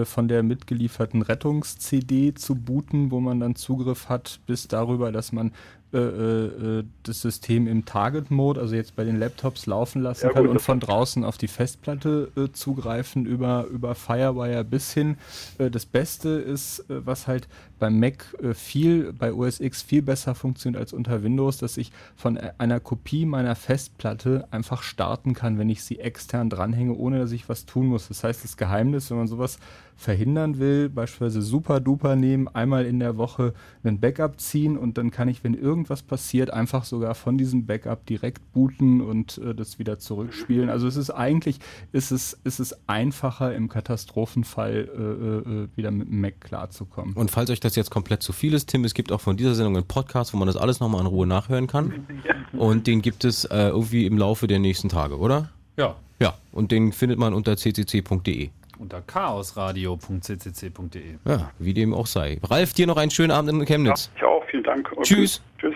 von 0.06 0.30
der 0.30 0.42
mitgelieferten 0.42 1.22
Rettungs-CD 1.22 2.34
zu 2.34 2.56
booten, 2.56 3.12
wo 3.12 3.20
man 3.20 3.42
dann 3.42 3.56
Zugriff 3.56 4.08
hat, 4.08 4.40
bis 4.48 4.70
darüber, 4.70 5.12
dass 5.12 5.34
man 5.34 5.52
äh, 5.94 5.98
äh, 5.98 6.84
das 7.04 7.22
System 7.22 7.68
im 7.68 7.86
Target-Mode, 7.86 8.62
also 8.62 8.76
jetzt 8.76 8.96
bei 8.96 9.04
den 9.04 9.20
Laptops 9.20 9.66
laufen 9.66 10.02
lassen 10.02 10.28
Ja, 10.28 10.34
kann 10.34 10.44
gut, 10.44 10.52
und 10.52 10.62
von 10.62 10.80
draußen 10.80 11.26
auf 11.26 11.38
die 11.38 11.48
Festplatte 11.48 12.32
äh, 12.38 12.52
zugreifen 12.54 13.26
über, 13.26 13.66
über 13.66 13.94
Firewire 13.96 14.64
bis 14.64 14.94
hin. 14.94 15.18
Äh, 15.58 15.70
das 15.70 15.86
Beste 15.86 16.30
ist, 16.30 16.80
äh, 16.90 17.06
was 17.06 17.28
halt 17.28 17.48
beim 17.82 18.00
Mac 18.00 18.38
äh, 18.42 18.54
viel, 18.54 19.12
bei 19.12 19.34
OS 19.34 19.60
X 19.60 19.82
viel 19.82 20.04
besser 20.04 20.36
funktioniert 20.36 20.80
als 20.80 20.94
unter 20.94 21.24
Windows, 21.24 21.58
dass 21.58 21.78
ich 21.78 21.92
von 22.16 22.38
e- 22.38 22.52
einer 22.60 22.80
Kopie 22.80 23.26
meiner 23.26 23.56
Festplatte 23.56 24.48
einfach 24.52 24.84
starten 24.84 25.34
kann, 25.34 25.58
wenn 25.58 25.68
ich 25.68 25.84
sie 25.84 26.00
extern 26.00 26.50
dranhänge, 26.50 26.94
ohne 26.94 27.20
dass 27.20 27.32
ich 27.32 27.50
was 27.50 27.66
tun 27.66 27.88
muss. 27.88 28.08
Das 28.08 28.24
heißt, 28.24 28.44
das 28.44 28.56
Geheimnis, 28.56 29.10
wenn 29.10 29.18
man 29.18 29.28
sowas 29.28 29.58
verhindern 30.02 30.58
will, 30.58 30.90
beispielsweise 30.90 31.42
super 31.42 31.80
duper 31.80 32.16
nehmen, 32.16 32.48
einmal 32.48 32.86
in 32.86 33.00
der 33.00 33.18
Woche 33.18 33.54
einen 33.84 34.00
Backup 34.00 34.40
ziehen 34.40 34.78
und 34.78 34.98
dann 34.98 35.12
kann 35.12 35.28
ich, 35.28 35.44
wenn 35.44 35.54
irgendwas 35.54 36.02
passiert, 36.02 36.52
einfach 36.52 36.86
sogar 36.86 37.14
von 37.14 37.38
diesem 37.38 37.68
Backup 37.68 38.06
direkt 38.08 38.52
booten 38.52 39.02
und 39.02 39.38
äh, 39.38 39.54
das 39.54 39.78
wieder 39.78 40.00
zurückspielen. 40.00 40.70
Also 40.70 40.88
es 40.88 40.96
ist 40.96 41.12
eigentlich, 41.12 41.60
ist 41.92 42.12
es, 42.12 42.40
ist 42.44 42.60
es 42.60 42.76
einfacher 42.88 43.54
im 43.54 43.70
Katastrophenfall 43.70 44.74
äh, 44.74 45.50
äh, 45.50 45.68
wieder 45.76 45.92
mit 45.92 46.08
dem 46.08 46.20
Mac 46.20 46.42
klarzukommen. 46.42 47.14
Und 47.14 47.30
falls 47.30 47.52
euch 47.52 47.60
das 47.60 47.71
jetzt 47.76 47.92
komplett 47.92 48.24
zu 48.24 48.34
viel 48.34 48.54
ist, 48.54 48.70
Tim, 48.70 48.84
es 48.86 48.94
gibt 48.94 49.12
auch 49.12 49.22
von 49.22 49.38
dieser 49.38 49.56
Sendung 49.56 49.76
einen 49.76 49.88
Podcast, 49.88 50.34
wo 50.34 50.38
man 50.38 50.48
das 50.48 50.58
alles 50.58 50.80
nochmal 50.80 51.02
in 51.02 51.08
Ruhe 51.08 51.28
nachhören 51.28 51.68
kann. 51.68 52.06
Und 52.54 52.88
den 52.88 53.02
gibt 53.02 53.26
es 53.26 53.46
äh, 53.46 53.68
irgendwie 53.68 54.06
im 54.06 54.18
Laufe 54.18 54.48
der 54.48 54.60
nächsten 54.60 54.90
Tage, 54.90 55.18
oder? 55.18 55.50
Ja. 55.78 55.96
Ja, 56.20 56.36
und 56.52 56.72
den 56.72 56.92
findet 56.92 57.18
man 57.18 57.34
unter 57.34 57.56
ccc.de. 57.56 58.50
Unter 58.78 59.02
chaosradio.ccc.de. 59.02 61.16
Ja, 61.26 61.52
wie 61.60 61.74
dem 61.74 61.94
auch 61.94 62.08
sei. 62.08 62.40
Ralf, 62.44 62.74
dir 62.74 62.88
noch 62.88 62.98
einen 62.98 63.12
schönen 63.12 63.32
Abend 63.32 63.52
in 63.52 63.66
Chemnitz. 63.66 64.12
ich 64.16 64.24
auch, 64.24 64.44
vielen 64.50 64.64
Dank. 64.64 64.92
Okay. 64.92 65.02
Tschüss. 65.04 65.42
Tschüss. 65.60 65.76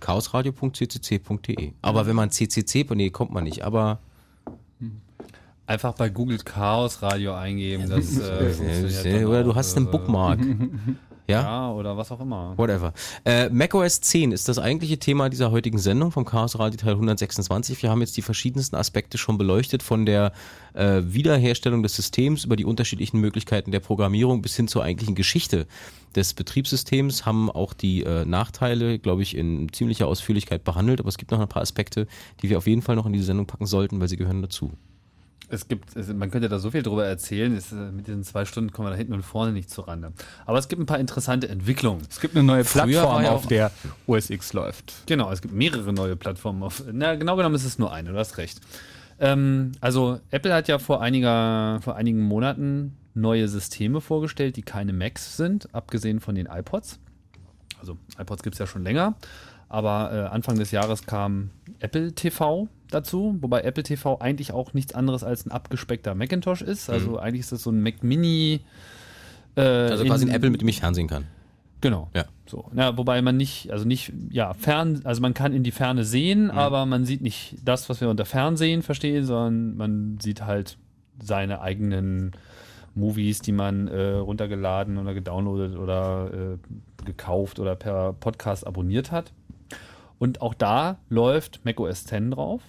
chaosradio.ccc.de. 0.00 1.72
Aber 1.82 2.06
wenn 2.06 2.16
man 2.16 2.30
ccc, 2.30 2.86
nee, 2.94 3.10
kommt 3.10 3.32
man 3.32 3.44
nicht, 3.44 3.62
aber 3.62 3.98
Einfach 5.66 5.94
bei 5.94 6.08
Google 6.08 6.38
Chaos 6.38 7.02
Radio 7.02 7.34
eingeben. 7.34 7.88
Das, 7.88 8.18
äh, 8.18 9.24
oder 9.26 9.44
du 9.44 9.54
hast 9.54 9.76
einen 9.76 9.86
äh, 9.86 9.90
Bookmark. 9.90 10.40
Ja? 11.28 11.42
Ja, 11.42 11.72
oder 11.72 11.96
was 11.96 12.10
auch 12.10 12.20
immer. 12.20 12.58
Whatever. 12.58 12.92
Äh, 13.24 13.48
macOS 13.48 14.00
10 14.00 14.32
ist 14.32 14.48
das 14.48 14.58
eigentliche 14.58 14.98
Thema 14.98 15.28
dieser 15.28 15.50
heutigen 15.50 15.78
Sendung 15.78 16.10
vom 16.10 16.24
Chaos 16.24 16.58
Radio 16.58 16.76
Teil 16.76 16.94
126. 16.94 17.82
Wir 17.82 17.90
haben 17.90 18.00
jetzt 18.00 18.16
die 18.16 18.22
verschiedensten 18.22 18.76
Aspekte 18.76 19.18
schon 19.18 19.38
beleuchtet, 19.38 19.82
von 19.82 20.04
der 20.04 20.32
äh, 20.74 21.00
Wiederherstellung 21.04 21.82
des 21.82 21.94
Systems 21.94 22.44
über 22.44 22.56
die 22.56 22.64
unterschiedlichen 22.64 23.20
Möglichkeiten 23.20 23.70
der 23.70 23.80
Programmierung 23.80 24.42
bis 24.42 24.56
hin 24.56 24.66
zur 24.66 24.82
eigentlichen 24.82 25.14
Geschichte 25.14 25.66
des 26.16 26.34
Betriebssystems, 26.34 27.24
haben 27.24 27.50
auch 27.50 27.72
die 27.72 28.02
äh, 28.02 28.24
Nachteile, 28.24 28.98
glaube 28.98 29.22
ich, 29.22 29.36
in 29.36 29.72
ziemlicher 29.72 30.08
Ausführlichkeit 30.08 30.64
behandelt. 30.64 31.00
Aber 31.00 31.08
es 31.08 31.18
gibt 31.18 31.30
noch 31.30 31.40
ein 31.40 31.48
paar 31.48 31.62
Aspekte, 31.62 32.08
die 32.42 32.50
wir 32.50 32.58
auf 32.58 32.66
jeden 32.66 32.82
Fall 32.82 32.96
noch 32.96 33.06
in 33.06 33.12
diese 33.12 33.26
Sendung 33.26 33.46
packen 33.46 33.66
sollten, 33.66 34.00
weil 34.00 34.08
sie 34.08 34.16
gehören 34.16 34.42
dazu. 34.42 34.72
Es 35.52 35.68
gibt, 35.68 35.94
man 36.14 36.30
könnte 36.30 36.48
da 36.48 36.58
so 36.58 36.70
viel 36.70 36.82
drüber 36.82 37.04
erzählen. 37.04 37.54
Es, 37.54 37.72
äh, 37.72 37.74
mit 37.74 38.06
diesen 38.06 38.24
zwei 38.24 38.46
Stunden 38.46 38.72
kommen 38.72 38.86
wir 38.86 38.92
da 38.92 38.96
hinten 38.96 39.12
und 39.12 39.22
vorne 39.22 39.52
nicht 39.52 39.68
zurande. 39.68 40.12
Aber 40.46 40.58
es 40.58 40.66
gibt 40.66 40.80
ein 40.80 40.86
paar 40.86 40.98
interessante 40.98 41.46
Entwicklungen. 41.50 42.00
Es 42.08 42.20
gibt 42.20 42.34
eine 42.34 42.42
neue 42.42 42.64
Plattform, 42.64 43.26
auf 43.26 43.46
der 43.48 43.70
OS 44.06 44.30
X 44.30 44.54
läuft. 44.54 44.94
Genau, 45.04 45.30
es 45.30 45.42
gibt 45.42 45.52
mehrere 45.52 45.92
neue 45.92 46.16
Plattformen. 46.16 46.62
Auf, 46.62 46.82
na, 46.90 47.16
genau 47.16 47.36
genommen 47.36 47.54
ist 47.54 47.66
es 47.66 47.78
nur 47.78 47.92
eine, 47.92 48.12
du 48.12 48.18
hast 48.18 48.38
recht. 48.38 48.62
Ähm, 49.20 49.72
also 49.82 50.20
Apple 50.30 50.54
hat 50.54 50.68
ja 50.68 50.78
vor, 50.78 51.02
einiger, 51.02 51.80
vor 51.82 51.96
einigen 51.96 52.22
Monaten 52.22 52.96
neue 53.12 53.46
Systeme 53.46 54.00
vorgestellt, 54.00 54.56
die 54.56 54.62
keine 54.62 54.94
Macs 54.94 55.36
sind, 55.36 55.74
abgesehen 55.74 56.20
von 56.20 56.34
den 56.34 56.46
iPods. 56.46 56.98
Also 57.78 57.98
iPods 58.18 58.42
gibt 58.42 58.54
es 58.54 58.58
ja 58.58 58.66
schon 58.66 58.84
länger, 58.84 59.16
aber 59.68 60.12
äh, 60.12 60.34
Anfang 60.34 60.56
des 60.58 60.70
Jahres 60.70 61.04
kam 61.04 61.50
Apple 61.78 62.14
TV 62.14 62.68
dazu, 62.94 63.36
wobei 63.40 63.62
Apple 63.62 63.82
TV 63.82 64.18
eigentlich 64.20 64.52
auch 64.52 64.72
nichts 64.74 64.94
anderes 64.94 65.24
als 65.24 65.44
ein 65.46 65.50
abgespeckter 65.50 66.14
Macintosh 66.14 66.62
ist. 66.62 66.88
Also 66.90 67.10
Mhm. 67.12 67.16
eigentlich 67.18 67.40
ist 67.40 67.52
das 67.52 67.62
so 67.62 67.70
ein 67.70 67.82
Mac 67.82 68.02
Mini. 68.02 68.60
Äh, 69.56 69.60
Also 69.60 70.04
quasi 70.04 70.24
ein 70.24 70.28
in- 70.28 70.34
Apple, 70.34 70.50
mit 70.50 70.60
dem 70.60 70.68
ich 70.68 70.80
fernsehen 70.80 71.08
kann. 71.08 71.26
Genau. 71.80 72.08
Ja. 72.14 72.26
So. 72.46 72.70
Ja, 72.76 72.96
wobei 72.96 73.20
man 73.22 73.36
nicht, 73.36 73.70
also 73.72 73.84
nicht, 73.86 74.12
ja, 74.30 74.54
fern, 74.54 75.00
also 75.04 75.20
man 75.20 75.34
kann 75.34 75.52
in 75.52 75.62
die 75.64 75.72
Ferne 75.72 76.04
sehen, 76.04 76.44
Mhm. 76.44 76.50
aber 76.50 76.86
man 76.86 77.04
sieht 77.04 77.22
nicht 77.22 77.56
das, 77.64 77.88
was 77.90 78.00
wir 78.00 78.08
unter 78.08 78.24
Fernsehen 78.24 78.82
verstehen, 78.82 79.24
sondern 79.24 79.76
man 79.76 80.18
sieht 80.20 80.42
halt 80.46 80.78
seine 81.20 81.60
eigenen 81.60 82.32
Movies, 82.94 83.40
die 83.40 83.52
man 83.52 83.88
äh, 83.88 84.12
runtergeladen 84.14 84.98
oder 84.98 85.12
gedownloadet 85.14 85.76
oder 85.76 86.30
äh, 86.54 87.04
gekauft 87.04 87.58
oder 87.58 87.74
per 87.74 88.12
Podcast 88.12 88.66
abonniert 88.66 89.10
hat. 89.10 89.32
Und 90.18 90.40
auch 90.40 90.54
da 90.54 90.98
läuft 91.08 91.64
macOS 91.64 92.04
10 92.04 92.30
drauf. 92.30 92.62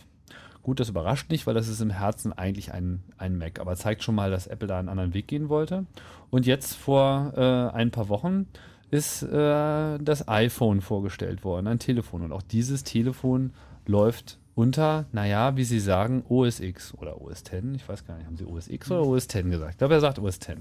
Gut, 0.64 0.80
das 0.80 0.90
überrascht 0.90 1.30
nicht, 1.30 1.46
weil 1.46 1.54
das 1.54 1.68
ist 1.68 1.82
im 1.82 1.90
Herzen 1.90 2.32
eigentlich 2.32 2.74
ein, 2.74 3.04
ein 3.18 3.38
Mac, 3.38 3.60
aber 3.60 3.76
zeigt 3.76 4.02
schon 4.02 4.16
mal, 4.16 4.32
dass 4.32 4.48
Apple 4.48 4.68
da 4.68 4.80
einen 4.80 4.90
anderen 4.90 5.14
Weg 5.14 5.28
gehen 5.28 5.50
wollte. 5.50 5.86
Und 6.30 6.46
jetzt 6.46 6.76
vor 6.76 7.34
äh, 7.36 7.76
ein 7.76 7.92
paar 7.92 8.08
Wochen 8.08 8.48
ist 8.90 9.24
äh, 9.24 9.98
das 10.00 10.28
iPhone 10.30 10.80
vorgestellt 10.80 11.44
worden, 11.44 11.68
ein 11.68 11.80
Telefon. 11.80 12.22
Und 12.22 12.32
auch 12.32 12.42
dieses 12.42 12.84
Telefon 12.86 13.52
läuft 13.86 14.38
unter, 14.56 15.06
naja, 15.12 15.58
wie 15.58 15.66
Sie 15.66 15.80
sagen, 15.80 16.24
OS 16.30 16.62
X 16.62 16.94
oder 16.98 17.22
OS 17.22 17.42
X. 17.42 17.54
Ich 17.76 17.90
weiß 17.90 18.06
gar 18.06 18.16
nicht, 18.16 18.26
haben 18.26 18.38
Sie 18.38 18.46
OS 18.46 18.70
X 18.70 18.90
oder 18.90 19.06
OS 19.06 19.26
X 19.26 19.34
gesagt? 19.34 19.72
Ich 19.72 19.78
glaube, 19.78 19.96
er 19.96 20.00
sagt 20.00 20.20
OS 20.20 20.38
X. 20.38 20.56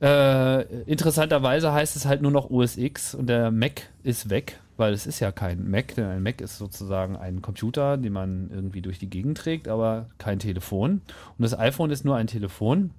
Äh, 0.00 0.62
interessanterweise 0.84 1.72
heißt 1.72 1.94
es 1.94 2.06
halt 2.06 2.22
nur 2.22 2.32
noch 2.32 2.50
OS 2.50 2.76
X 2.76 3.14
und 3.14 3.28
der 3.28 3.52
Mac 3.52 3.82
ist 4.02 4.30
weg, 4.30 4.58
weil 4.82 4.94
es 4.94 5.06
ist 5.06 5.20
ja 5.20 5.30
kein 5.30 5.70
Mac, 5.70 5.94
denn 5.94 6.06
ein 6.06 6.24
Mac 6.24 6.40
ist 6.40 6.58
sozusagen 6.58 7.16
ein 7.16 7.40
Computer, 7.40 7.96
den 7.96 8.12
man 8.12 8.50
irgendwie 8.50 8.82
durch 8.82 8.98
die 8.98 9.08
Gegend 9.08 9.38
trägt, 9.38 9.68
aber 9.68 10.10
kein 10.18 10.40
Telefon. 10.40 11.02
Und 11.38 11.42
das 11.42 11.56
iPhone 11.56 11.92
ist 11.92 12.04
nur 12.04 12.16
ein 12.16 12.26
Telefon, 12.26 12.90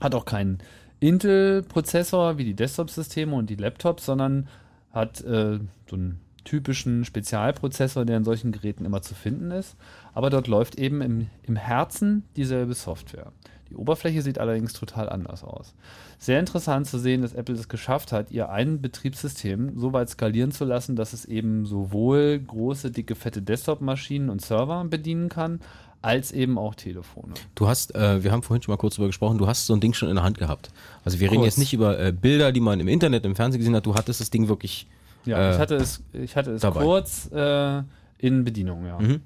hat 0.00 0.14
auch 0.14 0.24
keinen 0.24 0.58
Intel-Prozessor 1.00 2.38
wie 2.38 2.44
die 2.44 2.54
Desktop-Systeme 2.54 3.34
und 3.34 3.50
die 3.50 3.56
Laptops, 3.56 4.06
sondern 4.06 4.46
hat 4.92 5.20
äh, 5.22 5.58
so 5.90 5.96
einen 5.96 6.20
typischen 6.44 7.04
Spezialprozessor, 7.04 8.04
der 8.04 8.18
in 8.18 8.24
solchen 8.24 8.52
Geräten 8.52 8.84
immer 8.84 9.02
zu 9.02 9.16
finden 9.16 9.50
ist. 9.50 9.76
Aber 10.14 10.30
dort 10.30 10.46
läuft 10.46 10.76
eben 10.76 11.02
im, 11.02 11.26
im 11.42 11.56
Herzen 11.56 12.22
dieselbe 12.36 12.74
Software. 12.74 13.32
Die 13.70 13.74
Oberfläche 13.74 14.22
sieht 14.22 14.38
allerdings 14.38 14.72
total 14.72 15.08
anders 15.08 15.42
aus. 15.42 15.74
Sehr 16.18 16.38
interessant 16.38 16.86
zu 16.86 16.98
sehen, 16.98 17.22
dass 17.22 17.34
Apple 17.34 17.54
es 17.56 17.68
geschafft 17.68 18.12
hat, 18.12 18.30
ihr 18.30 18.48
ein 18.50 18.80
Betriebssystem 18.80 19.78
so 19.78 19.92
weit 19.92 20.08
skalieren 20.08 20.52
zu 20.52 20.64
lassen, 20.64 20.94
dass 20.96 21.12
es 21.12 21.24
eben 21.24 21.66
sowohl 21.66 22.38
große, 22.38 22.90
dicke, 22.90 23.14
fette 23.16 23.42
Desktop-Maschinen 23.42 24.30
und 24.30 24.40
Server 24.40 24.84
bedienen 24.84 25.28
kann, 25.28 25.60
als 26.02 26.30
eben 26.30 26.58
auch 26.58 26.76
Telefone. 26.76 27.34
Du 27.56 27.66
hast, 27.66 27.94
äh, 27.96 28.22
wir 28.22 28.30
haben 28.30 28.42
vorhin 28.44 28.62
schon 28.62 28.72
mal 28.72 28.76
kurz 28.76 28.94
drüber 28.94 29.08
gesprochen, 29.08 29.38
du 29.38 29.48
hast 29.48 29.66
so 29.66 29.74
ein 29.74 29.80
Ding 29.80 29.92
schon 29.94 30.08
in 30.08 30.14
der 30.14 30.22
Hand 30.24 30.38
gehabt. 30.38 30.68
Also 31.04 31.18
wir 31.18 31.26
reden 31.28 31.40
Kurz. 31.40 31.54
jetzt 31.54 31.58
nicht 31.58 31.72
über 31.74 31.98
äh, 31.98 32.12
Bilder, 32.12 32.52
die 32.52 32.60
man 32.60 32.78
im 32.78 32.86
Internet, 32.86 33.24
im 33.24 33.34
Fernsehen 33.34 33.58
gesehen 33.58 33.74
hat, 33.74 33.86
du 33.86 33.94
hattest 33.96 34.20
das 34.20 34.30
Ding 34.30 34.46
wirklich 34.46 34.86
Ja, 35.24 35.38
äh, 35.38 35.54
ich 35.54 35.58
hatte 35.58 35.74
es, 35.74 36.02
ich 36.12 36.36
hatte 36.36 36.52
es 36.52 36.62
dabei. 36.62 36.82
kurz 36.82 37.28
äh, 37.32 37.82
in 38.18 38.44
Bedienung, 38.44 38.86
ja. 38.86 38.98
Mhm. 39.00 39.20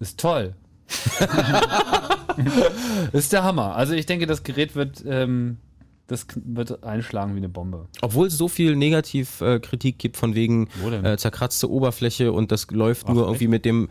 Ist 0.00 0.18
toll. 0.18 0.54
ist 3.12 3.32
der 3.32 3.44
Hammer. 3.44 3.76
Also 3.76 3.94
ich 3.94 4.06
denke, 4.06 4.26
das 4.26 4.42
Gerät 4.42 4.74
wird, 4.74 5.04
ähm, 5.06 5.58
das 6.06 6.26
wird 6.34 6.84
einschlagen 6.84 7.34
wie 7.34 7.38
eine 7.38 7.48
Bombe. 7.48 7.86
Obwohl 8.00 8.28
es 8.28 8.36
so 8.36 8.48
viel 8.48 8.76
Negativkritik 8.76 9.94
äh, 9.94 9.98
gibt 9.98 10.16
von 10.16 10.34
wegen 10.34 10.68
äh, 11.02 11.16
zerkratzte 11.16 11.70
Oberfläche 11.70 12.32
und 12.32 12.52
das 12.52 12.70
läuft 12.70 13.08
nur 13.08 13.24
irgendwie 13.24 13.48
mit 13.48 13.64
dem 13.64 13.88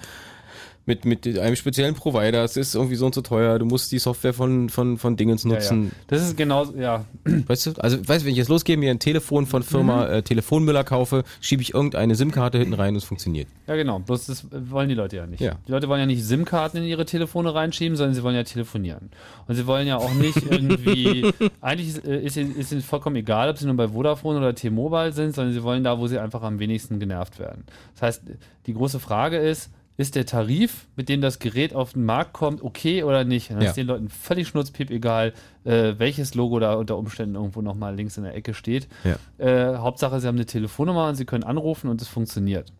mit, 0.87 1.03
mit 1.05 1.25
einem 1.39 1.55
speziellen 1.55 1.95
Provider, 1.95 2.43
es 2.43 2.57
ist 2.57 2.75
irgendwie 2.75 2.95
so 2.95 3.07
und 3.07 3.15
so 3.15 3.21
teuer, 3.21 3.57
du 3.57 3.65
musst 3.65 3.91
die 3.91 3.97
Software 3.99 4.33
von, 4.33 4.69
von, 4.69 4.97
von 4.97 5.15
Dingens 5.17 5.43
nutzen. 5.43 5.83
Ja, 5.85 5.87
ja. 5.89 5.95
Das 6.07 6.21
ist 6.21 6.37
genau, 6.37 6.65
ja. 6.77 7.05
Weißt 7.47 7.65
du, 7.65 7.71
also 7.79 7.97
weißt 8.07 8.21
du, 8.21 8.25
wenn 8.25 8.31
ich 8.33 8.37
jetzt 8.37 8.49
losgehe, 8.49 8.77
mir 8.77 8.91
ein 8.91 8.99
Telefon 8.99 9.45
von 9.47 9.63
Firma 9.63 10.05
Mhm. 10.05 10.13
äh, 10.13 10.21
Telefonmüller 10.21 10.83
kaufe, 10.83 11.23
schiebe 11.41 11.61
ich 11.63 11.73
irgendeine 11.73 12.15
SIM-Karte 12.15 12.57
hinten 12.59 12.73
rein 12.75 12.89
und 12.93 12.97
es 12.97 13.03
funktioniert. 13.03 13.47
Ja, 13.67 13.75
genau. 13.75 13.99
Bloß 13.99 14.27
das 14.27 14.45
wollen 14.51 14.89
die 14.89 14.95
Leute 14.95 15.15
ja 15.17 15.25
nicht. 15.27 15.39
Ja. 15.41 15.55
Die 15.67 15.71
Leute 15.71 15.87
wollen 15.89 15.99
ja 16.01 16.05
nicht 16.05 16.23
SIM-Karten 16.23 16.77
in 16.77 16.83
ihre 16.83 17.05
Telefone 17.05 17.53
reinschieben, 17.55 17.95
sondern 17.97 18.13
sie 18.13 18.21
wollen 18.23 18.35
ja 18.35 18.43
telefonieren. 18.43 19.09
Und 19.47 19.55
sie 19.55 19.65
wollen 19.67 19.87
ja 19.87 19.97
auch 19.97 20.13
nicht 20.13 20.37
irgendwie, 20.51 21.31
eigentlich 21.61 21.89
ist, 21.89 22.05
äh, 22.05 22.19
ist, 22.21 22.37
ihnen- 22.37 22.55
ist 22.55 22.71
ihnen 22.71 22.81
vollkommen 22.81 23.15
egal, 23.15 23.49
ob 23.49 23.57
sie 23.57 23.65
nur 23.65 23.75
bei 23.75 23.87
Vodafone 23.87 24.37
oder 24.37 24.53
T-Mobile 24.53 25.11
sind, 25.13 25.33
sondern 25.33 25.53
sie 25.53 25.63
wollen 25.63 25.83
da, 25.83 25.97
wo 25.99 26.07
sie 26.07 26.19
einfach 26.19 26.43
am 26.43 26.59
wenigsten 26.59 26.99
genervt 26.99 27.39
werden. 27.39 27.63
Das 27.95 28.01
heißt, 28.03 28.21
die 28.67 28.73
große 28.73 28.99
Frage 28.99 29.37
ist, 29.37 29.69
ist 29.97 30.15
der 30.15 30.25
Tarif, 30.25 30.87
mit 30.95 31.07
dem 31.09 31.21
das 31.21 31.39
Gerät 31.39 31.73
auf 31.73 31.93
den 31.93 32.03
Markt 32.05 32.33
kommt, 32.33 32.61
okay 32.63 33.03
oder 33.03 33.23
nicht? 33.23 33.49
Dann 33.51 33.61
Ja. 33.61 33.69
ist 33.69 33.77
den 33.77 33.87
Leuten 33.87 34.09
völlig 34.09 34.47
schnurzpiep 34.49 34.89
egal, 34.91 35.33
äh, 35.63 35.93
welches 35.97 36.35
Logo 36.35 36.59
da 36.59 36.73
unter 36.73 36.97
Umständen 36.97 37.35
irgendwo 37.35 37.61
nochmal 37.61 37.95
links 37.95 38.17
in 38.17 38.23
der 38.23 38.35
Ecke 38.35 38.53
steht. 38.53 38.87
Ja. 39.03 39.17
Äh, 39.37 39.77
Hauptsache, 39.77 40.19
sie 40.19 40.27
haben 40.27 40.35
eine 40.35 40.45
Telefonnummer 40.45 41.07
und 41.07 41.15
sie 41.15 41.25
können 41.25 41.43
anrufen 41.43 41.89
und 41.89 42.01
es 42.01 42.07
funktioniert. 42.09 42.73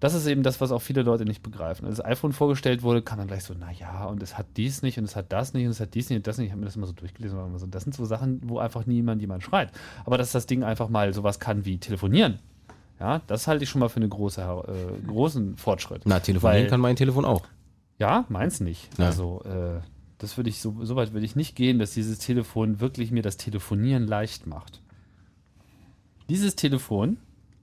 Das 0.00 0.14
ist 0.14 0.26
eben 0.26 0.42
das, 0.42 0.62
was 0.62 0.72
auch 0.72 0.80
viele 0.80 1.02
Leute 1.02 1.26
nicht 1.26 1.42
begreifen. 1.42 1.84
Als 1.86 1.96
das 1.98 2.06
iPhone 2.06 2.32
vorgestellt 2.32 2.82
wurde, 2.82 3.02
kam 3.02 3.18
dann 3.18 3.26
gleich 3.26 3.44
so, 3.44 3.52
naja, 3.52 4.04
und 4.06 4.22
es 4.22 4.38
hat 4.38 4.46
dies 4.56 4.80
nicht 4.80 4.96
und 4.98 5.04
es 5.04 5.14
hat 5.14 5.26
das 5.30 5.52
nicht 5.52 5.66
und 5.66 5.72
es 5.72 5.80
hat 5.80 5.92
dies 5.92 6.08
nicht 6.08 6.16
und 6.16 6.26
das 6.26 6.38
nicht. 6.38 6.46
Ich 6.46 6.52
habe 6.52 6.60
mir 6.60 6.66
das 6.66 6.76
immer 6.76 6.86
so 6.86 6.94
durchgelesen 6.94 7.38
und 7.38 7.58
so, 7.58 7.66
das 7.66 7.82
sind 7.84 7.94
so 7.94 8.06
Sachen, 8.06 8.40
wo 8.44 8.58
einfach 8.58 8.86
niemand 8.86 9.20
jemand 9.20 9.42
schreit. 9.42 9.70
Aber 10.06 10.16
dass 10.16 10.32
das 10.32 10.46
Ding 10.46 10.62
einfach 10.64 10.88
mal 10.88 11.12
sowas 11.12 11.38
kann 11.38 11.66
wie 11.66 11.76
telefonieren, 11.76 12.38
ja, 13.00 13.20
das 13.26 13.46
halte 13.48 13.64
ich 13.64 13.70
schon 13.70 13.80
mal 13.80 13.88
für 13.88 13.96
einen 13.96 14.10
große, 14.10 14.40
äh, 14.42 15.06
großen 15.08 15.56
Fortschritt. 15.56 16.02
Na, 16.04 16.20
telefonieren 16.20 16.62
Weil- 16.64 16.70
kann 16.70 16.80
mein 16.80 16.96
Telefon 16.96 17.24
auch. 17.24 17.42
ja, 17.98 18.24
meins 18.28 18.60
nicht. 18.60 18.88
Ja. 18.98 19.06
Also, 19.06 19.42
äh, 19.44 19.80
das 20.18 20.36
würde 20.36 20.50
ich 20.50 20.60
so, 20.60 20.76
so 20.84 20.96
weit 20.96 21.12
würde 21.14 21.24
ich 21.24 21.34
nicht 21.34 21.56
gehen, 21.56 21.78
dass 21.78 21.92
dieses 21.92 22.18
Telefon 22.18 22.78
wirklich 22.80 23.10
mir 23.10 23.22
das 23.22 23.36
Telefonieren 23.38 24.06
leicht 24.06 24.46
macht. 24.46 24.80
Dieses 26.28 26.56
Telefon, 26.56 27.16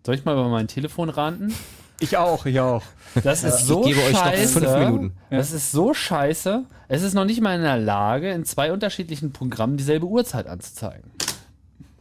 soll 0.05 0.15
ich 0.15 0.25
mal 0.25 0.33
über 0.33 0.49
mein 0.49 0.67
Telefon 0.67 1.09
ranten? 1.09 1.53
Ich 1.99 2.17
auch, 2.17 2.45
ich 2.45 2.59
auch. 2.59 2.83
Das 3.23 3.43
ist 3.43 3.61
Ich 3.61 3.65
so 3.65 3.81
gebe 3.81 3.99
euch 4.01 4.13
noch 4.13 4.19
scheiße. 4.25 4.59
fünf 4.59 4.77
Minuten. 4.77 5.17
Das 5.31 5.51
ist 5.51 5.71
so 5.71 5.93
scheiße. 5.93 6.63
Es 6.87 7.01
ist 7.01 7.13
noch 7.15 7.25
nicht 7.25 7.41
mal 7.41 7.55
in 7.55 7.61
der 7.63 7.77
Lage, 7.77 8.31
in 8.31 8.45
zwei 8.45 8.71
unterschiedlichen 8.71 9.31
Programmen 9.33 9.77
dieselbe 9.77 10.05
Uhrzeit 10.05 10.45
anzuzeigen. 10.47 11.09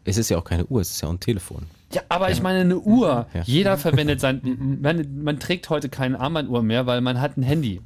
Es 0.04 0.18
ist 0.18 0.28
ja 0.28 0.36
auch 0.38 0.44
keine 0.44 0.66
Uhr, 0.66 0.80
es 0.82 0.90
ist 0.90 1.00
ja 1.00 1.08
auch 1.08 1.12
ein 1.12 1.20
Telefon. 1.20 1.62
Ja, 1.92 2.02
aber 2.08 2.30
ich 2.30 2.42
meine 2.42 2.60
eine 2.60 2.78
Uhr. 2.78 3.26
Ja. 3.32 3.42
Jeder 3.44 3.76
verwendet 3.78 4.20
sein. 4.20 4.40
Man, 4.82 5.22
man 5.22 5.38
trägt 5.38 5.70
heute 5.70 5.88
keine 5.88 6.18
Armbanduhr 6.18 6.62
mehr, 6.62 6.86
weil 6.86 7.00
man 7.00 7.20
hat 7.20 7.36
ein 7.36 7.42
Handy. 7.42 7.80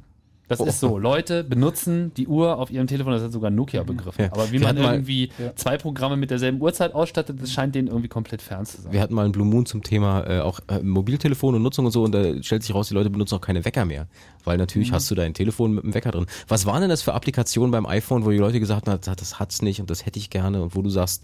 Das 0.47 0.59
Oh. 0.59 0.65
ist 0.65 0.81
so. 0.81 0.97
Leute 0.97 1.45
benutzen 1.45 2.11
die 2.17 2.27
Uhr 2.27 2.57
auf 2.57 2.71
ihrem 2.71 2.85
Telefon, 2.85 3.13
das 3.13 3.23
hat 3.23 3.31
sogar 3.31 3.49
Nokia 3.51 3.83
begriffen. 3.83 4.25
Ja. 4.25 4.33
Aber 4.33 4.49
wie 4.49 4.53
Wir 4.53 4.59
man 4.61 4.69
hatten 4.69 4.81
mal- 4.81 4.93
irgendwie 4.95 5.29
zwei 5.55 5.77
Programme 5.77 6.17
mit 6.17 6.29
derselben 6.29 6.59
Uhrzeit 6.59 6.93
ausstattet, 6.93 7.41
das 7.41 7.53
scheint 7.53 7.73
denen 7.73 7.87
irgendwie 7.87 8.09
komplett 8.09 8.41
fern 8.41 8.65
zu 8.65 8.81
sein. 8.81 8.91
Wir 8.91 8.99
hatten 8.99 9.13
mal 9.13 9.23
einen 9.23 9.31
Blue 9.31 9.45
Moon 9.47 9.65
zum 9.65 9.81
Thema 9.81 10.27
äh, 10.27 10.39
auch 10.41 10.59
äh, 10.67 10.79
Mobiltelefon 10.83 11.55
und 11.55 11.61
Nutzung 11.61 11.85
und 11.85 11.93
so 11.93 12.03
und 12.03 12.11
da 12.11 12.43
stellt 12.43 12.63
sich 12.63 12.75
raus, 12.75 12.89
die 12.89 12.95
Leute 12.95 13.09
benutzen 13.09 13.35
auch 13.35 13.39
keine 13.41 13.63
Wecker 13.63 13.85
mehr. 13.85 14.07
Weil 14.43 14.57
natürlich 14.57 14.89
Mhm. 14.91 14.95
hast 14.95 15.09
du 15.09 15.15
dein 15.15 15.33
Telefon 15.33 15.73
mit 15.73 15.85
dem 15.85 15.93
Wecker 15.93 16.11
drin. 16.11 16.25
Was 16.49 16.65
waren 16.65 16.81
denn 16.81 16.89
das 16.89 17.01
für 17.01 17.13
Applikationen 17.13 17.71
beim 17.71 17.85
iPhone, 17.85 18.25
wo 18.25 18.29
die 18.31 18.37
Leute 18.37 18.59
gesagt 18.59 18.89
haben, 18.89 18.99
das- 19.01 19.15
das 19.15 19.39
hat's 19.39 19.61
nicht 19.61 19.79
und 19.79 19.89
das 19.89 20.05
hätte 20.05 20.19
ich 20.19 20.29
gerne 20.29 20.61
und 20.63 20.75
wo 20.75 20.81
du 20.81 20.89
sagst, 20.89 21.23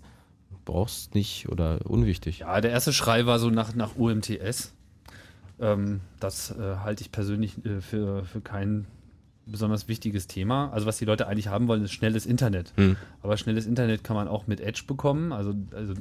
brauchst 0.68 1.16
nicht 1.16 1.50
oder 1.50 1.80
unwichtig? 1.86 2.40
Ja, 2.40 2.62
der 2.62 2.72
erste 2.72 2.94
Schrei 2.94 3.26
war 3.26 3.40
so 3.40 3.50
nach, 3.50 3.74
nach 3.74 3.96
UMTS. 3.96 4.74
Ähm, 5.60 6.02
das 6.20 6.52
äh, 6.52 6.76
halte 6.84 7.02
ich 7.02 7.12
persönlich 7.12 7.66
äh, 7.66 7.82
für, 7.82 8.24
für 8.26 8.42
kein 8.42 8.86
besonders 9.46 9.88
wichtiges 9.88 10.28
Thema. 10.28 10.70
Also 10.72 10.86
was 10.86 10.98
die 10.98 11.06
Leute 11.06 11.28
eigentlich 11.28 11.48
haben 11.48 11.68
wollen, 11.68 11.84
ist 11.84 11.94
schnelles 11.94 12.26
Internet. 12.26 12.74
Hm. 12.76 12.98
Aber 13.24 13.38
schnelles 13.38 13.66
Internet 13.66 14.04
kann 14.04 14.16
man 14.16 14.28
auch 14.28 14.46
mit 14.46 14.60
Edge 14.60 14.84
bekommen. 14.86 15.32
Also, 15.32 15.54
also 15.72 15.94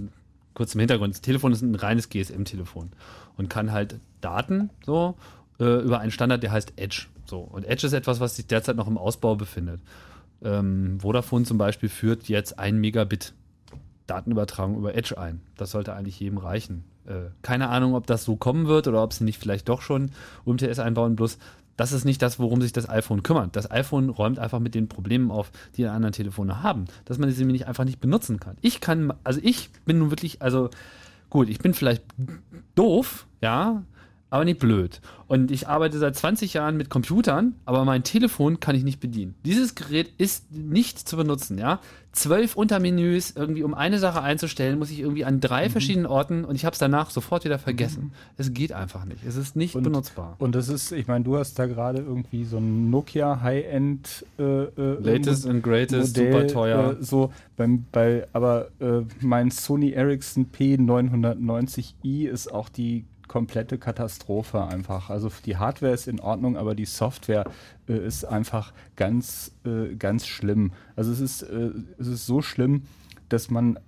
kurz 0.53 0.75
im 0.75 0.81
Hintergrund, 0.81 1.15
das 1.15 1.21
Telefon 1.21 1.53
ist 1.53 1.63
ein 1.63 1.77
reines 1.77 2.09
GSM-Telefon 2.09 2.91
und 3.37 3.49
kann 3.49 3.71
halt 3.71 4.01
Daten 4.21 4.71
so 4.85 5.15
äh, 5.61 5.81
über 5.81 6.01
einen 6.01 6.11
Standard, 6.11 6.43
der 6.43 6.51
heißt 6.51 6.73
Edge. 6.77 7.07
So. 7.25 7.39
Und 7.39 7.65
Edge 7.65 7.87
ist 7.87 7.93
etwas, 7.93 8.19
was 8.19 8.35
sich 8.37 8.47
derzeit 8.49 8.77
noch 8.77 8.89
im 8.89 8.99
Ausbau 8.99 9.37
befindet. 9.37 9.81
Ähm, 10.43 10.99
Vodafone 11.01 11.45
zum 11.45 11.57
Beispiel 11.57 11.89
führt 11.89 12.29
jetzt 12.29 12.59
ein 12.59 12.79
Megabit 12.79 13.33
Datenübertragung 14.07 14.77
über 14.77 14.95
Edge 14.95 15.19
ein. 15.19 15.41
Das 15.57 15.71
sollte 15.71 15.95
eigentlich 15.95 16.21
jedem 16.21 16.39
reichen. 16.39 16.85
Äh, 17.07 17.31
keine 17.43 17.69
Ahnung, 17.69 17.95
ob 17.95 18.07
das 18.07 18.25
so 18.25 18.37
kommen 18.37 18.67
wird 18.67 18.89
oder 18.89 19.03
ob 19.03 19.13
sie 19.13 19.25
nicht 19.25 19.39
vielleicht 19.39 19.69
doch 19.69 19.83
schon 19.83 20.11
UMTS 20.45 20.79
einbauen. 20.79 21.17
Bloß 21.17 21.39
das 21.77 21.93
ist 21.93 22.05
nicht 22.05 22.23
das, 22.23 22.39
worum 22.39 22.63
sich 22.63 22.73
das 22.73 22.89
iPhone 22.89 23.23
kümmert. 23.23 23.55
Das 23.55 23.71
iPhone 23.71 24.09
räumt 24.09 24.39
einfach 24.39 24.61
mit 24.61 24.75
den 24.75 24.89
Problemen 24.89 25.31
auf, 25.31 25.51
die 25.77 25.83
die 25.83 25.89
anderen 25.89 26.13
Telefone 26.13 26.63
haben, 26.63 26.87
dass 27.05 27.19
man 27.19 27.31
sie 27.31 27.45
nämlich 27.45 27.67
einfach 27.67 27.85
nicht 27.85 28.01
benutzen 28.01 28.41
kann. 28.41 28.57
Ich 28.63 28.81
kann, 28.81 29.13
also 29.25 29.41
ich 29.43 29.71
bin 29.85 29.99
nun 29.99 30.11
wirklich, 30.11 30.41
also 30.43 30.71
gut, 31.29 31.49
ich 31.49 31.59
bin 31.59 31.75
vielleicht 31.75 32.03
doof, 32.75 33.27
ja, 33.41 33.83
aber 34.31 34.45
nicht 34.45 34.59
blöd. 34.59 35.01
Und 35.29 35.51
ich 35.51 35.67
arbeite 35.69 35.99
seit 35.99 36.17
20 36.17 36.55
Jahren 36.55 36.77
mit 36.77 36.89
Computern, 36.91 37.55
aber 37.65 37.85
mein 37.85 38.03
Telefon 38.05 38.61
kann 38.61 38.75
ich 38.77 38.85
nicht 38.85 39.01
bedienen. 39.01 39.35
Dieses 39.45 39.75
Gerät 39.75 40.11
ist 40.19 40.53
nicht 40.53 41.09
zu 41.09 41.17
benutzen, 41.17 41.59
ja. 41.59 41.81
Zwölf 42.13 42.57
Untermenüs, 42.57 43.33
irgendwie 43.37 43.63
um 43.63 43.75
eine 43.75 43.99
Sache 43.99 44.23
einzustellen, 44.23 44.79
muss 44.79 44.91
ich 44.91 45.01
irgendwie 45.01 45.25
an 45.27 45.41
drei 45.41 45.67
Mhm. 45.67 45.73
verschiedenen 45.73 46.07
Orten 46.07 46.45
und 46.45 46.55
ich 46.55 46.65
habe 46.65 46.73
es 46.73 46.79
danach 46.79 47.11
sofort 47.11 47.45
wieder 47.45 47.59
vergessen. 47.59 48.13
Es 48.39 48.55
geht 48.55 48.73
einfach 48.73 49.05
nicht. 49.05 49.23
Es 49.27 49.37
ist 49.37 49.55
nicht 49.55 49.75
benutzbar. 49.75 50.37
Und 50.39 50.55
das 50.55 50.69
ist, 50.71 50.93
ich 50.93 51.09
meine, 51.09 51.25
du 51.25 51.37
hast 51.37 51.59
da 51.59 51.67
gerade 51.67 51.99
irgendwie 51.99 52.45
so 52.45 52.57
ein 52.57 52.89
Nokia 52.91 53.43
High-End 53.43 54.25
äh, 54.39 54.43
äh, 54.43 54.99
Latest 55.03 55.47
and 55.47 55.63
greatest, 55.63 56.17
Modell, 56.17 56.33
super 56.33 56.47
teuer. 56.47 56.97
Äh, 56.99 57.05
so 57.05 57.33
beim, 57.57 57.85
bei, 57.93 58.27
aber 58.33 58.69
äh, 58.81 59.03
mein 59.21 59.51
Sony 59.51 59.91
Ericsson 59.91 60.47
P990i 60.57 62.29
ist 62.29 62.53
auch 62.53 62.69
die 62.69 63.05
komplette 63.29 63.79
Katastrophe 63.79 64.65
einfach. 64.65 65.11
Also 65.11 65.31
die 65.45 65.57
Hardware 65.57 65.93
ist 65.93 66.09
in 66.09 66.21
Ordnung, 66.21 66.57
aber 66.57 66.75
die 66.75 66.85
Software 66.85 67.45
äh, 67.89 67.97
ist 67.97 68.25
einfach 68.25 68.73
ganz, 68.97 69.53
äh, 69.65 69.95
ganz 69.97 70.27
schlimm. 70.27 70.73
Also 70.95 71.13
es 71.13 71.21
ist, 71.21 71.43
äh, 71.43 71.71
es 71.99 72.07
ist 72.07 72.27
so 72.27 72.43
schlimm, 72.43 72.83
dass 73.29 73.51
man 73.51 73.79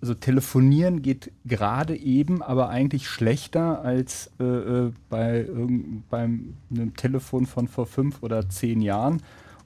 also 0.00 0.14
telefonieren 0.14 1.02
geht 1.02 1.32
gerade 1.44 1.96
eben, 1.96 2.42
aber 2.42 2.68
eigentlich 2.68 3.08
schlechter 3.08 3.82
als 3.82 4.30
äh, 4.38 4.44
äh, 4.44 4.92
bei 5.08 5.46
beim 6.08 6.54
einem 6.70 6.94
Telefon 6.94 7.46
von 7.46 7.66
vor 7.66 7.86
fünf 7.86 8.22
oder 8.22 8.48
zehn 8.48 8.80
Jahren. 8.80 9.22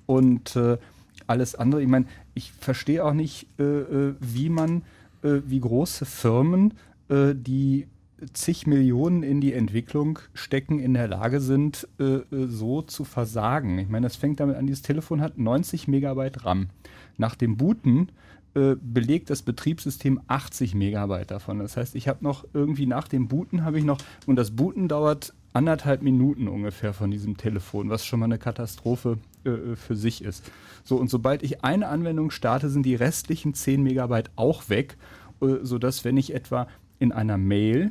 Und 0.06 0.56
äh, 0.56 0.78
alles 1.26 1.54
andere, 1.54 1.82
ich 1.82 1.88
meine, 1.88 2.06
ich 2.34 2.52
verstehe 2.52 3.04
auch 3.04 3.12
nicht, 3.12 3.46
wie 3.58 4.48
man, 4.48 4.82
wie 5.22 5.60
große 5.60 6.04
Firmen, 6.04 6.74
die 7.08 7.86
zig 8.32 8.66
Millionen 8.66 9.22
in 9.22 9.40
die 9.40 9.52
Entwicklung 9.52 10.18
stecken, 10.34 10.78
in 10.78 10.94
der 10.94 11.08
Lage 11.08 11.40
sind, 11.40 11.88
äh, 11.98 12.04
äh, 12.04 12.46
so 12.46 12.82
zu 12.82 13.04
versagen. 13.04 13.78
Ich 13.78 13.88
meine, 13.88 14.06
das 14.06 14.16
fängt 14.16 14.40
damit 14.40 14.56
an, 14.56 14.66
dieses 14.66 14.82
Telefon 14.82 15.20
hat 15.20 15.38
90 15.38 15.88
Megabyte 15.88 16.44
RAM. 16.44 16.68
Nach 17.16 17.34
dem 17.34 17.56
Booten 17.56 18.08
äh, 18.54 18.76
belegt 18.80 19.30
das 19.30 19.42
Betriebssystem 19.42 20.20
80 20.26 20.74
Megabyte 20.74 21.30
davon. 21.30 21.58
Das 21.58 21.76
heißt, 21.76 21.94
ich 21.94 22.08
habe 22.08 22.22
noch 22.22 22.44
irgendwie 22.52 22.86
nach 22.86 23.08
dem 23.08 23.28
Booten 23.28 23.64
habe 23.64 23.78
ich 23.78 23.84
noch, 23.84 23.98
und 24.26 24.36
das 24.36 24.50
Booten 24.50 24.88
dauert 24.88 25.32
anderthalb 25.54 26.02
Minuten 26.02 26.48
ungefähr 26.48 26.92
von 26.92 27.10
diesem 27.10 27.36
Telefon, 27.36 27.90
was 27.90 28.04
schon 28.04 28.20
mal 28.20 28.26
eine 28.26 28.38
Katastrophe 28.38 29.18
äh, 29.44 29.76
für 29.76 29.96
sich 29.96 30.22
ist. 30.22 30.50
So, 30.84 30.96
und 30.96 31.08
sobald 31.08 31.42
ich 31.42 31.64
eine 31.64 31.88
Anwendung 31.88 32.30
starte, 32.30 32.68
sind 32.68 32.84
die 32.84 32.94
restlichen 32.94 33.54
10 33.54 33.82
Megabyte 33.82 34.30
auch 34.36 34.68
weg, 34.68 34.96
äh, 35.40 35.56
sodass 35.62 36.04
wenn 36.04 36.16
ich 36.16 36.34
etwa 36.34 36.68
in 36.98 37.12
einer 37.12 37.38
Mail, 37.38 37.90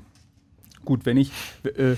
gut, 0.86 1.06
wenn 1.06 1.18
ich, 1.18 1.32
äh, 1.64 1.92
äh, 1.92 1.98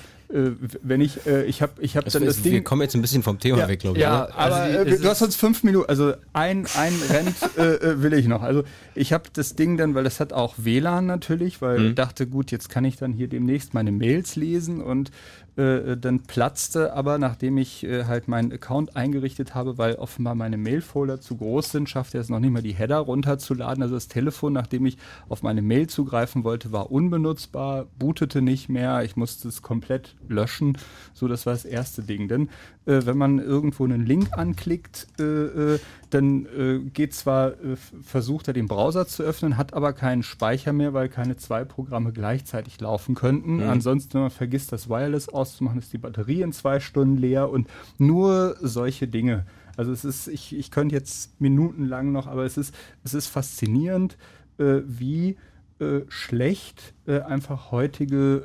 wenn 0.81 0.99
ich, 1.01 1.25
äh, 1.27 1.43
ich 1.45 1.61
habe 1.61 1.73
ich 1.81 1.95
hab 1.95 2.05
Das 2.05 2.13
dann 2.13 2.25
das 2.25 2.37
ist- 2.37 2.45
Ding. 2.45 2.53
wir 2.53 2.63
kommen 2.63 2.81
jetzt 2.81 2.95
ein 2.95 3.01
bisschen 3.01 3.21
vom 3.21 3.39
Thema 3.39 3.59
Ja, 3.59 3.67
weg, 3.67 3.79
glaube 3.81 3.97
ich. 3.97 4.01
Ja, 4.01 4.25
oder? 4.25 4.35
aber 4.35 4.55
Also, 4.55 4.77
äh, 4.79 4.97
du 4.97 5.07
hast 5.07 5.17
ist- 5.21 5.27
uns 5.27 5.35
fünf 5.35 5.63
Minuten, 5.63 5.87
also 5.89 6.13
ein, 6.33 6.65
ein 6.75 6.93
Rent 7.09 7.35
äh, 7.57 7.61
äh, 7.75 8.01
will 8.01 8.13
ich 8.13 8.27
noch. 8.27 8.41
Also 8.41 8.63
ich 8.95 9.13
habe 9.13 9.25
das 9.33 9.55
Ding 9.55 9.77
dann, 9.77 9.93
weil 9.95 10.03
das 10.03 10.19
hat 10.19 10.33
auch 10.33 10.55
WLAN 10.57 11.05
natürlich, 11.05 11.61
weil 11.61 11.79
Mhm. 11.79 11.85
ich 11.89 11.95
dachte, 11.95 12.25
gut, 12.25 12.51
jetzt 12.51 12.69
kann 12.69 12.83
ich 12.85 12.95
dann 12.97 13.13
hier 13.13 13.27
demnächst 13.27 13.73
meine 13.73 13.91
Mails 13.91 14.35
lesen 14.35 14.81
und 14.81 15.11
äh, 15.55 15.97
dann 15.97 16.21
platzte 16.21 16.93
aber, 16.93 17.19
nachdem 17.19 17.57
ich 17.57 17.83
äh, 17.83 18.05
halt 18.05 18.27
meinen 18.27 18.51
Account 18.51 18.95
eingerichtet 18.95 19.53
habe, 19.53 19.77
weil 19.77 19.95
offenbar 19.95 20.33
meine 20.33 20.57
Mailfolder 20.57 21.21
zu 21.21 21.37
groß 21.37 21.71
sind, 21.71 21.89
schaffte 21.89 22.17
er 22.17 22.21
es 22.21 22.29
noch 22.29 22.39
nicht 22.39 22.51
mal 22.51 22.63
die 22.63 22.73
Header 22.73 22.97
runterzuladen. 22.97 23.83
Also 23.83 23.95
das 23.95 24.07
Telefon, 24.07 24.53
nachdem 24.53 24.85
ich 24.85 24.97
auf 25.29 25.43
meine 25.43 25.61
Mail 25.61 25.87
zugreifen 25.87 26.43
wollte, 26.43 26.71
war 26.71 26.91
unbenutzbar, 26.91 27.85
bootete 27.99 28.41
nicht 28.41 28.67
mehr. 28.67 29.03
Ich 29.03 29.15
musste 29.15 29.47
es 29.47 29.61
komplett 29.61 30.15
löschen. 30.27 30.77
So, 31.13 31.27
das 31.27 31.45
war 31.45 31.53
das 31.53 31.65
erste 31.65 32.01
Ding. 32.01 32.27
Denn 32.27 32.49
äh, 32.85 33.05
wenn 33.05 33.17
man 33.17 33.39
irgendwo 33.39 33.85
einen 33.85 34.05
Link 34.05 34.29
anklickt, 34.37 35.07
äh, 35.19 35.23
äh, 35.23 35.79
dann 36.09 36.45
äh, 36.45 36.79
geht 36.79 37.13
zwar, 37.13 37.51
äh, 37.51 37.75
versucht 38.01 38.47
er 38.47 38.53
den 38.53 38.67
Browser 38.67 39.07
zu 39.07 39.23
öffnen, 39.23 39.57
hat 39.57 39.73
aber 39.73 39.93
keinen 39.93 40.23
Speicher 40.23 40.73
mehr, 40.73 40.93
weil 40.93 41.09
keine 41.09 41.37
zwei 41.37 41.63
Programme 41.63 42.11
gleichzeitig 42.11 42.79
laufen 42.81 43.15
könnten. 43.15 43.57
Mhm. 43.57 43.69
Ansonsten, 43.69 44.15
wenn 44.15 44.21
man 44.21 44.31
vergisst, 44.31 44.71
das 44.71 44.89
Wireless 44.89 45.29
auszumachen, 45.43 45.79
ist 45.79 45.93
die 45.93 45.97
Batterie 45.97 46.41
in 46.41 46.53
zwei 46.53 46.79
Stunden 46.79 47.17
leer 47.17 47.49
und 47.49 47.67
nur 47.97 48.55
solche 48.61 49.07
Dinge. 49.07 49.45
Also 49.75 49.91
es 49.91 50.05
ist, 50.05 50.27
ich, 50.27 50.55
ich 50.55 50.71
könnte 50.71 50.95
jetzt 50.95 51.39
minutenlang 51.41 52.11
noch, 52.11 52.27
aber 52.27 52.45
es 52.45 52.57
ist, 52.57 52.73
es 53.03 53.13
ist 53.13 53.27
faszinierend, 53.27 54.17
äh, 54.57 54.81
wie 54.85 55.35
äh, 55.79 56.01
schlecht 56.07 56.93
äh, 57.07 57.21
einfach 57.21 57.71
heutige 57.71 58.43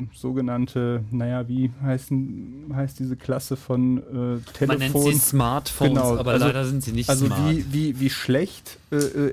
äh, 0.00 0.02
äh, 0.02 0.06
sogenannte, 0.14 1.04
naja, 1.10 1.46
wie 1.46 1.70
heißen, 1.82 2.72
heißt 2.74 2.98
diese 2.98 3.16
Klasse 3.16 3.56
von 3.56 3.98
äh, 3.98 4.52
Telefon? 4.52 4.78
nennt 4.78 4.98
sie 4.98 5.12
Smartphones, 5.12 5.98
aber 6.02 6.38
leider 6.38 6.64
sind 6.64 6.82
sie 6.82 6.92
nicht 6.92 7.10
also 7.10 7.26
smart. 7.26 7.50
Wie, 7.50 7.72
wie, 7.72 8.00
wie 8.00 8.10
schlecht 8.10 8.78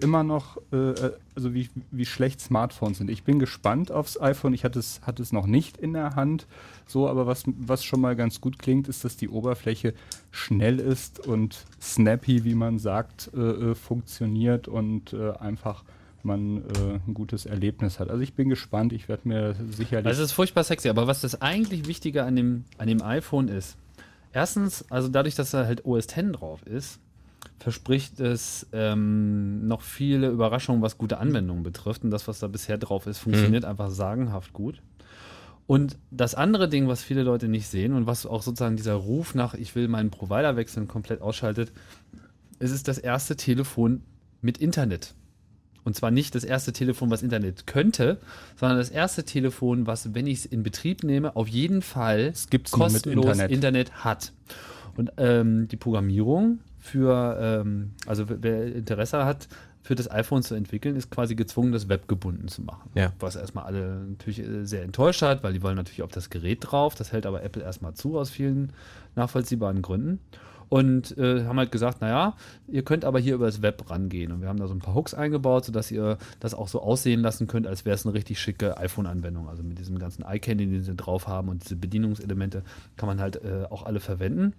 immer 0.01 0.23
noch, 0.23 0.57
also 0.71 1.53
wie, 1.53 1.69
wie 1.91 2.05
schlecht 2.05 2.39
Smartphones 2.39 2.99
sind. 2.99 3.09
Ich 3.09 3.23
bin 3.23 3.39
gespannt 3.39 3.91
aufs 3.91 4.19
iPhone. 4.21 4.53
Ich 4.53 4.63
hatte 4.63 4.79
es, 4.79 5.01
hatte 5.03 5.21
es 5.21 5.33
noch 5.33 5.47
nicht 5.47 5.77
in 5.77 5.91
der 5.91 6.15
Hand. 6.15 6.47
So, 6.89 7.07
aber 7.07 7.27
was, 7.27 7.43
was 7.45 7.83
schon 7.83 8.01
mal 8.01 8.15
ganz 8.15 8.41
gut 8.41 8.57
klingt, 8.57 8.87
ist, 8.87 9.05
dass 9.05 9.15
die 9.15 9.29
Oberfläche 9.29 9.93
schnell 10.31 10.79
ist 10.79 11.19
und 11.19 11.63
snappy, 11.79 12.43
wie 12.45 12.55
man 12.55 12.79
sagt, 12.79 13.29
äh, 13.35 13.39
äh, 13.39 13.75
funktioniert 13.75 14.67
und 14.67 15.13
äh, 15.13 15.33
einfach 15.33 15.83
man 16.23 16.57
äh, 16.57 16.99
ein 17.07 17.13
gutes 17.13 17.45
Erlebnis 17.45 17.99
hat. 17.99 18.09
Also 18.09 18.23
ich 18.23 18.33
bin 18.33 18.49
gespannt. 18.49 18.91
Ich 18.91 19.07
werde 19.07 19.27
mir 19.27 19.55
sicherlich. 19.69 20.07
Also 20.07 20.23
es 20.23 20.29
ist 20.29 20.33
furchtbar 20.33 20.63
sexy, 20.63 20.89
aber 20.89 21.05
was 21.05 21.21
das 21.21 21.43
eigentlich 21.43 21.87
Wichtige 21.87 22.23
an 22.23 22.35
dem, 22.35 22.65
an 22.79 22.87
dem 22.87 23.03
iPhone 23.03 23.49
ist, 23.49 23.77
erstens, 24.33 24.83
also 24.89 25.09
dadurch, 25.09 25.35
dass 25.35 25.51
da 25.51 25.65
halt 25.65 25.85
OS 25.85 26.05
X 26.05 26.15
drauf 26.31 26.65
ist, 26.65 26.99
verspricht 27.59 28.19
es 28.19 28.65
ähm, 28.73 29.67
noch 29.67 29.81
viele 29.81 30.29
Überraschungen, 30.29 30.81
was 30.81 30.97
gute 30.97 31.19
Anwendungen 31.19 31.61
betrifft. 31.61 32.03
Und 32.03 32.09
das, 32.09 32.27
was 32.27 32.39
da 32.39 32.47
bisher 32.47 32.79
drauf 32.79 33.05
ist, 33.05 33.19
funktioniert 33.19 33.63
einfach 33.63 33.91
sagenhaft 33.91 34.53
gut. 34.53 34.81
Und 35.69 35.99
das 36.09 36.33
andere 36.33 36.67
Ding, 36.67 36.87
was 36.87 37.03
viele 37.03 37.21
Leute 37.21 37.47
nicht 37.47 37.67
sehen 37.67 37.93
und 37.93 38.07
was 38.07 38.25
auch 38.25 38.41
sozusagen 38.41 38.75
dieser 38.75 38.95
Ruf 38.95 39.35
nach, 39.35 39.53
ich 39.53 39.75
will 39.75 39.87
meinen 39.87 40.09
Provider 40.09 40.55
wechseln, 40.55 40.87
komplett 40.87 41.21
ausschaltet, 41.21 41.71
es 42.57 42.71
ist 42.71 42.87
das 42.87 42.97
erste 42.97 43.35
Telefon 43.35 44.01
mit 44.41 44.57
Internet. 44.57 45.13
Und 45.83 45.95
zwar 45.95 46.09
nicht 46.09 46.33
das 46.33 46.43
erste 46.43 46.73
Telefon, 46.73 47.11
was 47.11 47.21
Internet 47.21 47.67
könnte, 47.67 48.17
sondern 48.55 48.79
das 48.79 48.89
erste 48.89 49.25
Telefon, 49.25 49.85
was, 49.85 50.15
wenn 50.15 50.25
ich 50.25 50.39
es 50.39 50.45
in 50.47 50.63
Betrieb 50.63 51.03
nehme, 51.03 51.35
auf 51.35 51.47
jeden 51.47 51.83
Fall 51.83 52.33
kostenlos 52.71 53.25
Internet. 53.25 53.51
Internet. 53.51 53.91
hat. 54.03 54.33
Und 54.97 55.11
ähm, 55.17 55.67
die 55.67 55.77
Programmierung 55.77 56.61
für, 56.79 57.37
ähm, 57.39 57.91
also 58.07 58.25
wer 58.27 58.75
Interesse 58.75 59.23
hat, 59.23 59.47
für 59.81 59.95
das 59.95 60.11
iPhone 60.11 60.43
zu 60.43 60.55
entwickeln, 60.55 60.95
ist 60.95 61.09
quasi 61.09 61.35
gezwungen, 61.35 61.71
das 61.71 61.89
webgebunden 61.89 62.47
zu 62.47 62.61
machen. 62.61 62.89
Ja. 62.95 63.13
Was 63.19 63.35
erstmal 63.35 63.65
alle 63.65 64.05
natürlich 64.09 64.39
äh, 64.39 64.65
sehr 64.65 64.83
enttäuscht 64.83 65.21
hat, 65.21 65.43
weil 65.43 65.53
die 65.53 65.61
wollen 65.61 65.75
natürlich 65.75 66.03
auf 66.03 66.11
das 66.11 66.29
Gerät 66.29 66.59
drauf. 66.61 66.95
Das 66.95 67.11
hält 67.11 67.25
aber 67.25 67.43
Apple 67.43 67.63
erstmal 67.63 67.93
zu 67.93 68.17
aus 68.17 68.29
vielen 68.29 68.73
nachvollziehbaren 69.15 69.81
Gründen. 69.81 70.19
Und 70.69 71.17
äh, 71.17 71.45
haben 71.45 71.57
halt 71.57 71.71
gesagt, 71.71 71.99
naja, 72.01 72.35
ihr 72.67 72.83
könnt 72.83 73.03
aber 73.03 73.19
hier 73.19 73.33
über 73.33 73.47
das 73.47 73.63
Web 73.63 73.89
rangehen. 73.89 74.31
Und 74.31 74.41
wir 74.41 74.49
haben 74.49 74.59
da 74.59 74.67
so 74.67 74.75
ein 74.75 74.79
paar 74.79 74.93
Hooks 74.93 75.15
eingebaut, 75.15 75.65
sodass 75.65 75.89
ihr 75.89 76.19
das 76.39 76.53
auch 76.53 76.67
so 76.67 76.79
aussehen 76.79 77.21
lassen 77.21 77.47
könnt, 77.47 77.65
als 77.65 77.85
wäre 77.85 77.95
es 77.95 78.05
eine 78.05 78.13
richtig 78.13 78.39
schicke 78.39 78.77
iPhone-Anwendung. 78.77 79.49
Also 79.49 79.63
mit 79.63 79.79
diesem 79.79 79.97
ganzen 79.97 80.23
Eye-Candy, 80.23 80.67
den 80.67 80.83
sie 80.83 80.95
drauf 80.95 81.27
haben 81.27 81.49
und 81.49 81.63
diese 81.63 81.75
Bedienungselemente 81.75 82.61
kann 82.97 83.07
man 83.07 83.19
halt 83.19 83.37
äh, 83.37 83.65
auch 83.71 83.83
alle 83.83 83.99
verwenden. 83.99 84.53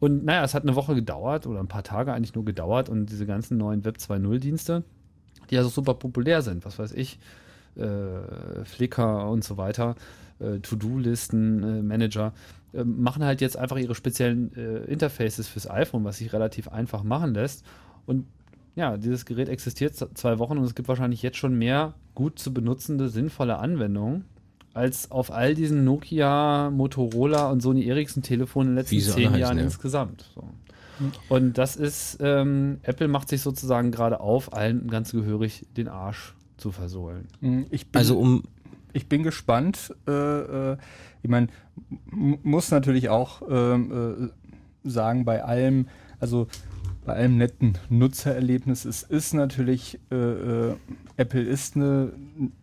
Und 0.00 0.24
naja, 0.24 0.42
es 0.42 0.54
hat 0.54 0.62
eine 0.62 0.74
Woche 0.74 0.94
gedauert 0.94 1.46
oder 1.46 1.60
ein 1.60 1.68
paar 1.68 1.82
Tage 1.82 2.12
eigentlich 2.12 2.34
nur 2.34 2.44
gedauert 2.44 2.88
und 2.88 3.06
diese 3.06 3.26
ganzen 3.26 3.58
neuen 3.58 3.84
Web 3.84 3.98
2.0 3.98 4.38
Dienste, 4.38 4.82
die 5.50 5.54
ja 5.54 5.62
so 5.62 5.68
super 5.68 5.94
populär 5.94 6.40
sind, 6.42 6.64
was 6.64 6.78
weiß 6.78 6.92
ich, 6.92 7.18
äh, 7.76 8.64
Flickr 8.64 9.28
und 9.28 9.44
so 9.44 9.58
weiter, 9.58 9.94
äh, 10.38 10.58
To-Do-Listen, 10.58 11.62
äh, 11.62 11.82
Manager, 11.82 12.32
äh, 12.72 12.82
machen 12.82 13.22
halt 13.22 13.42
jetzt 13.42 13.58
einfach 13.58 13.76
ihre 13.76 13.94
speziellen 13.94 14.56
äh, 14.56 14.84
Interfaces 14.84 15.48
fürs 15.48 15.68
iPhone, 15.68 16.04
was 16.04 16.16
sich 16.16 16.32
relativ 16.32 16.68
einfach 16.68 17.02
machen 17.02 17.34
lässt. 17.34 17.64
Und 18.06 18.26
ja, 18.76 18.96
dieses 18.96 19.26
Gerät 19.26 19.50
existiert 19.50 19.94
zwei 19.96 20.38
Wochen 20.38 20.56
und 20.56 20.64
es 20.64 20.74
gibt 20.74 20.88
wahrscheinlich 20.88 21.22
jetzt 21.22 21.36
schon 21.36 21.58
mehr 21.58 21.92
gut 22.14 22.38
zu 22.38 22.54
benutzende, 22.54 23.10
sinnvolle 23.10 23.58
Anwendungen 23.58 24.24
als 24.74 25.10
auf 25.10 25.32
all 25.32 25.54
diesen 25.54 25.84
Nokia, 25.84 26.70
Motorola 26.70 27.50
und 27.50 27.60
Sony 27.60 27.86
Ericsson 27.86 28.22
Telefonen 28.22 28.70
in 28.70 28.74
den 28.76 28.80
letzten 28.80 29.00
zehn 29.00 29.34
Jahren 29.34 29.58
ja. 29.58 29.64
insgesamt. 29.64 30.30
So. 30.34 30.44
Und 31.28 31.58
das 31.58 31.76
ist, 31.76 32.18
ähm, 32.20 32.78
Apple 32.82 33.08
macht 33.08 33.28
sich 33.28 33.40
sozusagen 33.40 33.90
gerade 33.90 34.20
auf, 34.20 34.52
allen 34.52 34.88
ganz 34.88 35.12
gehörig 35.12 35.66
den 35.76 35.88
Arsch 35.88 36.34
zu 36.56 36.72
versohlen. 36.72 37.26
Hm, 37.40 37.66
Ich 37.70 37.90
bin, 37.90 37.98
Also 37.98 38.18
um 38.18 38.44
ich 38.92 39.08
bin 39.08 39.22
gespannt. 39.22 39.94
Äh, 40.06 40.12
äh, 40.72 40.76
ich 41.22 41.30
meine, 41.30 41.48
muss 42.10 42.70
natürlich 42.70 43.08
auch 43.08 43.42
ähm, 43.48 44.32
äh, 44.84 44.88
sagen, 44.88 45.24
bei 45.24 45.44
allem, 45.44 45.88
also 46.18 46.48
bei 47.10 47.16
allem 47.16 47.38
netten 47.38 47.76
Nutzererlebnis, 47.88 48.84
es 48.84 49.02
ist 49.02 49.34
natürlich, 49.34 49.98
äh, 50.12 50.14
äh, 50.14 50.76
Apple 51.16 51.42
ist 51.42 51.74
eine, 51.74 52.12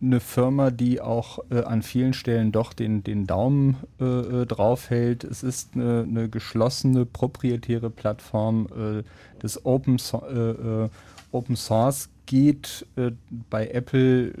eine 0.00 0.20
Firma, 0.20 0.70
die 0.70 1.02
auch 1.02 1.40
äh, 1.50 1.64
an 1.64 1.82
vielen 1.82 2.14
Stellen 2.14 2.50
doch 2.50 2.72
den, 2.72 3.04
den 3.04 3.26
Daumen 3.26 3.76
äh, 4.00 4.04
äh, 4.04 4.46
drauf 4.46 4.88
hält. 4.88 5.22
Es 5.22 5.42
ist 5.42 5.74
eine, 5.74 6.06
eine 6.08 6.30
geschlossene, 6.30 7.04
proprietäre 7.04 7.90
Plattform. 7.90 8.68
Äh, 8.74 9.02
das 9.40 9.66
Open, 9.66 9.98
so 9.98 10.88
Open 11.30 11.54
Source 11.54 12.08
geht 12.24 12.86
bei 13.50 13.68
Apple 13.68 14.32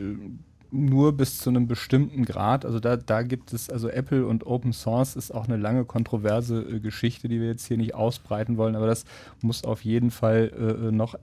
nur 0.70 1.16
bis 1.16 1.38
zu 1.38 1.50
einem 1.50 1.66
bestimmten 1.66 2.24
Grad. 2.24 2.64
Also 2.64 2.80
da, 2.80 2.96
da 2.96 3.22
gibt 3.22 3.52
es, 3.52 3.70
also 3.70 3.88
Apple 3.88 4.26
und 4.26 4.46
Open 4.46 4.72
Source 4.72 5.16
ist 5.16 5.34
auch 5.34 5.46
eine 5.46 5.56
lange 5.56 5.84
kontroverse 5.84 6.60
äh, 6.62 6.80
Geschichte, 6.80 7.28
die 7.28 7.40
wir 7.40 7.48
jetzt 7.48 7.66
hier 7.66 7.76
nicht 7.76 7.94
ausbreiten 7.94 8.56
wollen, 8.56 8.76
aber 8.76 8.86
das 8.86 9.04
muss 9.40 9.64
auf 9.64 9.84
jeden 9.84 10.10
Fall 10.10 10.52
äh, 10.58 10.88
äh, 10.88 10.92
noch 10.92 11.16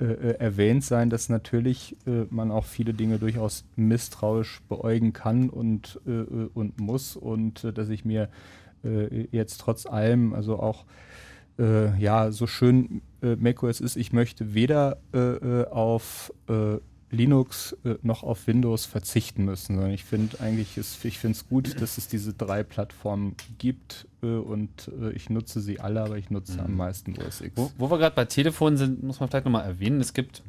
äh, 0.00 0.04
äh, 0.04 0.38
erwähnt 0.38 0.84
sein, 0.84 1.08
dass 1.08 1.28
natürlich 1.28 1.96
äh, 2.06 2.24
man 2.30 2.50
auch 2.50 2.64
viele 2.64 2.94
Dinge 2.94 3.18
durchaus 3.18 3.64
misstrauisch 3.76 4.60
beäugen 4.68 5.12
kann 5.12 5.48
und, 5.48 6.00
und 6.04 6.80
muss 6.80 7.16
und 7.16 7.64
dass 7.76 7.88
ich 7.88 8.04
mir 8.04 8.28
jetzt 9.30 9.60
trotz 9.60 9.86
allem, 9.86 10.34
also 10.34 10.58
auch 10.58 10.84
ja, 11.56 12.32
so 12.32 12.46
schön 12.46 13.00
macOS 13.22 13.80
ist, 13.80 13.96
ich 13.96 14.12
möchte 14.12 14.54
weder 14.54 14.98
auf 15.70 16.32
Linux 17.14 17.76
äh, 17.84 17.94
noch 18.02 18.22
auf 18.22 18.46
Windows 18.46 18.84
verzichten 18.84 19.44
müssen, 19.44 19.76
sondern 19.76 19.92
ich 19.92 20.04
finde 20.04 20.40
eigentlich, 20.40 20.76
ist, 20.76 21.04
ich 21.04 21.18
finde 21.18 21.36
es 21.36 21.48
gut, 21.48 21.80
dass 21.80 21.98
es 21.98 22.08
diese 22.08 22.32
drei 22.34 22.62
Plattformen 22.62 23.36
gibt 23.58 24.06
äh, 24.22 24.26
und 24.26 24.90
äh, 25.00 25.12
ich 25.12 25.30
nutze 25.30 25.60
sie 25.60 25.80
alle, 25.80 26.02
aber 26.02 26.18
ich 26.18 26.30
nutze 26.30 26.60
am 26.60 26.76
meisten 26.76 27.14
OS 27.18 27.40
X. 27.40 27.56
Wo, 27.56 27.70
wo 27.78 27.90
wir 27.90 27.98
gerade 27.98 28.14
bei 28.14 28.24
Telefonen 28.24 28.76
sind, 28.76 29.02
muss 29.02 29.20
man 29.20 29.28
vielleicht 29.28 29.44
nochmal 29.44 29.64
erwähnen, 29.64 30.00
es 30.00 30.12
gibt, 30.12 30.42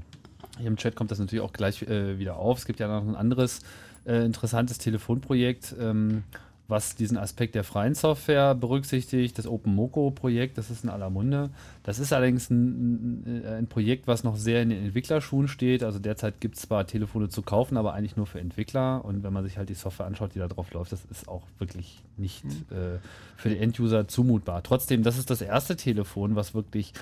hier 0.58 0.68
im 0.68 0.78
Chat 0.78 0.96
kommt 0.96 1.12
das 1.12 1.20
natürlich 1.20 1.44
auch 1.44 1.54
gleich 1.54 1.84
äh, 1.84 2.20
wieder 2.20 2.38
auf, 2.38 2.60
es 2.60 2.66
gibt 2.66 2.80
ja 2.80 2.88
noch 2.88 3.08
ein 3.08 3.16
anderes 3.16 3.62
äh, 4.06 4.26
interessantes 4.26 4.78
Telefonprojekt, 4.78 5.76
ähm, 5.80 6.24
was 6.68 6.96
diesen 6.96 7.18
Aspekt 7.18 7.54
der 7.54 7.64
freien 7.64 7.94
Software 7.94 8.56
berücksichtigt, 8.56 9.38
das 9.38 9.46
OpenMoko-Projekt, 9.46 10.58
das 10.58 10.72
ist 10.72 10.84
in 10.84 10.90
aller 10.90 11.12
Munde. 11.12 11.52
Das 11.84 12.00
ist 12.00 12.12
allerdings 12.12 12.50
ein, 12.50 13.46
ein, 13.46 13.68
Projekt, 13.68 14.08
was 14.08 14.24
noch 14.24 14.36
sehr 14.36 14.64
in 14.64 14.70
den 14.70 14.86
Entwicklerschuhen 14.86 15.48
steht. 15.48 15.84
Also 15.84 16.00
derzeit 16.00 16.42
gibt 16.42 16.56
es 16.56 16.64
zwar 16.64 16.88
Telefone 16.88 17.30
zu 17.30 17.44
kaufen, 17.44 17.78
aber 17.78 17.94
eigentlich 17.94 18.18
nur 18.18 18.26
für 18.26 18.40
Entwickler. 18.40 19.06
Und 19.06 19.24
wenn 19.24 19.32
man 19.32 19.44
sich 19.44 19.58
halt 19.58 19.70
die 19.70 19.76
Software 19.76 20.08
anschaut, 20.08 20.34
die 20.34 20.40
da 20.40 20.48
drauf 20.48 20.74
läuft, 20.74 20.92
das 20.92 21.06
ist 21.06 21.28
auch 21.28 21.44
wirklich 21.60 22.02
nicht 22.18 22.46
äh, 22.72 22.98
für 23.38 23.50
den 23.50 23.60
Enduser 23.60 24.08
zumutbar. 24.08 24.64
Trotzdem, 24.64 25.04
das 25.04 25.20
ist 25.20 25.30
das 25.30 25.42
erste 25.42 25.76
Telefon, 25.76 26.36
was 26.36 26.56
wirklich 26.56 26.94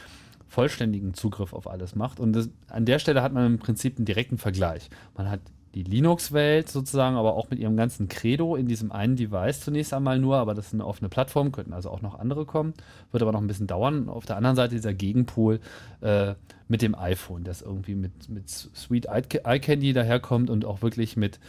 vollständigen 0.50 1.14
Zugriff 1.14 1.54
auf 1.54 1.68
alles 1.68 1.96
macht. 1.96 2.20
Und 2.20 2.34
das, 2.34 2.50
an 2.68 2.86
der 2.86 3.00
Stelle 3.00 3.24
hat 3.24 3.32
man 3.32 3.46
im 3.46 3.60
Prinzip 3.60 3.98
einen 3.98 4.06
direkten 4.06 4.38
Vergleich. 4.38 4.90
Man 5.16 5.30
hat 5.30 5.40
die 5.76 5.84
Linux-Welt 5.84 6.70
sozusagen, 6.70 7.16
aber 7.16 7.36
auch 7.36 7.50
mit 7.50 7.60
ihrem 7.60 7.76
ganzen 7.76 8.08
Credo 8.08 8.56
in 8.56 8.68
diesem 8.68 8.92
einen 8.92 9.16
Device 9.16 9.62
zunächst 9.62 9.94
einmal 9.94 10.20
nur, 10.20 10.38
aber 10.38 10.54
das 10.54 10.68
ist 10.68 10.74
eine 10.74 10.86
offene 10.86 11.10
Plattform, 11.10 11.52
könnten 11.52 11.74
also 11.74 11.90
auch 11.90 12.02
noch 12.02 12.20
andere 12.20 12.46
kommen, 12.46 12.74
wird 13.12 13.24
aber 13.24 13.32
noch 13.32 13.42
ein 13.42 13.48
bisschen 13.48 13.68
dauern. 13.68 14.08
Auf 14.08 14.26
der 14.26 14.38
anderen 14.38 14.56
Seite 14.56 14.76
dieser 14.76 14.94
Gegenpol 14.94 15.60
äh, 16.02 16.36
mit 16.68 16.82
dem 16.82 16.96
iPhone, 16.96 17.44
das 17.44 17.62
irgendwie 17.62 17.96
mit, 17.96 18.30
mit 18.30 18.50
Sweet 18.50 19.08
Eye 19.08 19.60
Candy 19.60 19.94
daherkommt 19.94 20.50
und 20.50 20.64
auch 20.66 20.84
wirklich 20.84 21.18
mit, 21.18 21.40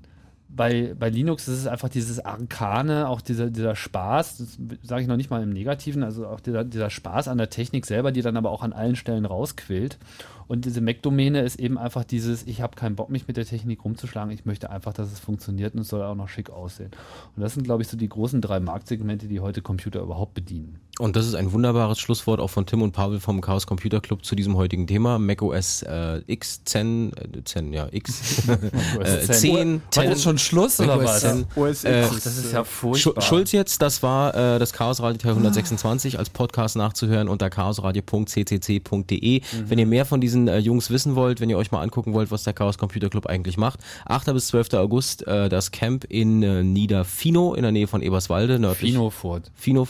bei, 0.56 0.94
bei 0.98 1.08
Linux 1.08 1.48
ist 1.48 1.58
es 1.58 1.66
einfach 1.66 1.88
dieses 1.88 2.20
Arkane, 2.20 3.08
auch 3.08 3.20
dieser, 3.20 3.50
dieser 3.50 3.74
Spaß, 3.74 4.38
das 4.38 4.58
sage 4.82 5.02
ich 5.02 5.08
noch 5.08 5.16
nicht 5.16 5.30
mal 5.30 5.42
im 5.42 5.50
Negativen, 5.50 6.02
also 6.02 6.26
auch 6.26 6.40
dieser, 6.40 6.64
dieser 6.64 6.90
Spaß 6.90 7.28
an 7.28 7.38
der 7.38 7.50
Technik 7.50 7.86
selber, 7.86 8.12
die 8.12 8.22
dann 8.22 8.36
aber 8.36 8.50
auch 8.50 8.62
an 8.62 8.72
allen 8.72 8.96
Stellen 8.96 9.24
rausquillt. 9.24 9.98
Und 10.46 10.64
diese 10.66 10.80
Mac-Domäne 10.80 11.40
ist 11.40 11.58
eben 11.58 11.78
einfach 11.78 12.04
dieses, 12.04 12.46
ich 12.46 12.60
habe 12.60 12.76
keinen 12.76 12.96
Bock, 12.96 13.10
mich 13.10 13.26
mit 13.26 13.36
der 13.36 13.46
Technik 13.46 13.84
rumzuschlagen, 13.84 14.30
ich 14.30 14.44
möchte 14.44 14.70
einfach, 14.70 14.92
dass 14.92 15.10
es 15.10 15.18
funktioniert 15.18 15.74
und 15.74 15.80
es 15.80 15.88
soll 15.88 16.02
auch 16.02 16.14
noch 16.14 16.28
schick 16.28 16.50
aussehen. 16.50 16.90
Und 17.34 17.42
das 17.42 17.54
sind, 17.54 17.64
glaube 17.64 17.82
ich, 17.82 17.88
so 17.88 17.96
die 17.96 18.08
großen 18.08 18.40
drei 18.40 18.60
Marktsegmente, 18.60 19.26
die 19.26 19.40
heute 19.40 19.62
Computer 19.62 20.00
überhaupt 20.00 20.34
bedienen. 20.34 20.78
Und 21.00 21.16
das 21.16 21.26
ist 21.26 21.34
ein 21.34 21.50
wunderbares 21.50 21.98
Schlusswort 21.98 22.38
auch 22.38 22.50
von 22.50 22.66
Tim 22.66 22.80
und 22.80 22.92
Pavel 22.92 23.18
vom 23.18 23.40
Chaos 23.40 23.66
Computer 23.66 24.00
Club 24.00 24.24
zu 24.24 24.36
diesem 24.36 24.56
heutigen 24.56 24.86
Thema. 24.86 25.18
macOS 25.18 25.82
äh, 25.82 26.20
X 26.28 26.62
10, 26.64 27.12
äh, 27.16 27.42
10, 27.44 27.72
ja, 27.72 27.88
X 27.90 28.46
äh, 29.00 29.20
10, 29.20 29.82
War 29.92 30.04
jetzt 30.04 30.22
schon 30.22 30.38
Schluss 30.38 30.78
oder 30.78 31.02
was? 31.02 31.22
10. 31.22 31.46
OS 31.56 31.82
Äh, 31.82 32.02
X 32.04 32.08
Ach, 32.12 32.20
das 32.20 32.38
ist 32.38 32.52
ja 32.52 32.60
Schu- 32.60 32.64
furchtbar. 32.64 33.22
Schulz 33.22 33.50
jetzt, 33.50 33.82
das 33.82 34.04
war 34.04 34.34
äh, 34.36 34.58
das 34.60 34.72
Chaos 34.72 35.00
Radio 35.02 35.18
Teil 35.18 35.32
126 35.32 36.16
als 36.18 36.30
Podcast 36.30 36.76
nachzuhören 36.76 37.28
unter 37.28 37.50
chaosradio.ccc.de. 37.50 39.40
Wenn 39.66 39.78
ihr 39.80 39.86
mehr 39.86 40.04
von 40.06 40.20
diesen 40.20 40.46
äh, 40.46 40.58
Jungs 40.58 40.90
wissen 40.90 41.16
wollt, 41.16 41.40
wenn 41.40 41.50
ihr 41.50 41.58
euch 41.58 41.72
mal 41.72 41.82
angucken 41.82 42.12
wollt, 42.14 42.30
was 42.30 42.44
der 42.44 42.52
Chaos 42.52 42.78
Computer 42.78 43.08
Club 43.08 43.26
eigentlich 43.26 43.56
macht, 43.56 43.80
8. 44.06 44.32
bis 44.32 44.46
12. 44.48 44.74
August 44.74 45.26
äh, 45.26 45.48
das 45.48 45.72
Camp 45.72 46.04
in 46.04 46.42
äh, 46.44 46.62
Niederfino 46.62 47.54
in 47.54 47.62
der 47.62 47.72
Nähe 47.72 47.88
von 47.88 48.00
Eberswalde. 48.00 48.60
Nördlich. 48.60 48.92
Finofurt. 48.92 49.50
Fino. 49.56 49.88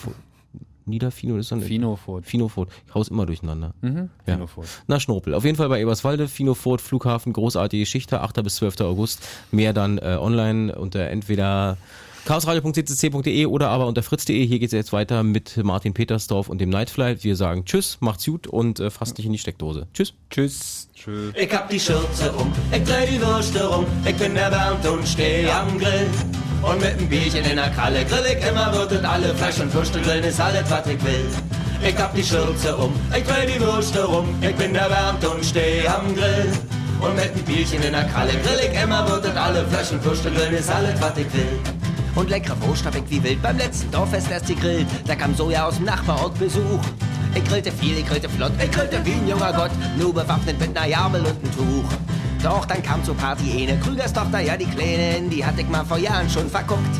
Niederfino 0.85 1.37
ist 1.37 1.51
dann 1.51 1.61
Finofurt. 1.61 2.25
Finofurt. 2.25 2.69
Ich 2.87 2.93
hau's 2.93 3.07
immer 3.07 3.25
durcheinander. 3.25 3.73
Mhm. 3.81 4.09
Ja. 4.25 4.33
Finofurt. 4.35 4.67
Na, 4.87 4.99
Schnorpel. 4.99 5.33
Auf 5.33 5.43
jeden 5.45 5.57
Fall 5.57 5.69
bei 5.69 5.81
Eberswalde, 5.81 6.27
Finofurt, 6.27 6.81
Flughafen, 6.81 7.33
großartige 7.33 7.83
Geschichte, 7.83 8.21
8. 8.21 8.43
bis 8.43 8.55
12. 8.55 8.81
August. 8.81 9.21
Mehr 9.51 9.73
dann 9.73 9.97
äh, 9.97 10.17
online 10.19 10.75
unter 10.75 11.07
entweder 11.09 11.77
chaosradio.ccc.de 12.25 13.45
oder 13.45 13.69
aber 13.69 13.87
unter 13.87 14.03
fritz.de. 14.03 14.45
Hier 14.45 14.59
geht's 14.59 14.73
jetzt 14.73 14.91
weiter 14.93 15.23
mit 15.23 15.57
Martin 15.63 15.93
Petersdorf 15.93 16.49
und 16.49 16.59
dem 16.59 16.69
Nightflight. 16.69 17.23
Wir 17.23 17.35
sagen 17.35 17.65
Tschüss, 17.65 17.97
macht's 18.01 18.25
gut 18.25 18.47
und 18.47 18.79
äh, 18.79 18.89
fasst 18.89 19.17
nicht 19.17 19.27
in 19.27 19.31
die 19.31 19.37
Steckdose. 19.37 19.87
Tschüss. 19.93 20.13
Tschüss. 20.29 20.89
Tschüss. 20.95 21.33
Ich 21.35 21.53
hab 21.53 21.69
die 21.69 21.79
Schürze 21.79 22.31
um, 22.33 22.51
ich 22.71 22.83
dreh 22.83 23.05
die 23.05 23.21
Würste 23.21 23.67
rum, 23.67 23.85
ich 24.05 24.15
bin 24.15 24.35
erwärmt 24.35 24.85
und 24.87 25.07
steh 25.07 25.47
am 25.49 25.77
Grill. 25.77 26.09
Und 26.61 26.81
mit 26.81 26.99
dem 26.99 27.07
Bierchen 27.07 27.45
in 27.45 27.55
der 27.57 27.69
Kralle 27.69 28.05
grill 28.05 28.25
ich 28.25 28.47
immer, 28.47 28.71
wird 28.73 28.91
und 28.91 29.05
alle 29.05 29.33
Fleisch 29.35 29.59
und 29.59 29.73
Würste 29.73 30.01
grillen 30.01 30.23
ist 30.23 30.39
alles, 30.39 30.69
was 30.69 30.87
ich 30.87 31.03
will. 31.03 31.25
Ich 31.87 31.97
hab 31.97 32.15
die 32.15 32.23
Schürze 32.23 32.75
um, 32.75 32.93
ich 33.15 33.23
dreh 33.23 33.45
die 33.45 33.59
Würste 33.59 34.03
rum, 34.03 34.27
ich 34.41 34.55
bin 34.55 34.73
erwärmt 34.73 35.23
und 35.25 35.45
steh 35.45 35.87
am 35.87 36.15
Grill. 36.15 36.51
Und 36.99 37.15
mit 37.15 37.35
dem 37.35 37.43
Bierchen 37.43 37.83
in 37.83 37.91
der 37.91 38.05
Kralle 38.05 38.31
grill 38.31 38.71
ich 38.71 38.81
immer, 38.81 39.07
wird 39.09 39.25
und 39.25 39.37
alle 39.37 39.65
Fleisch 39.67 39.91
und 39.91 40.03
Würste 40.03 40.31
grillen 40.31 40.55
ist 40.55 40.71
alles, 40.71 40.99
was 41.01 41.17
ich 41.17 41.31
will. 41.33 41.59
Und 42.15 42.29
leckere 42.29 42.55
Wurst 42.61 42.85
hab 42.85 42.95
ich 42.95 43.03
wie 43.09 43.21
wild 43.21 43.41
beim 43.41 43.57
letzten 43.57 43.91
Dorffest 43.91 44.31
erst 44.31 44.47
gegrillt. 44.47 44.87
Da 45.05 45.15
kam 45.15 45.35
Soja 45.35 45.67
aus 45.67 45.75
dem 45.75 45.85
Nachbarort 45.85 46.39
Besuch. 46.39 46.79
Ich 47.35 47.43
grillte 47.43 47.71
viel, 47.71 47.97
ich 47.97 48.07
grillte 48.07 48.29
flott, 48.29 48.53
ich 48.63 48.71
grillte 48.71 49.05
wie 49.05 49.11
ein 49.11 49.27
junger 49.27 49.51
Gott, 49.51 49.71
nur 49.97 50.13
bewaffnet 50.13 50.57
mit 50.57 50.73
ner 50.73 50.87
Jabel 50.87 51.19
und 51.25 51.43
nem 51.43 51.51
Tuch. 51.53 51.89
Doch 52.45 52.63
dann 52.63 52.83
kam 52.83 53.03
zur 53.03 53.17
Party 53.17 53.67
eine 53.67 53.79
Krügers 53.79 54.13
Tochter, 54.13 54.39
ja 54.39 54.55
die 54.55 54.67
Kleine, 54.67 55.27
die 55.31 55.43
hatte 55.43 55.61
ich 55.61 55.67
mal 55.67 55.83
vor 55.83 55.97
Jahren 55.97 56.29
schon 56.29 56.47
verguckt. 56.47 56.95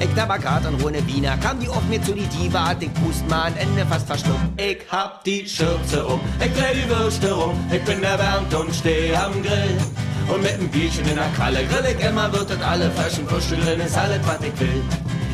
Ich 0.00 0.08
da 0.16 0.28
war 0.28 0.40
grad 0.40 0.66
an 0.66 0.74
Rune 0.74 1.06
Wiener, 1.06 1.36
kam 1.36 1.60
die 1.60 1.68
auf 1.68 1.84
mir 1.88 2.02
zu 2.02 2.14
die 2.14 2.26
Diva, 2.26 2.70
hat 2.70 2.82
ich 2.82 2.92
Pust 2.94 3.28
mal 3.28 3.42
an 3.42 3.56
Ende 3.58 3.86
fast 3.86 4.08
verschluckt. 4.08 4.40
Ich 4.56 4.78
hab 4.90 5.22
die 5.22 5.46
Schürze 5.48 6.04
um, 6.04 6.18
ich 6.40 6.52
dreh 6.52 6.74
die 6.74 6.90
Würste 6.90 7.30
rum, 7.30 7.54
ich 7.70 7.84
bin 7.84 8.02
erwärmt 8.02 8.52
und 8.52 8.74
steh 8.74 9.14
am 9.14 9.40
Grill. 9.40 9.78
Und 10.34 10.42
mit 10.42 10.60
dem 10.60 10.68
Bierchen 10.68 11.06
in 11.06 11.14
der 11.14 11.30
Kralle 11.36 11.64
grill 11.66 11.94
ich 11.96 12.04
immer, 12.04 12.32
wird 12.32 12.50
das 12.50 12.60
alle 12.60 12.90
Flaschen 12.90 13.30
Würstel 13.30 13.60
drin, 13.60 13.78
ist 13.78 13.96
alles, 13.96 14.18
was 14.26 14.40
ich 14.40 14.58
will. 14.58 14.82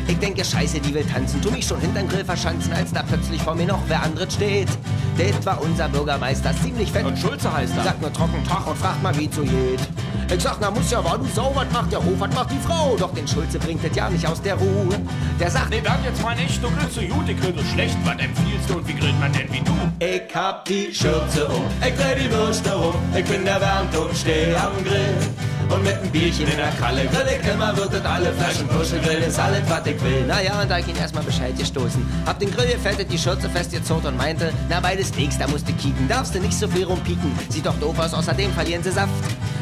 Ich 0.07 0.19
denke, 0.19 0.45
scheiße, 0.45 0.79
die 0.79 0.93
will 0.93 1.05
tanzen, 1.05 1.41
tu 1.41 1.49
mich 1.51 1.65
schon 1.65 1.79
hinterm 1.79 2.07
Grill 2.07 2.23
verschanzen, 2.23 2.71
als 2.73 2.93
da 2.93 3.01
plötzlich 3.03 3.41
vor 3.41 3.55
mir 3.55 3.65
noch 3.65 3.81
wer 3.87 4.03
anderes 4.03 4.33
steht. 4.33 4.67
Das 5.17 5.45
war 5.45 5.61
unser 5.61 5.89
Bürgermeister, 5.89 6.51
ziemlich 6.61 6.91
fett. 6.91 7.05
Und 7.05 7.17
Schulze 7.17 7.51
heißt 7.51 7.73
er. 7.77 7.83
Sagt 7.83 8.01
nur 8.01 8.13
trocken 8.13 8.43
Tag 8.43 8.67
und 8.67 8.77
fragt 8.77 9.01
mal, 9.01 9.17
wie 9.17 9.29
zu 9.29 9.41
geht. 9.41 9.79
Ich 10.33 10.41
sag, 10.41 10.57
na 10.59 10.71
muss 10.71 10.89
ja, 10.91 11.03
war 11.03 11.17
du 11.17 11.25
Sau, 11.25 11.51
was 11.55 11.71
macht 11.71 11.91
der 11.91 11.99
Hof, 11.99 12.19
was 12.19 12.33
macht 12.33 12.51
die 12.51 12.59
Frau? 12.67 12.95
Doch 12.97 13.13
den 13.13 13.27
Schulze 13.27 13.59
bringt 13.59 13.83
das 13.83 13.95
ja 13.95 14.09
nicht 14.09 14.27
aus 14.27 14.41
der 14.41 14.55
Ruhe. 14.55 14.99
Der 15.39 15.51
sagt, 15.51 15.69
Nee, 15.69 15.81
sag 15.83 16.03
jetzt 16.03 16.21
mal 16.21 16.35
nicht, 16.35 16.63
du 16.63 16.69
grillst 16.69 16.95
so 16.95 17.01
gut, 17.01 17.29
ich 17.29 17.39
grill 17.39 17.53
so 17.55 17.63
schlecht. 17.73 17.95
Was 18.03 18.13
empfiehlst 18.13 18.69
du 18.69 18.77
und 18.77 18.87
wie 18.87 18.93
grillt 18.93 19.19
man 19.19 19.31
denn 19.33 19.51
wie 19.51 19.61
du? 19.61 19.73
Ich 19.99 20.35
hab 20.35 20.65
die 20.65 20.93
Schürze 20.93 21.47
um, 21.47 21.63
ich 21.79 21.93
dreh 21.95 22.23
die 22.23 22.31
Würste 22.31 22.73
rum, 22.73 22.95
ich 23.15 23.25
bin 23.25 23.45
erwärmt 23.45 23.95
und 23.95 24.15
steh 24.17 24.53
am 24.55 24.83
Grill. 24.83 25.15
Und 25.69 25.83
mit 25.83 25.93
einem 25.93 26.11
Bierchen 26.11 26.47
in 26.47 26.57
der 26.57 26.71
Kralle 26.71 27.05
grill 27.05 27.39
ich 27.39 27.47
immer, 27.51 27.75
wird 27.75 27.93
das 27.93 28.05
alle 28.05 28.31
Flaschen 28.33 28.67
Puschel 28.67 28.99
grillen, 28.99 29.23
ist 29.23 29.39
alles, 29.39 29.61
was 29.67 29.85
ich 29.85 30.01
will. 30.03 30.25
Naja, 30.27 30.61
und 30.61 30.69
da 30.69 30.77
ich 30.77 30.87
ihn 30.87 30.95
erstmal 30.95 31.23
Bescheid 31.23 31.57
gestoßen, 31.57 32.05
hab 32.25 32.39
den 32.39 32.51
Grill 32.51 32.67
gefettet, 32.67 33.11
die 33.11 33.17
Schürze 33.17 33.49
festgezogen 33.49 34.07
und 34.07 34.17
meinte, 34.17 34.53
na 34.69 34.79
bei 34.79 34.95
des 34.95 35.11
da 35.11 35.47
musst 35.47 35.67
du 35.67 35.73
kicken, 35.73 36.07
darfst 36.07 36.35
du 36.35 36.39
nicht 36.39 36.53
so 36.53 36.67
viel 36.67 36.85
rumpieken, 36.85 37.31
sieht 37.49 37.65
doch 37.65 37.77
doof 37.79 37.97
aus, 37.99 38.13
außerdem 38.13 38.51
verlieren 38.53 38.83
sie 38.83 38.91
Saft. 38.91 39.11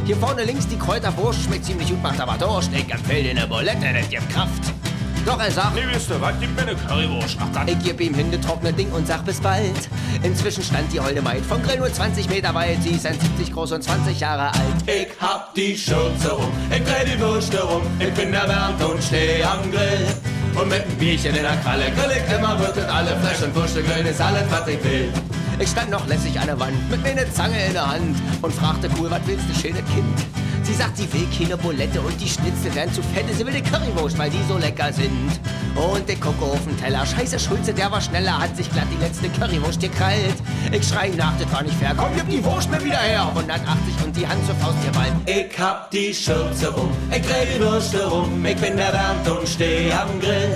Hier 0.06 0.18
vorne 0.18 0.44
links 0.44 0.68
die 0.68 0.78
Kräuterwurst, 0.78 1.44
schmeckt 1.44 1.66
ziemlich 1.66 1.90
gut, 1.90 2.04
macht 2.04 2.20
aber 2.20 2.38
Durst, 2.38 2.72
ich 2.74 2.92
empfehle 2.92 3.24
dir 3.24 3.32
eine 3.32 3.48
Bulette, 3.48 3.94
das 3.94 4.10
gibt 4.10 4.30
Kraft. 4.30 4.83
Doch 5.26 5.40
er 5.40 5.52
sagt, 5.52 5.76
Nee, 5.76 5.82
wisst 5.92 6.10
ihr 6.10 6.20
was, 6.20 6.34
gib 6.40 6.54
mir 6.56 6.64
eine 6.64 6.76
Currywurst. 6.76 7.38
Ach, 7.40 7.48
dann. 7.54 7.68
ich 7.68 7.80
geb 7.80 8.02
ihm 8.02 8.14
hingetrocknet 8.14 8.78
Ding 8.78 8.92
und 8.92 9.08
sag 9.08 9.24
bis 9.26 9.40
bald. 9.40 9.90
Inzwischen 10.22 10.64
stand 10.64 10.92
die 10.92 11.00
holde 11.00 11.22
Maid 11.22 11.46
vom 11.46 11.62
Grill 11.64 11.80
nur 11.80 11.92
20 11.92 12.30
Meter 12.30 12.54
weit. 12.54 12.84
Sie 12.84 12.90
ist 12.92 13.06
1,70 13.06 13.54
groß 13.54 13.72
und 13.74 13.84
20 13.84 14.20
Jahre 14.20 14.48
alt. 14.48 14.84
Ich 14.86 15.08
hab 15.22 15.54
die 15.56 15.78
Schürze 15.78 16.36
um, 16.36 16.52
ich 16.70 16.84
dreh 16.84 17.06
die 17.14 17.20
Würste 17.20 17.62
rum. 17.64 17.84
Ich 18.00 18.14
bin 18.14 18.34
erwärmt 18.34 18.84
und 18.84 19.02
steh 19.02 19.44
am 19.44 19.72
Grill. 19.72 20.08
Und 20.56 20.70
mit 20.70 20.84
einem 20.84 20.96
Bierchen 20.98 21.36
in 21.36 21.42
der 21.42 21.58
Kralle 21.58 21.86
grill 21.96 22.12
ich 22.12 22.36
immer, 22.36 22.60
wird 22.60 22.78
das 22.78 22.86
alle 22.88 23.18
Flaschen 23.18 23.56
Würste 23.56 23.82
grillen, 23.82 24.06
ist 24.06 24.22
alles, 24.22 24.44
was 24.52 24.68
ich 24.68 24.84
will. 24.84 25.12
Ich 25.60 25.70
stand 25.70 25.90
noch 25.90 26.06
lässig 26.08 26.40
an 26.40 26.48
der 26.48 26.60
Wand 26.60 26.92
mit 26.92 27.02
mir 27.02 27.16
ne 27.16 27.32
Zange 27.32 27.66
in 27.66 27.74
der 27.74 27.88
Hand 27.90 28.18
und 28.42 28.54
fragte 28.54 28.90
cool, 29.00 29.10
was 29.10 29.22
willst 29.26 29.46
du, 29.50 29.60
schönes 29.60 29.84
Kind? 29.94 30.43
Sie 30.64 30.74
sagt, 30.74 30.98
sie 30.98 31.12
will 31.12 31.28
keine 31.38 31.58
Bulette 31.58 32.00
und 32.00 32.20
die 32.22 32.28
Schnitzel 32.28 32.74
werden 32.74 32.94
zu 32.94 33.02
fett. 33.02 33.26
Sie 33.38 33.46
will 33.46 33.54
die 33.54 33.62
Currywurst, 33.62 34.18
weil 34.18 34.30
die 34.30 34.40
so 34.48 34.58
lecker 34.58 34.94
sind. 34.94 35.40
Und 35.76 36.10
ich 36.10 36.22
gucke 36.22 36.46
auf 36.46 36.64
den 36.64 36.78
Teller. 36.80 37.06
Scheiße, 37.06 37.38
Schulze, 37.38 37.74
der 37.74 37.92
war 37.92 38.00
schneller, 38.00 38.40
hat 38.40 38.56
sich 38.56 38.70
glatt 38.72 38.88
die 38.92 39.04
letzte 39.04 39.28
Currywurst 39.30 39.82
gekrallt. 39.82 40.36
Ich 40.72 40.88
schrei 40.88 41.10
nach, 41.18 41.34
das 41.38 41.52
war 41.52 41.64
nicht 41.64 41.76
fair. 41.76 41.94
Komm, 41.98 42.12
gib 42.16 42.30
die 42.30 42.44
Wurst 42.46 42.70
mir 42.72 42.84
wieder 42.84 43.00
her. 43.00 43.28
180 43.30 44.06
und 44.06 44.16
die 44.16 44.28
Hand 44.28 44.46
zur 44.46 44.56
Faust 44.56 44.78
Gewalt. 44.86 45.14
Ich 45.26 45.60
hab 45.60 45.92
die 45.92 46.14
Schürze 46.14 46.72
um, 46.72 46.92
ich 47.12 47.22
dreh 47.22 47.46
die 47.56 47.60
Würste 47.60 48.06
rum. 48.08 48.46
Ich 48.46 48.56
bin 48.58 48.78
erwärmt 48.78 49.28
und 49.28 49.48
steh 49.48 49.92
am 49.92 50.20
Grill. 50.20 50.56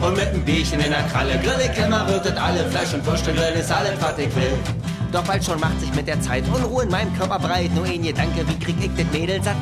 Und 0.00 0.16
mit 0.16 0.28
einem 0.28 0.42
Bierchen 0.44 0.78
in 0.80 0.90
der 0.90 1.02
Kralle 1.04 1.38
grill 1.42 1.58
ich 1.60 1.84
immer, 1.84 2.04
das 2.04 2.36
alle 2.36 2.64
Fleisch 2.70 2.94
und 2.94 3.04
Würste 3.04 3.32
grillen, 3.32 3.58
ist 3.58 3.72
alles, 3.72 4.00
was 4.00 4.16
ich 4.18 4.34
will. 4.36 4.56
Doch 5.12 5.24
bald 5.24 5.42
schon 5.42 5.58
macht 5.58 5.80
sich 5.80 5.94
mit 5.94 6.06
der 6.06 6.20
Zeit 6.20 6.44
Unruhe 6.48 6.82
in 6.82 6.90
meinem 6.90 7.16
Körper 7.16 7.38
breit. 7.38 7.74
Nur 7.74 7.84
ein 7.84 8.02
Gedanke, 8.02 8.46
wie 8.46 8.58
krieg 8.58 8.76
ich 8.80 8.90
das 8.94 9.06
Mädel 9.12 9.42
satt? 9.42 9.56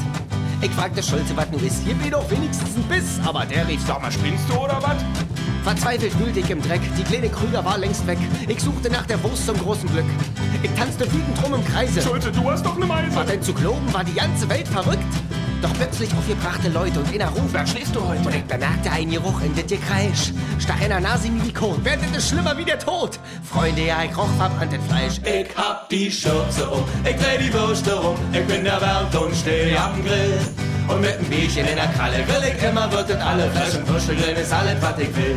Ich 0.61 0.71
fragte 0.71 1.03
Schulze, 1.03 1.37
was 1.37 1.51
nu 1.51 1.59
ist. 1.59 1.83
Hier 1.85 2.03
will 2.03 2.11
doch 2.11 2.29
wenigstens 2.31 2.77
ein 2.77 2.83
Biss. 2.85 3.21
Aber 3.25 3.45
der 3.45 3.69
rief, 3.69 3.81
Sag 3.87 4.03
mal, 4.03 4.11
spinnst 4.11 4.49
du 4.49 4.55
oder 4.55 4.83
was? 4.83 5.36
Verzweifelt 5.65 6.19
wühlte 6.19 6.41
ich 6.41 6.51
im 6.51 6.63
Dreck, 6.63 6.81
die 6.99 7.03
kleine 7.03 7.29
Krüger 7.29 7.65
war 7.65 7.79
längst 7.79 8.07
weg. 8.07 8.19
Ich 8.49 8.61
suchte 8.61 8.91
nach 8.91 9.07
der 9.07 9.23
Wurst 9.23 9.47
zum 9.47 9.59
großen 9.59 9.89
Glück. 9.91 10.05
Ich 10.63 10.71
tanzte 10.73 11.05
wütend 11.13 11.43
rum 11.43 11.55
im 11.55 11.65
Kreise. 11.65 12.01
Schulze, 12.03 12.31
du 12.31 12.51
hast 12.51 12.65
doch 12.65 12.77
eine 12.77 12.87
Meise. 12.87 13.15
War 13.17 13.25
denn 13.25 13.43
zu 13.43 13.53
glauben, 13.53 13.93
war 13.93 14.05
die 14.05 14.15
ganze 14.15 14.49
Welt 14.49 14.69
verrückt? 14.69 15.03
Doch 15.63 15.73
plötzlich 15.75 16.13
aufgebrachte 16.13 16.69
Leute 16.69 17.01
und 17.01 17.13
inner 17.13 17.29
Ruf. 17.29 17.49
Wer 17.53 17.67
schläfst 17.67 17.95
du 17.97 18.07
heute? 18.07 18.21
Und 18.29 18.35
ich 18.35 18.45
bemerkte 18.45 18.91
einen 18.91 19.11
Geruch 19.11 19.41
in 19.41 19.55
das 19.55 19.67
Gekreisch. 19.67 20.33
Stach 20.59 20.81
in 20.81 20.91
der 20.91 21.01
Nase 21.01 21.29
wie 21.33 21.41
die 21.41 21.53
Kot. 21.53 21.83
Werd 21.85 22.01
es 22.15 22.29
schlimmer 22.29 22.57
wie 22.59 22.65
der 22.65 22.79
Tod. 22.79 23.19
Freunde, 23.43 23.87
ja, 23.87 24.05
ich 24.05 24.17
roch 24.17 24.29
verbranntes 24.37 24.81
Fleisch. 24.89 25.21
Ich 25.25 25.57
hab 25.57 25.89
die 25.89 26.11
Schürze 26.11 26.69
um, 26.69 26.85
ich 27.05 27.17
dreh 27.17 27.39
die 27.39 27.53
Würste 27.53 27.95
rum. 27.95 28.17
Ich 28.33 28.45
bin 28.47 28.67
erwärmt 28.67 29.15
und 29.17 29.35
steh 29.35 29.77
am 29.77 30.05
Grill. 30.05 30.39
Und 30.89 31.01
mit 31.01 31.19
einem 31.19 31.29
Bierchen 31.29 31.67
in 31.67 31.77
der 31.77 31.89
Kralle 31.89 32.25
grill 32.25 32.53
ich 32.55 32.63
immer, 32.63 32.87
das 32.87 33.11
alle 33.21 33.51
Flaschen 33.51 33.89
Würste 33.89 34.15
grillen, 34.15 34.37
ist 34.37 34.53
alles, 34.53 34.81
was 34.81 34.99
ich 34.99 35.17
will. 35.17 35.37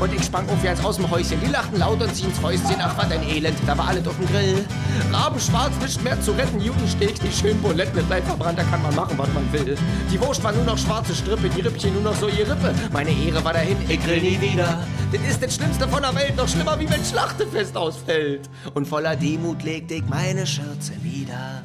Und 0.00 0.12
ich 0.12 0.24
sprang 0.24 0.48
aufwärts 0.48 0.84
aus 0.84 0.96
dem 0.96 1.08
Häuschen. 1.10 1.40
Die 1.40 1.50
lachten 1.50 1.78
laut 1.78 2.02
und 2.02 2.14
ziehen 2.14 2.28
ins 2.28 2.38
Fäustchen. 2.38 2.76
Ach, 2.78 2.96
was 2.96 3.10
ein 3.10 3.22
Elend, 3.28 3.56
da 3.66 3.78
war 3.78 3.88
alles 3.88 4.06
auf 4.06 4.16
dem 4.16 4.26
Grill. 4.26 4.64
Rabenschwarz, 5.12 5.72
nicht 5.80 6.02
mehr 6.02 6.20
zu 6.20 6.32
retten. 6.32 6.60
Judensteak, 6.60 7.14
die 7.20 7.32
schönen 7.32 7.60
Buletten 7.62 7.94
mit 7.96 8.08
Leib 8.08 8.26
verbrannt. 8.26 8.58
Da 8.58 8.64
kann 8.64 8.82
man 8.82 8.94
machen, 8.94 9.16
was 9.16 9.28
man 9.32 9.50
will. 9.52 9.76
Die 10.12 10.20
Wurst 10.20 10.42
war 10.42 10.52
nur 10.52 10.64
noch 10.64 10.78
schwarze 10.78 11.14
Strippe, 11.14 11.48
die 11.48 11.60
Rippchen 11.60 11.92
nur 11.94 12.02
noch 12.02 12.14
so 12.16 12.28
ihr 12.28 12.48
Rippe. 12.48 12.74
Meine 12.92 13.10
Ehre 13.10 13.44
war 13.44 13.52
dahin, 13.52 13.76
ich 13.88 14.04
grill 14.04 14.20
nie 14.20 14.40
wieder. 14.40 14.84
Das 15.12 15.20
ist 15.28 15.42
das 15.42 15.54
Schlimmste 15.54 15.88
von 15.88 16.02
der 16.02 16.14
Welt. 16.14 16.36
Noch 16.36 16.48
schlimmer, 16.48 16.78
wie 16.78 16.90
wenn 16.90 17.04
Schlachtefest 17.04 17.76
ausfällt. 17.76 18.50
Und 18.74 18.86
voller 18.88 19.14
Demut 19.14 19.62
legte 19.62 19.94
ich 19.94 20.06
meine 20.06 20.46
Schürze 20.46 20.92
nieder. 21.02 21.62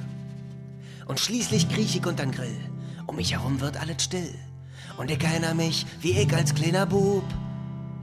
Und 1.07 1.19
schließlich 1.19 1.67
kriech 1.67 1.95
ich 1.95 2.05
untern 2.05 2.31
Grill. 2.31 2.57
Um 3.09 3.15
mich 3.15 3.31
herum 3.31 3.59
wird 3.59 3.75
alles 3.75 4.03
still. 4.03 4.35
Und 4.97 5.09
ich 5.09 5.23
erinnere 5.23 5.55
mich, 5.55 5.83
wie 5.99 6.11
ich 6.11 6.31
als 6.31 6.53
kleiner 6.53 6.85
Bub 6.85 7.23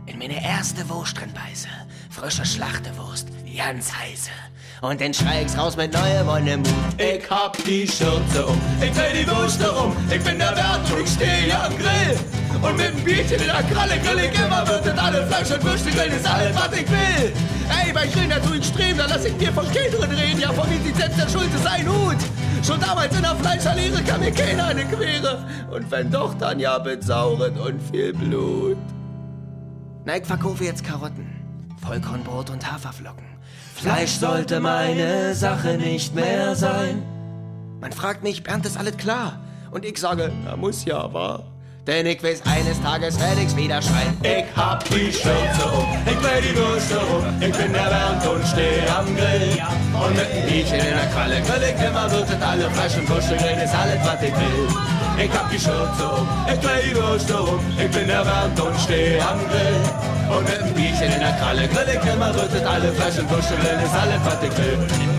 in 0.07 0.19
meine 0.19 0.43
erste 0.45 0.89
Wurst 0.89 1.21
drin 1.21 1.33
beiße. 1.33 1.69
Frische 2.11 2.45
Schlachtewurst, 2.45 3.29
ganz 3.57 3.93
heiße. 3.95 4.31
Und 4.83 5.01
dann 5.01 5.15
schrei 5.15 5.43
ich's 5.43 5.57
raus 5.57 5.77
mit 5.77 5.93
neuer 5.93 6.39
im 6.39 6.61
Mut. 6.61 6.69
Ich 6.99 7.31
hab 7.31 7.57
die 7.65 7.87
Schürze 7.87 8.47
um, 8.47 8.61
ich 8.81 8.93
dreh 8.93 9.23
die 9.23 9.29
Wurst 9.29 9.61
rum. 9.63 9.97
Ich 10.11 10.23
bin 10.23 10.39
der 10.39 10.55
Wert 10.55 10.91
und 10.93 11.03
ich 11.03 11.11
steh 11.11 11.51
am 11.53 11.73
Grill. 11.77 12.19
Und 12.63 12.77
mit 12.77 12.89
dem 12.89 13.05
Bierchen 13.05 13.41
in 13.41 13.47
der 13.47 13.63
Kralle 13.63 13.99
grill 13.99 14.31
ich 14.31 14.39
immer, 14.39 14.67
wird 14.67 14.87
das 14.87 14.99
alle 14.99 15.27
Fleisch 15.27 15.51
und 15.51 15.65
Würste 15.65 15.91
grillen, 15.91 16.13
ist 16.13 16.27
alles, 16.27 16.55
was 16.57 16.73
ich 16.79 16.91
will. 16.91 17.33
Ey, 17.69 17.93
bei 17.93 18.07
Grillen, 18.07 18.31
da 18.31 18.39
tu 18.39 18.55
ich 18.55 18.65
streben, 18.65 18.99
da 18.99 19.07
lass 19.07 19.25
ich 19.25 19.37
mir 19.37 19.53
von 19.53 19.71
Käteren 19.71 20.11
reden. 20.11 20.41
Ja, 20.41 20.53
von 20.53 20.67
wie 20.71 20.93
selbst 20.93 21.19
der 21.19 21.29
Schulze 21.29 21.59
sein 21.63 21.87
Hut. 21.89 22.17
Schon 22.67 22.81
damals 22.81 23.15
in 23.15 23.23
der 23.23 23.37
Fleischerlehre 23.37 24.03
kam 24.03 24.21
mir 24.21 24.33
keiner 24.33 24.67
eine 24.67 24.85
Quere. 24.85 25.47
Und 25.71 25.91
wenn 25.91 26.11
doch, 26.11 26.35
dann 26.35 26.59
ja 26.59 26.79
mit 26.79 27.05
Sauren 27.05 27.59
und 27.59 27.81
viel 27.91 28.13
Blut. 28.13 28.79
Na, 30.05 30.17
ich 30.17 30.25
verkaufe 30.25 30.65
jetzt 30.65 30.85
Karotten, 30.85 31.27
Vollkornbrot 31.83 32.51
und 32.51 32.71
Haferflocken. 32.71 33.26
Fleisch 33.77 34.13
sollte 34.13 34.59
meine 34.59 35.35
Sache 35.35 35.77
nicht 35.77 36.15
mehr 36.15 36.57
sein. 36.57 37.03
Man 37.79 37.93
fragt 37.93 38.23
mich, 38.23 38.43
Bernd, 38.43 38.65
ist 38.65 38.79
alles 38.79 38.97
klar? 38.97 39.39
Und 39.71 39.85
ich 39.85 39.99
sage, 39.99 40.33
na 40.47 40.57
muss 40.57 40.87
ja, 40.87 41.13
wahr? 41.13 41.45
Denn 41.87 42.05
ich 42.05 42.21
weiß, 42.21 42.43
eines 42.47 42.83
Tages 42.83 43.19
werd 43.21 43.39
ich's 43.41 43.55
wieder 43.55 43.81
schreien. 43.81 44.19
Ich 44.21 44.45
hab 44.57 44.83
die 44.91 45.13
Schürze 45.13 45.67
um, 45.71 45.87
ich 46.05 46.19
dreh 46.19 46.41
die 46.43 46.57
Würste 46.57 46.97
rum, 46.97 47.23
ich 47.39 47.53
bin 47.53 47.73
erwärmt 47.73 48.27
und 48.27 48.45
steh 48.45 48.83
am 48.91 49.07
Grill. 49.15 49.55
Und 49.95 50.17
mit 50.17 50.27
einem 50.33 50.49
Bierchen 50.49 50.81
in 50.81 50.97
der 50.99 51.07
Kralle 51.15 51.41
grill 51.47 51.63
ich 51.63 51.87
immer, 51.87 52.09
das 52.09 52.43
alle 52.43 52.67
Würste 52.75 53.37
grillen, 53.37 53.61
ist 53.61 53.73
alles, 53.73 54.01
was 54.03 54.21
ich 54.21 54.35
will. 54.35 54.67
Ich 55.17 55.31
hab 55.31 55.49
die 55.49 55.61
Schürze 55.61 56.11
um, 56.11 56.27
ich 56.53 56.59
dreh 56.59 56.91
die 56.91 56.97
Würste 56.97 57.39
rum, 57.39 57.61
ich 57.79 57.91
bin 57.93 58.11
erwärmt 58.11 58.59
und 58.59 58.81
steh 58.81 59.21
am 59.21 59.39
Grill. 59.47 60.37
Und 60.37 60.43
mit 60.43 60.59
einem 60.59 60.75
Bierchen 60.75 61.13
in 61.13 61.21
der 61.21 61.39
Kralle 61.39 61.69
grill 61.69 61.87
ich 61.87 62.13
immer, 62.13 62.33
das 62.33 62.65
alle 62.67 62.99
Würste 62.99 63.23
grillen, 63.23 63.85
ist 63.87 63.95
alles, 63.95 64.21
was 64.25 64.43
ich 64.43 64.59
will. 64.59 65.16